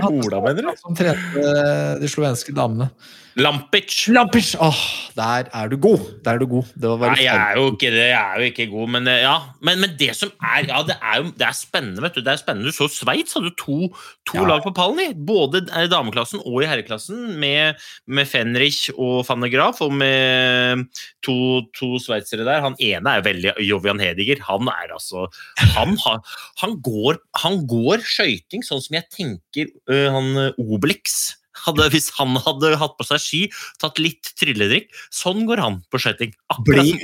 Ola, 0.10 0.40
mener 0.48 0.70
du? 0.70 0.72
Som 0.82 0.96
trente 0.98 1.44
eh, 1.44 2.00
de 2.02 2.10
slovenske 2.12 2.56
damene. 2.56 2.90
Lampic. 3.34 3.96
Lampic! 4.14 4.52
Åh, 4.62 4.82
der 5.18 5.48
er 5.58 5.70
du 5.72 5.74
god! 5.82 6.04
Der 6.22 6.36
er 6.36 6.42
du 6.44 6.46
god. 6.52 6.68
Det 6.78 6.90
var 7.02 7.16
Nei, 7.16 7.24
jeg 7.26 7.34
er 7.34 7.56
jo 7.58 7.72
ikke 7.72 7.90
det. 7.90 8.04
Jeg 8.12 8.20
er 8.22 8.42
jo 8.44 8.50
ikke 8.52 8.68
god, 8.70 8.92
men 8.94 9.08
eh, 9.10 9.24
ja. 9.24 9.32
Men, 9.66 9.80
men 9.82 9.96
det 9.98 10.12
som 10.20 10.30
er 10.38 10.68
Ja, 10.70 10.84
det 10.86 11.00
er 11.02 11.22
jo 11.24 11.32
det 11.40 11.48
er 11.48 11.56
spennende, 11.58 12.04
vet 12.06 12.14
du. 12.14 12.22
Det 12.22 12.30
er 12.36 12.42
spennende. 12.42 12.70
Du 12.70 12.78
så 12.78 12.86
Sveits 12.94 13.34
hadde 13.34 13.50
to, 13.58 13.90
to 14.30 14.38
Ja. 14.38 14.46
lag 14.52 14.62
på 14.66 14.74
pallen 14.78 15.02
i. 15.02 15.08
Både 15.18 15.64
i 15.66 15.90
dameklassen 15.90 16.44
og 16.46 16.60
i 16.62 16.70
herreklassen. 16.70 17.24
Med, 17.42 17.82
med 18.06 18.30
Fenrich 18.30 18.92
og 18.94 19.24
van 19.26 19.42
de 19.42 19.50
Graaf, 19.54 19.82
og 19.82 19.96
med 19.98 20.86
to, 21.26 21.36
to 21.74 21.90
sveitsere 22.06 22.46
der. 22.46 22.62
Han 22.68 22.78
ene 22.78 23.18
er 23.18 23.26
veldig 23.26 23.56
Jovian 23.66 24.02
Hediger. 24.04 24.44
Han 24.46 24.70
er 24.70 24.94
altså 24.94 25.26
Han, 25.74 25.98
har, 26.06 26.22
han 26.62 26.78
går, 26.86 27.18
han 27.42 27.64
går 27.66 28.06
skøyting 28.24 28.64
sånn 28.66 28.84
som 28.84 29.00
jeg 29.00 29.10
tenker 29.14 29.72
uh, 29.92 30.10
han 30.16 30.36
øh, 30.48 30.62
Obelix 30.64 31.34
hadde, 31.64 31.86
hvis 31.94 32.10
han 32.18 32.36
hadde 32.44 32.74
hatt 32.82 32.96
på 32.98 33.06
seg 33.08 33.22
ski, 33.22 33.42
tatt 33.82 34.00
litt 34.02 34.32
trylledrikk. 34.40 34.90
Sånn 35.14 35.44
går 35.50 35.62
han 35.62 35.80
på 35.94 36.02
skøyting. 36.02 36.34
Blir- 36.66 36.98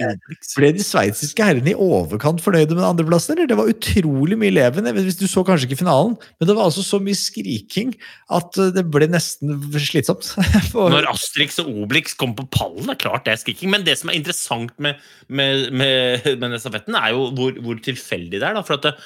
Ble 0.57 0.72
de 0.76 0.84
sveitsiske 0.84 1.45
herrene 1.45 1.74
i 1.74 1.78
overkant 1.78 2.41
fornøyde 2.43 2.78
med 2.78 2.88
andreplassen? 2.88 3.36
eller? 3.36 3.49
Det 3.49 3.59
var 3.59 3.72
utrolig 3.72 4.39
mye 4.39 4.55
leven. 4.55 4.89
Hvis 4.97 5.20
Du 5.20 5.28
så 5.30 5.45
kanskje 5.45 5.70
ikke 5.70 5.84
finalen, 5.84 6.17
men 6.39 6.49
det 6.49 6.55
var 6.57 6.65
altså 6.65 6.84
så 6.86 6.99
mye 7.03 7.17
skriking 7.17 7.93
at 8.34 8.57
eh, 8.57 8.74
det 8.76 8.86
ble 8.89 9.07
nesten 9.11 9.55
slitsomt. 9.78 10.34
Når 10.74 11.09
Astrix 11.13 11.61
og 11.61 11.70
Obelix 11.70 12.17
kom 12.17 12.36
på 12.38 12.47
pallen, 12.49 12.89
er 12.89 12.99
klart 12.99 13.26
det 13.30 13.38
er 13.38 13.43
skriking. 13.43 13.72
Men 13.74 13.86
det 13.88 13.99
som 14.01 14.09
er 14.11 14.20
interessant 14.20 14.74
med, 14.82 14.99
med, 15.28 15.70
med, 15.72 16.26
med 16.41 16.59
stafetten, 16.59 16.97
er 16.97 17.13
jo 17.13 17.30
hvor, 17.38 17.53
hvor 17.63 17.80
tilfeldig 17.86 18.39
det 18.39 18.45
er. 18.45 18.57
Da. 18.57 18.65
For 18.65 18.80
at 18.80 18.89
det, 18.89 18.97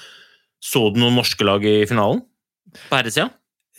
Så 0.64 0.88
du 0.93 1.01
noen 1.01 1.18
norske 1.20 1.43
lag 1.45 1.64
i 1.68 1.82
finalen? 1.89 2.24
På 2.88 2.97
herresida? 2.97 3.30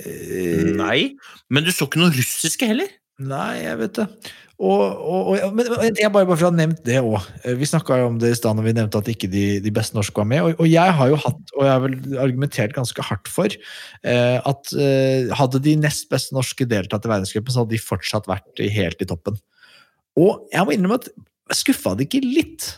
Eh, 0.02 0.64
Nei. 0.76 1.14
Men 1.48 1.64
du 1.64 1.72
så 1.72 1.88
ikke 1.88 2.02
noen 2.02 2.14
russiske 2.14 2.68
heller? 2.68 2.90
Nei, 3.22 3.62
jeg 3.62 3.78
vet 3.78 4.00
det. 4.00 4.08
Og, 4.54 4.80
og, 4.80 5.28
og, 5.34 5.54
men 5.54 5.96
jeg 5.98 6.10
bare, 6.14 6.26
bare 6.28 6.36
for 6.38 6.46
å 6.46 6.50
ha 6.52 6.54
nevnt 6.54 6.84
det 6.86 7.00
òg. 7.02 7.26
Vi 7.58 7.66
snakka 7.66 7.98
jo 7.98 8.10
om 8.12 8.18
det 8.22 8.30
i 8.30 8.36
stad 8.38 8.54
når 8.58 8.68
vi 8.68 8.74
nevnte 8.76 9.00
at 9.00 9.10
ikke 9.10 9.30
de, 9.30 9.44
de 9.62 9.72
beste 9.74 9.96
norske 9.96 10.18
var 10.18 10.28
med. 10.30 10.44
Og, 10.46 10.62
og 10.62 10.70
jeg 10.70 10.94
har 10.98 11.10
jo 11.10 11.18
hatt, 11.24 11.42
og 11.56 11.66
jeg 11.66 11.72
har 11.72 11.82
vel 11.82 11.96
argumentert 12.22 12.76
ganske 12.76 13.06
hardt 13.08 13.30
for, 13.30 13.56
eh, 14.06 14.38
at 14.38 14.74
eh, 14.78 15.32
hadde 15.34 15.62
de 15.64 15.74
nest 15.82 16.06
beste 16.12 16.36
norske 16.36 16.68
deltatt 16.70 17.06
i 17.06 17.10
verdenscupen, 17.10 17.54
så 17.54 17.64
hadde 17.64 17.74
de 17.74 17.82
fortsatt 17.82 18.30
vært 18.30 18.64
helt 18.76 19.02
i 19.02 19.10
toppen. 19.10 19.38
Og 20.20 20.46
jeg 20.54 20.66
må 20.66 20.76
innrømme 20.76 21.02
at 21.02 21.10
skuffa 21.58 21.96
det 21.98 22.06
ikke 22.06 22.22
litt? 22.24 22.70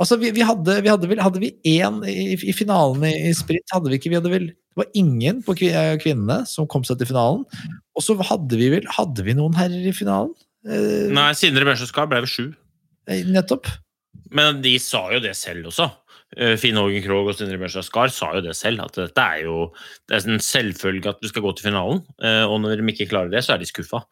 Altså, 0.00 0.18
vi, 0.18 0.32
vi 0.34 0.42
hadde, 0.42 0.80
vi 0.82 0.90
hadde 0.90 1.08
vel 1.10 1.20
Hadde 1.22 1.38
vi 1.42 1.52
én 1.70 2.00
i, 2.10 2.34
i 2.34 2.54
finalen 2.56 3.04
i, 3.06 3.12
i 3.28 3.34
sprint? 3.36 3.70
Hadde 3.70 3.92
vi 3.92 4.00
ikke 4.00 4.10
Vi 4.10 4.18
hadde 4.18 4.32
vel 4.32 4.48
Det 4.50 4.80
var 4.80 4.88
ingen 4.98 5.38
på 5.46 5.54
eh, 5.68 5.94
kvinnene 6.02 6.40
som 6.50 6.66
kom 6.70 6.82
seg 6.86 6.98
til 6.98 7.12
finalen. 7.12 7.44
Og 7.94 8.02
så 8.02 8.16
hadde 8.26 8.58
vi 8.58 8.72
vel 8.74 8.88
Hadde 8.96 9.26
vi 9.26 9.36
noen 9.38 9.54
herrer 9.58 9.86
i 9.86 9.94
finalen? 9.94 10.34
Eh, 10.66 11.06
Nei, 11.14 11.30
Sindre 11.38 11.66
Børsøskar 11.68 12.06
Skar 12.06 12.10
ble 12.10 12.24
ved 12.24 12.32
sju. 12.32 12.46
eh, 13.06 13.22
nettopp. 13.28 13.70
Men 14.34 14.62
de 14.64 14.74
sa 14.82 15.06
jo 15.14 15.20
det 15.22 15.36
selv 15.38 15.70
også. 15.70 15.86
Eh, 16.36 16.56
Finn 16.58 16.78
Hågen 16.78 17.02
Krogh 17.04 17.28
og 17.30 17.36
Sindre 17.38 17.58
Bjørnstad 17.60 17.86
Skar 17.86 18.10
sa 18.10 18.32
jo 18.34 18.42
det 18.42 18.56
selv, 18.58 18.82
at 18.82 18.96
dette 18.98 19.22
er 19.22 19.44
jo 19.46 19.68
det 20.08 20.16
er 20.16 20.24
en 20.32 20.42
selvfølge 20.42 21.12
at 21.12 21.20
du 21.22 21.28
skal 21.30 21.44
gå 21.44 21.52
til 21.54 21.68
finalen. 21.68 22.00
eh, 22.22 22.42
Og 22.44 22.60
når 22.60 22.80
de 22.80 22.86
ikke 22.92 23.08
klarer 23.10 23.30
det, 23.30 23.44
så 23.44 23.54
er 23.54 23.62
de 23.62 23.68
skuffa. 23.70 24.02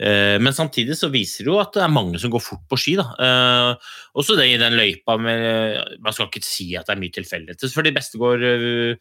Eh, 0.00 0.38
Men 0.42 0.52
samtidig 0.52 0.96
så 0.98 1.10
viser 1.12 1.44
det 1.46 1.52
jo 1.52 1.60
at 1.62 1.72
det 1.74 1.84
er 1.84 1.92
mange 1.94 2.18
som 2.18 2.30
går 2.30 2.42
fort 2.42 2.64
på 2.68 2.78
ski. 2.78 2.96
da. 2.98 3.76
Også 4.14 4.36
det 4.36 4.48
i 4.50 4.58
den 4.58 4.74
løypa 4.74 5.18
med 5.20 5.98
Man 6.00 6.12
skal 6.12 6.26
ikke 6.26 6.42
si 6.44 6.74
at 6.74 6.86
det 6.86 6.96
er 6.96 7.00
mye 7.00 7.14
tilfeldigheter, 7.14 7.72
for 7.72 7.82
de 7.82 7.92
beste 7.94 8.18
går 8.18 8.98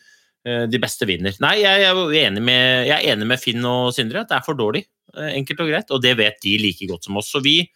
de 0.48 0.80
beste 0.80 1.04
vinner. 1.06 1.34
Nei, 1.44 1.58
jeg 1.60 1.84
er 1.84 2.40
med, 2.40 2.86
jeg 2.88 2.94
er 2.96 3.12
enig 3.12 3.28
med 3.28 3.40
Finn 3.42 3.66
og 3.66 3.92
Sindre 3.92 4.22
at 4.22 4.30
det 4.30 4.38
er 4.38 4.46
for 4.46 4.56
dårlig. 4.56 4.86
Enkelt 5.18 5.60
og 5.60 5.68
greit. 5.68 5.92
Og 5.92 6.02
det 6.02 6.16
vet 6.16 6.40
de 6.42 6.58
like 6.62 6.88
godt 6.88 7.04
som 7.04 7.18
oss. 7.18 7.32
Så 7.34 7.42
vi 7.44 7.68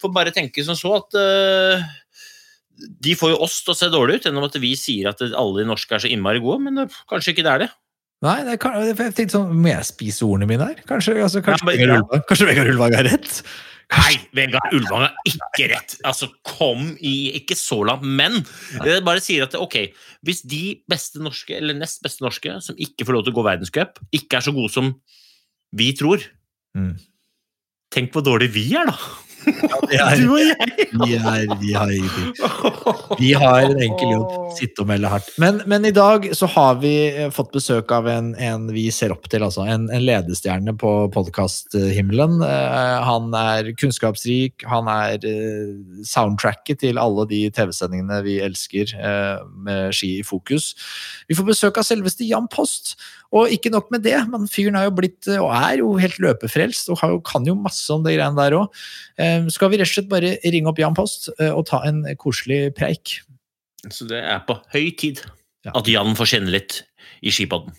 får 0.00 0.14
bare 0.14 0.32
tenke 0.32 0.64
som 0.64 0.74
så 0.78 0.94
at 0.96 1.12
de 2.76 3.16
får 3.18 3.32
jo 3.32 3.40
oss 3.46 3.58
til 3.64 3.72
å 3.72 3.78
se 3.78 3.88
dårlig 3.92 4.18
ut, 4.18 4.28
gjennom 4.28 4.46
at 4.46 4.58
vi 4.62 4.72
sier 4.78 5.10
at 5.10 5.22
alle 5.26 5.62
de 5.62 5.68
norske 5.68 5.96
er 5.96 6.04
så 6.04 6.10
innmari 6.12 6.42
gode, 6.44 6.60
men 6.66 6.84
eh, 6.84 6.98
kanskje 7.10 7.34
ikke 7.34 7.46
det 7.46 7.52
er 7.54 7.64
det. 7.64 7.70
Nei, 8.24 8.36
det 8.46 8.56
er, 8.56 8.76
jeg 8.88 9.12
tenkte 9.12 9.34
sånn 9.34 9.50
Må 9.60 9.68
jeg 9.68 9.84
spise 9.90 10.24
ordene 10.24 10.46
mine 10.48 10.70
her? 10.70 10.78
Kanskje, 10.88 11.18
altså, 11.20 11.42
kanskje, 11.44 11.74
Ja, 11.76 11.84
men-. 11.84 11.98
Ulvang, 11.98 12.22
kanskje 12.24 12.46
Vegard 12.48 12.70
Ulvang 12.72 12.94
er 12.96 13.04
rett? 13.10 13.34
Nei, 13.92 14.14
Vegard 14.34 14.72
Ulvang 14.72 15.04
har 15.04 15.28
ikke 15.28 15.66
rett. 15.74 15.98
Altså, 16.08 16.30
kom 16.48 16.94
i 16.96 17.34
Ikke 17.36 17.58
så 17.60 17.82
langt, 17.86 18.06
men 18.08 18.40
jeg 18.80 19.04
bare 19.06 19.20
sier 19.22 19.44
at 19.44 19.54
ok, 19.60 19.76
hvis 20.26 20.40
de 20.48 20.62
beste 20.88 21.20
norske, 21.22 21.58
eller 21.60 21.76
nest 21.76 22.00
beste 22.02 22.24
norske, 22.24 22.56
som 22.64 22.80
ikke 22.80 23.04
får 23.04 23.18
lov 23.18 23.26
til 23.26 23.36
å 23.36 23.38
gå 23.38 23.46
verdenscup, 23.46 24.00
ikke 24.16 24.40
er 24.40 24.48
så 24.48 24.56
gode 24.56 24.72
som 24.74 24.94
vi 25.76 25.92
tror 25.98 26.24
Mm. 26.76 26.92
Tenk 27.94 28.12
hvor 28.12 28.24
dårlig 28.26 28.50
vi 28.52 28.66
er, 28.76 28.90
da! 28.90 28.96
Det 29.46 30.00
er- 30.00 30.16
Du 30.20 30.32
og 30.32 30.40
jeg! 30.42 30.86
Vi, 30.96 31.14
er, 31.16 31.54
vi 31.60 31.72
har 31.76 31.90
ingenting. 31.92 32.32
Vi 33.20 33.32
har 33.36 33.66
en 33.68 33.80
enkel 33.82 34.10
jobb. 34.14 34.32
Sitte 34.56 34.82
og 34.82 34.88
melde 34.90 35.10
hardt. 35.12 35.28
Men, 35.42 35.60
men 35.68 35.84
i 35.88 35.92
dag 35.94 36.28
så 36.36 36.48
har 36.54 36.78
vi 36.82 36.92
eh, 37.10 37.30
fått 37.34 37.52
besøk 37.54 37.92
av 37.94 38.08
en, 38.10 38.32
en 38.42 38.66
vi 38.74 38.86
ser 38.94 39.12
opp 39.14 39.28
til, 39.32 39.44
altså. 39.46 39.66
En, 39.68 39.86
en 39.92 40.04
ledestjerne 40.06 40.74
på 40.80 40.92
podkasthimmelen. 41.14 42.40
han 42.42 43.34
er 43.38 43.70
kunnskapsrik. 43.78 44.64
Han 44.70 44.88
er 44.92 45.22
eh, 45.26 45.74
soundtracket 46.06 46.80
til 46.82 46.98
alle 47.02 47.26
de 47.30 47.44
TV-sendingene 47.54 48.22
vi 48.26 48.38
elsker 48.44 48.94
eh, 48.96 49.44
med 49.66 49.92
ski 49.96 50.16
i 50.20 50.26
fokus. 50.26 50.72
Vi 51.28 51.36
får 51.38 51.50
besøk 51.52 51.78
av 51.82 51.86
selveste 51.88 52.26
Jan 52.28 52.48
Post. 52.52 52.96
Og 53.34 53.50
ikke 53.50 53.72
nok 53.74 53.88
med 53.90 54.04
det, 54.06 54.14
men 54.30 54.46
fyren 54.50 54.76
er 54.78 54.86
jo 54.86 54.94
blitt, 54.94 55.26
og 55.34 55.48
er 55.50 55.80
jo 55.80 55.94
helt 55.98 56.18
løpefrelst 56.22 56.90
og 56.92 57.00
har 57.02 57.10
jo, 57.14 57.20
kan 57.26 57.46
jo 57.48 57.56
masse 57.58 57.90
om 57.92 58.04
det 58.06 58.14
greiene 58.16 58.38
der 58.38 58.54
òg. 58.60 58.82
Skal 59.52 59.72
vi 59.72 59.80
rett 59.80 59.88
og 59.90 59.94
slett 59.96 60.10
bare 60.12 60.36
ringe 60.44 60.70
opp 60.70 60.78
Jan 60.78 60.94
Post 60.96 61.30
eh, 61.40 61.50
og 61.50 61.66
ta 61.70 61.82
en 61.88 62.04
koselig 62.22 62.70
preik? 62.78 63.18
Så 63.90 64.06
det 64.10 64.22
er 64.22 64.44
på 64.46 64.58
høy 64.74 64.90
tid 64.98 65.24
Ja. 65.66 65.72
at 65.74 65.88
Jan 65.90 66.14
får 66.14 66.30
kjenne 66.36 66.54
litt 66.54 66.84
i 67.26 67.32
skipodden. 67.34 67.74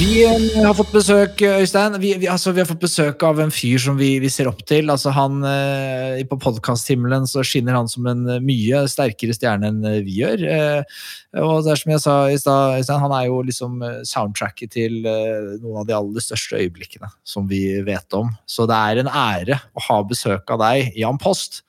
Vi 0.00 0.22
eh, 0.24 0.62
har 0.64 0.72
fått 0.72 0.94
besøk, 0.94 1.42
Øystein. 1.44 1.98
Vi, 2.00 2.14
vi, 2.22 2.28
altså, 2.32 2.54
vi 2.56 2.62
har 2.62 2.68
fått 2.70 2.80
besøk 2.80 3.20
av 3.26 3.42
en 3.42 3.50
fyr 3.52 3.76
som 3.82 3.98
vi, 4.00 4.14
vi 4.22 4.30
ser 4.32 4.48
opp 4.48 4.62
til. 4.64 4.88
Altså, 4.88 5.12
han, 5.12 5.42
eh, 5.44 6.22
på 6.30 6.38
podkasthimmelen 6.40 7.28
skinner 7.28 7.76
han 7.76 7.90
som 7.90 8.08
en 8.08 8.22
eh, 8.24 8.40
mye 8.40 8.80
sterkere 8.88 9.36
stjerne 9.36 9.68
enn 9.68 9.84
eh, 9.84 9.98
vi 10.06 10.22
gjør. 10.22 10.46
Eh, 10.48 11.02
og 11.44 11.66
det 11.66 11.74
er 11.74 11.82
som 11.82 11.92
jeg 11.92 12.04
sa 12.06 12.16
i 12.32 12.40
stad, 12.40 12.78
Øystein, 12.78 13.04
han 13.04 13.16
er 13.18 13.26
jo 13.28 13.42
liksom 13.44 13.84
eh, 13.84 14.00
soundtracket 14.08 14.72
til 14.78 15.04
eh, 15.04 15.58
noen 15.60 15.82
av 15.82 15.90
de 15.90 15.98
aller 15.98 16.24
største 16.24 16.62
øyeblikkene 16.62 17.12
som 17.20 17.50
vi 17.52 17.66
vet 17.84 18.16
om. 18.16 18.32
Så 18.48 18.64
det 18.70 18.80
er 18.80 19.02
en 19.02 19.12
ære 19.12 19.60
å 19.76 19.84
ha 19.90 20.00
besøk 20.08 20.48
av 20.56 20.64
deg, 20.64 20.94
Jan 20.96 21.20
Post. 21.20 21.60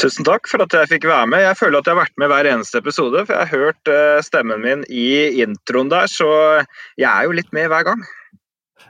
Tusen 0.00 0.26
takk 0.26 0.48
for 0.50 0.62
at 0.64 0.74
jeg 0.76 0.90
fikk 0.94 1.08
være 1.10 1.28
med. 1.32 1.44
Jeg 1.44 1.58
føler 1.60 1.80
at 1.80 1.88
jeg 1.88 1.96
har 1.96 2.02
vært 2.04 2.22
med 2.22 2.32
hver 2.32 2.48
eneste 2.52 2.80
episode, 2.80 3.24
for 3.26 3.36
jeg 3.36 3.50
har 3.50 3.66
hørt 3.66 3.92
eh, 3.92 4.22
stemmen 4.26 4.64
min 4.64 4.86
i 4.88 5.42
introen 5.44 5.92
der, 5.92 6.10
så 6.10 6.30
jeg 7.00 7.10
er 7.10 7.28
jo 7.28 7.36
litt 7.36 7.52
med 7.56 7.70
hver 7.72 7.86
gang. 7.90 8.06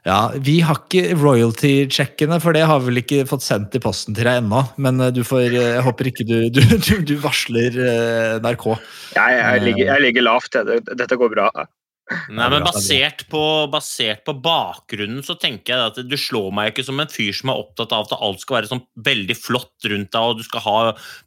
Ja, 0.07 0.31
Vi 0.41 0.61
har 0.65 0.79
ikke 0.79 1.17
royalty-sjekkene, 1.19 2.39
for 2.41 2.57
det 2.57 2.63
har 2.69 2.81
vi 2.81 2.89
vel 2.89 3.03
ikke 3.03 3.27
fått 3.29 3.45
sendt 3.45 3.75
i 3.77 3.83
posten 3.83 4.17
til 4.17 4.25
deg 4.29 4.41
ennå. 4.41 4.63
Men 4.81 5.03
eh, 5.03 5.13
du 5.15 5.25
får, 5.27 5.51
eh, 5.51 5.75
jeg 5.77 5.85
håper 5.89 6.13
ikke 6.13 6.29
du, 6.29 6.39
du, 6.57 6.95
du, 7.05 7.17
varsler 7.21 7.77
NRK. 8.41 8.71
Jeg, 9.19 9.37
jeg, 9.43 9.67
ligger, 9.67 9.85
jeg 9.93 10.07
ligger 10.09 10.29
lavt. 10.31 10.63
Dette 10.95 11.21
går 11.21 11.37
bra. 11.37 11.51
Nei, 12.11 12.47
men 12.51 12.65
basert 12.67 13.23
på, 13.31 13.43
basert 13.71 14.25
på 14.27 14.35
bakgrunnen 14.43 15.23
så 15.27 15.37
tenker 15.39 15.75
jeg 15.75 15.91
at 15.93 16.01
du 16.11 16.17
slår 16.19 16.49
meg 16.55 16.73
ikke 16.73 16.85
som 16.87 16.99
en 17.03 17.11
fyr 17.11 17.35
som 17.37 17.53
er 17.53 17.61
opptatt 17.63 17.95
av 17.95 18.09
at 18.09 18.15
alt 18.17 18.43
skal 18.43 18.59
være 18.59 18.71
sånn 18.73 18.83
veldig 19.07 19.37
flott 19.39 19.89
rundt 19.91 20.11
deg, 20.11 20.19
og 20.19 20.41
du 20.41 20.45
skal 20.47 20.65
ha 20.65 20.77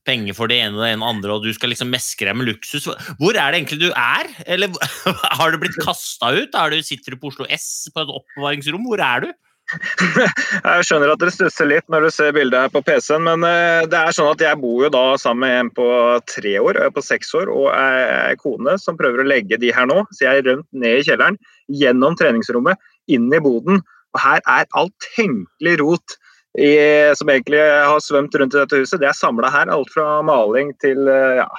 penger 0.08 0.36
for 0.38 0.52
det 0.52 0.60
ene 0.66 0.76
og 0.76 0.84
det 0.84 0.92
ene 0.96 1.12
andre, 1.16 1.38
og 1.38 1.48
du 1.48 1.56
skal 1.56 1.72
liksom 1.72 1.92
meske 1.94 2.28
deg 2.28 2.36
med 2.40 2.50
luksus. 2.52 2.90
Hvor 3.20 3.32
er 3.32 3.54
det 3.54 3.62
egentlig 3.62 3.80
du 3.86 3.90
er? 3.92 4.32
Eller 4.44 4.76
har 5.40 5.54
du 5.54 5.62
blitt 5.64 5.80
kasta 5.84 6.34
ut? 6.36 6.60
Er 6.60 6.74
du, 6.76 6.84
sitter 6.84 7.16
du 7.16 7.22
på 7.22 7.32
Oslo 7.32 7.48
S 7.48 7.88
på 7.94 8.04
et 8.04 8.16
oppbevaringsrom? 8.20 8.84
Hvor 8.90 9.04
er 9.04 9.28
du? 9.28 9.34
Jeg 9.74 10.86
skjønner 10.88 11.14
at 11.14 11.22
dere 11.22 11.34
stusser 11.34 11.70
litt 11.70 11.86
når 11.92 12.08
du 12.08 12.10
ser 12.14 12.36
bildet 12.36 12.66
her 12.66 12.72
på 12.74 12.82
PC-en, 12.86 13.26
men 13.26 13.46
eh, 13.48 13.86
det 13.90 14.00
er 14.00 14.16
sånn 14.16 14.32
at 14.34 14.44
jeg 14.44 14.60
bor 14.62 14.86
jo 14.86 14.92
da 14.94 15.04
sammen 15.22 15.44
med 15.46 15.60
en 15.60 15.72
på 15.78 15.88
tre 16.30 16.56
år 16.62 16.80
og 16.86 16.98
på 16.98 17.06
seks 17.06 17.34
år 17.40 17.52
og 17.54 17.70
ei 17.74 18.36
kone 18.42 18.78
som 18.82 19.00
prøver 19.00 19.24
å 19.24 19.28
legge 19.28 19.60
de 19.62 19.74
her 19.76 19.90
nå. 19.90 20.04
Så 20.14 20.28
jeg 20.28 20.42
er 20.42 20.50
rømt 20.50 20.68
ned 20.72 21.02
i 21.02 21.08
kjelleren, 21.08 21.40
gjennom 21.82 22.18
treningsrommet, 22.20 22.80
inn 23.12 23.30
i 23.34 23.42
boden. 23.44 23.82
Og 24.14 24.22
her 24.22 24.44
er 24.46 24.70
alt 24.78 25.10
tenkelig 25.16 25.78
rot 25.82 26.18
i, 26.54 26.74
som 27.18 27.30
egentlig 27.34 27.62
har 27.62 28.02
svømt 28.04 28.36
rundt 28.38 28.54
i 28.54 28.62
dette 28.62 28.82
huset. 28.84 29.00
Det 29.02 29.10
er 29.10 29.18
samla 29.18 29.50
her. 29.54 29.72
Alt 29.74 29.90
fra 29.94 30.22
maling 30.26 30.74
til 30.84 31.08
eh, 31.10 31.40
ja, 31.42 31.50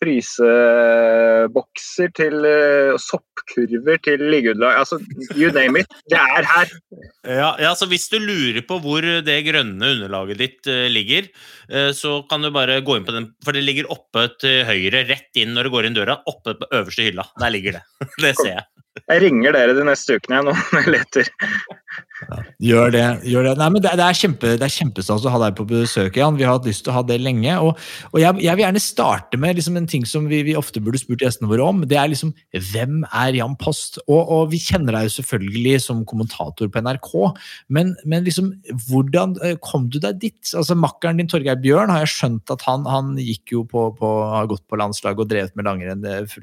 frysebokser 0.00 2.08
til 2.16 2.46
eh, 2.48 2.96
soppkurver 3.00 3.98
til 4.04 4.18
liggeunderlag. 4.32 4.74
Altså, 4.80 4.96
you 5.36 5.48
name 5.54 5.80
it. 5.82 5.88
Det 6.10 6.20
er 6.20 6.44
her. 6.48 6.68
Ja, 7.26 7.50
ja, 7.60 7.74
så 7.76 7.86
Hvis 7.90 8.08
du 8.12 8.18
lurer 8.18 8.62
på 8.66 8.78
hvor 8.82 9.02
det 9.04 9.46
grønne 9.46 9.86
underlaget 9.96 10.38
ditt 10.40 10.66
eh, 10.70 10.92
ligger, 10.92 11.22
eh, 11.68 11.90
så 11.96 12.22
kan 12.30 12.40
du 12.44 12.50
bare 12.54 12.84
gå 12.86 12.92
inn 12.96 13.08
på 13.08 13.16
den, 13.16 13.26
for 13.44 13.52
det 13.56 13.66
ligger 13.66 13.92
oppe 13.92 14.22
til 14.40 14.56
høyre, 14.68 15.00
rett 15.10 15.32
inn 15.40 15.54
når 15.56 15.62
du 15.68 15.72
går 15.76 15.84
inn 15.88 15.98
døra. 15.98 16.14
Oppe 16.30 16.50
på 16.60 16.70
øverste 16.72 17.06
hylla. 17.10 17.24
Der 17.40 17.50
ligger 17.52 17.72
det. 17.78 17.84
Det 18.24 18.34
ser 18.40 18.54
jeg. 18.56 18.64
Jeg 18.98 19.22
ringer 19.22 19.54
dere 19.54 19.74
de 19.76 19.84
neste 19.86 20.16
ukene 20.18 20.40
jeg 20.40 20.46
nå 20.48 20.54
når 20.74 20.80
jeg 20.82 20.94
leter. 20.96 21.30
Gjør 22.60 22.92
det. 22.92 23.04
gjør 23.26 23.46
det. 23.48 23.52
Nei, 23.58 23.68
men 23.72 23.82
Det, 23.82 23.92
det 23.96 24.04
er 24.04 24.18
kjempe, 24.18 24.50
er 24.52 24.72
kjempestas 24.72 25.24
å 25.24 25.32
ha 25.32 25.38
deg 25.40 25.56
på 25.56 25.64
besøk, 25.68 26.18
Jan. 26.20 26.36
Vi 26.36 26.44
har 26.44 26.58
hatt 26.58 26.66
lyst 26.68 26.84
til 26.84 26.92
å 26.92 26.98
ha 26.98 27.02
det 27.06 27.16
lenge. 27.22 27.54
Og, 27.64 27.78
og 28.10 28.18
jeg, 28.20 28.42
jeg 28.44 28.58
vil 28.58 28.64
gjerne 28.64 28.82
starte 28.82 29.40
med 29.40 29.56
liksom 29.56 29.78
en 29.80 29.88
ting 29.90 30.04
som 30.08 30.26
vi, 30.30 30.42
vi 30.46 30.56
ofte 30.58 30.82
burde 30.84 31.00
spurt 31.00 31.24
gjestene 31.24 31.48
våre 31.50 31.64
om. 31.66 31.80
Det 31.88 31.96
er 31.98 32.10
liksom 32.12 32.34
hvem 32.52 33.00
er 33.08 33.38
Jan 33.38 33.56
Post? 33.60 34.00
Og, 34.04 34.20
og 34.20 34.50
vi 34.52 34.60
kjenner 34.62 34.98
deg 34.98 35.08
jo 35.08 35.14
selvfølgelig 35.16 35.74
som 35.86 36.04
kommentator 36.08 36.70
på 36.70 36.84
NRK, 36.84 37.10
men, 37.72 37.94
men 38.04 38.26
liksom 38.28 38.52
hvordan 38.90 39.34
eh, 39.46 39.56
kom 39.64 39.88
du 39.90 39.98
deg 40.02 40.20
dit? 40.22 40.38
Altså 40.52 40.76
Makkeren 40.78 41.22
din 41.22 41.30
Torgeir 41.30 41.58
Bjørn 41.62 41.94
har 41.94 42.04
jeg 42.04 42.14
skjønt 42.14 42.52
at 42.52 42.66
han, 42.68 42.84
han 42.90 43.14
gikk 43.20 43.56
jo 43.56 43.64
på, 43.70 43.88
på, 43.96 44.12
har 44.34 44.50
gått 44.50 44.66
på 44.68 44.78
landslaget 44.80 45.24
og 45.24 45.32
drevet 45.32 45.56
med 45.58 45.66
langrenn 45.66 46.06
eh, 46.06 46.38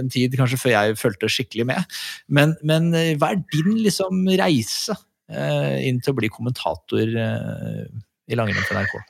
en 0.00 0.12
tid 0.12 0.34
kanskje 0.36 0.60
før 0.60 0.76
jeg 0.76 1.00
fulgte 1.00 1.30
skikkelig 1.30 1.70
med. 1.70 1.99
Men, 2.28 2.56
men 2.66 2.90
eh, 2.96 3.14
hva 3.20 3.34
er 3.34 3.42
din 3.52 3.78
liksom 3.84 4.26
reise 4.40 4.96
eh, 5.30 5.78
inn 5.88 6.00
til 6.02 6.14
å 6.14 6.18
bli 6.20 6.30
kommentator 6.32 7.16
eh, 7.26 7.86
i 8.30 8.38
langrenn 8.38 8.66
for 8.66 8.78
NRK? 8.78 9.00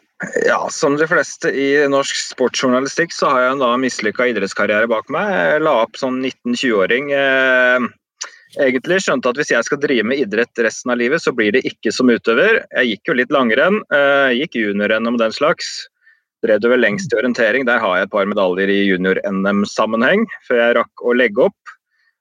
Ja, 0.45 0.67
som 0.69 0.99
de 1.01 1.07
fleste 1.09 1.49
i 1.57 1.69
norsk 1.89 2.19
sportsjournalistikk 2.35 3.15
så 3.17 3.31
har 3.33 3.45
jeg 3.45 3.55
en 3.57 3.81
mislykka 3.81 4.27
idrettskarriere 4.29 4.91
bak 4.91 5.09
meg. 5.13 5.31
Jeg 5.33 5.63
la 5.65 5.79
opp 5.87 5.97
som 5.97 6.19
19-20-åring. 6.21 7.09
Eh, 7.17 7.87
egentlig 8.61 9.01
skjønte 9.07 9.33
at 9.33 9.41
hvis 9.41 9.55
jeg 9.55 9.69
skal 9.69 9.81
drive 9.81 10.05
med 10.11 10.21
idrett 10.21 10.61
resten 10.61 10.93
av 10.93 11.01
livet, 11.01 11.25
så 11.25 11.33
blir 11.33 11.57
det 11.57 11.65
ikke 11.71 11.95
som 11.97 12.13
utøver. 12.13 12.61
Jeg 12.77 12.93
gikk 12.93 13.13
jo 13.13 13.17
litt 13.23 13.33
langrenn, 13.33 13.81
Jeg 13.95 14.43
gikk 14.43 14.61
junior-NM 14.61 15.17
og 15.17 15.25
den 15.25 15.33
slags. 15.33 15.73
Drev 16.45 16.61
det 16.61 16.71
vel 16.73 16.81
lengst 16.81 17.13
i 17.13 17.19
orientering. 17.21 17.67
Der 17.69 17.81
har 17.83 17.99
jeg 17.99 18.09
et 18.09 18.13
par 18.13 18.29
medaljer 18.29 18.71
i 18.73 18.81
junior-NM-sammenheng, 18.89 20.25
før 20.49 20.63
jeg 20.63 20.77
rakk 20.79 21.05
å 21.05 21.17
legge 21.17 21.49
opp. 21.49 21.75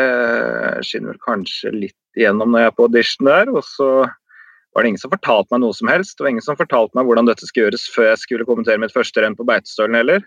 skinner 0.86 1.18
kanskje 1.24 1.72
litt 1.74 2.18
igjennom 2.18 2.52
når 2.52 2.64
jeg 2.64 2.72
er 2.72 2.76
på 2.78 2.88
audition 2.88 3.30
der. 3.30 3.52
Og 3.52 3.62
så 3.66 3.90
var 4.06 4.84
det 4.84 4.92
ingen 4.92 5.00
som 5.00 5.12
fortalte 5.14 5.54
meg 5.54 5.62
noe 5.64 5.76
som 5.76 5.92
helst. 5.92 6.20
Var 6.20 6.32
ingen 6.32 6.44
som 6.44 6.58
fortalte 6.58 6.98
meg 6.98 7.08
hvordan 7.08 7.30
dette 7.30 7.48
skulle 7.48 7.70
gjøres 7.70 7.86
før 7.94 8.10
jeg 8.10 8.24
skulle 8.24 8.48
kommentere 8.48 8.82
mitt 8.82 8.94
første 8.94 9.22
renn 9.24 9.38
på 9.38 9.46
Beitostølen 9.48 9.98
heller. 9.98 10.26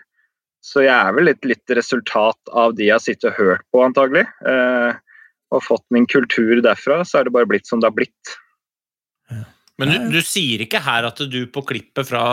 Så 0.66 0.84
jeg 0.84 0.92
er 0.92 1.14
vel 1.16 1.30
litt, 1.30 1.46
litt 1.48 1.72
resultat 1.76 2.52
av 2.52 2.74
de 2.76 2.88
jeg 2.88 2.96
har 2.96 3.04
sittet 3.04 3.30
og 3.30 3.38
hørt 3.38 3.64
på, 3.72 3.80
antagelig. 3.84 4.26
Eh, 4.44 4.98
og 5.50 5.64
fått 5.64 5.86
min 5.94 6.06
kultur 6.10 6.60
derfra, 6.62 7.00
så 7.06 7.20
er 7.20 7.26
det 7.26 7.34
bare 7.34 7.48
blitt 7.48 7.68
som 7.68 7.80
det 7.80 7.88
har 7.88 7.96
blitt. 7.96 8.34
Men 9.80 9.92
du, 9.92 10.18
du 10.18 10.20
sier 10.24 10.64
ikke 10.64 10.82
her 10.84 11.08
at 11.08 11.22
du 11.32 11.40
på 11.52 11.64
klippet 11.66 12.08
fra 12.08 12.24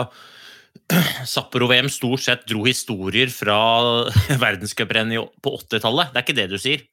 Sapporo-VM 1.32 1.88
stort 1.92 2.24
sett 2.24 2.46
dro 2.48 2.62
historier 2.66 3.32
fra 3.32 3.58
verdenscuprennet 4.44 5.42
på 5.44 5.56
80-tallet? 5.64 6.12
Det 6.12 6.20
er 6.20 6.26
ikke 6.26 6.38
det 6.38 6.48
du 6.52 6.58
sier? 6.60 6.86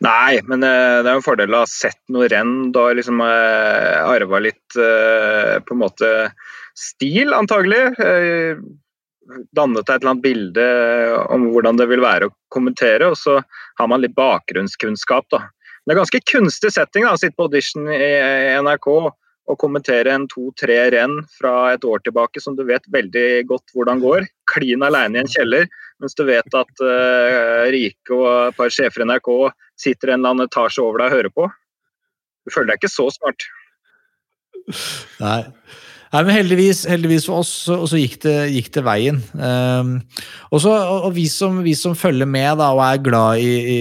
Nei, 0.00 0.40
men 0.48 0.64
eh, 0.64 1.00
det 1.04 1.10
er 1.10 1.18
en 1.18 1.24
fordel 1.24 1.52
å 1.52 1.64
ha 1.64 1.68
sett 1.68 2.00
noe 2.12 2.28
renn. 2.32 2.70
Da 2.72 2.86
liksom 2.96 3.20
uh, 3.20 4.06
arva 4.08 4.40
litt 4.40 4.78
eh, 4.80 5.58
på 5.60 5.76
en 5.76 5.82
måte 5.82 6.12
stil, 6.78 7.34
antagelig. 7.36 7.82
Eh, 8.00 8.62
dannet 9.54 9.84
deg 9.84 9.92
et 9.92 10.00
eller 10.00 10.14
annet 10.14 10.24
bilde 10.24 10.66
om 11.30 11.50
hvordan 11.52 11.78
det 11.78 11.86
vil 11.90 12.02
være 12.02 12.30
å 12.30 12.34
kommentere, 12.50 13.12
og 13.12 13.18
så 13.20 13.38
har 13.78 13.90
man 13.92 14.02
litt 14.02 14.16
bakgrunnskunnskap. 14.16 15.28
da. 15.30 15.44
Det 15.84 15.94
er 15.94 16.00
ganske 16.00 16.22
kunstig 16.32 16.72
setting 16.74 17.06
da, 17.06 17.14
å 17.14 17.20
sitte 17.20 17.36
på 17.36 17.50
audition 17.50 17.86
i 17.92 18.10
NRK 18.64 18.88
og 19.50 19.58
kommentere 19.58 20.12
en 20.14 20.26
to-tre 20.30 20.76
renn 20.94 21.16
fra 21.34 21.72
et 21.74 21.84
år 21.86 22.02
tilbake 22.06 22.42
som 22.42 22.54
du 22.56 22.62
vet 22.68 22.84
veldig 22.94 23.46
godt 23.50 23.74
hvordan 23.74 24.02
går. 24.02 24.28
Klin 24.50 24.84
aleine 24.86 25.18
i 25.18 25.22
en 25.24 25.30
kjeller, 25.30 25.66
mens 26.02 26.14
du 26.18 26.22
vet 26.28 26.58
at 26.60 26.84
uh, 26.84 27.66
Rike 27.74 28.14
og 28.14 28.28
et 28.50 28.58
par 28.58 28.70
sjefer 28.72 29.02
i 29.02 29.08
NRK 29.10 29.30
sitter 29.80 30.12
en 30.12 30.20
eller 30.20 30.36
annen 30.36 30.46
etasje 30.46 30.84
over 30.84 31.02
deg 31.02 31.10
og 31.10 31.18
hører 31.18 31.34
på. 31.34 31.48
Du 32.46 32.54
føler 32.54 32.72
deg 32.72 32.80
ikke 32.80 32.92
så 32.94 33.08
smart. 33.14 33.48
Nei. 35.20 35.42
Nei, 36.10 36.24
men 36.26 36.34
heldigvis, 36.34 36.80
heldigvis 36.90 37.28
for 37.28 37.44
oss, 37.44 37.52
og 37.70 37.84
så 37.86 37.98
gikk, 38.00 38.16
det, 38.24 38.34
gikk 38.50 38.70
det 38.74 38.82
veien. 38.82 39.20
Um, 39.38 39.92
også, 40.50 40.72
og, 40.96 41.12
vi, 41.14 41.28
som, 41.30 41.60
vi, 41.62 41.76
som, 41.78 41.94
følger 41.94 42.26
med 42.26 42.58
da, 42.58 42.72
og 42.74 42.82
er 42.82 43.04
glad 43.04 43.38
i, 43.38 43.52
i, 43.60 43.76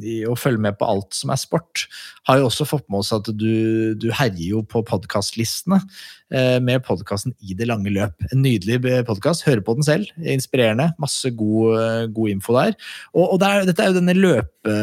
i, 0.00 0.16
å 0.24 0.38
følge 0.40 0.62
med 0.64 0.78
på 0.80 0.88
alt 0.88 1.12
som 1.18 1.34
er 1.34 1.40
sport, 1.42 1.84
har 2.30 2.40
jo 2.40 2.48
også 2.48 2.64
fått 2.66 2.86
med 2.88 3.02
oss 3.02 3.12
at 3.12 3.28
du, 3.28 3.92
du 4.00 4.08
herjer 4.08 4.54
jo 4.54 4.62
på 4.64 4.80
podkastlistene 4.88 5.82
uh, 5.82 6.56
med 6.64 6.80
podkasten 6.86 7.36
I 7.44 7.58
det 7.58 7.68
lange 7.68 7.92
løp. 7.92 8.24
En 8.30 8.40
nydelig 8.40 8.80
podkast. 9.06 9.44
Hører 9.44 9.60
på 9.66 9.76
den 9.76 9.84
selv. 9.84 10.08
Inspirerende. 10.16 10.94
Masse 11.02 11.28
god, 11.36 12.08
god 12.16 12.32
info 12.32 12.56
der. 12.56 12.72
Og, 13.12 13.36
og 13.36 13.38
det 13.44 13.52
er, 13.52 13.68
dette 13.68 13.84
er 13.84 13.92
jo 13.92 14.00
denne 14.00 14.16
løpe... 14.16 14.80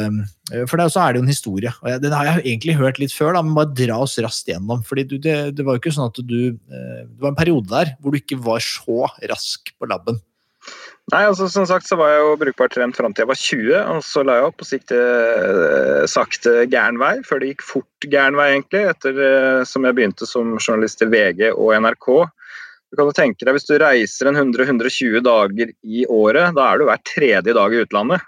For 0.70 0.78
det, 0.78 0.89
så 0.91 1.00
er 1.02 1.14
det 1.14 1.22
jo 1.22 1.24
en 1.24 1.32
historie. 1.32 1.72
og 1.82 2.02
Den 2.04 2.14
har 2.14 2.28
jeg 2.28 2.44
egentlig 2.44 2.76
hørt 2.78 3.00
litt 3.02 3.14
før, 3.16 3.32
da, 3.34 3.41
men 3.41 3.56
bare 3.56 3.72
dra 3.74 3.96
oss 4.04 4.18
raskt 4.22 4.52
gjennom. 4.52 4.84
fordi 4.86 5.06
du, 5.08 5.16
det, 5.18 5.56
det, 5.58 5.66
var 5.66 5.78
jo 5.78 5.82
ikke 5.82 5.94
sånn 5.96 6.12
at 6.12 6.20
du 6.20 6.36
Det 7.14 7.24
var 7.24 7.34
en 7.34 7.39
periode 7.39 7.70
der 7.70 7.95
hvor 8.01 8.14
du 8.14 8.20
ikke 8.20 8.39
var 8.41 8.64
så 8.64 9.07
rask 9.30 9.74
på 9.78 9.89
laben. 9.89 10.20
Nei, 11.11 11.26
altså 11.28 11.49
som 11.51 11.66
sagt 11.68 11.89
så 11.89 11.97
var 11.99 12.14
jeg 12.14 12.22
jo 12.24 12.36
brukbart 12.39 12.72
trent 12.78 12.95
fram 12.95 13.11
til 13.11 13.26
jeg 13.26 13.30
var 13.30 13.39
20, 13.39 13.72
og 13.91 14.05
så 14.07 14.22
la 14.24 14.38
jeg 14.38 14.45
opp 14.47 14.64
og 14.64 14.70
gikk 14.72 14.93
eh, 14.95 16.03
sakte 16.07 16.53
gæren 16.72 16.99
vei, 17.01 17.18
før 17.28 17.41
det 17.41 17.49
gikk 17.51 17.66
fort 17.68 18.07
gæren 18.07 18.38
vei, 18.39 18.53
egentlig, 18.53 18.86
etter 18.93 19.20
eh, 19.26 19.66
som 19.68 19.84
jeg 19.84 19.97
begynte 19.97 20.28
som 20.30 20.55
journalist 20.55 21.03
i 21.03 21.09
VG 21.11 21.49
og 21.51 21.74
NRK. 21.84 22.07
Du 22.93 22.99
kan 22.99 23.09
jo 23.09 23.16
tenke 23.18 23.43
deg 23.43 23.57
Hvis 23.57 23.68
du 23.68 23.76
reiser 23.82 24.30
en 24.30 24.39
100-120 24.39 25.20
dager 25.26 25.74
i 25.84 26.05
året, 26.07 26.55
da 26.55 26.70
er 26.70 26.80
du 26.80 26.88
hver 26.88 27.03
tredje 27.09 27.57
dag 27.57 27.76
i 27.76 27.84
utlandet. 27.84 28.24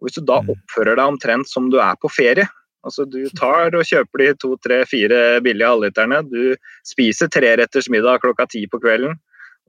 Og 0.00 0.08
Hvis 0.08 0.18
du 0.18 0.24
da 0.26 0.40
mm. 0.42 0.50
oppfører 0.56 0.98
deg 0.98 1.12
omtrent 1.14 1.48
som 1.48 1.70
du 1.72 1.78
er 1.80 1.96
på 2.02 2.10
ferie, 2.12 2.48
altså 2.86 3.06
du 3.08 3.22
tar 3.38 3.74
og 3.76 3.86
kjøper 3.86 4.22
de 4.22 4.30
to, 4.40 4.54
tre, 4.64 4.82
fire 4.88 5.40
billige 5.44 5.68
halvliterne, 5.68 6.22
du 6.28 6.54
spiser 6.86 7.30
treretters 7.32 7.90
middag 7.92 8.22
klokka 8.24 8.48
ti 8.50 8.64
på 8.70 8.80
kvelden, 8.82 9.18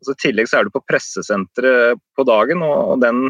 så 0.01 0.15
I 0.15 0.21
tillegg 0.21 0.49
så 0.49 0.59
er 0.59 0.67
du 0.67 0.73
på 0.73 0.83
pressesenteret 0.89 1.99
på 2.17 2.25
dagen, 2.25 2.63
og, 2.65 2.97
den 3.03 3.29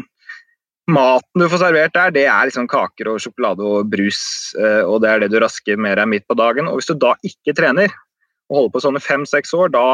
maten 0.90 1.42
du 1.42 1.48
får 1.50 1.60
servert 1.62 1.94
der, 1.94 2.14
det 2.14 2.24
er 2.26 2.48
liksom 2.48 2.68
kaker 2.70 3.12
og 3.12 3.20
sjokolade 3.22 3.66
og 3.66 3.90
brus. 3.92 4.22
Eh, 4.58 4.82
og 4.82 5.02
det 5.04 5.10
er 5.10 5.22
det 5.22 5.30
du 5.34 5.38
rasker 5.42 5.78
med 5.80 5.98
deg 6.00 6.08
midt 6.10 6.26
på 6.30 6.36
dagen. 6.38 6.66
Og 6.68 6.80
hvis 6.80 6.90
du 6.90 6.96
da 6.98 7.12
ikke 7.26 7.54
trener, 7.58 7.92
og 8.50 8.58
holder 8.58 8.72
på 8.74 8.82
sånne 8.84 9.02
fem-seks 9.04 9.54
år, 9.56 9.70
da, 9.72 9.84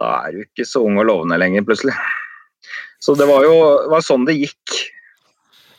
da, 0.00 0.14
er 0.26 0.34
du 0.34 0.42
ikke 0.46 0.66
så 0.68 0.82
ung 0.84 0.98
og 1.00 1.08
lovende 1.08 1.38
lenger, 1.40 1.66
plutselig. 1.68 1.94
Så 3.04 3.14
det 3.14 3.28
var 3.30 3.44
jo 3.46 3.54
var 3.92 4.02
sånn 4.04 4.26
det 4.28 4.38
gikk. 4.40 4.78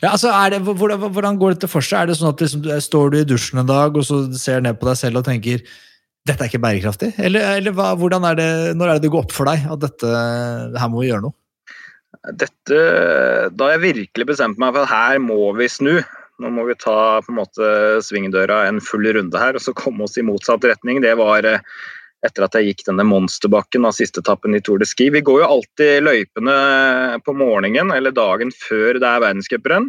Ja, 0.00 0.14
altså 0.14 0.32
det, 0.52 0.62
hvordan, 0.64 1.38
går 1.40 1.56
dette 1.56 1.68
for 1.68 1.84
seg? 1.84 2.02
Er 2.02 2.10
det 2.10 2.16
sånn 2.16 2.32
at 2.32 2.40
liksom, 2.40 2.64
Står 2.80 3.12
du 3.12 3.20
i 3.20 3.28
dusjen 3.28 3.60
en 3.60 3.68
dag 3.68 3.96
og 3.96 4.06
så 4.06 4.22
ser 4.38 4.62
ned 4.64 4.78
på 4.80 4.88
deg 4.88 4.96
selv 5.00 5.20
og 5.20 5.26
tenker 5.28 5.60
dette 6.28 6.44
er 6.44 6.50
ikke 6.50 6.62
bærekraftig? 6.62 7.10
Eller, 7.20 7.58
eller 7.58 7.74
hva, 7.76 7.92
er 7.96 8.38
det, 8.38 8.48
når 8.76 8.86
er 8.86 8.98
det 8.98 9.06
det 9.06 9.12
går 9.12 9.26
opp 9.26 9.34
for 9.34 9.48
deg 9.48 9.64
at 9.72 9.84
dette, 9.84 10.08
her 10.80 10.90
må 10.92 11.02
vi 11.02 11.10
gjøre 11.10 11.24
noe? 11.26 11.36
Dette, 12.36 12.80
da 13.56 13.68
jeg 13.72 13.84
virkelig 13.84 14.26
bestemte 14.28 14.60
meg 14.60 14.74
for 14.76 14.84
at 14.84 14.92
her 14.92 15.22
må 15.24 15.52
vi 15.56 15.68
snu. 15.72 15.94
Nå 16.40 16.50
må 16.52 16.64
vi 16.68 16.76
ta 16.80 17.20
på 17.24 17.32
en 17.32 17.38
måte 17.38 17.70
svingdøra 18.04 18.62
en 18.68 18.80
full 18.84 19.08
runde 19.16 19.40
her 19.40 19.56
og 19.56 19.64
så 19.64 19.76
komme 19.76 20.04
oss 20.06 20.16
i 20.20 20.24
motsatt 20.24 20.64
retning. 20.68 21.02
Det 21.04 21.12
var 21.20 21.48
eh, 21.48 21.64
etter 22.26 22.44
at 22.44 22.56
jeg 22.56 22.70
gikk 22.70 22.84
denne 22.88 23.06
monsterbakken 23.08 23.86
av 23.88 23.94
siste 23.96 24.20
etappen 24.20 24.56
i 24.56 24.60
Tour 24.64 24.80
de 24.82 24.88
Ski. 24.88 25.08
Vi 25.12 25.22
går 25.24 25.42
jo 25.42 25.48
alltid 25.56 26.04
løypene 26.04 26.56
på 27.24 27.34
morgenen 27.36 27.92
eller 27.94 28.14
dagen 28.14 28.52
før 28.52 29.00
det 29.00 29.08
er 29.08 29.24
verdenscuprenn. 29.24 29.88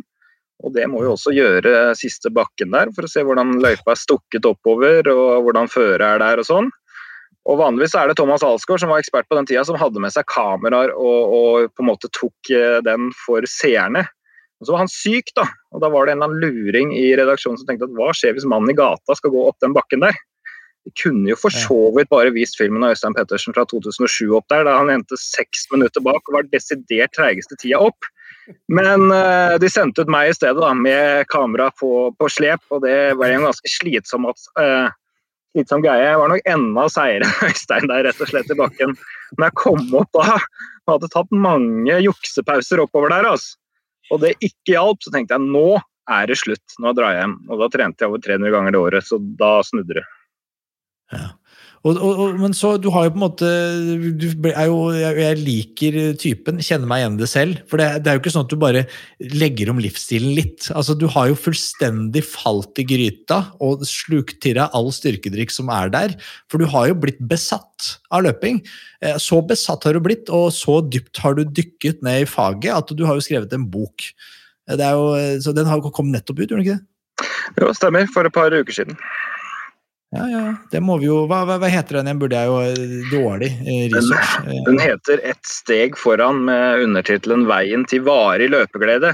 Og 0.61 0.75
det 0.75 0.86
må 0.88 1.01
vi 1.01 1.09
også 1.09 1.34
gjøre 1.34 1.95
siste 1.97 2.29
bakken 2.34 2.73
der, 2.75 2.91
for 2.93 3.07
å 3.07 3.09
se 3.09 3.23
hvordan 3.25 3.57
løypa 3.63 3.95
er 3.95 3.99
stukket 3.99 4.45
oppover 4.45 5.09
og 5.09 5.47
hvordan 5.47 5.71
føret 5.71 6.05
er 6.05 6.21
der 6.21 6.41
og 6.41 6.47
sånn. 6.47 6.69
Og 7.49 7.57
Vanligvis 7.57 7.95
er 7.97 8.09
det 8.09 8.19
Thomas 8.19 8.43
Alsgaard 8.45 8.84
som 8.84 8.91
var 8.93 9.01
ekspert 9.01 9.25
på 9.29 9.38
den 9.38 9.47
tida, 9.49 9.63
som 9.65 9.79
hadde 9.82 10.01
med 10.03 10.13
seg 10.13 10.27
kameraer 10.29 10.93
og, 10.93 11.34
og 11.34 11.71
på 11.73 11.82
en 11.82 11.89
måte 11.89 12.11
tok 12.13 12.51
eh, 12.53 12.77
den 12.86 13.09
for 13.23 13.47
seerne. 13.49 14.05
Og 14.61 14.67
Så 14.67 14.75
var 14.75 14.84
han 14.84 14.91
syk, 14.93 15.32
da. 15.34 15.47
Og 15.73 15.82
da 15.82 15.89
var 15.89 16.05
det 16.05 16.13
en 16.13 16.21
eller 16.21 16.29
annen 16.29 16.43
luring 16.67 16.91
i 16.93 17.07
redaksjonen 17.17 17.57
som 17.57 17.65
tenkte 17.65 17.89
at 17.89 17.95
hva 17.97 18.11
skjer 18.13 18.38
hvis 18.38 18.45
mannen 18.45 18.69
i 18.69 18.77
gata 18.77 19.17
skal 19.17 19.34
gå 19.34 19.41
opp 19.49 19.57
den 19.65 19.73
bakken 19.73 20.05
der? 20.05 20.19
Vi 20.88 20.93
kunne 21.03 21.29
jo 21.29 21.38
for 21.38 21.53
så 21.53 21.77
vidt 21.95 22.09
bare 22.09 22.34
vist 22.34 22.57
filmen 22.57 22.84
av 22.84 22.95
Øystein 22.95 23.13
Pettersen 23.17 23.53
fra 23.53 23.65
2007 23.69 24.32
opp 24.38 24.47
der, 24.49 24.65
da 24.65 24.79
han 24.79 24.89
endte 24.89 25.19
seks 25.19 25.67
minutter 25.73 26.01
bak 26.01 26.25
og 26.25 26.39
var 26.39 26.49
desidert 26.49 27.13
treigeste 27.17 27.57
tida 27.61 27.82
opp. 27.86 28.07
Men 28.71 29.11
uh, 29.13 29.59
de 29.61 29.69
sendte 29.69 30.01
ut 30.01 30.09
meg 30.11 30.32
i 30.32 30.34
stedet, 30.36 30.57
da, 30.57 30.71
med 30.73 31.29
kamera 31.32 31.69
på, 31.77 32.09
på 32.17 32.32
slep, 32.34 32.63
og 32.73 32.82
det 32.86 33.13
var 33.19 33.29
en 33.29 33.45
ganske 33.45 33.69
slitsom, 33.69 34.25
uh, 34.25 34.89
slitsom 35.53 35.86
greie. 35.86 36.09
Jeg 36.09 36.19
var 36.23 36.34
nok 36.34 36.49
enda 36.55 36.88
seigere 36.91 37.29
enn 37.29 37.51
Øystein 37.51 37.91
der, 37.91 38.03
rett 38.09 38.25
og 38.25 38.34
slett, 38.34 38.49
i 38.49 38.57
bakken. 38.57 38.97
Men 39.38 39.47
jeg 39.47 39.57
kom 39.61 39.86
opp 40.01 40.09
da, 40.17 40.39
og 40.41 40.95
hadde 40.95 41.11
tatt 41.13 41.38
mange 41.45 42.01
juksepauser 42.01 42.82
oppover 42.84 43.13
der, 43.13 43.29
altså, 43.36 43.55
og 44.11 44.25
det 44.25 44.34
ikke 44.43 44.73
hjalp, 44.73 45.05
så 45.05 45.13
tenkte 45.13 45.38
jeg 45.38 45.53
nå 45.53 45.77
er 46.11 46.25
det 46.27 46.36
slutt, 46.41 46.73
nå 46.82 46.91
drar 46.97 47.13
jeg 47.13 47.23
hjem. 47.23 47.38
Og 47.47 47.61
da 47.61 47.69
trente 47.71 48.03
jeg 48.03 48.11
over 48.11 48.23
300 48.25 48.51
ganger 48.51 48.73
det 48.73 48.82
året, 48.82 49.07
så 49.07 49.19
da 49.39 49.51
snudde 49.63 50.01
det. 50.01 50.03
Ja. 51.12 51.30
Og, 51.82 51.97
og, 51.97 52.36
men 52.38 52.53
så, 52.53 52.76
du 52.78 52.91
har 52.93 53.07
jo 53.07 53.14
på 53.16 53.18
en 53.18 53.24
måte 53.24 53.47
du 54.22 54.28
er 54.51 54.68
jo, 54.70 54.91
Jeg 54.93 55.38
liker 55.39 55.95
typen, 56.22 56.59
kjenner 56.62 56.86
meg 56.89 57.01
igjen 57.01 57.16
i 57.18 57.22
det 57.24 57.30
selv. 57.32 57.64
For 57.70 57.82
det, 57.82 57.88
det, 58.03 58.12
er 58.12 58.18
jo 58.18 58.22
ikke 58.22 58.34
sånn 58.36 58.45
at 58.45 58.53
du 58.53 58.62
bare 58.62 58.84
legger 59.34 59.72
om 59.74 59.82
livsstilen 59.82 60.36
litt. 60.38 60.68
Altså, 60.78 60.93
Du 60.93 61.07
har 61.09 61.32
jo 61.32 61.39
fullstendig 61.39 62.22
falt 62.28 62.78
i 62.82 62.86
gryta 62.86 63.39
og 63.66 63.82
slukt 63.89 64.38
til 64.45 64.59
deg 64.59 64.78
all 64.78 64.91
styrkedrikk 64.93 65.53
som 65.55 65.74
er 65.74 65.89
der. 65.93 66.14
For 66.53 66.62
du 66.62 66.70
har 66.70 66.91
jo 66.91 66.99
blitt 67.01 67.22
besatt 67.32 67.95
av 68.14 68.28
løping. 68.28 68.62
Eh, 69.01 69.18
så 69.18 69.41
besatt 69.41 69.89
har 69.89 69.97
du 69.97 70.03
blitt, 70.05 70.30
og 70.30 70.51
så 70.53 70.84
dypt 70.86 71.24
har 71.24 71.39
du 71.39 71.47
dykket 71.49 72.05
ned 72.05 72.28
i 72.28 72.30
faget 72.30 72.78
at 72.78 72.93
du 72.93 73.07
har 73.09 73.18
jo 73.18 73.26
skrevet 73.26 73.57
en 73.57 73.66
bok. 73.74 74.05
Eh, 74.70 74.78
det 74.78 74.86
er 74.86 75.01
jo, 75.01 75.41
så 75.41 75.57
Den 75.57 75.66
har 75.66 75.82
jo 75.82 75.89
kommet 75.89 76.20
nettopp 76.20 76.43
ut, 76.43 76.45
gjorde 76.45 76.62
den 76.62 76.68
ikke 76.68 76.78
det? 76.78 76.86
Jo, 77.57 77.74
stemmer. 77.74 78.05
For 78.14 78.30
et 78.30 78.38
par 78.38 78.53
uker 78.53 78.76
siden. 78.76 79.01
Ja, 80.12 80.26
ja, 80.28 80.55
det 80.72 80.82
må 80.84 80.97
vi 80.99 81.05
jo 81.07 81.22
Hva, 81.32 81.45
hva, 81.47 81.55
heter 81.72 82.01
den 82.01 82.09
Den 82.09 82.18
Burde 82.20 82.36
jeg 82.36 82.49
jo 82.49 82.57
eh, 82.68 82.95
Dårlig 83.14 83.47
eh, 83.64 83.86
research. 83.93 84.34
Den, 84.43 84.66
den 84.68 84.82
heter 84.84 85.22
'Ett 85.24 85.47
steg 85.47 85.95
foran' 85.95 86.41
med 86.49 86.84
undertittelen 86.84 87.45
'Veien 87.47 87.86
til 87.88 88.03
varig 88.03 88.49
løpeglede'. 88.51 89.14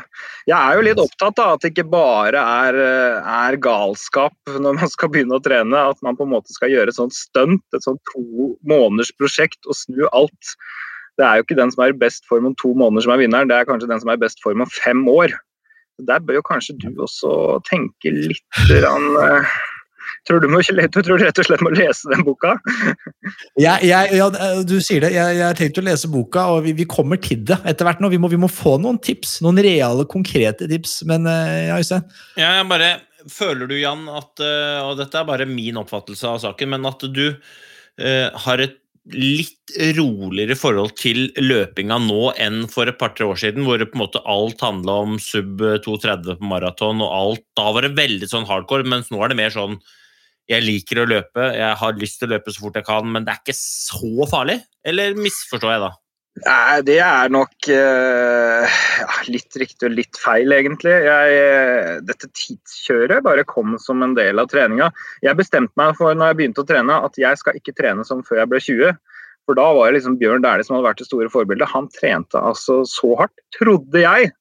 Jeg 0.50 0.58
er 0.58 0.80
jo 0.80 0.86
litt 0.88 1.02
opptatt 1.04 1.38
av 1.43 1.54
at 1.54 1.62
det 1.62 1.72
ikke 1.76 1.86
bare 1.91 2.41
er, 2.41 2.80
eh, 2.82 3.30
er, 3.43 3.60
galskap 3.62 4.34
når 4.50 4.80
man 4.80 4.89
skal 4.89 5.14
begynne 5.14 5.38
å 5.38 5.43
trene. 5.43 5.86
At 5.93 6.02
man 6.02 6.18
på 6.18 6.26
en 6.26 6.34
måte 6.34 6.50
skal 6.56 6.74
gjøre 6.74 6.89
et 6.89 6.98
sånt 6.98 7.14
stunt, 7.14 7.62
et 7.78 7.86
sånt 7.86 8.02
to 8.16 8.56
måneders 8.66 9.14
prosjekt 9.22 9.70
og 9.70 9.78
snu 9.78 10.08
alt. 10.10 10.56
Det 11.22 11.30
er 11.30 11.38
jo 11.38 11.45
ikke 11.45 11.62
den 11.62 11.74
som 11.74 11.86
er 11.86 11.93
i 11.93 12.02
best 12.06 12.26
form 12.26 12.50
om 12.50 12.58
to 12.58 12.74
måneder 12.74 13.06
som 13.06 13.14
er 13.14 13.22
vinneren, 13.22 13.54
det 13.54 13.60
er 13.60 13.70
kanskje 13.70 13.89
den 13.93 14.02
som 14.02 14.10
er 14.10 14.18
i 14.18 14.26
best 14.26 14.41
form 14.41 14.66
om 14.66 14.74
fem 14.82 15.06
år. 15.14 15.38
Der 16.10 16.26
bør 16.26 16.41
jo 16.41 16.50
kanskje 16.50 16.78
du 16.82 16.89
også 17.06 17.62
tenke 17.70 18.14
litt 18.14 18.66
rann, 18.82 19.45
Tror 20.28 20.41
du, 20.43 20.47
må, 20.51 20.62
du 20.62 20.99
tror 21.01 21.22
rett 21.22 21.39
og 21.41 21.47
slett 21.47 21.64
må 21.66 21.72
lese 21.76 22.10
den 22.12 22.24
boka? 22.28 22.55
jeg, 23.66 23.88
jeg, 23.88 24.14
ja, 24.18 24.30
du 24.68 24.78
sier 24.84 25.05
det. 25.05 25.14
Jeg, 25.16 25.38
jeg, 25.39 25.45
har 25.45 25.58
tenkt 25.58 25.82
å 25.82 25.86
lese 25.86 26.12
boka, 26.12 26.47
og 26.53 26.64
vi, 26.68 26.76
vi 26.78 26.88
kommer 26.89 27.22
til 27.22 27.43
det 27.47 27.60
etter 27.68 27.88
hvert. 27.88 28.01
nå. 28.03 28.12
Vi 28.14 28.22
må, 28.22 28.32
vi 28.32 28.39
må, 28.41 28.51
få 28.51 28.78
noen 28.82 28.99
tips. 29.03 29.39
Noen 29.45 29.62
reale, 29.64 30.08
konkrete 30.10 30.70
tips. 30.70 31.01
Men 31.10 31.30
eh, 31.30 31.68
ja, 31.70 31.78
Øystein? 31.82 32.08
Ja, 32.39 32.58
jeg 32.60 32.72
bare 32.72 32.95
Føler 33.28 33.68
du, 33.68 33.74
Jan, 33.76 34.05
at 34.14 34.39
eh, 34.39 34.78
Og 34.88 34.93
dette 35.01 35.18
er 35.20 35.26
bare 35.28 35.47
min 35.49 35.80
oppfattelse 35.82 36.30
av 36.30 36.38
saken, 36.45 36.70
men 36.76 36.86
at 36.88 37.01
du 37.12 37.26
uh, 37.34 38.28
har 38.45 38.62
et 38.64 38.78
litt 39.14 39.76
roligere 39.95 40.58
forhold 40.60 40.95
til 40.99 41.30
løpinga 41.39 41.99
nå 42.03 42.32
enn 42.43 42.66
for 42.72 42.89
et 42.89 42.97
par-tre 42.99 43.28
år 43.28 43.39
siden, 43.39 43.64
hvor 43.68 43.80
på 43.80 43.95
en 43.95 44.03
måte 44.03 44.24
alt 44.28 44.64
handla 44.64 44.97
om 45.05 45.16
sub 45.22 45.62
2,30 45.86 46.39
på 46.39 46.49
maraton, 46.49 47.03
og 47.03 47.14
alt 47.14 47.45
Da 47.58 47.70
var 47.74 47.88
det 47.88 47.95
veldig 47.97 48.28
sånn 48.30 48.47
hardcore, 48.49 48.88
mens 48.88 49.12
nå 49.12 49.22
er 49.24 49.32
det 49.32 49.39
mer 49.39 49.53
sånn 49.53 49.80
jeg 50.47 50.64
liker 50.64 51.01
å 51.01 51.08
løpe, 51.10 51.49
jeg 51.58 51.80
har 51.82 51.97
lyst 51.99 52.22
til 52.22 52.30
å 52.30 52.38
løpe 52.38 52.53
så 52.55 52.64
fort 52.64 52.78
jeg 52.80 52.88
kan, 52.88 53.08
men 53.12 53.26
det 53.28 53.34
er 53.34 53.41
ikke 53.41 53.58
så 53.58 54.28
farlig? 54.32 54.62
Eller 54.88 55.18
misforstår 55.20 55.74
jeg 55.74 55.84
da? 55.84 55.89
Nei, 56.46 56.82
det 56.86 57.00
er 57.02 57.32
nok 57.34 57.68
uh, 57.74 58.80
litt 59.32 59.58
riktig 59.58 59.88
og 59.88 59.96
litt 59.98 60.20
feil, 60.22 60.52
egentlig. 60.54 60.94
Jeg, 61.08 61.38
eh, 61.42 61.92
dette 62.06 62.30
tidskjøret 62.30 63.26
bare 63.26 63.46
kom 63.48 63.78
som 63.82 64.04
en 64.06 64.14
del 64.18 64.38
av 64.42 64.50
treninga. 64.52 64.92
Jeg 65.26 65.40
bestemte 65.40 65.74
meg 65.80 65.96
for 65.98 66.14
når 66.14 66.32
jeg 66.32 66.40
begynte 66.42 66.62
å 66.62 66.70
trene, 66.70 67.00
at 67.10 67.18
jeg 67.18 67.42
skal 67.42 67.58
ikke 67.58 67.74
trene 67.80 68.06
som 68.06 68.22
før 68.28 68.44
jeg 68.44 68.52
ble 68.52 68.62
20. 68.62 69.00
For 69.48 69.58
da 69.58 69.66
var 69.74 69.90
det 69.90 69.98
liksom 69.98 70.20
Bjørn 70.20 70.44
Dæhlie 70.44 70.68
som 70.68 70.76
hadde 70.76 70.90
vært 70.90 71.02
det 71.02 71.08
store 71.08 71.32
forbildet. 71.34 71.72
Han 71.74 71.90
trente 71.96 72.42
altså 72.52 72.82
så 72.86 73.14
hardt, 73.24 73.34
trodde 73.58 74.04
jeg, 74.04 74.34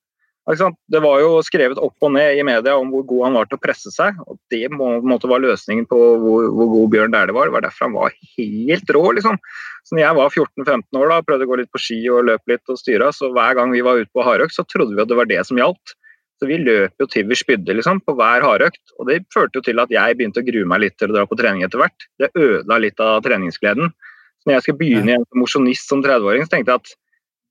det 0.47 1.01
var 1.03 1.19
jo 1.25 1.41
skrevet 1.43 1.81
opp 1.83 2.05
og 2.07 2.13
ned 2.15 2.39
i 2.39 2.45
media 2.47 2.77
om 2.79 2.93
hvor 2.93 3.03
god 3.11 3.25
han 3.27 3.39
var 3.39 3.49
til 3.51 3.59
å 3.59 3.63
presse 3.65 3.91
seg. 3.91 4.15
og 4.31 4.39
Det 4.53 4.69
må, 4.71 5.01
måte, 5.03 5.27
var 5.27 5.43
løsningen 5.43 5.89
på 5.91 5.99
hvor, 6.23 6.47
hvor 6.55 6.71
god 6.71 6.93
Bjørn 6.93 7.15
Dæhlie 7.15 7.35
var. 7.35 7.49
Det 7.49 7.57
var 7.57 7.65
derfor 7.65 7.89
han 7.89 7.97
var 7.97 8.15
helt 8.37 8.93
rå. 8.95 9.03
liksom. 9.17 9.41
Så 9.83 9.97
når 9.97 10.05
jeg 10.05 10.19
var 10.21 10.31
14-15 10.31 11.01
år 11.01 11.11
da, 11.11 11.21
prøvde 11.27 11.49
å 11.49 11.51
gå 11.51 11.59
litt 11.59 11.73
på 11.75 11.83
ski 11.83 11.99
og 12.15 12.29
løpe 12.31 12.53
litt 12.53 12.71
og 12.71 12.79
styre, 12.79 13.11
så 13.15 13.33
hver 13.35 13.59
gang 13.59 13.75
vi 13.75 13.83
var 13.87 13.99
ute 13.99 14.13
på 14.15 14.27
hardøkt, 14.27 14.55
så 14.55 14.63
trodde 14.71 14.95
vi 14.95 15.03
at 15.03 15.11
det 15.11 15.19
var 15.19 15.31
det 15.31 15.41
som 15.49 15.59
gjaldt. 15.59 15.97
Så 16.39 16.47
vi 16.47 16.61
løp 16.61 16.95
jo 17.01 17.09
til 17.11 17.27
vi 17.27 17.39
spydde 17.39 17.79
liksom, 17.81 18.05
på 18.07 18.15
hver 18.15 18.47
hardøkt. 18.47 18.83
Og 19.01 19.11
det 19.11 19.25
førte 19.35 19.59
jo 19.59 19.65
til 19.67 19.83
at 19.83 19.91
jeg 19.91 20.19
begynte 20.19 20.45
å 20.45 20.47
grue 20.47 20.69
meg 20.69 20.85
litt 20.85 20.99
til 21.01 21.11
å 21.11 21.17
dra 21.17 21.27
på 21.27 21.39
trening 21.41 21.67
etter 21.67 21.83
hvert. 21.83 22.07
Det 22.23 22.31
ødela 22.37 22.79
litt 22.87 23.03
av 23.03 23.19
treningsgleden. 23.27 23.91
Så 23.91 24.47
når 24.47 24.59
jeg 24.61 24.69
skulle 24.69 24.83
begynne 24.85 25.11
igjen 25.11 25.27
som 25.27 25.43
mosjonist 25.43 25.91
som 25.91 26.07
30-åring, 26.07 26.47
så 26.47 26.55
tenkte 26.55 26.77
jeg 26.77 26.85
at 26.85 26.97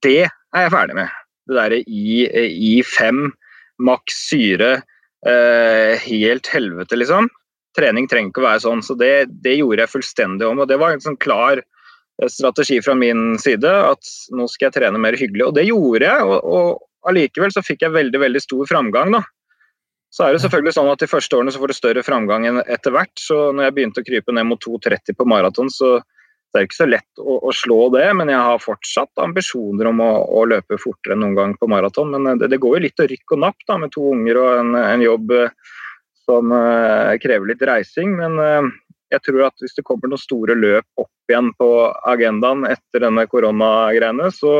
det 0.06 0.18
er 0.30 0.68
jeg 0.68 0.72
ferdig 0.72 0.96
med. 1.02 1.22
Det 1.46 1.56
derre 1.56 1.80
i, 1.86 2.26
i 2.50 2.74
fem, 2.86 3.28
maks 3.82 4.16
syre, 4.30 4.72
eh, 5.26 5.94
helt 6.06 6.50
helvete, 6.50 6.98
liksom. 6.98 7.30
Trening 7.76 8.08
trenger 8.08 8.32
ikke 8.32 8.42
å 8.42 8.48
være 8.48 8.64
sånn. 8.64 8.82
Så 8.82 8.96
det, 8.98 9.28
det 9.44 9.58
gjorde 9.58 9.84
jeg 9.84 9.92
fullstendig 9.92 10.48
om. 10.48 10.62
Og 10.64 10.70
det 10.70 10.80
var 10.80 10.94
en 10.94 11.04
sånn 11.04 11.18
klar 11.20 11.60
eh, 11.60 12.28
strategi 12.32 12.80
fra 12.82 12.96
min 12.98 13.36
side 13.42 13.70
at 13.92 14.12
nå 14.34 14.48
skal 14.50 14.70
jeg 14.70 14.78
trene 14.80 15.00
mer 15.02 15.18
hyggelig. 15.18 15.50
Og 15.50 15.56
det 15.58 15.68
gjorde 15.68 16.08
jeg. 16.08 16.26
og, 16.26 16.38
og 16.42 17.10
allikevel 17.10 17.52
så 17.54 17.62
fikk 17.64 17.84
jeg 17.86 17.94
veldig 17.94 18.22
veldig 18.22 18.42
stor 18.42 18.68
framgang. 18.70 19.14
da. 19.14 19.22
Så 20.16 20.24
er 20.24 20.34
det 20.34 20.42
selvfølgelig 20.44 20.74
sånn 20.76 20.90
at 20.90 21.02
De 21.02 21.10
første 21.10 21.36
årene 21.36 21.52
så 21.52 21.60
får 21.60 21.72
du 21.72 21.76
større 21.76 22.04
framgang 22.06 22.46
enn 22.48 22.60
etter 22.64 22.94
hvert. 22.94 23.12
så 23.20 23.50
når 23.52 23.68
jeg 23.68 23.76
begynte 23.76 24.02
å 24.02 24.06
krype 24.06 24.34
ned 24.34 24.48
mot 24.48 24.62
2,30 24.62 25.18
på 25.18 25.28
maraton, 25.28 25.70
så 25.72 25.98
det 26.56 26.62
er 26.62 26.68
ikke 26.70 26.78
så 26.78 26.88
lett 26.88 27.20
å, 27.20 27.36
å, 27.44 27.52
slå 27.52 27.78
det. 27.92 28.06
Men 28.16 28.32
jeg 28.32 28.40
har 28.48 28.62
fortsatt 28.62 29.22
ambisjoner 29.22 29.90
om 29.90 30.00
å, 30.00 30.10
å 30.40 30.46
løpe 30.48 30.80
fortere 30.80 31.12
enn 31.12 31.22
noen 31.26 31.36
gang 31.36 31.52
på 31.60 31.68
maraton. 31.68 32.14
Men 32.14 32.30
eh, 32.32 32.38
det, 32.40 32.50
det, 32.54 32.60
går 32.62 32.78
jo 32.78 32.84
litt 32.86 33.04
å 33.04 33.08
rykke 33.10 33.36
og 33.36 33.42
napp 33.44 33.68
da, 33.68 33.76
med 33.82 33.92
to 33.94 34.08
unger 34.14 34.40
og 34.40 34.62
en, 34.62 34.72
en 34.80 35.04
jobb 35.04 35.36
eh, 35.36 35.76
som 36.26 36.50
uh, 36.50 37.12
krever 37.22 37.52
litt 37.52 37.60
reising. 37.68 38.16
Men 38.18 38.40
uh, 38.40 38.72
jeg 39.14 39.22
tror 39.28 39.44
at 39.46 39.62
hvis 39.62 39.76
det 39.76 39.84
kommer 39.86 40.10
noen 40.10 40.22
store 40.24 40.56
løp 40.58 41.04
opp 41.04 41.30
igjen 41.30 41.52
på 41.60 41.68
agendaen 42.08 42.64
etter 42.66 43.04
denne 43.04 43.28
koronagreiene, 43.30 44.32
så 44.34 44.56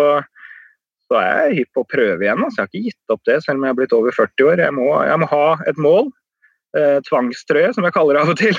så 1.07 1.19
er 1.21 1.27
jeg 1.31 1.59
hypp 1.61 1.77
på 1.77 1.83
å 1.85 1.87
prøve 1.87 2.25
igjen. 2.25 2.41
Altså. 2.43 2.59
Jeg 2.59 2.65
har 2.65 2.71
ikke 2.73 2.89
gitt 2.91 3.15
opp 3.15 3.27
det, 3.29 3.37
selv 3.45 3.61
om 3.61 3.67
jeg 3.67 3.75
er 3.75 3.79
blitt 3.79 3.93
over 3.95 4.15
40 4.17 4.49
år. 4.51 4.63
Jeg 4.65 4.75
må, 4.75 4.87
jeg 5.07 5.21
må 5.23 5.29
ha 5.31 5.45
et 5.71 5.79
mål. 5.79 6.09
Eh, 6.77 6.99
tvangstrøye, 7.07 7.73
som 7.73 7.87
jeg 7.87 7.95
kaller 7.95 8.19
det 8.19 8.23
av 8.25 8.31
og 8.35 8.41
til. 8.41 8.59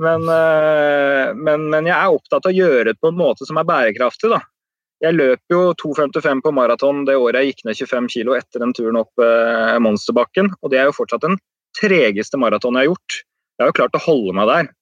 Men, 0.00 0.22
eh, 0.24 1.32
men, 1.36 1.66
men, 1.68 1.88
jeg 1.90 1.92
er 1.92 2.14
opptatt 2.14 2.46
av 2.48 2.52
å 2.52 2.56
gjøre 2.56 2.92
det 2.94 3.00
på 3.02 3.10
en 3.12 3.18
måte 3.18 3.44
som 3.44 3.58
er 3.60 3.66
bærekraftig. 3.68 4.30
Da. 4.32 4.38
Jeg 5.04 5.18
løp 5.18 5.52
jo 5.52 5.58
2,55 5.82 6.40
på 6.46 6.52
maraton 6.56 7.02
det 7.08 7.18
året 7.18 7.42
jeg 7.42 7.52
gikk 7.52 7.66
ned 7.68 7.80
25 7.82 8.08
kg 8.14 8.36
etter 8.38 8.62
den 8.64 8.72
turen 8.76 9.00
opp 9.02 9.20
eh, 9.20 9.76
Monsterbakken. 9.84 10.48
Og 10.62 10.72
det 10.72 10.80
er 10.80 10.88
jo 10.88 10.96
fortsatt 10.96 11.26
den 11.26 11.36
tregeste 11.76 12.40
maratonen 12.40 12.80
jeg 12.80 12.88
har 12.88 12.94
gjort. 12.94 13.18
Jeg 13.18 13.64
har 13.64 13.72
jo 13.72 13.78
klart 13.82 13.98
å 13.98 14.04
holde 14.06 14.36
meg 14.38 14.48
der 14.48 14.72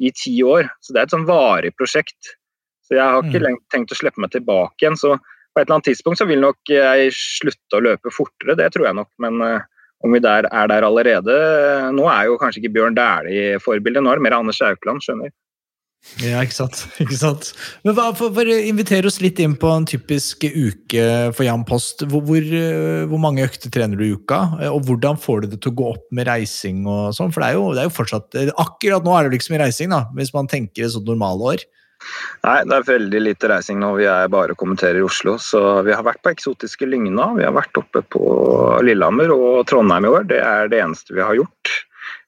i 0.00 0.12
ti 0.16 0.36
år, 0.46 0.70
så 0.80 0.94
det 0.94 1.00
er 1.00 1.08
et 1.08 1.16
sånn 1.16 1.26
varig 1.28 1.74
prosjekt. 1.76 2.36
Så 2.86 2.94
jeg 2.96 3.04
har 3.04 3.26
ikke 3.26 3.42
mm. 3.42 3.58
tenkt 3.74 3.92
å 3.92 3.98
slippe 3.98 4.22
meg 4.22 4.30
tilbake 4.32 4.84
igjen. 4.84 4.96
så 4.96 5.16
på 5.50 5.58
et 5.58 5.66
eller 5.66 5.80
annet 5.80 5.88
tidspunkt 5.90 6.20
så 6.20 6.28
vil 6.30 6.40
nok 6.44 6.70
jeg 6.70 7.10
slutte 7.16 7.76
å 7.76 7.82
løpe 7.82 8.12
fortere, 8.14 8.54
det 8.54 8.68
tror 8.70 8.86
jeg 8.86 8.96
nok. 9.00 9.10
Men 9.22 9.42
uh, 9.42 9.66
om 10.00 10.16
vi 10.16 10.22
der, 10.24 10.48
er 10.48 10.70
der 10.70 10.86
allerede 10.86 11.36
Nå 11.96 12.08
er 12.08 12.30
jo 12.30 12.40
kanskje 12.40 12.62
ikke 12.62 12.74
Bjørn 12.78 12.96
Dæhlie 12.96 13.60
forbildet, 13.60 14.02
nå 14.02 14.12
er 14.12 14.20
det 14.20 14.26
mer 14.28 14.40
Anders 14.40 14.60
Aukland, 14.64 15.02
skjønner 15.04 15.32
Ja, 16.16 16.40
ikke 16.40 16.56
sant. 16.56 16.86
ikke 17.02 17.16
sant. 17.20 17.50
Men 17.84 17.92
hva, 17.92 18.06
for, 18.16 18.32
for 18.32 18.48
Inviter 18.48 19.04
oss 19.04 19.18
litt 19.20 19.40
inn 19.44 19.52
på 19.60 19.68
en 19.68 19.84
typisk 19.88 20.46
uke 20.48 21.02
for 21.36 21.44
Jan 21.44 21.66
Post. 21.68 22.06
Hvor, 22.08 22.24
hvor, 22.24 22.40
eh, 22.40 23.04
hvor, 23.10 23.20
mange 23.20 23.44
økter 23.44 23.72
trener 23.72 24.00
du 24.00 24.06
i 24.06 24.14
uka? 24.16 24.38
Og 24.70 24.80
hvordan 24.88 25.20
får 25.20 25.44
du 25.44 25.50
det 25.52 25.60
til 25.60 25.74
å 25.74 25.78
gå 25.82 25.90
opp 25.90 26.06
med 26.16 26.30
reising 26.30 26.86
og 26.88 27.12
sånn? 27.18 27.34
For 27.34 27.44
det 27.44 27.50
er, 27.50 27.58
jo, 27.60 27.66
det 27.76 27.84
er 27.84 27.90
jo 27.90 27.96
fortsatt 27.98 28.40
Akkurat 28.64 29.04
nå 29.04 29.12
er 29.12 29.28
det 29.28 29.36
liksom 29.36 29.58
i 29.58 29.60
reising, 29.60 29.92
da, 29.92 30.06
hvis 30.16 30.32
man 30.32 30.48
tenker 30.48 30.88
et 30.88 30.96
sånt 30.96 31.08
normalår. 31.10 31.68
Nei, 32.46 32.56
det 32.64 32.76
er 32.76 32.86
veldig 32.88 33.20
lite 33.22 33.50
reising 33.50 33.80
nå. 33.82 33.92
Vi 33.98 34.06
er 34.08 34.30
bare 34.32 34.56
kommenterer 34.58 35.00
i 35.00 35.04
Oslo. 35.04 35.36
Så 35.42 35.60
vi 35.86 35.94
har 35.94 36.06
vært 36.06 36.22
på 36.24 36.32
eksotiske 36.32 36.88
Lygna. 36.88 37.30
Vi 37.36 37.44
har 37.46 37.54
vært 37.56 37.76
oppe 37.80 38.02
på 38.14 38.24
Lillehammer 38.86 39.32
og 39.34 39.66
Trondheim 39.70 40.08
i 40.08 40.12
år. 40.14 40.26
Det 40.30 40.40
er 40.40 40.72
det 40.72 40.80
eneste 40.80 41.16
vi 41.16 41.24
har 41.24 41.36
gjort. 41.38 41.74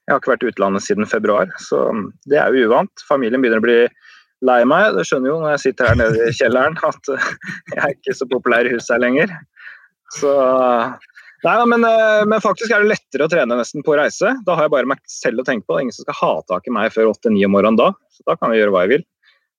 Jeg 0.03 0.13
har 0.13 0.19
ikke 0.19 0.33
vært 0.33 0.43
i 0.43 0.51
utlandet 0.51 0.83
siden 0.83 1.07
februar, 1.07 1.51
så 1.63 1.85
det 2.27 2.35
er 2.35 2.51
jo 2.51 2.67
uvant. 2.67 3.05
Familien 3.07 3.39
begynner 3.39 3.61
å 3.61 3.63
bli 3.63 3.77
lei 4.43 4.59
meg. 4.67 4.91
Det 4.97 5.05
skjønner 5.07 5.31
jo 5.31 5.39
når 5.39 5.55
jeg 5.55 5.63
sitter 5.63 5.89
her 5.89 5.99
nede 6.01 6.27
i 6.27 6.35
kjelleren 6.35 6.75
at 6.89 7.11
jeg 7.13 7.79
er 7.79 7.95
ikke 7.95 8.17
så 8.19 8.27
populær 8.29 8.67
i 8.67 8.75
huset 8.75 8.97
her 8.97 9.03
lenger. 9.05 9.33
Så 10.19 10.35
Nei, 11.43 11.57
men, 11.67 11.81
eh, 11.83 12.21
men, 12.23 12.39
faktisk 12.39 12.71
er 12.71 12.85
det 12.85 12.93
lettere 12.93 13.25
å 13.25 13.31
trene 13.31 13.57
nesten 13.59 13.83
på 13.83 13.97
reise. 13.99 14.29
Da 14.47 14.55
har 14.55 14.69
jeg 14.69 14.71
bare 14.77 14.87
meg 14.87 15.01
selv 15.11 15.41
å 15.41 15.47
tenke 15.47 15.67
på. 15.67 15.75
Det 15.75 15.81
er 15.81 15.85
ingen 15.89 15.95
som 15.95 16.05
skal 16.05 16.19
ha 16.21 16.29
tak 16.47 16.69
i 16.69 16.71
meg 16.71 16.93
før 16.95 17.09
8-9 17.11 17.41
om 17.49 17.51
morgenen 17.51 17.79
da. 17.81 17.89
Så 18.15 18.23
da 18.29 18.37
kan 18.39 18.53
vi 18.53 18.61
gjøre 18.61 18.71
hva 18.71 18.85
jeg 18.85 18.93
vil. 18.93 19.03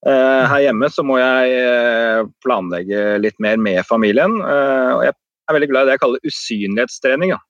Eh, 0.04 0.44
her 0.50 0.66
hjemme 0.66 0.88
så 0.92 1.00
må 1.06 1.16
jeg 1.16 1.52
eh, 1.64 2.26
planlegge 2.44 3.16
litt 3.22 3.38
mer 3.40 3.56
med 3.60 3.80
familien. 3.88 4.36
Eh, 4.36 4.90
og 4.92 5.02
jeg 5.06 5.14
er 5.14 5.56
veldig 5.56 5.70
glad 5.70 5.86
i 5.86 5.88
det 5.88 5.96
jeg 5.96 6.04
kaller 6.04 6.28
usynlighetstrening. 6.28 7.32
Ja. 7.32 7.40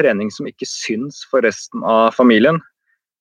Trening 0.00 0.32
som 0.34 0.48
ikke 0.48 0.66
syns 0.66 1.20
for 1.30 1.44
resten 1.46 1.84
av 1.86 2.16
familien. 2.16 2.58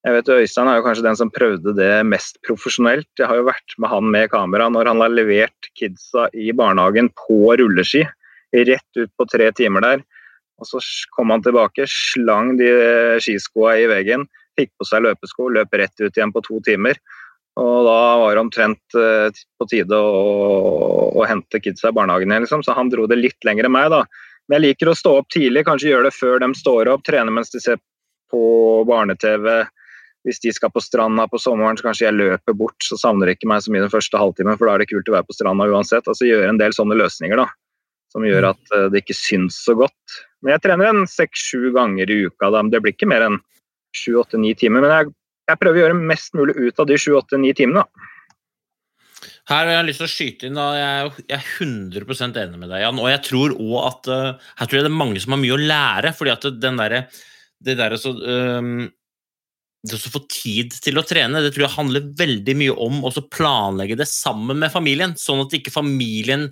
Jeg 0.02 0.16
vet 0.16 0.32
Øystein 0.34 0.70
er 0.72 0.80
jo 0.80 0.86
kanskje 0.88 1.06
den 1.06 1.20
som 1.20 1.30
prøvde 1.30 1.76
det 1.78 1.92
mest 2.10 2.40
profesjonelt. 2.48 3.10
Jeg 3.20 3.30
har 3.30 3.38
jo 3.38 3.50
vært 3.52 3.76
med 3.78 3.92
han 3.92 4.08
med 4.10 4.32
kamera 4.34 4.66
når 4.74 4.90
han 4.90 5.04
har 5.04 5.14
levert 5.14 5.70
kidsa 5.78 6.26
i 6.34 6.50
barnehagen 6.58 7.12
på 7.28 7.54
rulleski. 7.62 8.02
Rett 8.56 8.98
ut 8.98 9.12
på 9.14 9.28
tre 9.30 9.52
timer 9.54 9.86
der. 9.86 10.02
Og 10.62 10.70
så 10.70 10.82
kom 11.14 11.30
han 11.34 11.44
tilbake, 11.46 11.86
slang 11.90 12.56
de 12.58 12.70
skiskoa 13.22 13.76
i 13.82 13.88
veggen, 13.90 14.28
fikk 14.58 14.74
på 14.78 14.86
seg 14.90 15.06
løpesko, 15.06 15.50
løp 15.54 15.74
rett 15.78 16.02
ut 16.02 16.18
igjen 16.18 16.34
på 16.34 16.44
to 16.46 16.60
timer. 16.66 16.98
Og 17.60 17.86
da 17.86 18.00
var 18.22 18.36
det 18.36 18.42
omtrent 18.46 18.96
uh, 18.96 19.28
på 19.60 19.68
tide 19.68 19.98
å, 19.98 20.22
å, 21.12 21.24
hente 21.28 21.60
kidsa 21.60 21.92
i 21.92 21.96
barnehagen 21.96 22.32
igjen, 22.32 22.46
liksom. 22.46 22.64
Så 22.64 22.76
han 22.78 22.92
dro 22.94 23.08
det 23.12 23.20
litt 23.20 23.48
lenger 23.48 23.68
enn 23.68 23.76
meg, 23.76 23.90
da. 23.92 24.06
Men 24.48 24.60
jeg 24.60 24.70
liker 24.70 24.92
å 24.92 24.98
stå 24.98 25.18
opp 25.20 25.30
tidlig, 25.34 25.66
kanskje 25.68 25.92
gjøre 25.92 26.10
det 26.10 26.16
før 26.16 26.42
de 26.44 26.52
står 26.58 26.90
opp, 26.94 27.04
trene 27.08 27.34
mens 27.34 27.52
de 27.52 27.62
ser 27.64 27.82
på 28.32 28.42
barne-TV. 28.88 29.50
Hvis 30.28 30.42
de 30.44 30.54
skal 30.54 30.72
på 30.72 30.84
stranda 30.84 31.26
på 31.28 31.40
sommeren, 31.42 31.78
så 31.80 31.88
kanskje 31.88 32.08
jeg 32.08 32.18
løper 32.20 32.56
bort, 32.58 32.78
så 32.86 32.98
savner 33.00 33.28
de 33.28 33.36
ikke 33.36 33.50
meg 33.50 33.64
så 33.66 33.74
mye 33.74 33.84
den 33.84 33.94
første 33.94 34.20
halvtimen, 34.22 34.58
for 34.58 34.70
da 34.70 34.76
er 34.76 34.84
det 34.84 34.92
kult 34.92 35.10
å 35.10 35.16
være 35.18 35.28
på 35.28 35.36
stranda 35.36 35.68
uansett. 35.68 36.08
Altså 36.08 36.30
gjøre 36.30 36.52
en 36.54 36.62
del 36.62 36.76
sånne 36.78 36.98
løsninger, 37.00 37.42
da. 37.42 37.50
Som 38.14 38.28
gjør 38.28 38.46
mm. 38.46 38.52
at 38.52 38.76
uh, 38.76 38.90
det 38.94 39.02
ikke 39.02 39.18
syns 39.18 39.58
så 39.66 39.76
godt. 39.80 40.20
Men 40.44 40.56
jeg 40.56 40.64
trener 40.66 40.92
en 40.92 41.08
seks-sju 41.10 41.72
ganger 41.76 42.12
i 42.12 42.22
uka, 42.28 42.52
da. 42.54 42.64
Det 42.70 42.84
blir 42.84 42.96
ikke 42.96 43.10
mer 43.10 43.28
enn 43.28 43.40
sju-åtte-ni 43.98 44.54
timer. 44.60 44.86
Men 44.86 44.94
jeg 44.94 45.12
jeg 45.50 45.60
prøver 45.62 45.80
å 45.80 45.84
gjøre 45.86 46.00
mest 46.12 46.36
mulig 46.38 46.56
ut 46.60 46.82
av 46.82 46.90
de 46.90 46.98
7-8-9 47.00 47.54
timene. 47.58 47.86
Her 49.50 49.66
har 49.66 49.74
jeg 49.74 49.88
lyst 49.90 50.02
til 50.02 50.08
å 50.08 50.12
skyte 50.12 50.48
inn, 50.48 50.58
da. 50.58 50.68
Jeg 50.78 51.36
er 51.36 51.44
100% 51.66 52.40
enig 52.40 52.62
med 52.62 52.70
deg, 52.72 52.84
Jan. 52.84 53.02
Og 53.02 53.10
jeg 53.10 53.22
tror 53.28 53.56
òg 53.58 53.76
at 53.82 54.10
uh, 54.14 54.50
her 54.60 54.70
tror 54.70 54.80
jeg 54.80 54.88
det 54.88 54.92
er 54.92 55.02
mange 55.02 55.22
som 55.24 55.36
har 55.36 55.42
mye 55.42 55.58
å 55.58 55.62
lære. 55.62 56.14
fordi 56.18 56.34
at 56.34 56.48
den 56.62 56.80
der, 56.80 56.98
det 57.66 57.78
der 57.80 57.98
så, 58.00 58.14
um, 58.16 58.86
det 59.82 59.98
å 59.98 60.14
få 60.14 60.24
tid 60.30 60.78
til 60.86 61.02
å 61.02 61.06
trene, 61.08 61.42
det 61.42 61.56
tror 61.56 61.66
jeg 61.66 61.76
handler 61.76 62.12
veldig 62.20 62.56
mye 62.62 62.78
om 62.86 63.02
å 63.08 63.12
planlegge 63.34 63.98
det 64.00 64.08
sammen 64.10 64.62
med 64.62 64.74
familien. 64.74 65.18
Sånn 65.20 65.42
at 65.44 65.58
ikke 65.58 65.74
familien 65.74 66.48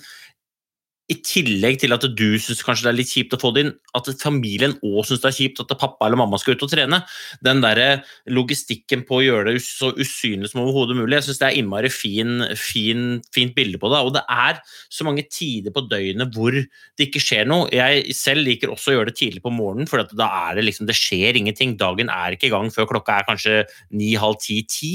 i 1.10 1.18
tillegg 1.26 1.80
til 1.82 1.94
at 1.96 2.04
du 2.06 2.28
syns 2.38 2.62
kanskje 2.66 2.86
det 2.86 2.92
er 2.92 2.98
litt 3.00 3.12
kjipt 3.12 3.34
å 3.34 3.40
få 3.42 3.50
det 3.56 3.64
inn, 3.66 3.72
at 3.98 4.10
familien 4.22 4.76
òg 4.86 5.08
syns 5.08 5.24
det 5.24 5.32
er 5.32 5.38
kjipt 5.40 5.62
at 5.64 5.72
pappa 5.82 6.06
eller 6.06 6.20
mamma 6.22 6.38
skal 6.38 6.54
ut 6.54 6.66
og 6.68 6.70
trene. 6.70 7.00
Den 7.46 7.64
der 7.64 8.04
logistikken 8.30 9.02
på 9.08 9.18
å 9.18 9.24
gjøre 9.26 9.56
det 9.56 9.64
så 9.66 9.90
usynlig 9.98 10.52
som 10.52 10.62
overhodet 10.62 11.00
mulig, 11.00 11.18
jeg 11.18 11.30
syns 11.30 11.42
det 11.42 11.48
er 11.48 11.58
innmari 11.62 11.90
fin, 11.94 12.44
fin, 12.54 13.08
fint 13.34 13.56
bilde 13.58 13.82
på 13.82 13.90
det. 13.90 14.04
Og 14.06 14.14
det 14.20 14.24
er 14.30 14.62
så 14.94 15.08
mange 15.08 15.26
tider 15.26 15.74
på 15.74 15.88
døgnet 15.90 16.36
hvor 16.36 16.54
det 16.54 17.08
ikke 17.08 17.24
skjer 17.24 17.50
noe. 17.50 17.72
Jeg 17.74 18.14
selv 18.18 18.46
liker 18.46 18.74
også 18.76 18.94
å 18.94 19.00
gjøre 19.00 19.10
det 19.10 19.18
tidlig 19.18 19.44
på 19.46 19.54
morgenen, 19.56 19.90
for 19.90 20.06
da 20.14 20.30
er 20.50 20.60
det 20.60 20.68
liksom 20.68 20.86
Det 20.90 20.98
skjer 20.98 21.42
ingenting. 21.42 21.74
Dagen 21.80 22.14
er 22.14 22.38
ikke 22.38 22.50
i 22.50 22.54
gang 22.54 22.70
før 22.74 22.90
klokka 22.94 23.18
er 23.18 23.28
kanskje 23.28 23.58
ni, 23.90 24.14
halv 24.20 24.38
ti, 24.42 24.62
ti 24.70 24.94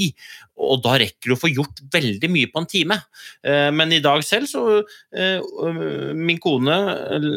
og 0.55 0.79
da 0.83 0.95
rekker 1.01 1.29
du 1.29 1.35
å 1.35 1.39
få 1.39 1.49
gjort 1.51 1.81
veldig 1.93 2.29
mye 2.31 2.49
på 2.51 2.61
en 2.61 2.69
time. 2.69 2.97
Eh, 3.45 3.69
men 3.75 3.91
i 3.91 4.01
dag 4.03 4.23
selv 4.25 4.47
så 4.49 4.63
eh, 4.79 5.43
Min 6.15 6.39
kone 6.41 6.77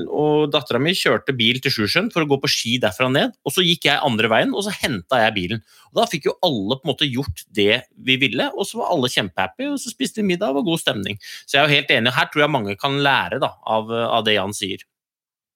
og 0.06 0.48
dattera 0.54 0.80
mi 0.82 0.94
kjørte 0.96 1.34
bil 1.36 1.58
til 1.62 1.74
Sjusjøen 1.74 2.12
for 2.14 2.24
å 2.24 2.30
gå 2.30 2.38
på 2.42 2.50
ski 2.52 2.76
derfra 2.82 3.08
ned, 3.12 3.34
og 3.44 3.54
så 3.54 3.64
gikk 3.66 3.88
jeg 3.88 4.04
andre 4.04 4.30
veien, 4.30 4.54
og 4.54 4.64
så 4.66 4.74
henta 4.78 5.22
jeg 5.24 5.36
bilen. 5.36 5.62
Og 5.90 6.00
Da 6.00 6.08
fikk 6.10 6.28
jo 6.30 6.36
alle 6.46 6.78
på 6.78 6.86
en 6.86 6.92
måte 6.92 7.08
gjort 7.08 7.44
det 7.54 7.82
vi 8.06 8.18
ville, 8.20 8.50
og 8.54 8.68
så 8.68 8.82
var 8.82 8.92
alle 8.94 9.10
kjempehappy, 9.12 9.70
og 9.72 9.80
så 9.82 9.92
spiste 9.92 10.22
vi 10.22 10.28
middag, 10.32 10.52
og 10.52 10.60
var 10.60 10.68
god 10.70 10.84
stemning. 10.84 11.18
Så 11.44 11.56
jeg 11.56 11.62
er 11.62 11.66
jo 11.66 11.78
helt 11.78 11.96
enig, 11.98 12.14
her 12.16 12.30
tror 12.30 12.44
jeg 12.44 12.54
mange 12.54 12.76
kan 12.80 13.00
lære 13.04 13.42
da, 13.42 13.54
av, 13.66 13.90
av 13.90 14.26
det 14.28 14.38
Jan 14.38 14.54
sier. 14.56 14.84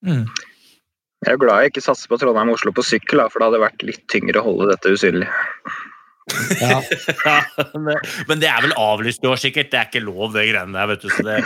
Mm. 0.03 0.27
Jeg 1.23 1.37
er 1.37 1.39
glad 1.39 1.63
jeg 1.63 1.71
ikke 1.71 1.85
satser 1.85 2.11
på 2.11 2.19
Trondheim 2.19 2.51
og 2.51 2.59
Oslo 2.59 2.73
på 2.75 2.83
sykkel, 2.83 3.23
da, 3.23 3.29
for 3.31 3.39
det 3.39 3.51
hadde 3.51 3.63
vært 3.63 3.85
litt 3.87 4.03
tyngre 4.11 4.41
å 4.41 4.47
holde 4.49 4.73
dette 4.73 4.91
usynlig. 4.91 5.29
Ja. 6.61 6.79
men 8.29 8.41
det 8.43 8.49
er 8.51 8.63
vel 8.65 8.75
avlyst 8.79 9.25
i 9.25 9.31
år, 9.31 9.41
sikkert. 9.41 9.73
Det 9.73 9.81
er 9.81 9.91
ikke 9.91 10.05
lov, 10.05 10.31
det 10.37 10.49
greiene 10.51 10.77
der. 10.77 10.89
vet 10.93 11.05
du. 11.05 11.11
Så 11.11 11.27
det, 11.27 11.43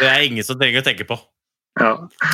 det, 0.00 0.06
er 0.08 0.26
ingen 0.26 0.46
som 0.46 0.60
trenger 0.60 0.84
å 0.84 0.88
tenke 0.88 1.08
på. 1.08 1.18
Ja. 1.78 1.92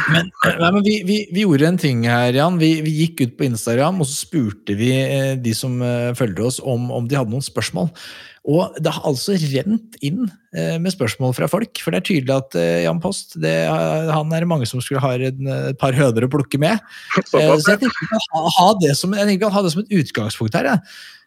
Men, 0.09 0.31
nei, 0.47 0.69
men 0.71 0.85
vi, 0.87 0.99
vi, 1.05 1.17
vi 1.35 1.43
gjorde 1.45 1.69
en 1.69 1.81
ting 1.81 2.05
her, 2.09 2.33
Jan. 2.37 2.61
Vi, 2.61 2.79
vi 2.85 2.95
gikk 3.03 3.25
ut 3.25 3.35
på 3.39 3.49
Instagram 3.51 4.01
og 4.01 4.09
så 4.09 4.25
spurte 4.25 4.77
vi 4.79 4.95
eh, 5.03 5.35
de 5.41 5.53
som 5.57 5.77
eh, 5.85 6.13
følger 6.17 6.47
oss, 6.49 6.63
om, 6.65 6.89
om 6.95 7.11
de 7.11 7.19
hadde 7.19 7.35
noen 7.35 7.45
spørsmål. 7.45 7.93
Og 8.45 8.77
det 8.77 8.93
har 8.93 9.07
altså 9.09 9.39
rent 9.41 9.95
inn 10.05 10.27
eh, 10.53 10.77
med 10.77 10.93
spørsmål 10.93 11.33
fra 11.37 11.49
folk. 11.49 11.81
For 11.81 11.93
det 11.93 12.03
er 12.03 12.09
tydelig 12.11 12.35
at 12.35 12.57
eh, 12.61 12.83
Jan 12.85 13.01
Post 13.01 13.39
det, 13.41 13.55
han 13.69 14.35
er 14.37 14.45
det 14.45 14.51
mange 14.51 14.69
som 14.69 14.83
skulle 14.85 15.01
ha 15.01 15.15
en, 15.17 15.49
et 15.73 15.81
par 15.81 15.97
høner 15.97 16.27
å 16.27 16.33
plukke 16.33 16.61
med. 16.61 16.81
Eh, 17.35 17.51
så 17.59 17.73
jeg 17.73 17.81
tenker 17.81 18.05
vi 18.05 18.11
kan 18.11 18.21
ha, 18.37 18.41
ha, 18.59 18.67
det 18.79 18.93
som, 18.99 19.15
ha 19.17 19.61
det 19.65 19.71
som 19.73 19.81
et 19.83 19.95
utgangspunkt 19.97 20.55
her. 20.55 20.69
Ja. 20.69 20.77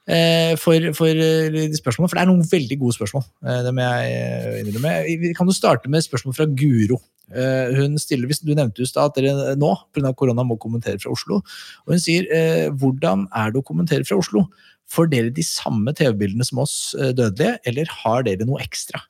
Eh, 0.07 0.55
For, 0.59 0.87
for 0.97 1.07
eh, 1.11 1.67
spørsmålene, 1.75 2.09
for 2.09 2.17
det 2.17 2.23
er 2.23 2.31
noen 2.31 2.47
veldig 2.47 2.79
gode 2.79 2.95
spørsmål. 2.97 3.23
eh, 3.45 3.61
Det 3.67 3.73
må 3.75 3.85
jeg 3.85 4.15
eh, 4.15 4.57
innrømme. 4.63 5.35
Kan 5.37 5.47
jo 5.51 5.55
starte 5.55 5.91
med 5.91 6.05
spørsmål 6.05 6.35
fra 6.37 6.47
Guro. 6.47 7.01
Eh, 7.27 7.75
Hun 7.75 7.97
stiller, 7.99 8.27
hvis 8.27 8.39
Du 8.39 8.53
nevnte 8.55 8.79
just 8.79 8.95
da 8.95 9.05
at 9.05 9.15
dere 9.19 9.55
nå 9.59 9.73
pga. 9.93 10.13
korona 10.15 10.43
må 10.47 10.57
kommentere 10.57 10.99
fra 10.99 11.11
Oslo. 11.11 11.41
Og 11.85 11.93
hun 11.93 11.99
sier 11.99 12.27
eh, 12.31 12.69
hvordan 12.71 13.27
er 13.35 13.51
det 13.51 13.59
å 13.59 13.67
kommentere 13.67 14.07
fra 14.07 14.17
Oslo? 14.17 14.47
Får 14.87 15.09
dere 15.11 15.29
de 15.35 15.43
samme 15.43 15.91
TV-bildene 15.93 16.45
som 16.47 16.59
oss 16.63 16.95
eh, 16.95 17.11
dødelige, 17.11 17.59
eller 17.67 17.85
har 18.03 18.23
dere 18.23 18.45
noe 18.47 18.61
ekstra? 18.63 19.01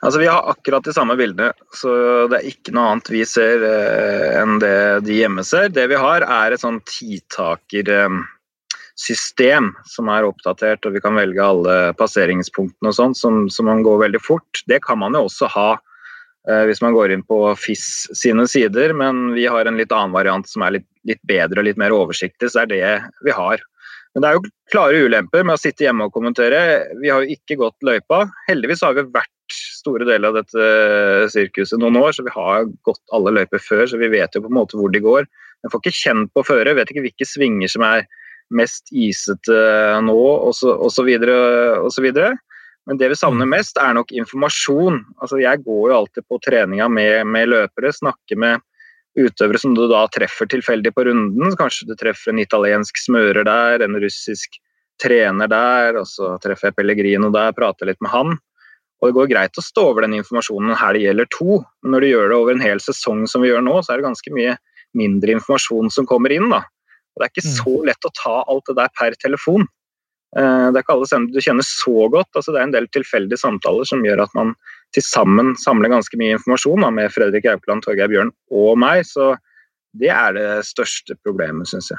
Altså, 0.00 0.20
Vi 0.22 0.28
har 0.30 0.46
akkurat 0.48 0.84
de 0.86 0.94
samme 0.96 1.16
bildene, 1.18 1.50
så 1.76 2.28
det 2.30 2.38
er 2.38 2.46
ikke 2.48 2.72
noe 2.72 2.92
annet 2.94 3.10
vi 3.12 3.24
ser 3.28 3.60
eh, 3.66 4.38
enn 4.40 4.60
det 4.62 5.04
de 5.04 5.18
hjemme 5.18 5.42
ser. 5.44 5.68
Det 5.68 5.88
vi 5.90 5.98
har, 5.98 6.22
er 6.22 6.54
et 6.54 6.62
sånn 6.62 6.78
titakersystem 9.00 9.72
som 9.86 10.08
er 10.08 10.24
oppdatert, 10.24 10.84
og 10.84 10.92
vi 10.94 11.00
kan 11.00 11.16
velge 11.16 11.42
alle 11.42 11.94
passeringspunktene 11.96 12.90
og 12.90 12.94
sånn, 12.94 13.14
som, 13.14 13.48
som 13.48 13.66
man 13.66 13.82
går 13.82 14.06
veldig 14.06 14.20
fort. 14.20 14.62
Det 14.66 14.80
kan 14.84 14.98
man 14.98 15.14
jo 15.14 15.26
også 15.26 15.48
ha 15.48 15.78
eh, 16.48 16.66
hvis 16.66 16.82
man 16.82 16.92
går 16.94 17.12
inn 17.12 17.22
på 17.22 17.54
FIS 17.56 18.08
sine 18.14 18.46
sider, 18.46 18.92
men 18.92 19.34
vi 19.34 19.46
har 19.46 19.66
en 19.66 19.76
litt 19.78 19.92
annen 19.92 20.12
variant 20.12 20.46
som 20.48 20.62
er 20.62 20.78
litt, 20.78 20.88
litt 21.04 21.22
bedre 21.22 21.60
og 21.60 21.64
litt 21.66 21.78
mer 21.78 21.92
oversiktlig, 21.92 22.50
så 22.50 22.64
er 22.64 22.70
det 22.70 23.02
vi 23.24 23.30
har. 23.30 23.60
Men 24.14 24.22
det 24.22 24.28
er 24.28 24.38
jo 24.38 24.54
klare 24.72 25.02
ulemper 25.06 25.44
med 25.44 25.54
å 25.54 25.60
sitte 25.60 25.84
hjemme 25.84 26.08
og 26.08 26.14
kommentere. 26.14 26.88
Vi 27.00 27.10
har 27.12 27.22
jo 27.22 27.36
ikke 27.36 27.60
gått 27.60 27.78
løypa. 27.86 28.24
Heldigvis 28.48 28.82
har 28.82 28.96
vi 28.96 29.06
vært 29.06 29.30
store 29.80 30.06
deler 30.06 30.30
av 30.30 30.40
dette 30.40 31.28
sirkuset 31.30 31.78
noen 31.78 31.98
år, 31.98 32.12
så 32.14 32.24
vi 32.26 32.34
har 32.34 32.66
gått 32.86 33.00
alle 33.14 33.32
løyper 33.38 33.62
før, 33.62 33.84
så 33.86 33.98
vi 33.98 34.10
vet 34.10 34.34
jo 34.34 34.42
på 34.42 34.50
en 34.50 34.58
måte 34.58 34.78
hvor 34.78 34.90
de 34.90 35.02
går. 35.02 35.30
Men 35.62 35.72
får 35.72 35.82
ikke 35.84 36.00
kjent 36.00 36.32
på 36.34 36.44
føret, 36.46 36.74
vet 36.76 36.90
ikke 36.90 37.04
hvilke 37.04 37.28
svinger 37.28 37.70
som 37.70 37.84
er 37.86 38.04
mest 38.50 38.90
isete 38.92 39.58
nå, 40.04 40.20
osv. 40.50 40.86
osv. 40.90 42.08
Men 42.88 42.98
det 42.98 43.10
vi 43.12 43.18
savner 43.18 43.48
mest, 43.48 43.78
er 43.78 43.94
nok 43.94 44.12
informasjon. 44.16 45.02
Altså, 45.20 45.38
jeg 45.42 45.62
går 45.66 45.84
jo 45.90 45.98
alltid 46.00 46.26
på 46.26 46.40
treninga 46.46 46.88
med, 46.90 47.26
med 47.28 47.52
løpere, 47.52 47.92
snakker 47.94 48.40
med 48.40 48.64
utøvere 49.18 49.58
som 49.58 49.74
du 49.74 49.84
da 49.90 50.04
treffer 50.12 50.48
tilfeldig 50.50 50.92
på 50.94 51.04
runden. 51.08 51.56
Kanskje 51.58 51.90
du 51.90 51.96
treffer 51.98 52.32
en 52.32 52.42
italiensk 52.42 52.98
smører 52.98 53.46
der, 53.46 53.84
en 53.84 53.98
russisk 54.02 54.58
trener 55.00 55.48
der, 55.50 55.98
og 56.00 56.06
så 56.08 56.36
treffer 56.42 56.70
jeg 56.70 56.78
Pellegrino 56.78 57.30
der, 57.34 57.54
prater 57.56 57.88
litt 57.88 58.00
med 58.04 58.12
han. 58.14 58.38
Og 59.00 59.08
Det 59.08 59.16
går 59.16 59.30
greit 59.30 59.56
å 59.56 59.64
stå 59.64 59.86
over 59.92 60.04
den 60.04 60.18
informasjonen 60.18 60.76
her 60.76 60.92
det 60.92 61.06
gjelder 61.06 61.28
to, 61.32 61.62
men 61.80 61.94
når 61.94 62.04
du 62.04 62.08
gjør 62.10 62.26
det 62.28 62.36
over 62.36 62.52
en 62.56 62.64
hel 62.64 62.82
sesong 62.84 63.24
som 63.30 63.40
vi 63.40 63.48
gjør 63.48 63.64
nå, 63.64 63.78
så 63.80 63.94
er 63.94 64.00
det 64.00 64.10
ganske 64.10 64.34
mye 64.36 64.58
mindre 64.98 65.38
informasjon 65.38 65.88
som 65.94 66.08
kommer 66.08 66.34
inn. 66.34 66.50
da. 66.52 66.64
Og 67.14 67.22
Det 67.22 67.26
er 67.26 67.34
ikke 67.34 67.52
så 67.58 67.74
lett 67.88 68.06
å 68.08 68.14
ta 68.16 68.36
alt 68.46 68.66
det 68.70 68.76
der 68.78 68.90
per 68.96 69.16
telefon. 69.22 69.66
Eh, 70.36 70.66
Det 70.70 70.78
er 70.78 70.84
ikke 70.84 70.96
alle 70.96 71.10
sender 71.10 71.34
du 71.34 71.40
kjenner 71.40 71.66
så 71.66 72.08
godt. 72.10 72.30
altså 72.34 72.52
Det 72.52 72.60
er 72.60 72.68
en 72.68 72.76
del 72.76 72.88
tilfeldige 72.88 73.40
samtaler 73.40 73.84
som 73.88 74.04
gjør 74.04 74.22
at 74.22 74.34
man 74.34 74.54
til 74.94 75.02
sammen 75.02 75.54
samler 75.56 75.90
ganske 75.90 76.16
mye 76.18 76.36
informasjon 76.38 76.82
da, 76.82 76.90
med 76.90 77.12
Fredrik 77.12 77.46
Aukland, 77.46 77.82
Torgeir 77.82 78.10
Bjørn 78.10 78.32
og 78.50 78.78
meg. 78.78 79.04
Så 79.06 79.36
det 79.98 80.10
er 80.10 80.34
det 80.34 80.48
største 80.66 81.16
problemet, 81.24 81.68
syns 81.70 81.90
jeg. 81.90 81.98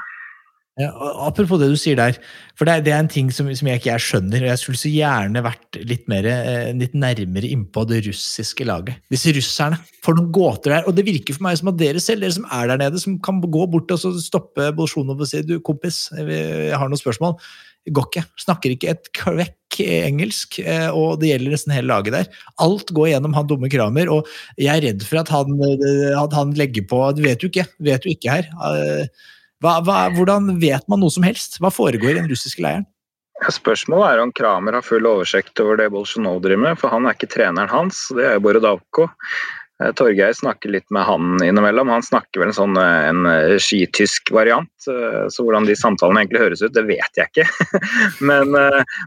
Ja, 0.80 0.88
apropos 1.26 1.58
det 1.60 1.66
du 1.68 1.74
sier 1.76 1.98
der, 1.98 2.16
for 2.56 2.64
det 2.64 2.86
det 2.86 2.94
er 2.94 3.02
en 3.02 3.10
ting 3.12 3.28
som, 3.34 3.50
som 3.52 3.68
jeg 3.68 3.80
ikke 3.80 3.90
jeg 3.90 4.04
skjønner. 4.06 4.40
og 4.40 4.48
Jeg 4.48 4.60
skulle 4.60 4.80
så 4.80 4.88
gjerne 4.88 5.42
vært 5.44 5.76
litt, 5.84 6.06
mer, 6.08 6.24
eh, 6.24 6.70
litt 6.72 6.94
nærmere 6.96 7.50
innpå 7.52 7.82
det 7.90 7.98
russiske 8.06 8.64
laget. 8.64 9.02
Disse 9.12 9.34
russerne. 9.36 9.76
For 10.00 10.16
noen 10.16 10.30
gåter 10.32 10.72
der. 10.72 10.86
Og 10.88 10.96
det 10.96 11.04
virker 11.04 11.36
for 11.36 11.44
meg 11.44 11.58
som 11.60 11.68
at 11.74 11.76
dere 11.80 12.00
selv, 12.00 12.24
dere 12.24 12.38
som 12.38 12.46
er 12.48 12.70
der 12.72 12.80
nede, 12.80 13.02
som 13.02 13.18
kan 13.20 13.42
gå 13.44 13.66
bort 13.68 13.92
og 13.92 14.16
stoppe 14.24 14.70
Bolsjunov 14.78 15.20
og 15.20 15.28
si 15.28 15.42
du, 15.44 15.58
kompis, 15.60 16.06
jeg 16.16 16.72
har 16.72 16.88
noen 16.88 17.02
spørsmål. 17.02 17.36
Går 17.92 18.08
ikke. 18.08 18.24
Snakker 18.40 18.72
ikke 18.72 18.94
et 18.94 19.12
kvekk 19.18 19.78
engelsk, 19.82 20.56
eh, 20.62 20.88
og 20.88 21.20
det 21.20 21.34
gjelder 21.34 21.52
nesten 21.52 21.76
hele 21.76 21.90
laget 21.90 22.16
der. 22.16 22.32
Alt 22.64 22.94
går 22.96 23.10
gjennom 23.12 23.36
han 23.36 23.48
dumme 23.50 23.68
Kramer, 23.72 24.08
og 24.12 24.32
jeg 24.56 24.72
er 24.72 24.86
redd 24.88 25.04
for 25.04 25.20
at 25.20 25.34
han, 25.36 25.52
eh, 25.68 26.16
at 26.16 26.32
han 26.36 26.56
legger 26.56 26.88
på 26.88 27.04
Du 27.18 27.22
vet 27.26 27.44
jo 27.44 27.52
ikke, 27.52 27.68
vet 27.84 28.08
jo 28.08 28.16
ikke 28.16 28.38
her. 28.38 28.48
Hva, 29.62 29.78
hva, 29.86 29.98
hvordan 30.16 30.56
vet 30.62 30.88
man 30.90 31.02
noe 31.02 31.12
som 31.14 31.24
helst? 31.26 31.60
Hva 31.62 31.70
foregår 31.70 32.10
i 32.10 32.18
den 32.20 32.30
russiske 32.30 32.64
leiren? 32.64 32.88
Spørsmålet 33.50 34.06
er 34.12 34.22
om 34.22 34.32
Kramer 34.34 34.76
har 34.76 34.84
full 34.86 35.06
oversikt 35.08 35.58
over 35.62 35.78
det 35.80 35.88
Bolsjunov 35.90 36.42
driver 36.44 36.62
med, 36.62 36.78
for 36.78 36.94
han 36.94 37.08
er 37.08 37.16
ikke 37.16 37.30
treneren 37.32 37.70
hans, 37.70 38.04
det 38.14 38.28
er 38.28 38.42
Borodavko. 38.42 39.08
Eh, 39.82 39.90
Torgeir 39.98 40.32
snakker 40.32 40.70
litt 40.70 40.90
med 40.90 41.04
han 41.06 41.42
innimellom. 41.44 41.90
Han 41.92 42.04
snakker 42.04 42.42
vel 42.42 42.50
en 42.50 42.56
sånn 42.56 42.78
eh, 42.78 43.08
en 43.08 43.26
eh, 43.28 43.56
skitysk 43.62 44.32
variant. 44.34 44.70
Så 44.82 45.44
hvordan 45.44 45.66
de 45.68 45.76
samtalene 45.78 46.24
egentlig 46.24 46.42
høres 46.42 46.62
ut, 46.62 46.74
det 46.74 46.84
vet 46.88 47.18
jeg 47.18 47.30
ikke. 47.30 47.78
Men 48.28 48.54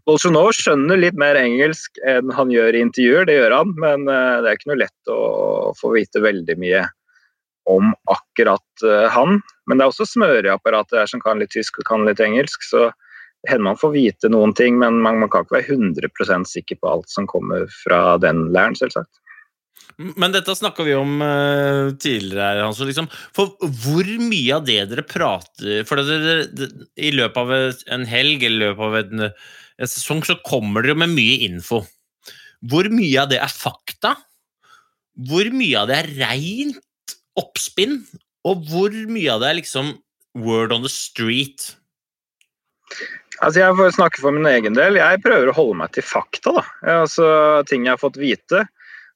Bolsjunov 0.07 0.51
skjønner 0.55 0.99
litt 0.99 1.17
mer 1.19 1.39
engelsk 1.39 1.99
enn 2.07 2.31
han 2.35 2.53
gjør 2.53 2.77
i 2.77 2.83
intervjuer, 2.85 3.27
det 3.27 3.39
gjør 3.39 3.57
han. 3.59 3.73
Men 3.81 4.07
det 4.07 4.47
er 4.47 4.53
ikke 4.55 4.71
noe 4.71 4.83
lett 4.85 5.11
å 5.11 5.19
få 5.79 5.91
vite 5.95 6.23
veldig 6.23 6.57
mye 6.61 6.85
om 7.71 7.91
akkurat 8.13 8.85
han. 9.11 9.39
Men 9.65 9.77
det 9.79 9.85
er 9.85 9.91
også 9.93 10.07
smøreapparatet 10.09 10.99
her 11.01 11.09
som 11.09 11.23
kan 11.23 11.41
litt 11.41 11.53
tysk 11.55 11.81
og 11.81 11.89
kan 11.89 12.05
litt 12.07 12.21
engelsk. 12.23 12.63
så 12.63 12.91
hender 13.45 13.67
man 13.67 13.77
får 13.77 13.91
vite 13.93 14.29
noen 14.31 14.55
ting, 14.57 14.79
men 14.81 14.97
man, 15.05 15.19
man 15.21 15.29
kan 15.31 15.45
ikke 15.45 15.59
være 15.59 15.77
100 15.77 16.47
sikker 16.49 16.79
på 16.81 16.89
alt 16.89 17.11
som 17.11 17.27
kommer 17.29 17.67
fra 17.83 18.17
den 18.21 18.47
læren, 18.55 18.77
selvsagt. 18.77 19.21
Men 19.95 20.33
dette 20.33 20.55
snakka 20.57 20.83
vi 20.83 20.95
om 20.97 21.21
uh, 21.23 21.93
tidligere. 22.01 22.65
Hans, 22.65 22.81
liksom. 22.83 23.07
For 23.35 23.53
hvor 23.61 24.07
mye 24.19 24.57
av 24.57 24.65
det 24.67 24.81
dere 24.91 25.05
prater 25.07 25.85
For 25.87 26.01
det, 26.03 26.17
det, 26.51 26.67
I 26.99 27.13
løpet 27.15 27.39
av 27.39 27.53
en 27.95 28.07
helg 28.09 28.43
eller 28.43 28.55
i 28.55 28.63
løpet 28.65 28.83
av 28.89 28.97
en, 28.99 29.27
en 29.29 29.91
sesong 29.91 30.23
så 30.27 30.35
kommer 30.43 30.83
dere 30.83 30.99
med 30.99 31.13
mye 31.15 31.37
info. 31.47 31.85
Hvor 32.65 32.89
mye 32.91 33.23
av 33.23 33.31
det 33.31 33.39
er 33.43 33.51
fakta? 33.51 34.15
Hvor 35.29 35.47
mye 35.55 35.79
av 35.79 35.91
det 35.91 36.01
er 36.01 36.11
reint 36.25 37.15
oppspinn? 37.39 38.01
Og 38.45 38.67
hvor 38.69 38.93
mye 39.09 39.33
av 39.33 39.41
det 39.41 39.49
er 39.49 39.59
liksom 39.61 39.95
word 40.45 40.73
on 40.75 40.85
the 40.85 40.91
street? 40.91 41.73
Altså 43.43 43.59
Jeg 43.63 43.77
får 43.79 43.97
snakke 43.97 44.21
for 44.21 44.35
min 44.35 44.47
egen 44.47 44.77
del. 44.77 44.99
Jeg 45.01 45.23
prøver 45.25 45.51
å 45.51 45.57
holde 45.57 45.79
meg 45.81 45.95
til 45.95 46.05
fakta. 46.05 46.53
da. 46.59 46.65
Altså 47.01 47.27
Ting 47.69 47.87
jeg 47.87 47.95
har 47.95 48.01
fått 48.01 48.21
vite. 48.21 48.65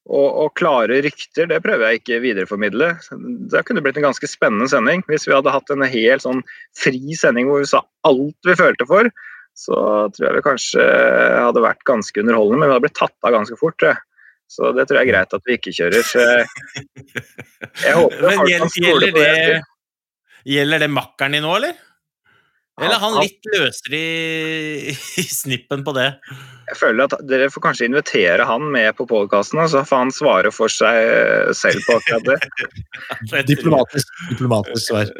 Og, 0.09 0.25
og, 0.25 0.53
klare 0.57 1.03
rykter, 1.05 1.45
det 1.51 1.59
prøver 1.61 1.85
jeg 1.85 1.99
ikke 1.99 2.21
videreformidle. 2.23 2.87
Det 3.51 3.61
kunne 3.67 3.83
blitt 3.85 3.99
en 3.99 4.07
ganske 4.07 4.29
spennende 4.29 4.65
sending. 4.71 5.03
Hvis 5.05 5.27
vi 5.29 5.35
hadde 5.35 5.53
hatt 5.53 5.69
en 5.69 5.85
helt 5.85 6.25
sånn 6.25 6.41
fri 6.79 7.13
sending 7.19 7.49
hvor 7.49 7.61
vi 7.61 7.69
sa 7.69 7.83
alt 8.09 8.49
vi 8.49 8.57
følte 8.57 8.87
for, 8.89 9.11
så 9.59 9.77
tror 10.15 10.25
jeg 10.25 10.37
vi 10.39 10.45
kanskje 10.47 10.85
hadde 11.35 11.61
vært 11.61 11.85
ganske 11.85 12.23
underholdende, 12.23 12.61
men 12.61 12.71
vi 12.71 12.73
hadde 12.73 12.85
blitt 12.87 12.97
tatt 12.97 13.27
av 13.27 13.35
ganske 13.35 13.59
fort. 13.59 13.77
tror 13.77 13.93
jeg. 13.93 14.01
Så 14.49 14.71
det 14.73 14.87
tror 14.89 14.97
jeg 14.99 15.07
er 15.07 15.11
greit 15.13 15.35
at 15.37 15.43
vi 15.45 15.57
ikke 15.59 15.73
kjører. 15.77 16.01
Så 16.09 16.23
jeg, 16.25 17.93
håper 17.99 18.23
Men 18.25 18.39
folk 18.41 18.49
gjel- 18.49 18.63
kan 18.65 18.73
stole 18.73 19.11
gjelder 19.11 19.21
det. 19.53 19.61
gjelder 20.55 20.83
det 20.85 20.89
makkeren 20.95 21.37
din 21.37 21.45
nå, 21.45 21.53
eller? 21.59 21.77
Eller 22.79 22.95
er 22.95 23.01
han 23.03 23.17
litt 23.19 23.43
løsere 23.51 23.97
i, 23.99 24.93
i 25.19 25.23
snippen 25.27 25.81
på 25.83 25.91
det? 25.97 26.05
Jeg 26.69 26.77
føler 26.79 27.09
at 27.09 27.15
Dere 27.27 27.49
får 27.51 27.63
kanskje 27.65 27.89
invitere 27.89 28.45
han 28.47 28.69
med 28.71 28.93
på 28.95 29.03
podkasten, 29.09 29.59
så 29.67 29.81
får 29.89 29.99
han 30.05 30.13
svare 30.15 30.51
for 30.55 30.71
seg 30.71 31.51
selv 31.59 31.83
på 31.89 31.97
akkurat 31.99 32.23
det. 32.29 32.39
Diplomatisk, 33.51 34.07
diplomatisk 34.31 34.85
svar. 34.93 35.11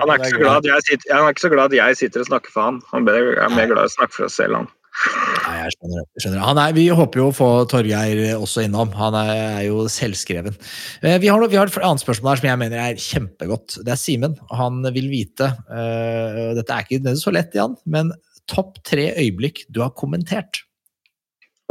Han 0.00 0.08
er, 0.08 0.16
ikke 0.16 0.30
så 0.32 0.40
glad 0.40 0.56
at 0.62 0.68
jeg 0.70 0.86
sitter, 0.88 1.14
han 1.14 1.24
er 1.26 1.34
ikke 1.34 1.44
så 1.44 1.52
glad 1.52 1.64
at 1.70 1.76
jeg 1.78 1.96
sitter 2.00 2.24
og 2.24 2.28
snakker 2.30 2.52
for 2.54 2.66
han. 2.70 2.80
Han 2.94 3.08
er 3.12 3.30
er 3.44 3.52
mer 3.54 3.68
glad 3.70 3.86
i 3.86 3.90
å 3.90 3.96
snakke 3.98 4.16
for 4.16 4.26
oss 4.30 4.36
selv, 4.40 4.56
han. 4.62 4.68
Nei, 5.00 5.56
jeg 5.64 5.72
skjønner 5.74 6.00
det. 6.00 6.06
Skjønner 6.22 6.36
det. 6.38 6.46
Han 6.46 6.58
er, 6.62 6.72
vi 6.76 6.84
håper 7.00 7.20
jo 7.22 7.26
å 7.30 7.34
få 7.34 7.48
Torgeir 7.70 8.20
også 8.36 8.64
innom. 8.66 8.90
Han 8.98 9.16
er, 9.16 9.30
er 9.60 9.64
jo 9.68 9.84
selvskreven. 9.90 10.56
Eh, 11.02 11.16
Vi 11.22 11.30
har, 11.32 11.46
vi 11.48 11.58
har 11.58 11.70
et 11.70 11.78
annet 11.80 12.02
spørsmål 12.04 12.34
her 12.34 12.40
som 12.42 12.48
jeg 12.50 12.60
mener 12.62 12.82
er 12.84 13.00
kjempegodt. 13.00 13.78
Det 13.86 13.94
er 13.94 14.00
Simen. 14.00 14.36
Han 14.54 14.82
vil 14.94 15.08
vite 15.12 15.48
uh, 15.70 16.50
Dette 16.58 16.76
er 16.76 16.86
ikke 16.86 17.14
så 17.20 17.32
lett, 17.34 17.54
Jan, 17.56 17.76
men 17.86 18.12
topp 18.50 18.80
tre 18.86 19.08
øyeblikk 19.16 19.64
du 19.70 19.80
har 19.84 19.94
kommentert. 19.96 20.62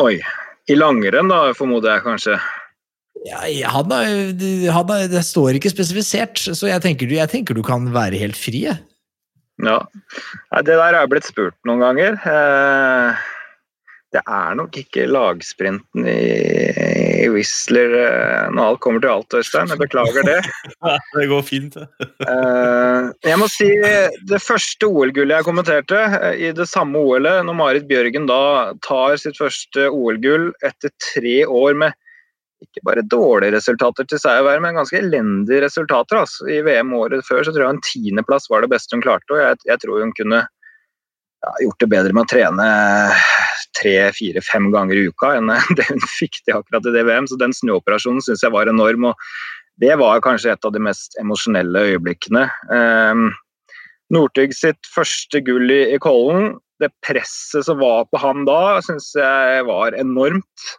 Oi. 0.01 0.17
I 0.69 0.75
langrenn, 0.77 1.29
da, 1.31 1.49
formoder 1.57 1.95
jeg 1.97 2.05
kanskje. 2.05 2.35
Ja, 3.27 3.41
han 3.73 3.91
er, 3.91 4.71
han 4.71 4.91
det 5.11 5.23
står 5.27 5.57
ikke 5.57 5.71
spesifisert, 5.73 6.39
så 6.55 6.69
jeg 6.69 6.79
tenker, 6.85 7.09
du- 7.09 7.17
jeg 7.17 7.29
tenker 7.33 7.57
du 7.57 7.63
kan 7.67 7.89
være 7.91 8.19
helt 8.21 8.37
fri. 8.39 8.61
jeg. 8.69 8.77
Ja. 9.65 9.81
Det 10.63 10.71
der 10.71 10.85
har 10.85 11.01
jeg 11.01 11.11
blitt 11.11 11.27
spurt 11.27 11.57
noen 11.67 11.83
ganger. 11.83 12.15
Eh, 12.23 13.27
det 14.09 14.21
er 14.25 14.55
nok 14.57 14.77
ikke 14.79 15.05
lagsprinten 15.05 16.07
i, 16.09 17.27
Whistler 17.29 17.91
eh, 17.99 18.47
når 18.55 18.71
alt 18.71 18.81
kommer 18.81 19.03
til 19.03 19.11
alt, 19.13 19.35
Øystein. 19.37 19.69
Jeg 19.69 19.81
beklager 19.83 20.25
det. 20.25 20.39
Det 21.19 21.27
går 21.29 21.45
fint. 21.45 21.77
Eh, 22.29 23.05
jeg 23.25 23.39
må 23.41 23.47
si 23.49 23.67
det 24.29 24.37
første 24.43 24.85
OL-gullet 24.85 25.39
jeg 25.39 25.45
kommenterte, 25.47 26.01
i 26.35 26.51
det 26.55 26.67
samme 26.69 26.99
OL-et, 26.99 27.41
når 27.47 27.55
Marit 27.57 27.87
Bjørgen 27.89 28.27
da 28.29 28.75
tar 28.85 29.15
sitt 29.21 29.39
første 29.39 29.87
OL-gull 29.89 30.49
etter 30.67 30.93
tre 31.01 31.41
år 31.47 31.77
med 31.79 31.95
ikke 32.63 32.83
bare 32.87 33.05
dårlige 33.07 33.55
resultater 33.55 34.07
til 34.09 34.19
seier, 34.21 34.61
men 34.63 34.77
ganske 34.77 34.99
elendige 34.99 35.63
resultater. 35.63 36.21
Altså. 36.23 36.47
I 36.51 36.61
VM 36.65 36.93
året 36.97 37.25
før 37.27 37.43
så 37.45 37.53
tror 37.53 37.65
jeg 37.65 37.77
en 37.77 37.85
tiendeplass 37.87 38.49
var 38.51 38.63
det 38.65 38.71
beste 38.73 38.95
hun 38.95 39.03
klarte, 39.05 39.31
og 39.33 39.41
jeg, 39.41 39.59
jeg 39.69 39.83
tror 39.83 40.03
hun 40.03 40.15
kunne 40.17 40.41
ja, 40.43 41.53
gjort 41.63 41.83
det 41.83 41.89
bedre 41.93 42.15
med 42.15 42.25
å 42.25 42.31
trene 42.33 42.69
tre, 43.79 43.95
fire, 44.15 44.43
fem 44.43 44.69
ganger 44.73 44.99
i 44.99 45.05
uka 45.09 45.35
enn 45.37 45.51
det 45.79 45.87
hun 45.87 46.03
fikk 46.17 46.41
til 46.43 46.59
akkurat 46.59 46.89
i 46.89 46.95
det 46.95 47.05
VM. 47.07 47.29
Så 47.29 47.39
den 47.39 47.55
snuoperasjonen 47.55 48.23
syns 48.25 48.43
jeg 48.45 48.55
var 48.55 48.71
enorm. 48.71 49.11
og 49.11 49.29
Det 49.81 49.95
var 50.01 50.23
kanskje 50.25 50.53
et 50.53 50.67
av 50.67 50.75
de 50.75 50.83
mest 50.83 51.15
emosjonelle 51.21 51.85
øyeblikkene. 51.93 52.47
Um, 52.71 53.29
Northug 54.13 54.55
sitt 54.57 54.89
første 54.89 55.41
gull 55.45 55.69
i, 55.69 55.83
i 55.93 55.99
Kollen, 56.01 56.55
det 56.81 56.89
presset 57.05 57.67
som 57.67 57.79
var 57.81 58.07
på 58.09 58.19
ham 58.21 58.45
da, 58.47 58.79
syns 58.85 59.11
jeg 59.17 59.65
var 59.67 59.95
enormt. 59.99 60.69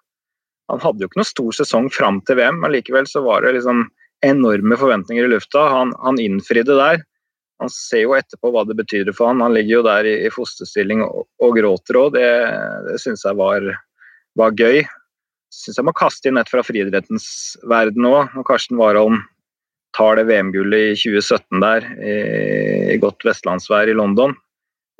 Han 0.71 0.83
hadde 0.83 1.03
jo 1.03 1.11
ikke 1.11 1.21
noe 1.21 1.29
stor 1.29 1.57
sesong 1.57 1.89
fram 1.93 2.21
til 2.27 2.39
VM, 2.39 2.61
men 2.63 2.75
likevel 2.75 3.09
så 3.11 3.23
var 3.25 3.43
det 3.45 3.57
liksom 3.57 3.89
enorme 4.27 4.77
forventninger 4.79 5.27
i 5.27 5.33
lufta. 5.33 5.65
Han, 5.73 5.95
han 6.05 6.21
innfridde 6.23 6.77
der. 6.79 7.03
Han 7.61 7.73
ser 7.73 8.05
jo 8.07 8.15
etterpå 8.17 8.53
hva 8.55 8.65
det 8.69 8.77
betyr 8.79 9.11
for 9.13 9.31
han. 9.31 9.43
Han 9.45 9.55
ligger 9.57 9.81
jo 9.81 9.87
der 9.89 10.09
i, 10.09 10.15
i 10.25 10.33
fosterstilling 10.33 11.03
og, 11.05 11.27
og 11.43 11.57
gråter 11.59 11.99
òg. 12.01 12.15
Det, 12.17 12.29
det 12.87 12.97
syns 13.03 13.27
jeg 13.27 13.37
var, 13.41 13.67
var 14.39 14.57
gøy. 14.57 14.85
Syns 15.53 15.81
jeg 15.81 15.89
må 15.89 15.97
kaste 15.97 16.31
inn 16.31 16.41
et 16.41 16.53
fra 16.53 16.65
friidrettens 16.65 17.27
verden 17.69 18.07
òg. 18.09 18.31
Når 18.37 18.47
Karsten 18.49 18.81
Warholm 18.81 19.21
tar 19.97 20.21
det 20.21 20.29
VM-gullet 20.31 20.93
i 20.93 20.97
2017 20.97 21.65
der, 21.65 21.89
i, 21.99 22.15
i 22.95 23.01
godt 23.03 23.27
vestlandsvær 23.27 23.91
i 23.91 23.97
London. 23.99 24.37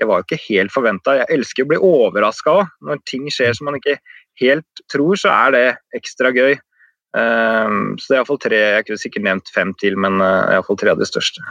Det 0.01 0.09
var 0.09 0.21
jo 0.21 0.27
ikke 0.27 0.45
helt 0.49 0.73
forventa. 0.75 1.19
Jeg 1.21 1.37
elsker 1.37 1.65
å 1.65 1.71
bli 1.71 1.81
overraska 1.85 2.57
òg. 2.63 2.75
Når 2.89 3.01
ting 3.09 3.29
skjer 3.33 3.57
som 3.57 3.69
man 3.69 3.77
ikke 3.79 4.01
helt 4.41 4.85
tror, 4.93 5.19
så 5.21 5.33
er 5.35 5.57
det 5.57 5.67
ekstra 5.99 6.33
gøy. 6.35 6.59
Um, 7.11 7.97
så 7.99 8.07
det 8.07 8.15
er 8.15 8.21
iallfall 8.21 8.39
tre 8.39 8.59
Jeg 8.61 8.85
kunne 8.87 9.03
sikkert 9.03 9.25
nevnt 9.27 9.49
fem 9.51 9.73
til, 9.83 9.97
men 9.99 10.23
uh, 10.23 10.47
iallfall 10.55 10.79
tre 10.79 10.93
av 10.93 11.01
de 11.01 11.09
største. 11.09 11.43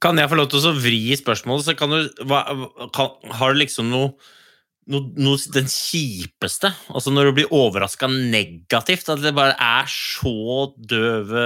Kan 0.00 0.20
jeg 0.20 0.30
få 0.30 0.38
lov 0.38 0.48
til 0.52 0.64
å 0.64 0.74
vri 0.78 1.02
spørsmålet? 1.18 1.66
Så 1.66 1.76
kan 1.78 1.92
du, 1.92 2.24
hva, 2.30 2.44
kan, 2.94 3.16
har 3.40 3.52
du 3.52 3.60
liksom 3.60 3.90
noe, 3.90 4.12
noe, 4.88 5.10
noe, 5.18 5.40
Den 5.54 5.66
kjipeste? 5.68 6.70
Altså 6.94 7.12
når 7.12 7.28
du 7.28 7.32
blir 7.40 7.54
overraska 7.54 8.08
negativt? 8.12 9.10
At 9.10 9.24
det 9.24 9.34
bare 9.36 9.56
er 9.58 9.90
så 9.90 10.70
døve 10.78 11.44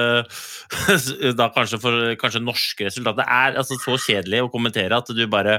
Da 1.41 1.49
kanskje 1.57 1.81
for 1.83 2.13
kanskje 2.21 2.45
norske 2.45 2.91
resultater. 2.91 3.25
Det 3.25 3.41
er 3.41 3.59
altså 3.63 3.81
så 3.81 3.97
kjedelig 4.05 4.45
å 4.45 4.53
kommentere 4.53 5.01
at 5.01 5.11
du 5.17 5.25
bare 5.33 5.59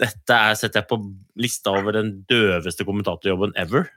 Dette 0.00 0.36
er, 0.36 0.54
setter 0.54 0.84
jeg 0.84 0.90
på 0.92 1.00
lista 1.40 1.72
over 1.74 1.96
den 1.96 2.20
døveste 2.30 2.86
kommentatorjobben 2.86 3.56
ever. 3.58 3.88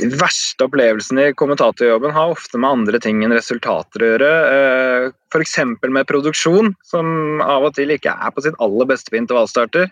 De 0.00 0.08
verste 0.20 0.66
opplevelsene 0.66 1.28
i 1.30 1.36
kommentatorjobben 1.38 2.14
har 2.14 2.32
ofte 2.34 2.58
med 2.60 2.70
andre 2.70 3.00
ting 3.02 3.22
enn 3.24 3.34
resultater 3.34 4.02
å 4.02 4.10
gjøre. 4.12 4.30
Eh, 4.56 5.06
F.eks. 5.32 5.56
med 5.88 6.08
produksjon, 6.10 6.74
som 6.86 7.40
av 7.44 7.68
og 7.68 7.76
til 7.78 7.94
ikke 7.94 8.12
er 8.12 8.34
på 8.34 8.44
sitt 8.44 8.58
aller 8.62 8.88
beste 8.90 9.12
på 9.12 9.20
intervallstarter. 9.20 9.90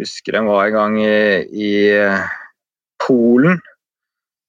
Husker 0.00 0.38
en 0.38 0.48
var 0.48 0.68
en 0.68 0.78
gang 0.78 1.00
i, 1.02 1.16
i 1.52 1.72
Polen. 3.02 3.60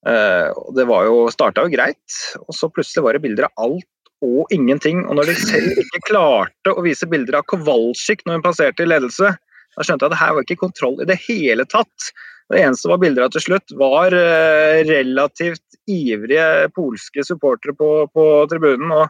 Eh, 0.07 0.64
det 0.76 0.86
var 0.89 1.07
jo, 1.07 1.26
starta 1.34 1.66
jo 1.66 1.74
greit, 1.74 2.20
og 2.43 2.55
så 2.55 2.70
plutselig 2.72 3.05
var 3.05 3.18
det 3.18 3.24
bilder 3.24 3.47
av 3.49 3.68
alt 3.68 3.89
og 4.24 4.51
ingenting. 4.55 5.03
Og 5.07 5.18
når 5.20 5.32
de 5.32 5.39
selv 5.39 5.80
ikke 5.84 6.03
klarte 6.09 6.74
å 6.74 6.84
vise 6.86 7.07
bilder 7.09 7.39
av 7.39 7.47
Kowalczyk 7.51 8.24
når 8.26 8.39
hun 8.39 8.45
passerte 8.45 8.86
i 8.86 8.89
ledelse, 8.89 9.34
da 9.74 9.86
skjønte 9.86 10.05
jeg 10.05 10.11
at 10.11 10.16
det 10.16 10.22
her 10.22 10.36
var 10.36 10.45
ikke 10.45 10.61
kontroll 10.61 11.01
i 11.01 11.09
det 11.09 11.20
hele 11.26 11.66
tatt. 11.70 12.11
Det 12.54 12.62
eneste 12.62 12.89
var 12.91 13.01
bilder 13.01 13.26
av 13.26 13.34
til 13.34 13.43
slutt, 13.47 13.74
var 13.80 14.14
eh, 14.14 14.84
relativt 14.86 15.80
ivrige 15.89 16.70
polske 16.76 17.26
supportere 17.26 17.74
på, 17.78 17.89
på 18.14 18.28
tribunen. 18.51 18.91
og 18.93 19.10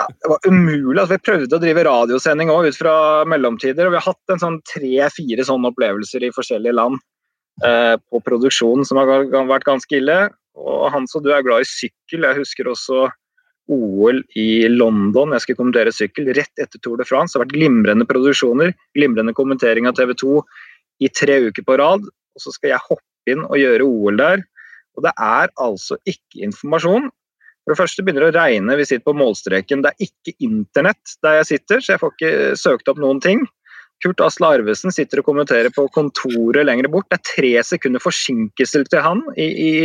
ja, 0.00 0.06
det 0.08 0.30
var 0.32 0.46
umulig. 0.48 0.98
Altså, 0.98 1.14
vi 1.14 1.26
prøvde 1.28 1.56
å 1.58 1.62
drive 1.62 1.86
radiosending 1.86 2.52
òg 2.52 2.70
ut 2.70 2.78
fra 2.78 2.94
mellomtider. 3.28 3.86
og 3.86 3.94
Vi 3.94 4.00
har 4.00 4.08
hatt 4.08 4.34
en 4.34 4.42
sånn 4.42 4.60
tre-fire 4.68 5.46
sånne 5.46 5.72
opplevelser 5.72 6.24
i 6.24 6.32
forskjellige 6.34 6.76
land 6.78 7.00
eh, 7.64 7.96
på 8.00 8.22
produksjonen 8.24 8.88
som 8.88 9.00
har 9.00 9.28
vært 9.50 9.68
ganske 9.68 9.98
ille. 9.98 10.20
Og 10.58 10.86
Hans 10.92 11.14
og 11.16 11.26
du 11.26 11.32
er 11.32 11.44
glad 11.44 11.64
i 11.64 11.68
sykkel. 11.68 12.24
Jeg 12.24 12.40
husker 12.40 12.72
også 12.72 13.06
OL 13.72 14.22
i 14.38 14.64
London. 14.72 15.36
Jeg 15.36 15.46
skal 15.46 15.60
kommentere 15.60 15.94
sykkel 15.94 16.32
rett 16.34 16.64
etter 16.64 16.80
Tour 16.80 16.98
de 17.00 17.06
France. 17.08 17.34
Det 17.34 17.40
har 17.40 17.46
vært 17.46 17.56
glimrende 17.58 18.08
produksjoner, 18.08 18.72
glimrende 18.96 19.36
kommentering 19.36 19.88
av 19.88 19.96
TV 20.00 20.16
2 20.24 20.40
i 21.02 21.12
tre 21.12 21.38
uker 21.48 21.64
på 21.66 21.78
rad 21.80 22.08
og 22.34 22.44
så 22.44 22.54
skal 22.54 22.74
jeg 22.74 22.86
hoppe 22.88 23.32
inn 23.32 23.44
og 23.46 23.58
gjøre 23.60 23.86
OL 23.86 24.20
der. 24.20 24.44
Og 24.98 25.06
det 25.06 25.12
er 25.16 25.52
altså 25.62 25.98
ikke 26.08 26.42
informasjon. 26.48 27.08
For 27.62 27.72
det 27.72 27.78
første 27.78 28.02
begynner 28.02 28.26
det 28.26 28.32
å 28.32 28.42
regne, 28.42 28.76
vi 28.76 28.86
sitter 28.88 29.06
på 29.06 29.16
målstreken. 29.16 29.84
Det 29.84 29.92
er 29.92 30.06
ikke 30.08 30.34
internett 30.42 31.16
der 31.22 31.40
jeg 31.40 31.50
sitter, 31.52 31.82
så 31.82 31.94
jeg 31.94 32.02
får 32.02 32.14
ikke 32.16 32.32
søkt 32.58 32.90
opp 32.90 33.02
noen 33.02 33.22
ting. 33.22 33.44
Kurt 34.02 34.18
Asle 34.24 34.48
Arvesen 34.56 34.90
sitter 34.90 35.20
og 35.22 35.28
kommenterer 35.28 35.70
på 35.70 35.84
kontoret 35.94 36.66
lenger 36.66 36.88
bort. 36.90 37.06
Det 37.12 37.20
er 37.20 37.28
tre 37.28 37.52
sekunder 37.66 38.02
forsinkelse 38.02 38.82
til 38.90 39.04
han 39.04 39.22
i, 39.38 39.46
i, 39.46 39.82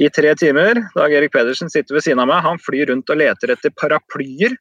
i 0.00 0.08
tre 0.16 0.32
timer. 0.40 0.80
Dag 0.96 1.12
Erik 1.12 1.34
Pedersen 1.34 1.68
sitter 1.72 1.98
ved 1.98 2.06
siden 2.06 2.22
av 2.24 2.30
meg. 2.30 2.40
Han 2.46 2.62
flyr 2.64 2.88
rundt 2.88 3.12
og 3.12 3.20
leter 3.20 3.52
etter 3.52 3.74
paraplyer. 3.76 4.56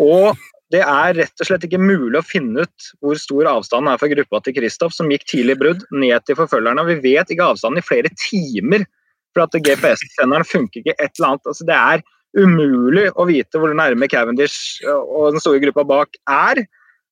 Og 0.00 0.38
det 0.72 0.80
er 0.80 1.14
rett 1.18 1.42
og 1.42 1.48
slett 1.48 1.66
ikke 1.66 1.80
mulig 1.80 2.16
å 2.16 2.24
finne 2.24 2.64
ut 2.64 2.88
hvor 3.04 3.18
stor 3.20 3.48
avstanden 3.50 3.92
er 3.92 4.00
fra 4.00 4.08
gruppa 4.12 4.40
til 4.44 4.56
Kristoff, 4.56 4.94
som 4.96 5.10
gikk 5.12 5.26
tidlig 5.28 5.58
brudd, 5.60 5.84
ned 5.92 6.24
til 6.24 6.38
forfølgerne. 6.38 6.86
Vi 6.88 6.98
vet 7.04 7.32
ikke 7.32 7.50
avstanden 7.52 7.82
i 7.82 7.84
flere 7.84 8.12
timer, 8.16 8.86
for 9.32 9.44
at 9.44 9.56
GPS-senderen 9.64 10.48
funker 10.48 10.80
ikke 10.80 10.96
et 10.96 11.12
eller 11.18 11.34
annet. 11.34 11.50
Altså, 11.52 11.68
det 11.68 11.76
er 11.76 12.04
umulig 12.32 13.10
å 13.12 13.26
vite 13.28 13.60
hvor 13.60 13.74
nærme 13.76 14.08
Cavendish 14.08 14.80
og 14.88 15.34
den 15.34 15.44
store 15.44 15.60
gruppa 15.66 15.84
bak 15.88 16.16
er. 16.32 16.64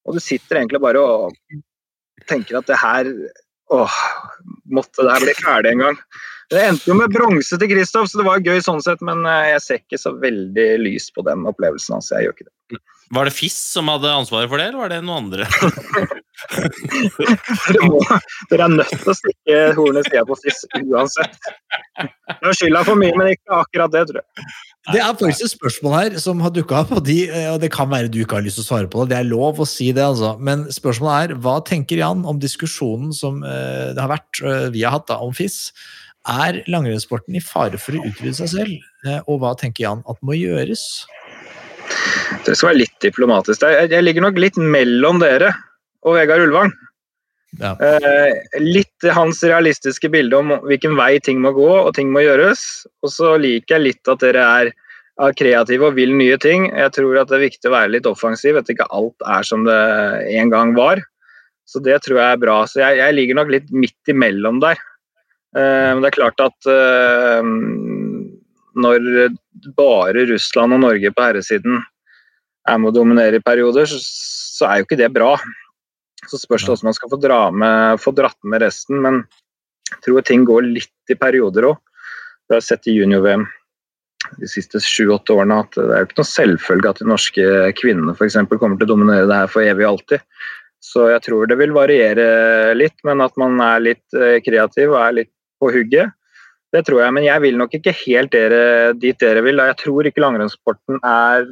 Og 0.08 0.16
du 0.16 0.22
sitter 0.24 0.60
egentlig 0.60 0.80
bare 0.80 1.00
og 1.04 1.36
tenker 2.28 2.60
at 2.60 2.68
det 2.68 2.80
her 2.80 3.14
Åh, 3.70 3.96
måtte 4.74 5.04
det 5.06 5.12
her 5.14 5.22
bli 5.22 5.32
ferdig 5.38 5.70
en 5.76 5.82
gang. 5.84 5.98
Det 6.50 6.62
endte 6.66 6.90
jo 6.90 6.96
med 6.98 7.12
bronse 7.14 7.54
til 7.54 7.68
Kristoff, 7.70 8.08
så 8.10 8.18
det 8.18 8.24
var 8.26 8.42
gøy 8.42 8.58
sånn 8.66 8.80
sett, 8.82 8.98
men 9.06 9.22
eh, 9.30 9.52
jeg 9.52 9.60
ser 9.62 9.78
ikke 9.78 10.00
så 10.02 10.10
veldig 10.18 10.64
lys 10.82 11.06
på 11.14 11.22
den 11.28 11.44
opplevelsen. 11.46 12.00
altså 12.00 12.16
jeg 12.16 12.26
gjør 12.26 12.34
ikke 12.34 12.48
det. 12.48 12.80
Var 13.10 13.26
det 13.26 13.34
FIS 13.34 13.56
som 13.72 13.88
hadde 13.90 14.10
ansvaret 14.14 14.50
for 14.50 14.60
det, 14.60 14.68
eller 14.70 14.84
var 14.84 14.92
det 14.92 15.00
noen 15.02 15.24
andre? 15.24 15.46
dere, 17.66 17.86
må, 17.90 17.98
dere, 18.52 18.66
er 18.66 18.74
nødt 18.76 18.92
til 18.94 19.10
å 19.10 19.14
stikke 19.18 19.56
hornet 19.76 20.06
i 20.06 20.12
sida 20.12 20.22
på 20.28 20.36
FIS 20.38 20.60
uansett. 20.78 21.48
Det 21.98 22.52
er 22.52 22.58
skylda 22.60 22.84
for 22.86 23.00
mye, 23.00 23.16
men 23.18 23.32
ikke 23.32 23.62
akkurat 23.64 23.96
det, 23.96 24.04
tror 24.10 24.22
jeg. 24.22 24.46
Det 24.90 25.00
er 25.02 25.10
faktisk 25.10 25.44
et 25.44 25.52
spørsmål 25.52 25.96
her 25.96 26.14
som 26.22 26.40
har 26.40 26.52
dukka 26.54 26.78
opp, 26.84 26.94
og, 26.96 27.02
de, 27.04 27.18
og 27.50 27.58
det 27.60 27.68
kan 27.74 27.90
være 27.90 28.08
du 28.12 28.22
ikke 28.22 28.38
har 28.38 28.46
lyst 28.46 28.60
til 28.60 28.64
å 28.64 28.68
svare 28.70 28.90
på 28.90 29.02
det. 29.02 29.12
Det 29.12 29.18
er 29.18 29.28
lov 29.28 29.60
å 29.60 29.68
si 29.68 29.90
det, 29.96 30.06
altså. 30.06 30.32
Men 30.40 30.64
spørsmålet 30.72 31.34
er 31.34 31.42
hva 31.44 31.58
tenker 31.66 32.00
Jan 32.00 32.22
om 32.30 32.40
diskusjonen 32.40 33.10
som 33.16 33.42
uh, 33.44 33.90
det 33.92 34.00
har 34.00 34.14
vært, 34.14 34.40
uh, 34.40 34.68
vi 34.72 34.86
har 34.86 34.96
hatt 34.96 35.10
da, 35.10 35.18
om 35.20 35.34
FIS? 35.36 35.74
Er 36.30 36.62
langrennssporten 36.70 37.36
i 37.36 37.44
fare 37.44 37.80
for 37.80 37.98
å 37.98 38.04
utrydde 38.06 38.38
seg 38.40 38.52
selv? 38.54 38.88
Uh, 39.04 39.18
og 39.26 39.42
hva 39.42 39.52
tenker 39.58 39.88
Jan 39.88 40.06
at 40.08 40.22
må 40.24 40.38
gjøres? 40.38 40.86
Det 42.46 42.54
skal 42.54 42.70
være 42.70 42.80
litt 42.82 42.96
diplomatisk. 43.02 43.64
Jeg, 43.64 43.90
jeg 43.92 44.06
ligger 44.06 44.26
nok 44.26 44.38
litt 44.40 44.60
mellom 44.60 45.20
dere 45.22 45.52
og 46.06 46.16
Vegard 46.18 46.46
Ulvang. 46.46 46.72
Ja. 47.58 47.72
litt 48.62 49.04
hans 49.10 49.40
realistiske 49.42 50.06
bilde 50.08 50.38
om 50.38 50.52
hvilken 50.68 50.92
vei 50.94 51.16
ting 51.18 51.40
må 51.42 51.50
gå 51.56 51.66
og 51.80 51.90
ting 51.96 52.12
må 52.14 52.22
gjøres. 52.22 52.62
Og 53.02 53.10
så 53.10 53.34
liker 53.42 53.74
jeg 53.74 53.86
litt 53.88 54.10
at 54.12 54.22
dere 54.22 54.44
er 54.60 54.70
er 55.20 55.36
kreative 55.36 55.88
og 55.90 55.96
vil 55.98 56.12
nye 56.16 56.38
ting. 56.40 56.68
Jeg 56.72 56.94
tror 56.96 57.20
at 57.20 57.30
det 57.30 57.38
er 57.38 57.46
viktig 57.48 57.70
å 57.70 57.74
være 57.74 57.94
litt 57.96 58.08
offensiv, 58.08 58.58
at 58.58 58.70
ikke 58.72 58.88
alt 58.94 59.26
er 59.28 59.46
som 59.46 59.66
det 59.66 59.80
en 60.38 60.52
gang 60.52 60.74
var. 60.78 61.02
Så 61.68 61.82
det 61.84 62.00
tror 62.04 62.18
jeg 62.18 62.36
er 62.36 62.42
bra. 62.42 62.62
Så 62.66 62.82
jeg, 62.82 62.98
jeg 63.02 63.16
ligger 63.16 63.38
nok 63.38 63.52
litt 63.52 63.68
midt 63.74 64.12
imellom 64.12 64.62
der. 64.64 64.80
Uh, 65.56 65.96
men 65.96 66.04
det 66.04 66.12
er 66.12 66.18
klart 66.18 66.42
at 66.42 66.70
uh, 66.70 67.42
når 68.78 69.32
bare 69.76 70.26
Russland 70.30 70.76
og 70.76 70.82
Norge 70.84 71.12
på 71.14 71.24
herresiden 71.24 71.80
er 72.68 72.80
med 72.80 72.92
å 72.92 72.98
dominere 73.00 73.40
i 73.40 73.44
perioder, 73.44 73.88
så, 73.90 74.68
er 74.68 74.80
jo 74.80 74.88
ikke 74.88 75.00
det 75.00 75.10
bra. 75.14 75.34
Så 76.28 76.38
spørs 76.38 76.66
det 76.66 76.72
hvordan 76.74 76.90
man 76.90 76.98
skal 76.98 77.12
få, 77.12 77.20
dra 77.22 77.40
med, 77.50 78.02
få 78.02 78.12
dratt 78.16 78.38
med 78.44 78.62
resten. 78.62 79.00
Men 79.02 79.22
jeg 79.90 80.02
tror 80.04 80.26
ting 80.26 80.44
går 80.48 80.68
litt 80.68 81.12
i 81.12 81.18
perioder 81.18 81.72
òg. 81.72 81.80
Vi 82.50 82.58
har 82.58 82.64
sett 82.66 82.88
i 82.90 82.96
junior-VM 82.98 83.46
de 84.38 84.46
siste 84.50 84.78
sju-åtte 84.84 85.32
årene 85.34 85.62
at 85.64 85.74
det 85.74 85.86
er 85.88 86.02
jo 86.02 86.08
ikke 86.08 86.20
noe 86.20 86.28
selvfølge 86.28 86.90
at 86.90 87.00
de 87.00 87.08
norske 87.08 87.44
kvinnene 87.80 88.14
eksempel, 88.14 88.60
kommer 88.60 88.78
til 88.78 88.86
å 88.86 88.92
dominere 88.92 89.26
det 89.26 89.38
her 89.38 89.50
for 89.50 89.66
evig 89.66 89.86
og 89.86 89.94
alltid. 89.94 90.26
Så 90.80 91.08
jeg 91.10 91.22
tror 91.26 91.48
det 91.48 91.58
vil 91.60 91.74
variere 91.76 92.72
litt, 92.76 92.96
men 93.04 93.20
at 93.24 93.36
man 93.40 93.58
er 93.64 93.82
litt 93.84 94.16
eh, 94.16 94.38
kreativ 94.44 94.94
og 94.94 95.00
er 95.02 95.16
litt 95.20 95.32
på 95.60 95.72
hugget, 95.74 96.14
det 96.74 96.84
tror 96.86 97.02
jeg. 97.04 97.14
Men 97.16 97.26
jeg 97.26 97.42
vil 97.44 97.58
nok 97.58 97.74
ikke 97.80 97.94
helt 98.04 98.32
dere, 98.34 98.62
dit 98.98 99.18
dere 99.20 99.42
vil. 99.46 99.62
Jeg 99.70 99.78
tror 99.82 100.08
ikke 100.08 100.22
langrennssporten 100.22 101.00
er 101.02 101.48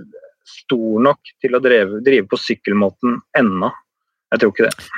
stor 0.49 1.03
nok 1.05 1.33
til 1.43 1.57
å 1.59 1.63
drive, 1.63 2.01
drive 2.05 2.29
på 2.31 2.41
sykkelmåten 2.41 3.19
ennå. 3.39 3.71
Jeg 4.33 4.43
tror 4.43 4.55
ikke 4.55 4.69
det. 4.69 4.89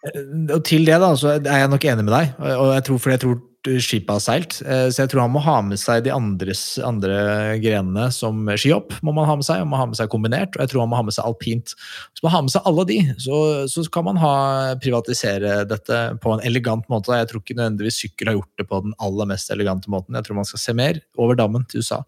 Og 0.00 0.62
til 0.64 0.86
det 0.88 0.96
da, 1.02 1.12
så 1.18 1.36
er 1.36 1.64
jeg 1.64 1.70
nok 1.70 1.84
enig 1.84 2.04
med 2.06 2.14
deg, 2.14 2.34
og 2.56 2.70
jeg 2.72 2.84
tror, 2.86 3.00
fordi 3.02 3.16
jeg 3.18 3.22
tror 3.26 3.40
skipet 3.60 4.14
har 4.14 4.22
seilt. 4.24 4.62
eh, 4.64 4.88
Så 4.88 5.02
jeg 5.02 5.10
tror 5.12 5.20
han 5.26 5.32
må 5.34 5.40
ha 5.44 5.60
med 5.60 5.76
seg 5.76 6.04
de 6.04 6.12
andres, 6.14 6.78
andre 6.80 7.58
grenene 7.60 8.06
som 8.10 8.46
skihopp. 8.56 8.94
må 9.02 9.12
man 9.12 9.26
ha 9.28 9.34
med 9.36 9.44
seg, 9.44 9.60
og 9.60 9.68
må 9.68 9.76
ha 9.76 9.84
med 9.84 9.96
seg 9.98 10.08
kombinert, 10.08 10.56
og 10.56 10.62
jeg 10.64 10.70
tror 10.70 10.80
han 10.80 10.88
må 10.88 10.96
ha 10.96 11.02
med 11.04 11.12
seg 11.12 11.26
alpint. 11.28 11.74
Så 12.16 12.22
må 12.22 12.30
man 12.30 12.36
ha 12.36 12.40
med 12.46 12.54
seg 12.54 12.62
alle 12.64 12.86
de, 12.88 12.98
så, 13.20 13.68
så 13.68 13.84
kan 13.92 14.04
man 14.08 14.16
ha, 14.16 14.74
privatisere 14.80 15.66
dette 15.68 15.98
på 16.22 16.32
en 16.32 16.40
elegant 16.48 16.88
måte. 16.88 17.12
Jeg 17.12 17.28
tror 17.28 17.44
ikke 17.44 17.58
nødvendigvis 17.58 18.00
sykkel 18.00 18.32
har 18.32 18.38
gjort 18.40 18.56
det 18.56 18.68
på 18.70 18.80
den 18.86 18.96
aller 18.98 19.28
mest 19.28 19.52
elegante 19.52 19.92
måten. 19.92 20.16
Jeg 20.16 20.24
tror 20.24 20.40
man 20.40 20.48
skal 20.48 20.64
se 20.64 20.72
mer 20.72 21.02
over 21.18 21.36
dammen 21.36 21.68
til 21.68 21.84
USA. 21.84 22.00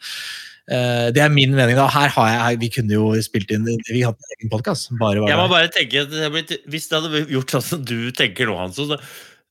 Eh, 0.71 1.11
Det 1.11 1.23
er 1.23 1.29
min 1.29 1.55
mening. 1.55 1.75
da. 1.77 1.89
Her 1.89 2.09
har 2.09 2.29
jeg, 2.51 2.61
Vi 2.61 2.69
kunne 2.71 2.93
jo 2.95 3.11
spilt 3.23 3.51
inn 3.51 3.65
Vi 3.67 4.03
hadde 4.05 4.17
en 4.17 4.37
egen 4.39 4.51
podkast. 4.53 4.91
Jeg 4.91 5.37
må 5.37 5.49
bare 5.51 5.69
tenke 5.69 6.05
at 6.07 6.55
Hvis 6.69 6.89
det 6.89 7.03
hadde 7.03 7.27
gjort 7.31 7.51
sånn 7.51 7.63
som 7.63 7.85
du 7.85 8.11
tenker 8.13 8.47
nå, 8.47 8.57
Hans, 8.57 8.77
så 8.77 8.87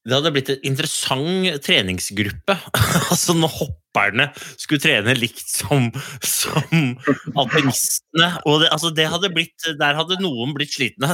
det 0.01 0.15
hadde 0.15 0.31
blitt 0.33 0.49
en 0.49 0.63
interessant 0.65 1.61
treningsgruppe. 1.61 2.55
altså 3.11 3.35
Når 3.37 3.80
hopperne 3.91 4.29
skulle 4.57 4.81
trene 4.81 5.15
likt 5.17 5.43
som, 5.51 5.89
som 6.23 6.95
alpinistene. 7.35 8.29
Og 8.47 8.61
det, 8.63 8.69
altså 8.71 8.91
det 8.95 9.07
hadde 9.11 9.31
blitt, 9.33 9.67
der 9.79 9.97
hadde 9.97 10.19
noen 10.21 10.53
blitt 10.55 10.73
slitne. 10.75 11.11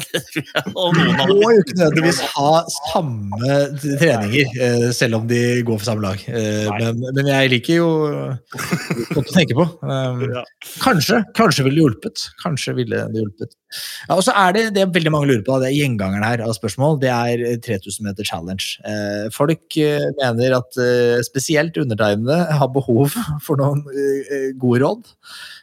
Og 0.77 0.93
noen 0.97 1.17
hadde 1.17 1.37
må 1.37 1.51
jo 1.53 1.63
ikke 1.63 1.77
nødvendigvis 1.77 2.21
ha 2.35 2.63
samme 2.91 3.57
treninger, 3.99 4.53
eh, 4.61 4.87
selv 4.95 5.21
om 5.21 5.27
de 5.29 5.41
går 5.65 5.79
for 5.81 5.89
samme 5.89 6.05
lag. 6.05 6.21
Eh, 6.29 6.69
Men, 6.77 7.01
men 7.15 7.29
jeg 7.31 7.51
liker 7.55 7.79
jo 7.79 7.89
godt 9.15 9.31
å 9.31 9.33
tenke 9.33 9.57
på. 9.57 9.65
Um, 9.81 10.25
Kanskje 10.83 11.23
kanskje 11.37 11.65
ville 11.65 11.79
det 11.79 11.85
hjulpet. 11.85 12.27
Kanskje 12.43 12.75
ville 12.77 13.05
det 13.09 13.21
hjulpet. 13.23 13.55
Ja, 14.07 14.15
og 14.15 14.23
så 14.23 14.33
er 14.37 14.53
det 14.55 14.61
det 14.77 14.85
veldig 14.95 15.11
mange 15.11 15.27
lurer 15.31 15.43
på, 15.43 15.57
det 15.59 15.71
er 15.71 15.75
gjengangeren 15.75 16.23
her 16.23 16.43
av 16.45 16.53
spørsmål, 16.55 16.99
det 17.01 17.09
er 17.11 17.41
3000 17.65 18.05
meter 18.05 18.27
challenge. 18.27 18.77
Eh, 18.87 19.27
Folk 19.35 19.75
mener 20.21 20.55
at 20.59 20.77
spesielt 21.27 21.77
undertegnede 21.81 22.37
har 22.67 22.73
behov 22.75 23.15
for 23.45 23.59
noen 23.59 23.83
eh, 23.95 24.51
gode 24.59 24.83
råd. 24.83 25.13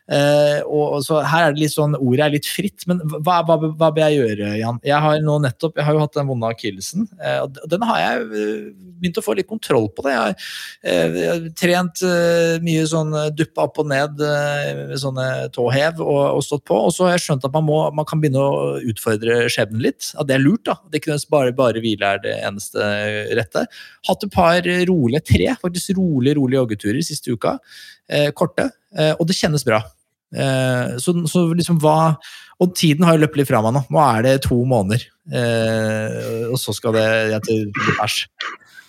Eh, 0.05 0.61
og, 0.68 0.98
så 1.00 1.22
her 1.24 1.46
er 1.46 1.55
det 1.55 1.62
litt 1.62 1.72
sånn, 1.72 1.96
Ordet 1.96 2.26
er 2.26 2.32
litt 2.34 2.48
fritt, 2.48 2.84
men 2.90 3.00
hva, 3.24 3.38
hva, 3.48 3.57
hva 3.57 3.88
bør 3.88 4.02
jeg 4.05 4.18
gjøre, 4.18 4.50
Jan? 4.61 4.80
Jeg 4.84 5.00
har 5.00 5.22
nå 5.24 5.38
nettopp, 5.40 5.78
jeg 5.80 5.86
har 5.86 5.96
jo 5.96 6.02
hatt 6.02 6.18
den 6.18 6.28
vonde 6.28 6.50
akillesen, 6.52 7.07
eh, 7.16 7.38
og 7.44 7.57
den 7.72 7.86
har 7.88 8.00
jeg 8.02 8.26
eh, 8.26 8.66
begynt 9.00 9.20
å 9.20 9.24
få 9.24 9.36
litt 9.38 9.48
kontroll 9.48 9.88
på. 9.96 10.05
det. 10.05 10.12
Jeg 10.12 10.20
har, 10.20 11.16
jeg 11.16 11.30
har 11.30 11.46
trent 11.61 12.02
mye 12.64 12.84
sånn 12.88 13.16
duppa 13.36 13.66
opp 13.66 13.80
og 13.82 13.88
ned 13.90 14.20
med 14.20 14.94
sånne 15.00 15.26
tåhev 15.55 16.00
og, 16.05 16.22
og 16.36 16.44
stått 16.44 16.64
på, 16.68 16.78
og 16.88 16.92
så 16.94 17.09
har 17.09 17.16
jeg 17.16 17.24
skjønt 17.26 17.48
at 17.48 17.57
man, 17.57 17.66
må, 17.68 17.80
man 17.96 18.09
kan 18.09 18.20
begynne 18.22 18.44
å 18.44 18.76
utfordre 18.92 19.42
skjebnen 19.52 19.82
litt. 19.84 20.12
At 20.20 20.28
det 20.28 20.38
er 20.38 20.44
lurt, 20.44 20.64
da. 20.68 20.78
Det 20.88 21.00
er 21.00 21.02
ikke 21.02 21.18
bare, 21.32 21.57
bare 21.57 21.82
hvile 21.84 22.14
er 22.14 22.22
det 22.24 22.36
eneste 22.46 22.88
rette. 23.36 23.66
Hatt 24.09 24.24
et 24.24 24.34
par 24.34 24.61
rolige, 24.88 25.24
tre 25.32 25.50
faktisk 25.61 25.96
rolige, 25.98 26.38
rolige 26.38 26.62
joggeturer 26.62 27.05
siste 27.05 27.34
uka. 27.34 27.59
Eh, 28.11 28.30
korte. 28.36 28.70
Eh, 28.98 29.12
og 29.18 29.26
det 29.28 29.36
kjennes 29.38 29.64
bra. 29.66 29.80
Eh, 30.34 30.96
så, 31.00 31.14
så 31.30 31.46
liksom 31.55 31.78
hva 31.82 32.16
Og 32.62 32.72
tiden 32.74 33.05
har 33.07 33.16
jo 33.16 33.22
løpt 33.24 33.38
litt 33.38 33.50
fra 33.50 33.62
meg 33.64 33.74
nå. 33.76 33.84
Nå 33.90 34.00
er 34.05 34.24
det 34.26 34.38
to 34.46 34.61
måneder. 34.68 35.02
Og 36.52 36.59
så 36.61 36.74
skal 36.76 36.94
det 36.94 37.09
jeg 37.32 37.42
til 37.48 37.68
pers. 37.96 38.24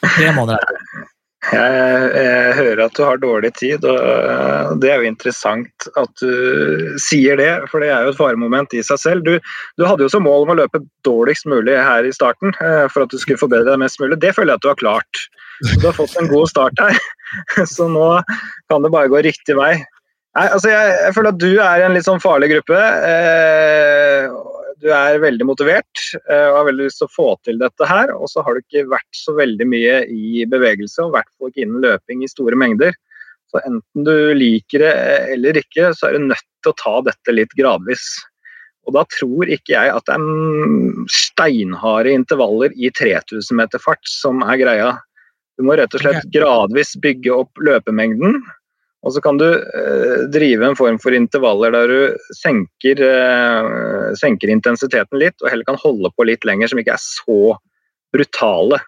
Tre 0.03 0.31
måneder 0.35 0.59
er 0.59 0.75
det. 0.75 1.03
Jeg, 1.45 2.05
jeg 2.17 2.53
hører 2.57 2.83
at 2.85 2.95
du 2.97 3.01
har 3.05 3.19
dårlig 3.21 3.51
tid, 3.57 3.83
og 3.85 4.79
det 4.81 4.89
er 4.89 5.01
jo 5.01 5.09
interessant 5.11 5.87
at 5.97 6.21
du 6.21 6.95
sier 7.01 7.37
det, 7.37 7.49
for 7.69 7.81
det 7.81 7.91
er 7.93 8.05
jo 8.05 8.13
et 8.13 8.17
faremoment 8.17 8.73
i 8.73 8.81
seg 8.85 9.01
selv. 9.01 9.25
Du, 9.25 9.51
du 9.77 9.85
hadde 9.85 10.05
jo 10.05 10.11
som 10.13 10.25
mål 10.25 10.47
om 10.47 10.53
å 10.55 10.57
løpe 10.61 10.81
dårligst 11.05 11.49
mulig 11.49 11.77
her 11.77 12.05
i 12.05 12.13
starten 12.13 12.53
for 12.57 13.05
at 13.05 13.13
du 13.13 13.17
skulle 13.21 13.41
forbedre 13.41 13.69
deg 13.71 13.81
mest 13.81 14.01
mulig. 14.01 14.17
Det 14.21 14.33
føler 14.37 14.53
jeg 14.55 14.61
at 14.61 14.65
du 14.65 14.71
har 14.71 14.81
klart. 14.81 15.25
Du 15.79 15.85
har 15.87 15.95
fått 15.95 16.17
en 16.19 16.29
god 16.29 16.49
start 16.51 16.81
her, 16.81 16.97
så 17.75 17.89
nå 17.91 18.09
kan 18.71 18.85
det 18.85 18.93
bare 18.93 19.11
gå 19.11 19.21
riktig 19.25 19.57
vei. 19.57 19.73
Nei, 20.35 20.49
altså 20.49 20.67
jeg, 20.67 20.95
jeg 21.05 21.15
føler 21.15 21.31
at 21.31 21.39
du 21.39 21.51
er 21.53 21.79
i 21.79 21.85
en 21.85 21.95
litt 21.95 22.07
sånn 22.07 22.23
farlig 22.23 22.49
gruppe. 22.51 22.79
Eh, 23.07 24.27
du 24.83 24.89
er 24.91 25.21
veldig 25.23 25.47
motivert 25.47 26.01
eh, 26.19 26.47
og 26.49 26.57
har 26.59 26.67
veldig 26.67 26.87
lyst 26.89 26.99
til 26.99 27.07
å 27.07 27.13
få 27.13 27.27
til 27.47 27.61
dette 27.61 27.87
her. 27.87 28.11
Og 28.17 28.27
så 28.31 28.43
har 28.43 28.55
du 28.55 28.63
ikke 28.65 28.89
vært 28.91 29.15
så 29.15 29.35
veldig 29.37 29.67
mye 29.71 30.01
i 30.11 30.43
bevegelse, 30.51 30.99
og 31.01 31.13
i 31.13 31.15
hvert 31.17 31.31
fall 31.31 31.53
ikke 31.53 31.63
innen 31.63 31.85
løping 31.85 32.25
i 32.25 32.31
store 32.31 32.59
mengder. 32.59 32.97
Så 33.53 33.61
enten 33.63 34.07
du 34.07 34.15
liker 34.35 34.83
det 34.83 34.93
eller 35.37 35.61
ikke, 35.61 35.93
så 35.95 36.09
er 36.09 36.17
du 36.17 36.27
nødt 36.27 36.47
til 36.65 36.73
å 36.73 36.79
ta 36.81 36.95
dette 37.07 37.35
litt 37.35 37.55
gradvis. 37.55 38.09
Og 38.85 38.93
da 38.97 39.05
tror 39.15 39.49
ikke 39.49 39.73
jeg 39.73 39.93
at 39.93 40.05
det 40.09 40.17
er 40.17 41.05
steinharde 41.13 42.13
intervaller 42.13 42.75
i 42.75 42.91
3000 42.93 43.57
meter 43.57 43.81
fart 43.81 44.03
som 44.09 44.43
er 44.45 44.59
greia. 44.61 44.91
Du 45.55 45.65
må 45.67 45.77
rett 45.79 45.93
og 45.95 46.03
slett 46.03 46.27
gradvis 46.33 46.95
bygge 47.01 47.33
opp 47.33 47.63
løpemengden. 47.63 48.41
Og 49.05 49.13
så 49.13 49.21
kan 49.21 49.37
du 49.37 49.45
eh, 49.45 50.25
drive 50.33 50.65
en 50.65 50.77
form 50.77 50.97
for 51.01 51.13
intervaller 51.13 51.75
der 51.75 51.91
du 51.91 51.99
senker, 52.39 53.01
eh, 53.05 53.67
senker 54.17 54.49
intensiteten 54.49 55.21
litt, 55.21 55.37
og 55.43 55.51
heller 55.51 55.67
kan 55.67 55.79
holde 55.81 56.09
på 56.17 56.25
litt 56.25 56.47
lenger, 56.47 56.71
som 56.71 56.81
ikke 56.81 56.95
er 56.97 57.03
så 57.03 57.39
brutale. 58.15 58.81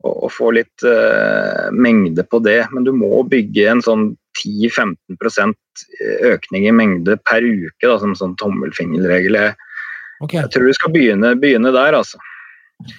Og, 0.00 0.14
og 0.24 0.32
få 0.32 0.54
litt 0.56 0.86
eh, 0.88 1.68
mengde 1.76 2.24
på 2.24 2.40
det. 2.40 2.62
Men 2.72 2.88
du 2.88 2.94
må 2.96 3.20
bygge 3.28 3.68
en 3.68 3.84
sånn 3.84 4.08
10-15% 4.40 5.84
økning 6.24 6.64
i 6.70 6.72
mengde 6.72 7.18
per 7.28 7.44
uke, 7.44 7.84
da, 7.84 7.98
som 8.00 8.16
sånn 8.16 8.38
tommelfingerregel. 8.40 9.36
Okay. 10.24 10.40
Jeg 10.40 10.54
tror 10.54 10.70
du 10.70 10.76
skal 10.78 10.94
begynne, 10.94 11.34
begynne 11.42 11.74
der, 11.76 11.98
altså. 12.00 12.16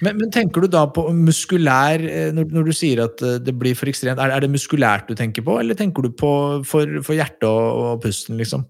Men, 0.00 0.18
men 0.20 0.30
tenker 0.30 0.62
du 0.62 0.70
da 0.70 0.84
på 0.94 1.08
muskulær 1.16 2.02
eh, 2.06 2.30
når, 2.34 2.50
når 2.54 2.68
du 2.68 2.74
sier 2.76 3.02
at 3.02 3.22
eh, 3.26 3.40
det 3.42 3.54
blir 3.58 3.74
for 3.78 3.90
ekstremt, 3.90 4.20
er, 4.22 4.30
er 4.30 4.44
det 4.44 4.52
muskulært 4.52 5.08
du 5.10 5.16
tenker 5.18 5.44
på, 5.46 5.56
eller 5.58 5.78
tenker 5.78 6.06
du 6.06 6.12
på 6.14 6.32
for, 6.68 7.00
for 7.02 7.18
hjertet 7.18 7.48
og, 7.48 7.80
og 7.82 8.04
pusten, 8.04 8.38
liksom? 8.38 8.66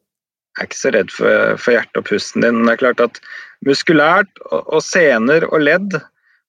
Jeg 0.56 0.64
er 0.64 0.68
ikke 0.68 0.80
så 0.80 0.92
redd 0.92 1.12
for, 1.12 1.58
for 1.60 1.76
hjertet 1.76 2.00
og 2.00 2.08
pusten 2.08 2.44
din. 2.44 2.58
men 2.60 2.68
Det 2.68 2.74
er 2.74 2.82
klart 2.84 3.04
at 3.04 3.20
muskulært 3.68 4.42
og, 4.50 4.60
og 4.62 4.82
sener 4.84 5.46
og 5.48 5.64
ledd 5.64 6.00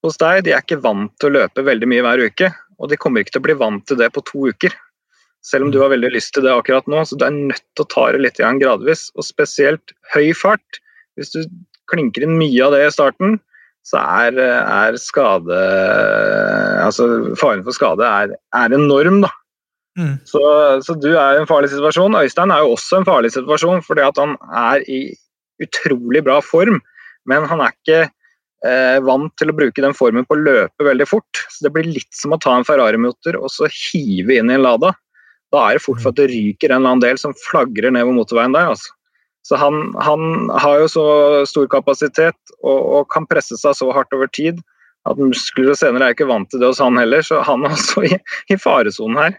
hos 0.04 0.20
deg, 0.20 0.44
de 0.48 0.56
er 0.56 0.64
ikke 0.64 0.82
vant 0.84 1.12
til 1.20 1.32
å 1.32 1.38
løpe 1.38 1.64
veldig 1.64 1.90
mye 1.92 2.04
hver 2.04 2.24
uke. 2.28 2.50
Og 2.84 2.90
de 2.92 3.00
kommer 3.00 3.24
ikke 3.24 3.38
til 3.38 3.44
å 3.44 3.48
bli 3.48 3.60
vant 3.60 3.86
til 3.88 4.00
det 4.00 4.10
på 4.16 4.24
to 4.28 4.50
uker. 4.52 4.76
Selv 5.44 5.68
om 5.68 5.72
du 5.72 5.80
har 5.82 5.92
veldig 5.92 6.12
lyst 6.16 6.34
til 6.36 6.46
det 6.46 6.52
akkurat 6.52 6.88
nå, 6.92 7.04
så 7.08 7.20
du 7.20 7.26
er 7.28 7.36
nødt 7.36 7.64
til 7.76 7.84
å 7.86 7.92
ta 7.92 8.06
det 8.16 8.24
litt 8.24 8.40
gradvis. 8.40 9.10
Og 9.16 9.28
spesielt 9.28 9.96
høy 10.16 10.32
fart. 10.36 10.80
Hvis 11.16 11.32
du 11.36 11.44
klinker 11.92 12.26
inn 12.26 12.38
mye 12.40 12.64
av 12.66 12.76
det 12.76 12.86
i 12.88 12.94
starten, 12.96 13.38
så 13.84 14.00
er, 14.00 14.38
er 14.40 14.96
skade 15.02 15.58
Altså 16.86 17.36
faren 17.40 17.64
for 17.66 17.76
skade 17.76 18.08
er, 18.08 18.36
er 18.56 18.76
enorm, 18.76 19.22
da. 19.26 19.32
Mm. 20.00 20.16
Så, 20.26 20.42
så 20.82 20.96
du 20.98 21.12
er 21.12 21.36
i 21.36 21.42
en 21.42 21.50
farlig 21.50 21.70
situasjon. 21.74 22.16
Øystein 22.18 22.52
er 22.54 22.64
jo 22.64 22.74
også 22.74 23.00
en 23.00 23.08
farlig 23.08 23.34
situasjon, 23.36 23.84
fordi 23.86 24.06
at 24.08 24.20
han 24.20 24.36
er 24.50 24.86
i 24.90 25.04
utrolig 25.62 26.24
bra 26.26 26.40
form, 26.44 26.80
men 27.30 27.46
han 27.48 27.62
er 27.62 27.76
ikke 27.76 28.00
eh, 28.66 28.98
vant 29.06 29.32
til 29.40 29.52
å 29.52 29.56
bruke 29.58 29.86
den 29.86 29.96
formen 29.96 30.26
på 30.28 30.38
å 30.38 30.42
løpe 30.42 30.88
veldig 30.88 31.08
fort. 31.10 31.44
Så 31.52 31.68
det 31.68 31.74
blir 31.76 31.92
litt 31.92 32.10
som 32.16 32.34
å 32.36 32.42
ta 32.42 32.56
en 32.58 32.68
Ferrari-motor 32.68 33.38
og 33.40 33.52
så 33.54 33.70
hive 33.70 34.40
inn 34.40 34.52
i 34.52 34.58
en 34.58 34.66
Lada. 34.66 34.96
Da 35.54 35.68
er 35.68 35.78
det 35.78 35.86
fort 35.86 36.02
for 36.02 36.14
at 36.14 36.20
det 36.20 36.32
ryker 36.32 36.72
en 36.72 36.82
eller 36.82 36.96
annen 36.96 37.06
del 37.06 37.22
som 37.22 37.36
flagrer 37.46 37.94
ned 37.94 38.10
mot 38.10 38.24
motorveien 38.24 38.56
der. 38.56 38.74
altså. 38.74 38.96
Så 39.44 39.60
han, 39.60 39.90
han 40.00 40.50
har 40.64 40.84
jo 40.84 40.92
så 40.92 41.06
stor 41.50 41.68
kapasitet 41.72 42.38
og, 42.62 42.80
og 42.80 43.10
kan 43.12 43.28
presse 43.28 43.58
seg 43.60 43.76
så 43.76 43.90
hardt 43.96 44.16
over 44.16 44.32
tid 44.32 44.62
at 45.10 45.20
muskler 45.20 45.74
og 45.74 45.80
sener 45.80 46.06
er 46.06 46.16
ikke 46.16 46.30
vant 46.30 46.48
til 46.52 46.62
det 46.62 46.70
hos 46.72 46.80
han 46.80 46.96
heller, 47.00 47.24
så 47.26 47.42
han 47.44 47.66
er 47.68 47.76
også 47.76 48.06
i, 48.08 48.20
i 48.54 48.60
faresonen 48.60 49.20
her. 49.20 49.34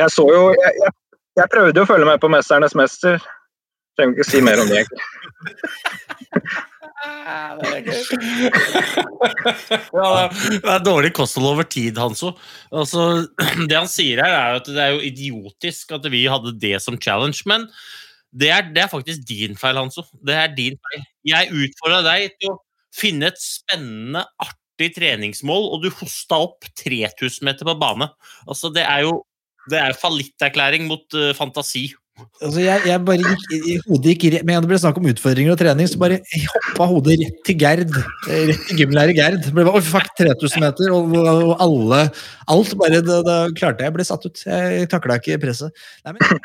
Jeg 0.00 0.10
så 0.14 0.24
jo 0.30 0.42
jeg, 0.56 0.72
jeg, 0.82 0.96
jeg 1.38 1.52
prøvde 1.52 1.78
jo 1.78 1.86
å 1.86 1.90
følge 1.90 2.08
med 2.08 2.22
på 2.22 2.30
'Mesternes 2.32 2.74
mester'. 2.78 3.22
Trenger 3.98 4.18
ikke 4.18 4.30
si 4.30 4.40
mer 4.42 4.62
om 4.62 4.70
det. 4.70 4.82
egentlig. 4.82 5.06
Ja, 9.94 10.28
det 10.30 10.72
er 10.74 10.84
dårlig 10.84 11.12
kosthold 11.16 11.48
over 11.52 11.66
tid, 11.68 11.98
Hanso. 11.98 12.34
Altså, 12.72 13.26
det 13.68 13.76
han 13.76 13.90
sier 13.90 14.22
her, 14.22 14.34
er 14.34 14.60
at 14.60 14.68
det 14.68 14.80
er 14.84 14.94
jo 14.94 15.06
idiotisk 15.06 15.94
at 15.96 16.06
vi 16.12 16.26
hadde 16.30 16.58
det 16.60 16.76
som 16.84 16.98
challenge, 17.00 17.42
men 17.50 17.68
det 18.32 18.50
er, 18.54 18.66
det 18.74 18.82
er 18.84 18.90
faktisk 18.92 19.24
din 19.28 19.56
feil, 19.58 19.76
Hanso. 19.80 20.04
Det 20.26 20.34
er 20.38 20.52
din 20.54 20.76
feil. 20.86 21.04
Jeg 21.32 21.50
utfordra 21.50 22.02
deg 22.06 22.36
til 22.40 22.52
å 22.54 22.58
finne 22.94 23.30
et 23.32 23.40
spennende, 23.42 24.24
artig 24.42 24.92
treningsmål, 24.96 25.66
og 25.74 25.82
du 25.84 25.90
hosta 26.00 26.38
opp 26.46 26.64
3000 26.82 27.44
meter 27.46 27.66
på 27.68 27.74
bane. 27.80 28.06
Altså, 28.46 28.70
det 28.74 28.86
er 28.86 29.06
jo 29.08 29.18
det 29.70 29.76
er 29.78 29.92
fallitterklæring 30.00 30.86
mot 30.88 31.04
uh, 31.14 31.32
fantasi. 31.36 31.90
Altså, 32.40 32.60
jeg, 32.64 32.80
jeg 32.88 33.00
bare 33.06 33.20
gikk, 33.22 33.44
i- 33.68 33.76
hodet 33.86 34.14
gikk 34.14 34.24
rett, 34.34 34.42
Med 34.48 34.58
det 34.64 34.68
ble 34.70 34.78
snakk 34.80 34.98
om 35.00 35.06
utfordringer 35.08 35.52
og 35.54 35.60
trening, 35.60 35.86
så 35.88 36.00
bare 36.00 36.18
hoppa 36.52 36.88
hodet 36.90 37.18
rett 37.20 37.38
til 37.46 37.56
Gerd. 37.60 37.92
eh, 38.28 38.42
Rett 38.50 38.64
til 38.68 38.80
gymlærer 38.82 39.14
Gerd. 39.16 39.46
Ble 39.52 39.64
bare, 39.68 39.78
oh, 39.78 39.84
fuck, 39.84 40.08
3000 40.18 40.64
meter, 40.64 40.90
og, 40.96 41.14
og 41.20 41.54
alle 41.64 42.00
Alt 42.50 42.74
bare 42.80 43.00
da 43.04 43.38
klarte 43.56 43.84
jeg. 43.84 43.90
Jeg 43.90 43.96
ble 43.98 44.08
satt 44.08 44.26
ut. 44.26 44.42
Jeg 44.48 44.88
takla 44.92 45.20
ikke 45.20 45.38
presset. 45.44 45.76
Nei, 46.08 46.16
men, 46.18 46.44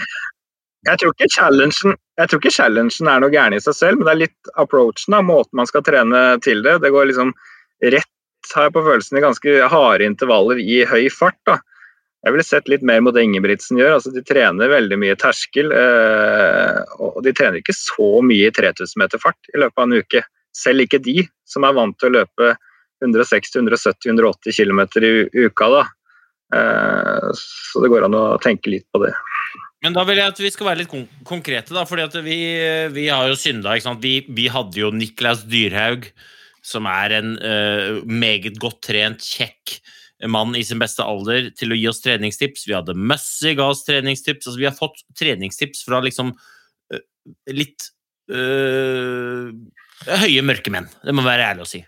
Jeg 0.85 1.01
tror 1.01 1.15
jeg 1.17 2.29
tror 2.29 2.39
ikke 2.39 2.53
challengen 2.53 3.09
er 3.09 3.21
noe 3.23 3.33
gærent 3.33 3.57
i 3.57 3.63
seg 3.63 3.75
selv, 3.75 3.97
men 3.99 4.07
det 4.07 4.13
er 4.13 4.23
litt 4.25 4.51
approachen, 4.61 5.15
da, 5.15 5.21
måten 5.25 5.57
man 5.59 5.67
skal 5.69 5.83
trene 5.83 6.25
til 6.45 6.61
det. 6.65 6.77
Det 6.83 6.91
går 6.93 7.09
liksom 7.09 7.33
rett, 7.83 8.11
har 8.53 8.67
jeg 8.67 8.75
på 8.75 8.83
følelsen, 8.85 9.17
i 9.17 9.23
ganske 9.23 9.55
harde 9.71 10.05
intervaller 10.07 10.61
i 10.61 10.83
høy 10.87 11.09
fart. 11.11 11.39
da. 11.49 11.57
Jeg 12.25 12.33
ville 12.33 12.45
sett 12.45 12.69
litt 12.71 12.85
mer 12.85 13.01
mot 13.05 13.13
det 13.13 13.21
Ingebrigtsen 13.25 13.77
gjør. 13.77 13.97
altså 13.97 14.13
De 14.13 14.23
trener 14.25 14.71
veldig 14.71 14.97
mye 14.97 15.17
terskel. 15.21 15.69
Eh, 15.69 16.79
og 16.97 17.19
de 17.25 17.33
trener 17.37 17.59
ikke 17.59 17.75
så 17.77 18.07
mye 18.25 18.47
i 18.49 18.53
3000 18.55 18.97
meter 19.01 19.21
fart 19.21 19.51
i 19.53 19.59
løpet 19.61 19.77
av 19.77 19.85
en 19.85 19.99
uke. 19.99 20.23
Selv 20.55 20.85
ikke 20.85 21.03
de 21.05 21.27
som 21.45 21.67
er 21.67 21.75
vant 21.77 21.97
til 22.01 22.09
å 22.09 22.15
løpe 22.15 22.55
160-170-180 23.05 24.57
km 24.57 24.81
i 25.05 25.45
uka. 25.45 25.69
da. 25.75 25.83
Eh, 26.57 27.29
så 27.37 27.83
det 27.83 27.93
går 27.93 28.07
an 28.07 28.17
å 28.17 28.25
tenke 28.41 28.73
litt 28.73 28.87
på 28.89 29.03
det. 29.05 29.13
Men 29.85 29.93
da 29.93 30.01
vil 30.07 30.17
jeg 30.17 30.33
at 30.33 30.39
vi 30.41 30.49
skal 30.49 30.71
være 30.71 30.81
litt 30.81 30.89
kon 30.89 31.03
konkrete, 31.27 31.73
da. 31.75 31.83
fordi 31.85 32.23
vi, 32.25 32.37
vi 32.95 33.05
har 33.11 33.27
jo 33.29 33.37
synda. 33.37 33.75
Vi, 34.01 34.15
vi 34.33 34.47
hadde 34.49 34.81
jo 34.81 34.89
Niklas 34.93 35.43
Dyrhaug, 35.45 36.07
som 36.65 36.89
er 36.89 37.13
en 37.19 37.35
uh, 37.37 37.99
meget 38.09 38.57
godt 38.61 38.81
trent, 38.87 39.21
kjekk 39.21 39.77
mann 40.31 40.55
i 40.57 40.63
sin 40.65 40.81
beste 40.81 41.05
alder, 41.05 41.51
til 41.53 41.75
å 41.75 41.77
gi 41.77 41.85
oss 41.91 42.01
treningstips. 42.01 42.65
Vi 42.65 42.73
hadde 42.73 42.97
Mussy 42.97 43.53
ga 43.59 43.69
oss 43.69 43.85
treningstips. 43.85 44.47
altså 44.47 44.57
Vi 44.57 44.65
har 44.65 44.77
fått 44.77 45.03
treningstips 45.19 45.85
fra 45.85 46.01
liksom 46.01 46.33
uh, 46.33 47.05
litt 47.53 47.91
uh, 48.33 49.53
høye 50.25 50.45
mørke 50.49 50.73
menn. 50.73 50.89
Det 51.05 51.13
må 51.13 51.25
være 51.27 51.51
ærlig 51.51 51.67
å 51.67 51.73
si. 51.75 51.85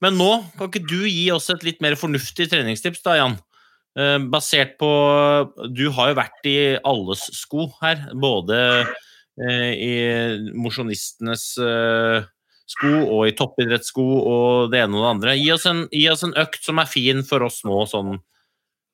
Men 0.00 0.14
nå 0.20 0.30
kan 0.54 0.70
ikke 0.70 0.86
du 0.86 1.00
gi 1.02 1.26
oss 1.34 1.50
et 1.50 1.66
litt 1.66 1.82
mer 1.82 1.98
fornuftig 1.98 2.46
treningstips, 2.52 3.02
da, 3.02 3.18
Jan? 3.18 3.40
Eh, 3.98 4.18
basert 4.30 4.76
på 4.78 4.88
Du 5.74 5.88
har 5.96 6.12
jo 6.12 6.18
vært 6.18 6.46
i 6.46 6.58
alles 6.86 7.24
sko 7.34 7.66
her, 7.80 8.04
både 8.14 8.58
eh, 8.86 9.72
i 9.74 9.94
mosjonistenes 10.54 11.46
eh, 11.58 12.28
sko 12.70 12.92
og 13.02 13.24
i 13.26 13.34
toppidrettssko 13.34 14.04
og 14.20 14.70
det 14.70 14.84
ene 14.84 14.94
og 14.94 15.02
det 15.02 15.10
andre. 15.14 15.38
Gi 15.40 15.50
oss, 15.56 15.66
en, 15.66 15.86
gi 15.90 16.06
oss 16.12 16.22
en 16.26 16.36
økt 16.38 16.62
som 16.62 16.78
er 16.78 16.90
fin 16.90 17.24
for 17.26 17.42
oss 17.48 17.64
nå, 17.66 17.82
sånn 17.90 18.20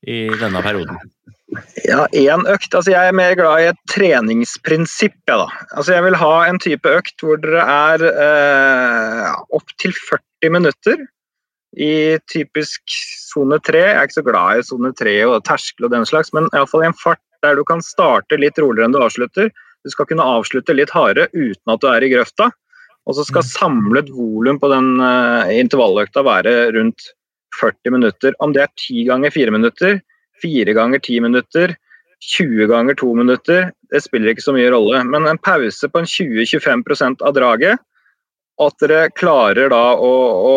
i 0.07 0.27
denne 0.41 0.63
perioden. 0.65 0.97
Ja, 1.87 2.07
én 2.17 2.47
økt. 2.49 2.73
Altså, 2.73 2.91
jeg 2.93 3.11
er 3.11 3.17
mer 3.17 3.35
glad 3.39 3.63
i 3.63 3.69
et 3.71 3.79
treningsprinsipp. 3.93 5.19
Ja. 5.29 5.47
Altså, 5.75 5.93
jeg 5.95 6.07
vil 6.07 6.19
ha 6.21 6.33
en 6.47 6.61
type 6.63 6.93
økt 6.99 7.23
hvor 7.25 7.41
dere 7.43 7.65
er 7.65 8.07
eh, 8.11 9.29
opptil 9.57 9.95
40 10.09 10.57
minutter 10.57 11.05
i 11.77 12.17
typisk 12.33 12.83
sone 13.29 13.59
3. 13.61 13.83
Jeg 13.83 13.97
er 13.97 14.09
ikke 14.09 14.19
så 14.19 14.27
glad 14.27 14.61
i 14.61 14.67
sone 14.67 14.93
3 14.97 15.17
og 15.29 15.45
terskel 15.47 15.89
og 15.89 15.93
den 15.93 16.07
slags, 16.09 16.33
men 16.37 16.49
iallfall 16.53 16.87
i 16.87 16.91
en 16.91 16.99
fart 16.99 17.21
der 17.45 17.59
du 17.59 17.65
kan 17.69 17.85
starte 17.85 18.39
litt 18.41 18.59
roligere 18.59 18.89
enn 18.89 18.97
du 18.97 19.03
avslutter. 19.03 19.51
Du 19.85 19.93
skal 19.93 20.09
kunne 20.09 20.25
avslutte 20.25 20.75
litt 20.75 20.93
hardere 20.95 21.29
uten 21.37 21.73
at 21.75 21.83
du 21.83 21.89
er 21.91 22.05
i 22.05 22.11
grøfta. 22.11 22.51
Og 23.07 23.15
så 23.15 23.27
skal 23.29 23.47
samlet 23.47 24.09
volum 24.11 24.59
på 24.59 24.71
den 24.73 24.97
uh, 24.99 25.47
intervalløkta 25.55 26.25
være 26.27 26.55
rundt 26.75 27.13
40 27.61 27.95
minutter. 27.95 28.35
Om 28.43 28.55
det 28.57 28.65
er 28.65 28.73
10 28.75 29.05
ganger 29.11 29.35
4 29.37 29.55
minutter, 29.55 30.01
4 30.43 30.75
ganger 30.77 31.03
10 31.05 31.21
minutter, 31.29 31.77
20 32.27 32.67
ganger 32.73 32.97
2 32.99 33.13
minutter, 33.15 33.71
det 33.93 34.03
spiller 34.03 34.33
ikke 34.33 34.45
så 34.45 34.57
mye 34.57 34.73
rolle. 34.75 35.05
Men 35.07 35.29
en 35.29 35.39
pause 35.39 35.89
på 35.93 36.03
en 36.03 36.09
20-25 36.09 37.23
av 37.23 37.37
draget, 37.37 37.83
og 38.57 38.71
at 38.71 38.83
dere 38.83 39.09
klarer 39.13 39.69
da 39.73 39.83
å, 40.01 40.13
å 40.49 40.55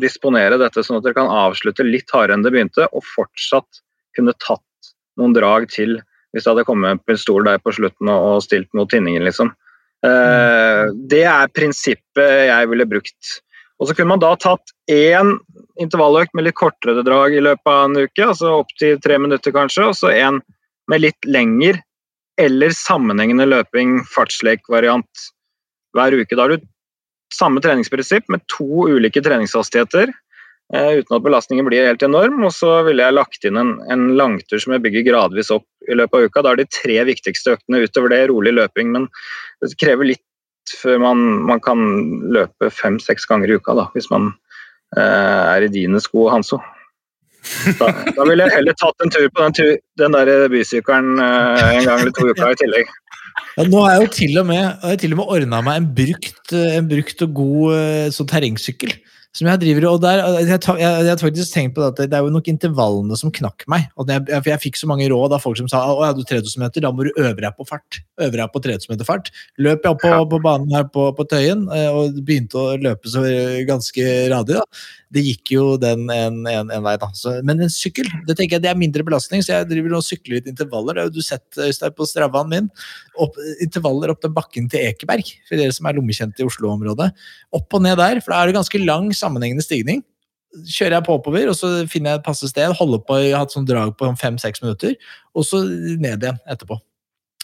disponere 0.00 0.56
dette 0.60 0.84
sånn 0.84 0.98
at 1.00 1.04
dere 1.04 1.18
kan 1.18 1.28
avslutte 1.28 1.84
litt 1.84 2.12
hardere 2.14 2.38
enn 2.38 2.44
det 2.46 2.52
begynte, 2.54 2.88
og 2.92 3.04
fortsatt 3.12 3.82
kunne 4.16 4.34
tatt 4.40 4.92
noen 5.20 5.36
drag 5.36 5.68
til 5.72 5.98
hvis 6.32 6.44
det 6.44 6.52
hadde 6.52 6.66
kommet 6.68 6.94
en 6.94 7.02
pistol 7.08 7.44
der 7.46 7.60
på 7.62 7.72
slutten 7.76 8.10
og, 8.12 8.24
og 8.36 8.44
stilt 8.44 8.68
mot 8.76 8.88
tinningen, 8.92 9.24
liksom. 9.24 9.52
Eh, 10.04 10.82
det 11.08 11.24
er 11.28 11.52
prinsippet 11.56 12.48
jeg 12.50 12.70
ville 12.72 12.88
brukt. 12.88 13.36
Og 13.80 13.88
så 13.88 13.96
kunne 13.96 14.14
man 14.14 14.22
da 14.22 14.32
tatt 14.40 14.72
én 14.92 15.36
intervalløkt 15.80 16.32
med 16.36 16.46
litt 16.46 16.56
kortere 16.56 17.04
drag 17.04 17.36
i 17.36 17.42
løpet 17.44 17.72
av 17.72 17.82
en 17.84 17.98
uke, 18.00 18.28
altså 18.30 18.54
opptil 18.62 19.00
tre 19.04 19.18
minutter 19.20 19.52
kanskje, 19.52 19.90
og 19.90 19.98
så 19.98 20.12
en 20.12 20.40
med 20.88 21.02
litt 21.04 21.28
lengre 21.28 21.82
eller 22.40 22.72
sammenhengende 22.76 23.48
løping, 23.48 23.98
fartslek-variant 24.12 25.28
hver 25.96 26.16
uke. 26.16 26.36
Da 26.36 26.44
har 26.44 26.54
du 26.54 26.64
samme 27.36 27.62
treningsprinsipp 27.64 28.30
med 28.32 28.44
to 28.52 28.86
ulike 28.88 29.22
treningshastigheter, 29.24 30.12
eh, 30.74 30.90
uten 31.00 31.18
at 31.18 31.24
belastningen 31.24 31.68
blir 31.68 31.86
helt 31.88 32.04
enorm. 32.06 32.42
Og 32.46 32.54
så 32.56 32.80
ville 32.86 33.04
jeg 33.04 33.16
lagt 33.16 33.48
inn 33.48 33.60
en, 33.60 33.74
en 33.92 34.06
langtur 34.18 34.62
som 34.62 34.76
jeg 34.76 34.84
bygger 34.86 35.08
gradvis 35.10 35.52
opp 35.54 35.66
i 35.90 35.98
løpet 35.98 36.18
av 36.18 36.30
uka. 36.30 36.44
Da 36.44 36.54
er 36.54 36.62
de 36.62 36.70
tre 36.80 37.00
viktigste 37.08 37.56
øktene 37.58 37.84
utover 37.84 38.14
det 38.14 38.24
rolig 38.32 38.56
løping, 38.56 38.94
men 38.96 39.10
det 39.62 39.76
krever 39.80 40.12
litt 40.14 40.24
før 40.80 40.98
man, 40.98 41.20
man 41.46 41.60
kan 41.62 41.78
løpe 42.34 42.70
fem-seks 42.74 43.28
ganger 43.30 43.52
i 43.52 43.60
uka, 43.60 43.76
da, 43.78 43.86
hvis 43.94 44.08
man 44.10 44.32
eh, 44.96 45.52
er 45.54 45.66
i 45.66 45.70
dine 45.70 46.02
sko, 46.02 46.26
Hanso. 46.32 46.58
Da, 47.78 47.92
da 48.16 48.24
ville 48.26 48.42
jeg 48.42 48.56
heller 48.56 48.74
tatt 48.78 49.04
en 49.04 49.12
tur 49.14 49.28
på 49.30 49.44
den, 49.44 49.76
den 50.00 50.16
der 50.16 50.48
bysykkelen 50.50 51.20
eh, 51.22 51.66
en 51.76 51.86
gang 51.86 52.02
eller 52.02 52.14
to 52.16 52.26
uker 52.32 52.54
i 52.54 52.58
tillegg. 52.58 52.90
Ja, 53.56 53.66
nå 53.68 53.82
har 53.84 53.96
jeg 53.96 54.04
jo 54.04 54.12
til 54.14 54.40
og 54.40 54.48
med, 54.48 54.86
til 55.00 55.14
og 55.14 55.20
med 55.20 55.34
ordna 55.36 55.60
meg 55.64 55.80
en 55.80 55.90
brukt, 55.96 56.54
eh, 56.56 56.78
en 56.78 56.88
brukt 56.90 57.22
og 57.26 57.36
god 57.36 57.76
eh, 57.76 58.08
sånn 58.14 58.30
terrengsykkel. 58.30 58.96
Som 59.36 59.50
jeg 59.50 59.60
driver 59.60 59.84
og 59.90 59.98
der, 60.00 60.22
jeg, 60.38 60.46
jeg, 60.48 60.76
jeg 60.80 61.10
har 61.10 61.20
faktisk 61.20 61.52
tenkt 61.52 61.74
på 61.76 61.82
det 61.82 61.88
at 61.90 61.98
det, 62.08 62.16
er 62.16 62.24
jo 62.24 62.32
nok 62.32 62.46
intervallene 62.48 63.18
som 63.20 63.32
knakk 63.34 63.66
meg. 63.68 63.84
Og 64.00 64.08
det, 64.08 64.22
jeg, 64.32 64.44
jeg 64.48 64.62
fikk 64.62 64.80
så 64.80 64.88
mange 64.88 65.08
råd 65.12 65.34
av 65.36 65.42
folk 65.44 65.58
som 65.60 65.68
sa 65.68 65.82
å 65.92 65.98
ja, 66.06 66.14
du 66.16 66.22
3000 66.24 66.62
meter, 66.62 66.84
da 66.84 66.92
må 66.94 67.04
du 67.04 67.10
øve 67.12 67.36
deg 67.36 67.52
på 67.58 67.66
fart. 67.68 67.98
Øve 68.16 68.38
deg 68.38 68.54
på 68.54 68.62
3000 68.64 68.94
meter 68.94 69.08
fart. 69.08 69.28
Løp 69.60 69.84
jeg 69.84 69.92
opp 69.92 70.00
på, 70.00 70.14
på 70.32 70.40
banen 70.46 70.72
her 70.72 70.88
på, 70.92 71.10
på 71.18 71.28
Tøyen 71.28 71.66
eh, 71.68 71.90
og 71.92 72.16
begynte 72.24 72.62
å 72.62 72.78
løpe 72.80 73.12
så 73.12 73.26
ganske 73.68 74.08
radig. 74.32 74.56
da. 74.56 74.64
Det 75.14 75.22
gikk 75.22 75.52
jo 75.54 75.64
den 75.78 76.08
en, 76.10 76.40
en, 76.50 76.70
en 76.74 76.82
vei, 76.82 76.96
da. 76.98 77.08
Så, 77.14 77.36
men 77.46 77.60
en 77.62 77.70
sykkel 77.70 78.08
det 78.26 78.34
tenker 78.34 78.56
jeg 78.56 78.64
det 78.64 78.72
er 78.72 78.80
mindre 78.80 79.04
belastning, 79.06 79.44
så 79.44 79.52
jeg 79.54 79.68
driver 79.70 79.94
og 80.00 80.04
sykler 80.06 80.40
litt 80.40 80.50
intervaller. 80.50 80.98
Det 80.98 81.04
har 81.04 81.12
du 81.14 81.22
sett 81.22 81.60
Øystein, 81.62 81.94
på 81.94 82.08
Stravaen 82.10 82.50
min. 82.50 82.66
Opp, 83.22 83.38
intervaller 83.62 84.10
opp 84.12 84.24
den 84.24 84.34
bakken 84.34 84.66
til 84.72 84.82
Ekeberg, 84.88 85.30
for 85.46 85.60
dere 85.60 85.76
som 85.76 85.86
er 85.86 86.00
lommekjente 86.00 86.42
i 86.42 86.48
Oslo-området. 86.48 87.12
Opp 87.54 87.78
og 87.78 87.86
ned 87.86 88.00
der, 88.02 88.18
for 88.24 88.34
da 88.34 88.42
er 88.42 88.50
det 88.50 88.58
ganske 88.58 88.82
lang, 88.82 89.12
sammenhengende 89.14 89.64
stigning. 89.66 90.02
Kjører 90.56 90.98
jeg 90.98 91.06
på 91.06 91.16
oppover, 91.20 91.52
og 91.52 91.56
så 91.58 91.70
finner 91.92 92.14
jeg 92.14 92.22
et 92.22 92.26
passe 92.26 92.50
sted, 92.50 92.74
holder 92.74 93.06
på, 93.06 93.20
jeg 93.22 93.36
har 93.36 93.46
hatt 93.46 93.54
sånn 93.54 93.68
drag 93.68 93.94
på 94.00 94.10
fem-seks 94.18 94.64
minutter, 94.64 94.98
og 95.36 95.46
så 95.46 95.62
ned 95.62 96.18
igjen 96.18 96.42
etterpå. 96.50 96.80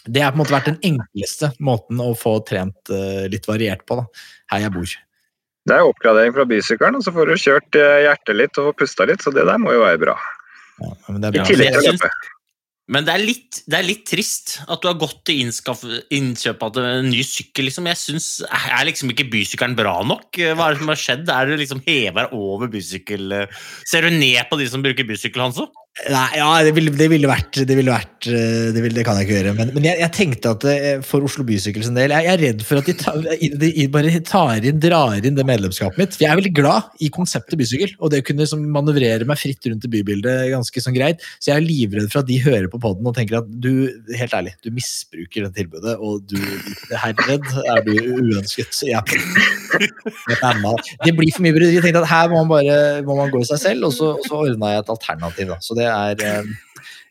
Det 0.03 0.19
har 0.19 0.33
på 0.33 0.41
en 0.41 0.43
måte 0.43 0.55
vært 0.57 0.67
den 0.73 0.81
enkleste 0.83 1.53
måten 1.63 2.01
å 2.03 2.11
få 2.17 2.35
trent 2.43 2.91
eh, 2.91 3.23
litt 3.31 3.47
variert 3.47 3.85
på, 3.87 4.01
da, 4.01 4.25
her 4.51 4.65
jeg 4.65 4.75
bor. 4.75 4.95
Det 5.69 5.75
er 5.77 5.87
oppgradering 5.87 6.35
fra 6.35 6.43
bysykkelen, 6.47 6.99
og 6.99 7.05
så 7.05 7.13
får 7.15 7.29
du 7.29 7.39
kjørt 7.39 7.79
eh, 7.79 8.03
hjertet 8.03 8.35
litt 8.35 8.59
og 8.59 8.73
pusta 8.79 9.07
litt, 9.07 9.23
så 9.23 9.31
det 9.31 9.45
der 9.47 9.61
må 9.61 9.71
jo 9.75 9.85
være 9.85 10.01
bra. 10.01 10.15
Ja, 10.83 10.93
men 11.07 11.21
det 11.23 11.29
er 11.29 11.35
I 11.35 11.39
bra. 11.39 11.49
tillegg 11.49 11.75
til 11.77 11.81
å 11.81 11.93
løpe. 11.93 12.13
Men 12.91 13.05
det 13.07 13.13
er, 13.13 13.21
litt, 13.23 13.59
det 13.71 13.77
er 13.77 13.85
litt 13.87 14.01
trist 14.09 14.57
at 14.67 14.81
du 14.83 14.89
har 14.89 14.97
gått 14.99 15.21
til 15.29 15.39
innkjøp 15.39 16.65
av 16.67 16.79
en 16.81 17.07
ny 17.07 17.21
sykkel. 17.23 17.69
Liksom. 17.69 17.87
Jeg 17.87 17.99
synes, 18.01 18.25
Er 18.43 18.83
liksom 18.89 19.13
ikke 19.13 19.29
bysykkelen 19.31 19.77
bra 19.79 19.93
nok? 20.03 20.35
Hva 20.35 20.65
er 20.67 20.75
det 20.75 20.81
som 20.81 20.91
har 20.91 20.99
skjedd? 20.99 21.31
Er 21.31 21.47
du 21.47 21.55
liksom 21.61 21.79
hever 21.87 22.35
over 22.35 22.67
bysykkel... 22.73 23.37
Ser 23.87 24.03
du 24.03 24.11
ned 24.11 24.43
på 24.51 24.59
de 24.59 24.67
som 24.67 24.83
bruker 24.83 25.07
bysykkel, 25.07 25.45
Hanso? 25.45 25.69
Nei, 25.93 26.39
ja, 26.39 26.47
det 26.65 26.71
ville, 26.73 26.89
det 26.97 27.05
ville 27.11 27.29
vært 27.29 27.59
Det, 27.69 27.75
ville 27.77 27.93
vært, 27.93 28.25
eh, 28.25 28.71
det, 28.73 28.81
ville, 28.81 28.95
det 28.97 29.03
kan 29.05 29.19
jeg 29.19 29.27
ikke 29.27 29.35
gjøre. 29.35 29.51
Men, 29.59 29.69
men 29.75 29.83
jeg, 29.85 29.99
jeg 30.01 30.13
tenkte 30.15 30.53
at 30.55 30.63
eh, 30.71 31.03
for 31.05 31.21
Oslo 31.27 31.45
Bysykkels 31.45 31.91
del 31.93 32.15
Jeg 32.15 32.29
er 32.31 32.39
redd 32.41 32.63
for 32.65 32.81
at 32.81 32.87
de, 32.89 32.95
tar, 32.97 33.19
de 33.61 33.85
bare 33.93 34.13
tar 34.25 34.65
inn, 34.65 34.79
drar 34.81 35.13
inn 35.21 35.37
det 35.37 35.45
medlemskapet 35.45 36.01
mitt. 36.01 36.15
For 36.17 36.25
jeg 36.25 36.33
er 36.33 36.39
veldig 36.39 36.53
glad 36.57 36.97
i 36.97 37.11
konseptet 37.13 37.61
bysykkel, 37.61 37.93
og 38.01 38.09
det 38.09 38.23
å 38.23 38.25
kunne 38.25 38.41
liksom 38.41 38.63
manøvrere 38.73 39.27
meg 39.29 39.37
fritt 39.37 39.69
rundt 39.69 39.85
i 39.85 39.91
bybildet 39.93 40.49
ganske 40.55 40.81
sånn 40.81 40.97
greit. 40.97 41.21
Så 41.37 41.51
jeg 41.51 41.61
er 41.61 41.67
livredd 41.67 42.09
for 42.09 42.23
at 42.23 42.31
de 42.31 42.39
hører 42.41 42.67
på 42.73 42.81
poden 42.81 43.11
og 43.11 43.13
tenker 43.19 43.43
at 43.43 43.53
du, 43.53 43.85
helt 44.17 44.33
ærlig, 44.33 44.55
du 44.65 44.71
misbruker 44.73 45.45
det 45.45 45.53
tilbudet, 45.59 45.93
og 46.01 46.25
du 46.25 46.41
herred, 47.03 47.45
er 47.69 47.85
du 47.85 47.93
uønsket. 48.17 48.81
Jeg, 48.89 49.21
jeg. 49.77 50.97
Det 51.05 51.13
blir 51.17 51.31
for 51.37 51.45
mye 51.45 51.53
bryderi. 51.53 51.77
Jeg 51.77 51.85
tenkte 51.85 52.01
at 52.01 52.11
her 52.15 52.33
må 52.33 52.41
man 52.41 52.51
bare 52.55 52.81
må 53.05 53.21
man 53.21 53.31
gå 53.33 53.45
i 53.45 53.49
seg 53.53 53.61
selv, 53.61 53.91
og 53.91 53.95
så, 53.95 54.13
og 54.17 54.25
så 54.25 54.41
ordna 54.47 54.73
jeg 54.73 54.85
et 54.87 54.93
alternativ. 54.97 55.53
Da. 55.53 55.61
Så 55.61 55.77
det 55.77 55.82
er 55.89 56.23
eh, 56.23 56.53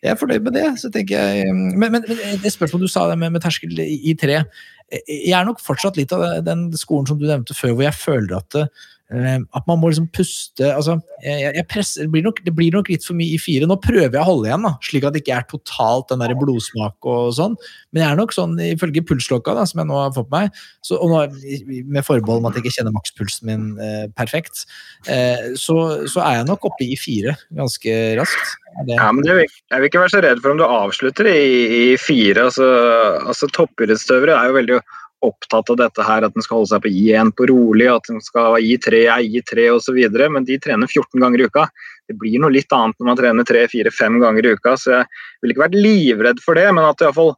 Jeg 0.03 0.12
er 0.12 0.19
fornøyd 0.20 0.47
med 0.47 0.57
det. 0.59 0.66
så 0.82 0.90
tenker 0.93 1.19
jeg 1.19 1.49
eh, 1.49 1.55
Men, 1.55 1.93
men, 1.93 2.05
men 2.07 2.40
det 2.43 2.55
spørsmålet 2.55 2.89
du 2.89 2.93
sa 2.93 3.09
det 3.11 3.19
med, 3.19 3.35
med 3.35 3.44
terskel 3.44 3.78
i, 3.85 4.15
tre 4.19 4.40
eh, 4.43 5.03
Jeg 5.09 5.36
er 5.39 5.49
nok 5.49 5.62
fortsatt 5.62 6.01
litt 6.01 6.12
av 6.16 6.44
den 6.47 6.69
skolen 6.78 7.09
som 7.09 7.20
du 7.20 7.28
nevnte 7.28 7.57
før, 7.57 7.77
hvor 7.77 7.86
jeg 7.89 7.99
føler 7.99 8.39
at 8.40 8.59
eh, 8.61 8.89
at 9.12 9.66
man 9.68 9.80
må 9.80 9.90
liksom 9.90 10.06
puste 10.14 10.68
altså, 10.72 10.97
jeg, 11.22 11.52
jeg 11.59 11.66
presser, 11.70 12.06
det, 12.06 12.12
blir 12.14 12.24
nok, 12.24 12.40
det 12.47 12.55
blir 12.56 12.72
nok 12.74 12.89
litt 12.90 13.05
for 13.06 13.16
mye 13.18 13.36
i 13.36 13.40
fire. 13.40 13.68
Nå 13.68 13.76
prøver 13.82 14.16
jeg 14.16 14.22
å 14.22 14.26
holde 14.26 14.48
igjen, 14.48 14.64
da, 14.66 14.72
slik 14.84 15.06
at 15.06 15.14
det 15.14 15.22
ikke 15.22 15.36
er 15.36 15.47
totalt 15.51 16.09
den 16.10 16.22
der 16.24 16.34
blodsmak 16.39 17.09
og 17.09 17.34
sånn. 17.36 17.56
Men 17.93 18.02
jeg 18.02 18.09
er 18.09 18.18
nok 18.18 18.34
sånn, 18.34 18.56
ifølge 18.64 19.05
pulsklokka 19.06 19.55
da, 19.59 19.66
som 19.68 19.82
jeg 19.82 19.90
nå 19.90 19.98
har 20.01 20.14
fått 20.16 20.30
på 20.30 20.39
meg, 20.39 20.62
så, 20.82 20.98
og 20.98 21.12
nå, 21.12 21.20
med 21.93 22.06
forbehold 22.06 22.43
om 22.43 22.48
at 22.51 22.59
jeg 22.59 22.64
ikke 22.64 22.74
kjenner 22.78 22.97
makspulsen 22.97 23.51
min 23.51 23.68
eh, 23.82 24.09
perfekt, 24.18 24.64
eh, 25.06 25.52
så, 25.60 25.76
så, 26.09 26.24
er 26.24 26.40
jeg 26.40 26.48
nok 26.48 26.66
oppe 26.72 26.86
i 26.86 26.98
fire 26.98 27.36
ganske 27.55 27.98
raskt. 28.18 28.56
Det... 28.89 28.97
Ja, 28.97 29.10
men 29.12 29.26
vil, 29.28 29.44
Jeg 29.44 29.82
vil 29.82 29.90
ikke 29.90 30.01
være 30.01 30.14
så 30.14 30.22
redd 30.24 30.40
for 30.40 30.55
om 30.55 30.60
du 30.60 30.64
avslutter 30.64 31.28
i, 31.28 31.47
i 31.76 31.84
fire. 32.01 32.48
altså, 32.48 32.66
altså 33.28 33.51
Toppidrettsutøvere 33.52 34.39
er 34.39 34.48
jo 34.48 34.56
veldig 34.56 34.78
opptatt 35.23 35.70
av 35.70 35.78
dette 35.78 36.05
her, 36.07 36.24
at 36.27 36.35
den 36.35 36.44
skal 36.44 36.61
holde 36.61 36.73
seg 36.73 36.82
på 36.85 36.90
I1 36.90 37.32
på 37.39 37.47
rolig, 37.51 37.86
at 37.90 38.09
den 38.11 38.20
skal 38.24 38.59
I3, 38.59 39.05
er 39.15 39.23
I3 39.23 39.69
osv. 39.77 40.01
Men 40.35 40.47
de 40.49 40.59
trener 40.62 40.90
14 40.90 41.23
ganger 41.23 41.43
i 41.43 41.47
uka. 41.47 41.69
Det 42.11 42.19
blir 42.19 42.43
noe 42.43 42.53
litt 42.53 42.73
annet 42.74 42.99
når 42.99 43.09
man 43.09 43.20
trener 43.20 43.49
3-4-5 43.49 44.19
ganger 44.23 44.49
i 44.49 44.55
uka. 44.57 44.74
Så 44.81 44.94
jeg 44.97 45.07
ville 45.43 45.55
ikke 45.55 45.66
vært 45.66 45.78
livredd 45.78 46.43
for 46.44 46.59
det, 46.59 46.69
men 46.74 46.89
at 46.89 46.99
du 46.99 47.07
iallfall 47.07 47.35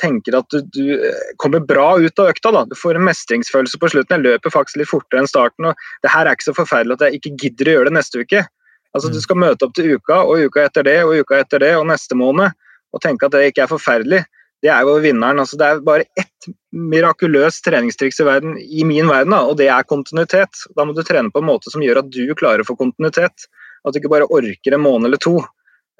tenker 0.00 0.36
at 0.38 0.48
du, 0.52 0.62
du, 0.72 0.84
eh, 0.96 1.32
kommer 1.42 1.60
bra 1.60 1.94
ut 2.00 2.18
av 2.18 2.32
økta. 2.32 2.52
da. 2.52 2.64
Du 2.68 2.76
får 2.78 2.98
en 2.98 3.06
mestringsfølelse 3.08 3.80
på 3.80 3.92
slutten. 3.92 4.18
Jeg 4.18 4.26
løper 4.26 4.54
faktisk 4.54 4.80
litt 4.80 4.90
fortere 4.92 5.22
enn 5.22 5.30
starten. 5.30 5.70
og 5.70 5.88
Det 6.04 6.12
her 6.12 6.26
er 6.26 6.36
ikke 6.36 6.50
så 6.50 6.58
forferdelig 6.58 6.98
at 6.98 7.06
jeg 7.08 7.20
ikke 7.20 7.36
gidder 7.44 7.70
å 7.70 7.76
gjøre 7.76 7.90
det 7.90 7.98
neste 8.00 8.24
uke. 8.24 8.44
Altså 8.92 9.08
Du 9.08 9.18
mm. 9.18 9.24
skal 9.24 9.40
møte 9.40 9.64
opp 9.66 9.74
til 9.76 9.96
uka, 9.96 10.20
og 10.28 10.44
uka 10.48 10.66
etter 10.66 10.84
det, 10.84 10.98
og 11.04 11.16
uka 11.24 11.40
etter 11.40 11.64
det, 11.64 11.72
og 11.78 11.88
neste 11.88 12.16
måned, 12.18 12.52
og 12.92 13.00
tenke 13.00 13.24
at 13.24 13.32
det 13.32 13.52
ikke 13.52 13.64
er 13.64 13.72
forferdelig 13.72 14.24
det 14.62 14.70
er 14.70 14.86
jo 14.86 14.98
vinneren. 15.02 15.40
Altså, 15.42 15.58
det 15.58 15.68
er 15.68 15.80
bare 15.86 16.06
ett 16.18 16.50
mirakuløst 16.72 17.64
treningstriks 17.66 18.20
i, 18.22 18.26
verden, 18.26 18.54
i 18.58 18.84
min 18.86 19.10
verden, 19.10 19.34
da, 19.34 19.42
og 19.48 19.58
det 19.58 19.68
er 19.74 19.88
kontinuitet. 19.88 20.62
Da 20.76 20.86
må 20.86 20.94
du 20.96 21.02
trene 21.06 21.32
på 21.34 21.42
en 21.42 21.48
måte 21.48 21.72
som 21.72 21.82
gjør 21.82 22.04
at 22.04 22.12
du 22.14 22.22
klarer 22.38 22.62
å 22.62 22.68
få 22.68 22.78
kontinuitet. 22.78 23.48
At 23.82 23.94
du 23.94 23.98
ikke 23.98 24.12
bare 24.12 24.30
orker 24.30 24.76
en 24.76 24.84
måned 24.84 25.10
eller 25.10 25.22
to. 25.22 25.40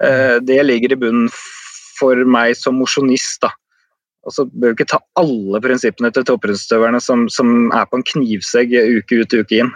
Eh, 0.03 0.37
det 0.41 0.61
ligger 0.63 0.95
i 0.95 0.99
bunnen 0.99 1.27
for 1.99 2.23
meg 2.23 2.55
som 2.57 2.79
mosjonist. 2.79 3.45
Og 4.23 4.31
så 4.35 4.45
bør 4.47 4.71
du 4.71 4.77
ikke 4.77 4.93
ta 4.93 5.01
alle 5.19 5.59
prinsippene 5.63 6.13
til 6.15 6.25
toppidrettsutøverne 6.27 7.01
som, 7.03 7.27
som, 7.31 7.67
er 7.75 7.87
på 7.89 7.99
en 7.99 8.07
knivsegg 8.13 8.71
uke 8.71 9.19
ut 9.19 9.35
og 9.35 9.43
uke 9.43 9.59
inn. 9.59 9.73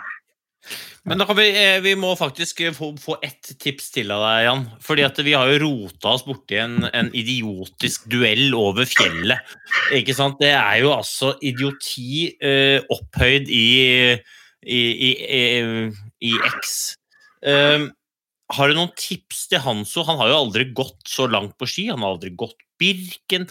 Men 1.07 1.23
vi, 1.37 1.47
eh, 1.55 1.77
vi 1.79 1.93
må 1.95 2.09
faktisk 2.19 2.61
eh, 2.65 2.73
få, 2.75 2.89
få 2.99 3.15
ett 3.23 3.53
tips 3.63 3.93
til 3.95 4.11
av 4.11 4.25
deg, 4.25 4.39
Jan. 4.43 4.63
Fordi 4.83 5.05
vi 5.23 5.35
har 5.37 5.47
jo 5.53 5.61
rota 5.63 6.11
oss 6.17 6.25
borti 6.27 6.59
en, 6.59 6.81
en 6.91 7.11
idiotisk 7.15 8.09
duell 8.11 8.51
over 8.57 8.89
fjellet. 8.89 9.55
Ikke 9.95 10.15
sant? 10.17 10.35
Det 10.41 10.51
er 10.51 10.81
jo 10.83 10.91
altså 10.91 11.31
idioti 11.39 12.33
eh, 12.43 12.83
opphøyd 12.91 13.47
i, 13.47 13.67
i, 14.67 14.81
i, 15.07 15.43
i 16.27 16.33
X. 16.51 16.75
Um, 17.47 17.91
har 18.57 18.67
du 18.67 18.75
noen 18.75 18.91
tips 18.99 19.45
til 19.51 19.63
Hanso? 19.63 20.03
Han 20.07 20.19
har 20.19 20.33
jo 20.33 20.41
aldri 20.41 20.67
gått 20.75 21.07
så 21.07 21.29
langt 21.31 21.55
på 21.59 21.67
ski. 21.69 21.87
Han 21.91 22.03
har 22.03 22.17
aldri 22.17 22.35
gått 22.35 22.59
Birken. 22.77 23.47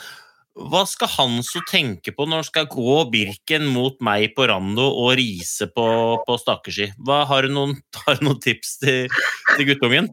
Hva 0.56 0.86
skal 0.88 1.10
han 1.18 1.34
så 1.44 1.60
tenke 1.68 2.14
på 2.16 2.24
når 2.24 2.40
han 2.40 2.46
skal 2.46 2.68
gå 2.72 2.96
Birken 3.12 3.66
mot 3.68 3.98
meg 4.04 4.30
på 4.36 4.46
Rando 4.48 4.86
og 4.88 5.12
Riise 5.18 5.68
på, 5.68 5.86
på 6.24 6.36
stakeski? 6.40 6.88
Har, 7.06 7.44
du 7.44 7.52
noen, 7.52 7.74
har 8.06 8.22
noen 8.24 8.40
tips 8.40 8.78
til, 8.80 9.12
til, 9.52 9.66
guttungen? 9.68 10.08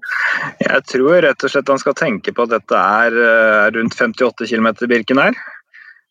Jeg 0.60 0.84
tror 0.92 1.22
rett 1.24 1.48
og 1.48 1.54
slett 1.54 1.72
han 1.72 1.80
skal 1.80 1.96
tenke 1.96 2.36
på 2.36 2.44
at 2.44 2.58
dette 2.58 2.82
er 3.00 3.16
uh, 3.16 3.70
rundt 3.78 3.96
58 3.96 4.50
km 4.52 4.74
Birken 4.92 5.24
her. 5.24 5.40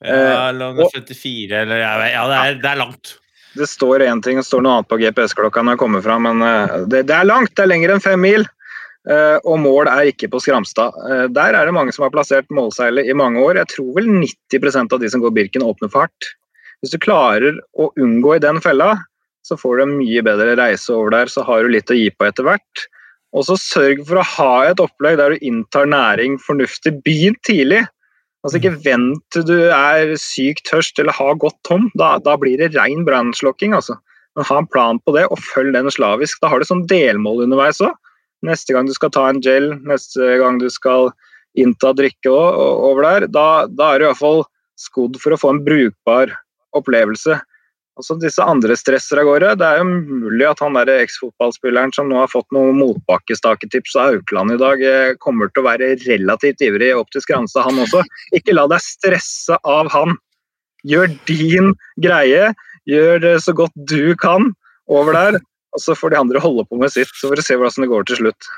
Ja, 0.03 0.49
eller 0.49 0.81
54, 0.81 1.61
eller 1.63 1.85
Ja, 1.85 1.93
det 2.01 2.39
er, 2.41 2.57
det 2.65 2.73
er 2.73 2.81
langt. 2.81 3.19
Det 3.53 3.69
står 3.69 4.01
én 4.09 4.25
ting 4.25 4.41
og 4.41 4.49
står 4.49 4.65
noe 4.65 4.79
annet 4.79 4.89
på 4.89 4.97
GPS-klokka 4.99 5.61
når 5.61 5.77
jeg 5.77 5.83
kommer 5.85 6.03
fram, 6.03 6.25
men 6.25 6.41
uh, 6.41 6.89
det, 6.89 7.05
det, 7.11 7.19
er 7.19 7.29
langt! 7.29 7.53
Det 7.53 7.67
er 7.67 7.75
lenger 7.75 7.93
enn 7.93 8.03
fem 8.03 8.25
mil. 8.25 8.49
Eh, 9.11 9.39
og 9.43 9.59
mål 9.59 9.89
er 9.91 10.12
ikke 10.12 10.31
på 10.31 10.39
Skramstad. 10.43 10.95
Eh, 11.11 11.24
der 11.35 11.57
er 11.59 11.66
det 11.66 11.74
mange 11.74 11.95
som 11.95 12.05
har 12.07 12.12
plassert 12.15 12.47
målseilet 12.55 13.09
i 13.11 13.16
mange 13.19 13.43
år. 13.43 13.59
Jeg 13.59 13.73
tror 13.74 13.91
vel 13.97 14.11
90% 14.12 14.95
av 14.95 15.03
de 15.03 15.11
som 15.11 15.23
går 15.24 15.35
Birken, 15.35 15.65
åpner 15.66 15.91
for 15.91 16.07
hardt. 16.07 16.29
Hvis 16.83 16.95
du 16.95 17.01
klarer 17.03 17.59
å 17.79 17.91
unngå 17.99 18.37
i 18.37 18.43
den 18.43 18.61
fella, 18.62 18.95
så 19.47 19.59
får 19.59 19.79
du 19.79 19.85
en 19.85 19.97
mye 19.99 20.23
bedre 20.23 20.55
reise 20.59 20.95
over 20.95 21.11
der, 21.15 21.31
så 21.31 21.43
har 21.47 21.62
du 21.62 21.73
litt 21.74 21.91
å 21.91 21.99
gi 21.99 22.11
på 22.15 22.29
etter 22.29 22.47
hvert. 22.47 22.87
Og 23.35 23.47
så 23.49 23.57
sørg 23.59 24.05
for 24.07 24.20
å 24.20 24.29
ha 24.37 24.53
et 24.69 24.83
opplegg 24.83 25.19
der 25.19 25.35
du 25.35 25.45
inntar 25.47 25.89
næring 25.89 26.39
fornuftig. 26.43 26.95
Begynn 27.07 27.39
tidlig. 27.47 27.83
Altså 28.43 28.59
Ikke 28.59 28.74
vent 28.85 29.23
til 29.35 29.47
du 29.47 29.57
er 29.70 30.15
sykt 30.20 30.66
tørst 30.69 30.99
eller 30.99 31.15
har 31.16 31.39
gått 31.41 31.59
tom. 31.66 31.89
Da, 31.99 32.16
da 32.23 32.37
blir 32.39 32.61
det 32.61 32.74
rein 32.77 33.07
brannslokking. 33.09 33.74
Altså. 33.79 33.97
Ha 34.39 34.59
en 34.59 34.69
plan 34.69 35.01
på 35.03 35.15
det, 35.16 35.27
og 35.31 35.41
følg 35.43 35.74
den 35.74 35.91
slavisk. 35.91 36.43
Da 36.43 36.51
har 36.53 36.61
du 36.61 36.69
sånn 36.69 36.87
delmål 36.91 37.47
underveis 37.47 37.81
òg. 37.83 37.95
Neste 38.43 38.74
gang 38.74 38.89
du 38.89 38.94
skal 38.97 39.12
ta 39.14 39.28
en 39.31 39.40
gel, 39.43 39.73
neste 39.86 40.36
gang 40.40 40.59
du 40.59 40.69
skal 40.73 41.12
innta 41.59 41.93
drikke 41.94 42.32
over 42.32 43.05
der, 43.05 43.28
da, 43.31 43.47
da 43.69 43.93
er 43.93 44.02
du 44.02 44.09
iallfall 44.09 44.43
skodd 44.81 45.19
for 45.23 45.35
å 45.35 45.39
få 45.40 45.52
en 45.52 45.64
brukbar 45.64 46.32
opplevelse. 46.77 47.39
Og 48.01 48.06
så 48.06 48.16
disse 48.16 48.40
andre 48.40 48.73
stresser 48.78 49.20
av 49.20 49.27
gårde. 49.28 49.51
Det 49.60 49.66
er 49.69 49.82
jo 49.82 49.89
mulig 50.24 50.47
at 50.48 50.62
han 50.64 50.78
eksfotballspilleren 50.81 51.93
som 51.93 52.09
nå 52.09 52.23
har 52.23 52.31
fått 52.32 52.48
noen 52.56 52.78
motbakkestaketips 52.81 53.98
av 54.01 54.16
Aukland 54.16 54.55
i 54.55 54.60
dag, 54.62 54.82
eh, 54.82 55.14
kommer 55.20 55.52
til 55.52 55.62
å 55.62 55.69
være 55.69 55.93
relativt 56.06 56.64
ivrig 56.64 56.94
opp 56.97 57.12
til 57.12 57.20
Skranstad, 57.20 57.69
han 57.69 57.82
også. 57.85 58.01
Ikke 58.32 58.56
la 58.56 58.66
deg 58.73 58.81
stresse 58.81 59.59
av 59.62 59.93
han. 59.93 60.16
Gjør 60.89 61.12
din 61.28 61.74
greie. 62.01 62.55
Gjør 62.89 63.20
det 63.20 63.36
så 63.44 63.52
godt 63.55 63.77
du 63.86 64.16
kan 64.16 64.55
over 64.89 65.12
der 65.12 65.40
og 65.73 65.82
så 65.82 65.97
får 65.97 66.12
de 66.12 66.20
andre 66.20 66.43
holde 66.43 66.65
på 66.69 66.78
med 66.81 66.93
sitt, 66.93 67.11
så 67.16 67.31
får 67.31 67.40
vi 67.40 67.47
se 67.47 67.59
hvordan 67.59 67.85
det 67.85 67.93
går 67.93 68.09
til 68.09 68.20
slutt. 68.23 68.51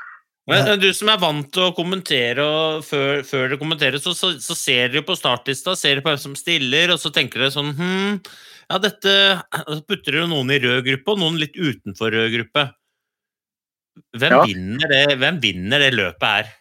Men 0.45 0.79
Du 0.79 0.91
som 0.93 1.09
er 1.09 1.21
vant 1.21 1.47
til 1.53 1.67
å 1.67 1.73
kommentere, 1.73 2.43
og 2.45 2.83
før, 2.85 3.23
før 3.25 3.47
dere 3.47 3.61
kommenterer, 3.61 4.01
så, 4.01 4.13
så, 4.13 4.35
så, 4.41 4.57
ser 4.57 4.91
dere 4.93 5.05
på 5.05 5.17
startlista, 5.17 5.73
ser 5.79 6.03
på 6.03 6.11
hvem 6.11 6.21
som 6.21 6.35
stiller, 6.37 6.93
og 6.93 7.01
så 7.01 7.09
tenker 7.13 7.41
dere 7.41 7.55
sånn 7.55 7.71
hm, 7.73 8.19
ja, 8.65 8.79
dette 8.81 9.15
Så 9.49 9.79
putter 9.85 10.19
dere 10.19 10.29
noen 10.29 10.53
i 10.53 10.59
rød 10.61 10.83
gruppe, 10.85 11.15
og 11.15 11.23
noen 11.23 11.39
litt 11.41 11.57
utenfor 11.57 12.13
rød 12.13 12.29
gruppe. 12.35 12.67
Hvem, 14.19 14.35
ja. 14.35 14.43
vinner, 14.45 14.91
det, 14.91 15.17
hvem 15.21 15.41
vinner 15.41 15.81
det 15.81 15.95
løpet 15.95 16.29
her? 16.29 16.53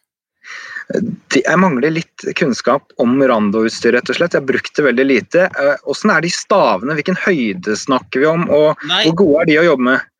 Jeg 1.34 1.56
mangler 1.58 1.94
litt 1.94 2.24
kunnskap 2.36 2.92
om 3.00 3.16
randoutstyr, 3.24 3.94
rett 3.96 4.10
og 4.12 4.18
slett. 4.18 4.36
Jeg 4.36 4.42
har 4.42 4.48
brukt 4.48 4.74
det 4.76 4.84
veldig 4.84 5.06
lite. 5.06 5.46
Åssen 5.90 6.12
eh, 6.12 6.18
er 6.18 6.24
de 6.24 6.32
stavene? 6.32 6.96
Hvilken 6.98 7.18
høyde 7.24 7.76
snakker 7.80 8.22
vi 8.22 8.28
om? 8.28 8.44
Og 8.52 8.84
Nei. 8.90 9.06
hvor 9.08 9.16
gode 9.22 9.44
er 9.44 9.50
de 9.50 9.60
å 9.62 9.68
jobbe 9.70 9.88
med? 9.88 10.10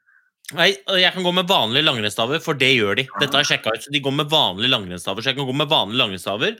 Nei, 0.52 0.74
jeg 1.00 1.14
kan 1.14 1.24
gå 1.24 1.32
med 1.32 1.48
vanlige 1.48 1.86
langrennsstaver, 1.86 2.40
for 2.44 2.58
det 2.60 2.74
gjør 2.74 2.98
de. 3.00 3.06
Dette 3.16 3.32
har 3.32 3.44
jeg 3.44 3.54
sjekka 3.54 3.72
ut. 3.72 3.86
så 3.86 3.92
De 3.94 4.02
går 4.04 4.12
med 4.12 4.28
vanlige 4.28 4.74
langrennsstaver. 4.74 5.24
Så 5.24 5.32
jeg 5.32 5.38
kan 5.38 5.48
gå 5.48 5.56
med 5.56 5.70
vanlige 5.70 6.02
langrennsstaver. 6.02 6.58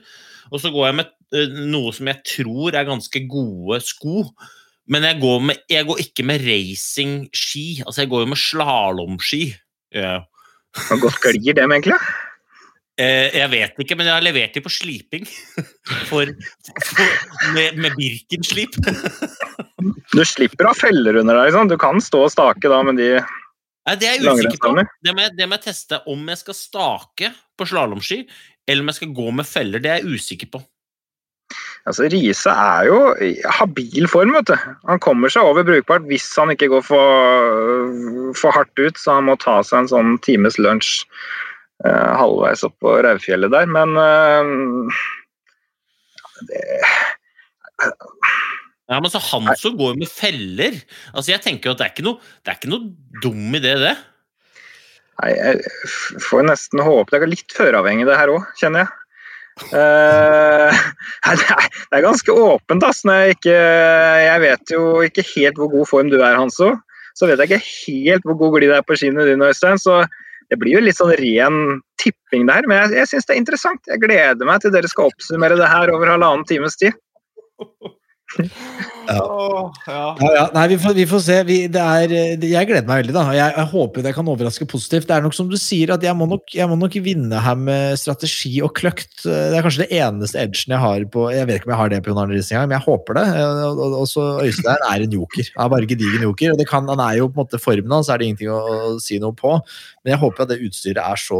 Og 0.49 0.61
så 0.61 0.71
går 0.73 0.89
jeg 0.89 0.97
med 1.01 1.11
uh, 1.37 1.59
noe 1.69 1.93
som 1.93 2.09
jeg 2.09 2.21
tror 2.25 2.77
er 2.77 2.87
ganske 2.89 3.21
gode 3.29 3.79
sko. 3.85 4.25
Men 4.89 5.05
jeg 5.05 5.21
går, 5.21 5.39
med, 5.51 5.61
jeg 5.69 5.85
går 5.85 6.01
ikke 6.01 6.25
med 6.25 6.45
racingski. 6.45 7.65
Altså, 7.85 8.03
jeg 8.03 8.11
går 8.11 8.25
jo 8.25 8.31
med 8.33 8.41
slalåmski. 8.41 9.43
Ja. 9.93 10.19
Hvor 10.89 11.05
godt 11.05 11.21
glir 11.21 11.57
dem, 11.57 11.73
egentlig? 11.73 11.97
Eh, 12.95 13.33
jeg 13.35 13.51
vet 13.51 13.79
ikke, 13.83 13.97
men 13.99 14.07
jeg 14.07 14.15
har 14.15 14.23
levert 14.23 14.55
dem 14.55 14.63
på 14.65 14.71
sliping. 14.71 15.25
For, 16.09 16.29
for, 16.85 17.15
med, 17.53 17.77
med 17.81 17.93
Birken-slip. 17.97 18.77
du 20.15 20.21
slipper 20.25 20.65
å 20.65 20.71
ha 20.71 20.77
feller 20.77 21.19
under 21.21 21.37
deg. 21.37 21.49
Liksom. 21.49 21.69
Du 21.69 21.77
kan 21.81 22.01
stå 22.01 22.23
og 22.25 22.31
stake 22.33 22.71
da 22.71 22.79
men 22.85 22.97
de 22.97 23.09
Nei, 23.85 23.97
det 24.01 24.07
er 24.09 24.15
jeg 24.17 24.33
usikker 24.33 24.61
på. 24.63 24.71
Det 25.05 25.13
må, 25.13 25.21
jeg, 25.21 25.35
det 25.37 25.47
må 25.49 25.57
jeg 25.59 25.67
teste. 25.67 25.99
Om 26.09 26.29
jeg 26.31 26.41
skal 26.41 26.57
stake 26.57 27.33
på 27.55 27.67
slalåmski, 27.69 28.23
eller 28.65 28.81
om 28.81 28.89
jeg 28.89 28.99
skal 28.99 29.13
gå 29.19 29.27
med 29.37 29.47
feller, 29.49 29.83
det 29.83 29.91
er 29.91 30.01
jeg 30.01 30.17
usikker 30.17 30.49
på. 30.55 30.61
Altså, 31.85 32.07
Riise 32.09 32.49
er 32.49 32.87
jo 32.89 32.99
i 33.21 33.35
habil 33.59 34.07
form, 34.09 34.33
vet 34.33 34.49
du. 34.49 34.55
Han 34.89 35.01
kommer 35.05 35.29
seg 35.29 35.45
over 35.45 35.67
brukbart 35.67 36.07
hvis 36.09 36.25
han 36.33 36.49
ikke 36.53 36.71
går 36.73 36.85
for, 36.87 37.91
for 38.39 38.57
hardt 38.57 38.73
ut, 38.81 38.97
så 38.97 39.19
han 39.19 39.27
må 39.29 39.37
ta 39.41 39.59
seg 39.61 39.83
en 39.83 39.91
sånn 39.91 40.15
times 40.25 40.57
lunsj 40.57 41.05
eh, 41.85 42.11
halvveis 42.17 42.65
opp 42.65 42.73
på 42.81 42.97
Raufjellet 43.05 43.53
der. 43.53 43.69
Men 43.69 43.93
eh, 44.01 44.97
det 46.49 46.63
ja, 48.85 48.99
men 49.01 49.09
så 49.09 49.21
Hanso 49.31 49.71
går 49.73 49.95
jo 49.95 50.01
med 50.03 50.11
feller. 50.11 50.75
Altså, 51.13 51.31
jeg 51.33 51.41
tenker 51.41 51.73
at 51.73 51.79
det 51.79 51.87
er 51.87 51.93
ikke 51.95 52.05
noe, 52.05 52.19
det 52.45 52.51
er 52.51 52.59
ikke 52.59 52.69
noe 52.69 53.21
dum 53.23 53.57
idé, 53.57 53.73
det. 53.81 53.95
Nei, 55.15 55.31
jeg 55.31 56.19
får 56.25 56.43
nesten 56.43 56.81
håpe 56.83 57.13
Det 57.13 57.21
er 57.23 57.31
litt 57.31 57.53
føravhengig, 57.55 58.03
det 58.09 58.17
her 58.19 58.33
òg, 58.35 58.45
kjenner 58.59 58.85
jeg. 58.85 58.93
Uh, 59.71 60.67
det, 60.67 61.45
er, 61.47 61.61
det, 61.63 61.93
er, 61.95 62.01
ganske 62.03 62.33
åpent. 62.35 62.83
ass. 62.83 63.05
Jeg, 63.07 63.37
ikke, 63.37 63.53
jeg, 63.55 64.41
vet 64.43 64.73
jo 64.73 64.81
ikke 65.05 65.23
helt 65.29 65.61
hvor 65.61 65.69
god 65.71 65.87
form 65.87 66.09
du 66.11 66.17
er, 66.19 66.35
Hanso. 66.35 66.73
Så 67.15 67.29
vet 67.29 67.39
jeg 67.39 67.47
ikke 67.47 67.61
helt 67.63 68.27
hvor 68.27 68.35
god 68.41 68.57
glid 68.57 68.73
det 68.73 68.81
er 68.81 68.83
på 68.83 68.97
skiene 68.99 69.23
dine, 69.23 69.47
Øystein. 69.47 69.79
Så 69.79 70.01
det 70.51 70.59
blir 70.59 70.75
jo 70.75 70.83
litt 70.83 70.99
sånn 70.99 71.15
ren 71.21 71.79
tipping 72.03 72.43
der. 72.51 72.67
Men 72.67 72.83
jeg, 72.83 72.97
jeg 72.99 73.13
syns 73.13 73.29
det 73.29 73.37
er 73.37 73.41
interessant. 73.45 73.87
Jeg 73.87 74.03
gleder 74.03 74.51
meg 74.51 74.59
til 74.59 74.75
dere 74.75 74.91
skal 74.91 75.07
oppsummere 75.13 75.55
det 75.61 75.71
her 75.71 75.93
over 75.95 76.11
halvannen 76.11 76.43
times 76.51 76.75
tid. 76.81 76.99
Ja. 79.05 79.21
Ja, 79.85 80.29
ja. 80.33 80.43
Nei, 80.55 80.63
vi 80.71 80.77
får, 80.81 80.95
vi 80.97 81.05
får 81.09 81.21
se. 81.21 81.35
Vi, 81.47 81.57
det 81.71 81.81
er, 81.81 82.13
jeg 82.41 82.67
gleder 82.69 82.87
meg 82.87 83.03
veldig. 83.03 83.13
da. 83.15 83.23
Jeg, 83.35 83.53
jeg 83.57 83.69
håper 83.71 84.05
det 84.05 84.13
kan 84.17 84.31
overraske 84.31 84.67
positivt. 84.69 85.07
Det 85.09 85.15
er 85.15 85.25
nok 85.25 85.35
som 85.37 85.49
du 85.51 85.57
sier, 85.61 85.93
at 85.95 86.03
jeg 86.03 86.17
må 86.17 86.27
nok, 86.29 86.55
jeg 86.55 86.67
må 86.71 86.77
nok 86.79 86.97
vinne 87.05 87.41
her 87.45 87.59
med 87.59 87.99
strategi 88.01 88.55
og 88.65 88.73
kløkt. 88.77 89.13
Det 89.25 89.55
er 89.55 89.65
kanskje 89.65 89.85
det 89.85 89.99
eneste 90.01 90.41
edgen 90.41 90.75
jeg 90.75 90.81
har 90.81 91.05
på 91.11 91.27
Jeg 91.33 91.47
vet 91.49 91.61
ikke 91.61 91.69
om 91.69 91.75
jeg 91.75 91.81
har 91.83 91.93
det 91.93 92.01
på 92.05 92.11
Jon 92.11 92.21
Arne 92.23 92.35
Riise 92.37 92.55
engang, 92.55 92.71
men 92.71 92.77
jeg 92.79 92.87
håper 92.87 93.19
det. 93.19 93.25
Og, 93.69 93.83
og, 94.01 94.07
så 94.09 94.27
Øystein 94.45 94.87
er 94.89 95.05
en 95.05 95.17
joker. 95.19 95.51
Han 95.55 95.67
er 95.67 95.73
bare 95.75 95.91
gedigen 95.91 96.27
joker. 96.27 96.55
og 96.55 96.61
det 96.61 96.67
kan, 96.69 96.89
Han 96.91 97.05
er 97.05 97.19
jo 97.21 97.29
på 97.29 97.39
en 97.39 97.43
måte 97.45 97.61
formen 97.61 97.97
hans, 97.97 98.09
er 98.09 98.21
det 98.21 98.31
ingenting 98.31 98.51
å 98.53 98.95
si 99.03 99.21
noe 99.21 99.37
på. 99.37 99.57
Men 100.03 100.15
jeg 100.15 100.23
håper 100.25 100.45
at 100.45 100.53
det 100.53 100.61
utstyret 100.65 101.01
er 101.05 101.21
så 101.21 101.39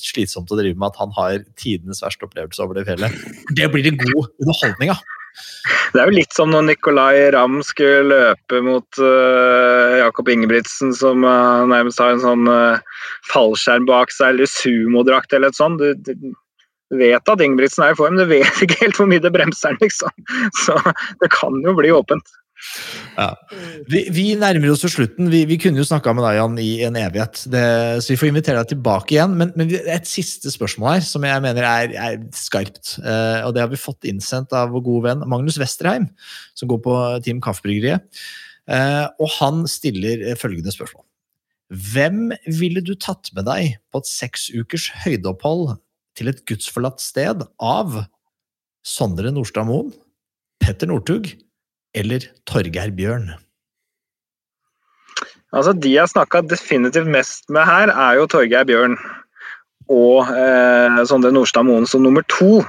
slitsomt 0.00 0.50
å 0.52 0.58
drive 0.58 0.78
med 0.78 0.90
at 0.90 1.00
han 1.00 1.14
har 1.16 1.40
tidenes 1.60 2.02
verste 2.04 2.26
opplevelse 2.28 2.64
over 2.64 2.80
det 2.80 2.88
fjellet. 2.88 3.24
Det 3.56 3.68
blir 3.72 3.92
en 3.92 4.00
god 4.00 4.30
underholdning, 4.40 4.94
da. 4.94 5.18
Det 5.90 5.98
er 5.98 6.10
jo 6.10 6.18
litt 6.18 6.34
som 6.36 6.52
når 6.52 6.68
Nicolay 6.68 7.24
Ramm 7.34 7.58
skulle 7.66 8.04
løpe 8.06 8.60
mot 8.62 9.00
uh, 9.02 9.96
Jakob 9.98 10.30
Ingebrigtsen, 10.30 10.92
som 10.94 11.26
uh, 11.26 11.66
nærmest 11.70 12.02
har 12.02 12.14
en 12.14 12.22
sånn 12.22 12.50
uh, 12.50 12.78
fallskjerm 13.32 13.88
bak 13.88 14.14
seg, 14.14 14.36
eller 14.36 14.50
sumodrakt 14.50 15.34
eller 15.34 15.50
et 15.50 15.58
sånt. 15.58 15.82
Du, 15.82 16.14
du, 16.14 16.30
vet 17.00 17.32
at 17.32 17.42
Ingebrigtsen 17.42 17.86
er 17.86 17.94
i 17.94 17.98
form, 17.98 18.18
du 18.18 18.26
vet 18.30 18.62
ikke 18.64 18.78
helt 18.84 18.98
hvor 18.98 19.10
mye 19.10 19.22
det 19.22 19.34
bremser 19.34 19.74
han, 19.74 19.82
liksom. 19.82 20.14
Så 20.62 20.78
det 21.22 21.30
kan 21.34 21.58
jo 21.66 21.74
bli 21.78 21.92
åpent. 21.94 22.38
Ja. 23.16 23.28
Vi, 23.90 24.02
vi, 24.14 24.24
nærmer 24.38 24.72
oss 24.72 24.84
jo 24.84 24.90
slutten. 24.92 25.30
Vi, 25.32 25.42
vi 25.48 25.58
kunne 25.60 25.80
jo 25.80 25.86
snakka 25.86 26.12
med 26.16 26.24
deg 26.26 26.38
Jan, 26.38 26.58
i 26.62 26.70
en 26.86 26.98
evighet, 27.00 27.42
det, 27.52 27.64
så 28.04 28.12
vi 28.12 28.18
får 28.20 28.30
invitere 28.30 28.62
deg 28.62 28.72
tilbake 28.74 29.16
igjen. 29.16 29.36
Men, 29.40 29.52
men 29.58 29.72
et 29.80 30.08
siste 30.08 30.52
spørsmål 30.52 30.96
her, 30.96 31.04
som 31.06 31.26
jeg 31.26 31.44
mener 31.44 31.66
er, 31.66 31.94
er 31.96 32.18
skarpt. 32.36 32.96
Eh, 33.00 33.40
og 33.46 33.54
det 33.56 33.64
har 33.64 33.72
vi 33.72 33.80
fått 33.80 34.08
innsendt 34.08 34.54
av 34.56 34.74
vår 34.74 34.86
gode 34.86 35.06
venn 35.08 35.26
Magnus 35.30 35.60
Westerheim, 35.60 36.08
som 36.58 36.70
går 36.70 36.82
på 36.86 36.96
Team 37.26 37.42
Kaffebryggeriet. 37.44 38.22
Eh, 38.70 39.06
og 39.18 39.36
han 39.40 39.64
stiller 39.70 40.28
følgende 40.40 40.74
spørsmål. 40.74 41.04
Hvem 41.70 42.32
ville 42.58 42.82
du 42.82 42.96
tatt 42.98 43.30
med 43.36 43.46
deg 43.46 43.76
på 43.92 44.02
et 44.02 44.10
seks 44.10 44.48
ukers 44.50 44.88
høydeopphold 45.04 45.76
til 46.18 46.30
et 46.30 46.42
gudsforlatt 46.48 47.02
sted 47.02 47.44
av 47.62 48.02
Sondre 48.86 49.30
Nordstad 49.32 49.68
Moen, 49.68 49.92
Petter 50.60 50.90
Northug 50.90 51.30
eller 51.94 52.26
Torgeir 52.48 52.92
Bjørn? 52.94 53.30
Altså, 55.50 55.74
De 55.74 55.90
jeg 55.96 56.10
snakka 56.12 56.44
definitivt 56.46 57.10
mest 57.10 57.48
med 57.50 57.66
her, 57.66 57.90
er 57.90 58.20
jo 58.20 58.28
Torgeir 58.30 58.66
Bjørn 58.68 58.96
og 59.90 60.30
eh, 60.30 61.00
Sondre 61.10 61.32
Nordstad 61.34 61.66
Moen 61.66 61.88
som 61.90 62.04
nummer 62.06 62.22
to. 62.30 62.60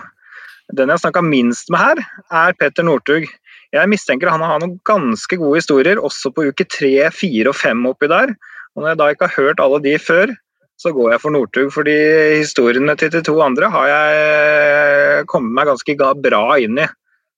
Den 0.73 0.89
jeg 0.89 1.03
snakka 1.03 1.21
minst 1.25 1.69
med 1.69 1.81
her, 1.81 2.01
er 2.33 2.55
Petter 2.57 2.85
Northug. 2.87 3.27
Jeg 3.71 3.87
mistenker 3.91 4.31
han 4.31 4.43
har 4.43 4.59
noen 4.59 4.79
ganske 4.87 5.37
gode 5.39 5.61
historier, 5.61 5.99
også 6.01 6.31
på 6.33 6.47
uke 6.49 6.65
tre, 6.67 6.95
fire 7.13 7.51
og 7.51 7.59
fem 7.59 7.85
oppi 7.87 8.09
der. 8.11 8.33
Og 8.75 8.81
Når 8.81 8.93
jeg 8.93 8.99
da 8.99 9.09
ikke 9.11 9.27
har 9.27 9.43
hørt 9.43 9.61
alle 9.63 9.81
de 9.83 9.97
før, 9.99 10.33
så 10.81 10.93
går 10.95 11.11
jeg 11.13 11.21
for 11.21 11.35
Northug. 11.35 11.69
Fordi 11.75 11.95
historiene 12.39 12.95
til 12.97 13.11
de 13.13 13.21
to 13.27 13.35
andre 13.43 13.69
har 13.69 13.91
jeg 13.91 15.27
kommet 15.29 15.53
meg 15.59 15.69
ganske 15.69 15.97
bra 16.23 16.43
inn 16.63 16.81
i. 16.81 16.87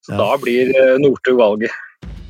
Så 0.04 0.12
Ja. 0.14 0.18
da 0.18 0.38
blir 0.38 0.68
eh, 0.76 0.98
Northug 1.00 1.38
valget. 1.40 1.72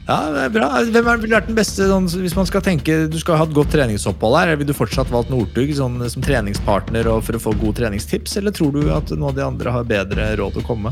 Ja, 0.06 0.18
det 0.30 0.42
er 0.44 0.50
bra. 0.50 0.68
Hvem 0.84 1.08
er- 1.08 1.18
ville 1.18 1.36
vært 1.40 1.48
den 1.48 1.56
beste 1.56 1.88
sånn, 1.88 2.10
hvis 2.22 2.36
man 2.36 2.46
skal 2.46 2.62
tenke 2.62 3.10
Du 3.10 3.18
skal 3.18 3.38
ha 3.38 3.44
et 3.46 3.54
godt 3.56 3.72
treningsopphold 3.72 4.38
her. 4.38 4.56
Vil 4.58 4.68
du 4.68 4.74
fortsatt 4.74 5.08
valgt 5.10 5.30
Northug 5.32 5.72
sånn, 5.74 5.98
som 6.12 6.22
treningspartner 6.22 7.08
og 7.08 7.24
for 7.24 7.34
å 7.34 7.40
få 7.42 7.54
gode 7.60 7.76
treningstips, 7.80 8.36
eller 8.38 8.52
tror 8.52 8.74
du 8.74 8.90
at 8.92 9.06
noen 9.16 9.30
av 9.30 9.36
de 9.36 9.42
andre 9.48 9.72
har 9.72 9.84
bedre 9.86 10.36
råd 10.38 10.60
å 10.60 10.66
komme? 10.68 10.92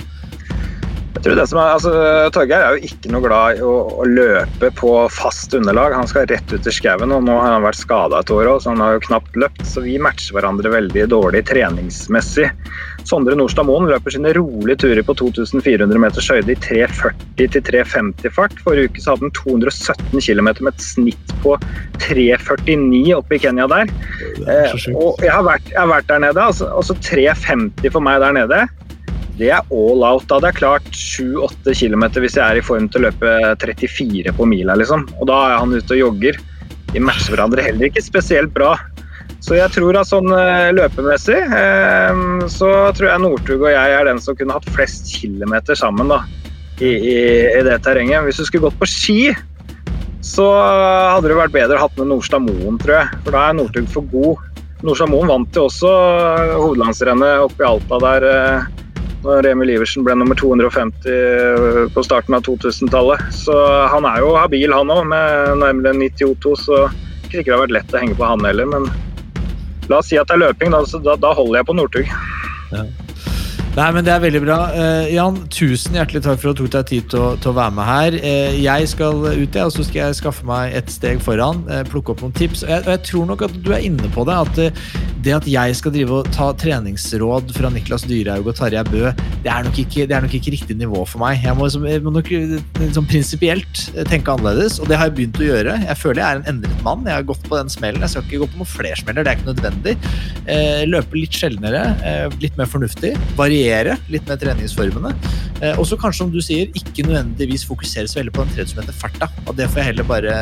Jeg 1.21 1.27
tror 1.27 1.37
det 1.37 1.43
som 1.51 1.59
er, 1.61 1.73
altså, 1.75 1.91
Torgeir 2.33 2.63
er 2.65 2.77
jo 2.79 2.87
ikke 2.87 3.11
noe 3.13 3.21
glad 3.21 3.59
i 3.59 3.61
å, 3.61 3.73
å 4.01 4.05
løpe 4.09 4.71
på 4.73 4.93
fast 5.13 5.53
underlag. 5.53 5.93
Han 5.93 6.09
skal 6.09 6.25
rett 6.31 6.49
ut 6.49 6.65
i 6.65 6.73
skauen, 6.73 7.13
og 7.13 7.27
nå 7.27 7.35
har 7.37 7.53
han 7.53 7.61
vært 7.61 7.77
skada 7.77 8.23
et 8.23 8.33
år 8.33 8.49
òg, 8.49 8.63
så 8.63 8.71
han 8.71 8.81
har 8.81 8.95
jo 8.95 9.03
knapt 9.05 9.37
løpt. 9.37 9.61
Så 9.69 9.83
vi 9.85 9.99
matcher 10.01 10.33
hverandre 10.33 10.71
veldig 10.73 11.05
dårlig 11.13 11.43
treningsmessig. 11.51 12.49
Sondre 13.05 13.37
Nordstad 13.37 13.69
Moen 13.69 13.85
løper 13.91 14.15
sine 14.15 14.33
rolige 14.33 14.79
turer 14.81 15.05
på 15.05 15.13
2400 15.21 16.01
meters 16.01 16.31
høyde 16.33 16.55
i 16.55 16.57
3.40 16.65 17.53
til 17.53 17.65
3.50 17.69 18.33
fart. 18.33 18.57
Forrige 18.65 18.89
uke 18.89 19.05
så 19.05 19.13
hadde 19.13 19.29
han 19.29 19.37
217 19.37 20.25
km 20.25 20.49
med 20.65 20.73
et 20.73 20.85
snitt 20.85 21.35
på 21.45 21.53
3.49 22.01 23.03
oppe 23.19 23.37
i 23.37 23.43
Kenya 23.45 23.69
der. 23.69 23.93
Er 24.49 24.61
Eh, 24.61 24.95
og 24.97 25.21
jeg 25.21 25.31
har 25.31 25.43
vært, 25.45 25.69
jeg 25.69 25.79
har 25.79 25.89
vært 25.89 26.09
der 26.09 26.23
nede. 26.25 26.43
Altså, 26.43 26.67
altså 26.73 26.97
3,50 26.97 27.91
for 27.93 28.03
meg 28.03 28.21
der 28.23 28.35
nede. 28.35 28.65
Det 29.41 29.49
er 29.49 29.65
all 29.73 30.03
out. 30.05 30.27
Da 30.29 30.37
hadde 30.37 30.51
jeg 30.51 30.59
klart 30.59 30.87
7-8 30.93 31.73
km 31.79 32.05
hvis 32.21 32.37
jeg 32.37 32.45
er 32.45 32.59
i 32.59 32.65
form 32.65 32.87
til 32.91 33.01
å 33.01 33.09
løpe 33.09 33.35
34 33.63 34.33
på 34.37 34.47
mila, 34.49 34.75
liksom. 34.77 35.07
Og 35.17 35.29
da 35.31 35.39
er 35.49 35.61
han 35.63 35.73
ute 35.73 35.95
og 35.97 36.01
jogger. 36.03 36.37
De 36.91 37.01
matcher 37.01 37.33
hverandre 37.33 37.65
heller 37.65 37.89
ikke 37.89 38.03
spesielt 38.05 38.53
bra. 38.53 38.75
Så 39.41 39.57
jeg 39.57 39.73
tror 39.73 39.97
at 39.97 40.09
sånn 40.11 40.29
eh, 40.35 40.69
løpemessig 40.77 41.39
eh, 41.57 42.19
så 42.53 42.69
tror 42.93 43.07
jeg 43.07 43.23
Northug 43.23 43.63
og 43.63 43.71
jeg 43.73 43.95
er 43.97 44.05
den 44.05 44.19
som 44.21 44.37
kunne 44.37 44.53
hatt 44.53 44.67
flest 44.75 45.09
kilometer 45.15 45.77
sammen 45.79 46.11
da, 46.13 46.19
i, 46.77 46.91
i, 46.91 47.15
i 47.57 47.63
det 47.65 47.79
terrenget. 47.81 48.21
Hvis 48.27 48.43
du 48.43 48.45
skulle 48.45 48.67
gått 48.67 48.77
på 48.77 48.89
ski, 48.91 49.31
så 50.21 50.45
hadde 51.15 51.31
det 51.31 51.39
vært 51.39 51.55
bedre 51.55 51.79
å 51.79 51.87
hatt 51.87 51.97
med 51.97 52.11
Nordstad 52.11 52.45
Moen, 52.45 52.77
tror 52.83 52.99
jeg. 52.99 53.21
For 53.25 53.33
da 53.33 53.47
er 53.47 53.57
Northug 53.57 53.89
for 53.89 54.13
god. 54.13 54.45
Nordstad 54.85 55.09
Moen 55.09 55.33
vant 55.33 55.57
jo 55.57 55.65
også 55.71 55.89
hovedlandsrennet 56.59 57.47
oppe 57.47 57.65
i 57.65 57.69
Alta 57.71 58.01
der 58.05 58.27
eh, 58.29 58.69
når 59.21 59.47
Emil 59.51 59.73
Iversen 59.75 60.05
ble 60.05 60.15
nummer 60.17 60.37
250 60.37 61.91
på 61.93 62.03
starten 62.05 62.37
av 62.37 62.45
2000-tallet. 62.47 63.21
Så 63.35 63.55
han 63.93 64.07
er 64.09 64.23
jo 64.23 64.33
habil, 64.37 64.73
han 64.73 64.93
òg, 64.93 65.03
med 65.11 65.61
nærmere 65.61 65.93
92, 65.97 66.55
så 66.65 66.81
ikke 67.27 67.37
sikkert 67.37 67.51
det 67.51 67.55
har 67.55 67.63
vært 67.65 67.75
lett 67.77 67.95
å 67.95 68.01
henge 68.01 68.17
på 68.17 68.27
han 68.27 68.47
heller. 68.47 68.69
Men 68.73 68.89
la 69.91 70.01
oss 70.01 70.09
si 70.09 70.19
at 70.19 70.29
det 70.31 70.39
er 70.39 70.45
løping, 70.47 70.73
da, 70.73 70.81
da, 71.05 71.17
da 71.21 71.33
holder 71.37 71.61
jeg 71.61 71.69
på 71.69 71.77
Northug. 71.77 72.11
Nei, 73.71 73.85
men 73.95 74.03
Det 74.03 74.11
er 74.11 74.19
veldig 74.19 74.39
bra. 74.43 74.55
Uh, 74.75 75.05
Jan, 75.13 75.37
tusen 75.47 75.95
hjertelig 75.95 76.25
takk 76.25 76.41
for 76.41 76.51
at 76.51 76.57
du 76.59 76.65
tok 76.65 76.73
deg 76.73 76.89
tid 76.89 77.05
til 77.13 77.21
å, 77.23 77.27
til 77.39 77.53
å 77.53 77.55
være 77.55 77.71
med 77.77 77.87
her. 77.87 78.17
Uh, 78.19 78.57
jeg 78.59 78.89
skal 78.91 79.21
ut, 79.29 79.31
jeg, 79.47 79.63
og 79.63 79.71
så 79.71 79.85
skal 79.87 80.01
jeg 80.01 80.17
skaffe 80.19 80.47
meg 80.49 80.75
et 80.75 80.91
steg 80.91 81.21
foran. 81.23 81.61
Uh, 81.69 81.79
plukke 81.87 82.11
opp 82.11 82.25
noen 82.25 82.35
tips. 82.35 82.65
Og 82.65 82.73
jeg, 82.73 82.83
og 82.83 82.91
jeg 82.91 83.01
tror 83.07 83.29
nok 83.29 83.45
at 83.47 83.55
du 83.63 83.71
er 83.71 83.85
inne 83.87 84.11
på 84.11 84.25
det. 84.27 84.35
At 84.35 84.91
det 85.21 85.35
at 85.37 85.47
jeg 85.47 85.77
skal 85.77 85.93
drive 85.93 86.17
og 86.17 86.31
ta 86.33 86.49
treningsråd 86.57 87.53
fra 87.55 87.69
Niklas 87.71 88.03
Dyrhaug 88.09 88.49
og 88.49 88.57
Tarjei 88.57 88.81
Bø, 88.89 89.13
det 89.45 89.51
er, 89.53 89.69
ikke, 89.69 90.07
det 90.09 90.17
er 90.17 90.25
nok 90.25 90.35
ikke 90.35 90.55
riktig 90.57 90.75
nivå 90.79 91.05
for 91.07 91.21
meg. 91.21 91.39
Jeg 91.45 91.55
må, 91.55 91.69
liksom, 91.69 91.87
jeg 91.87 92.03
må 92.03 92.11
nok 92.15 92.31
sånn 92.97 93.07
prinsipielt 93.07 93.83
tenke 94.09 94.33
annerledes, 94.33 94.81
og 94.81 94.89
det 94.91 94.99
har 94.99 95.07
jeg 95.07 95.15
begynt 95.21 95.39
å 95.39 95.47
gjøre. 95.47 95.77
Jeg 95.85 95.99
føler 96.01 96.23
jeg 96.23 96.27
er 96.27 96.41
en 96.41 96.49
endret 96.55 96.83
mann. 96.83 97.07
Jeg 97.07 97.21
har 97.21 97.29
gått 97.29 97.47
på 97.47 97.55
den 97.55 97.71
smellen. 97.71 98.03
Jeg 98.03 98.15
skal 98.17 98.27
ikke 98.27 98.41
gå 98.43 98.49
på 98.51 98.63
noen 98.63 98.71
flere 98.73 98.99
smeller, 98.99 99.23
det 99.23 99.31
er 99.31 99.39
ikke 99.39 99.53
nødvendig. 99.53 99.95
Løpe 100.91 101.21
litt 101.21 101.37
sjeldnere, 101.39 101.85
litt 102.41 102.57
mer 102.59 102.73
fornuftig. 102.73 103.13
Variere 103.39 103.60
litt 104.11 104.27
med 104.29 104.41
treningsformene. 104.41 105.13
Eh, 105.61 105.77
og 105.77 105.85
så 105.87 105.97
kanskje, 105.99 106.23
som 106.23 106.33
du 106.33 106.41
sier, 106.43 106.71
ikke 106.77 107.05
nødvendigvis 107.07 107.67
fokusere 107.69 108.09
så 108.09 108.21
veldig 108.21 108.33
på 108.35 108.45
den 108.45 108.55
tredje 108.55 108.73
som 108.73 108.81
heter 108.83 108.97
farta. 108.97 109.29
Og 109.47 109.55
det 109.59 109.69
får 109.69 109.83
jeg 109.83 109.91
heller 109.91 110.09
bare 110.09 110.35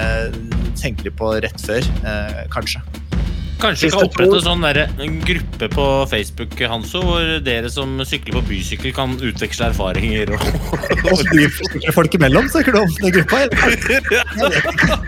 tenke 0.79 1.07
litt 1.07 1.17
på 1.19 1.35
rett 1.43 1.67
før, 1.67 1.85
eh, 2.07 2.43
kanskje. 2.53 2.83
Kanskje 3.59 3.89
vi 3.89 3.91
kan 3.91 4.05
opprette 4.07 4.37
en 4.37 4.45
sånn 4.45 4.61
en 5.03 5.15
gruppe 5.27 5.67
på 5.73 5.85
Facebook 6.07 6.53
Hanso, 6.71 7.01
hvor 7.03 7.33
dere 7.43 7.67
som 7.71 7.97
sykler 8.07 8.37
på 8.37 8.43
bysykkel, 8.47 8.93
kan 8.95 9.17
utveksle 9.19 9.73
erfaringer. 9.73 10.31
Og, 10.31 10.39
Og 11.11 11.93
folk 11.97 12.15
imellom, 12.15 12.47
snakker 12.47 12.71
du 12.71 12.79
om 12.85 12.95
den 13.01 13.17
gruppa? 13.19 13.43
Jeg 13.49 13.59
vet 13.67 13.89
ikke. 13.99 14.99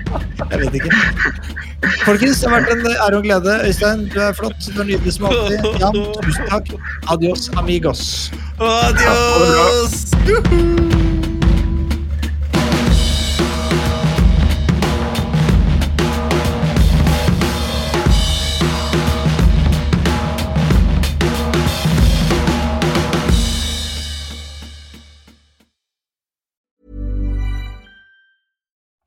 Jeg 0.52 0.66
vet 0.66 0.82
ikke. 0.82 1.70
Folkens, 2.06 2.40
det 2.42 2.50
har 2.50 2.62
vært 2.62 2.72
en 2.76 2.86
ære 2.92 3.18
og 3.18 3.24
glede. 3.26 3.58
Øystein, 3.66 4.06
du 4.14 4.20
er 4.22 4.34
flott. 4.38 4.70
Du 4.70 4.82
er 4.84 4.90
nydelig 4.92 5.14
som 5.18 5.26
alltid. 5.32 5.66
Jan, 5.82 6.02
tusen 6.22 6.50
takk. 6.54 6.74
Adios, 7.10 7.50
amigos. 7.58 8.32
Adios! 8.60 10.12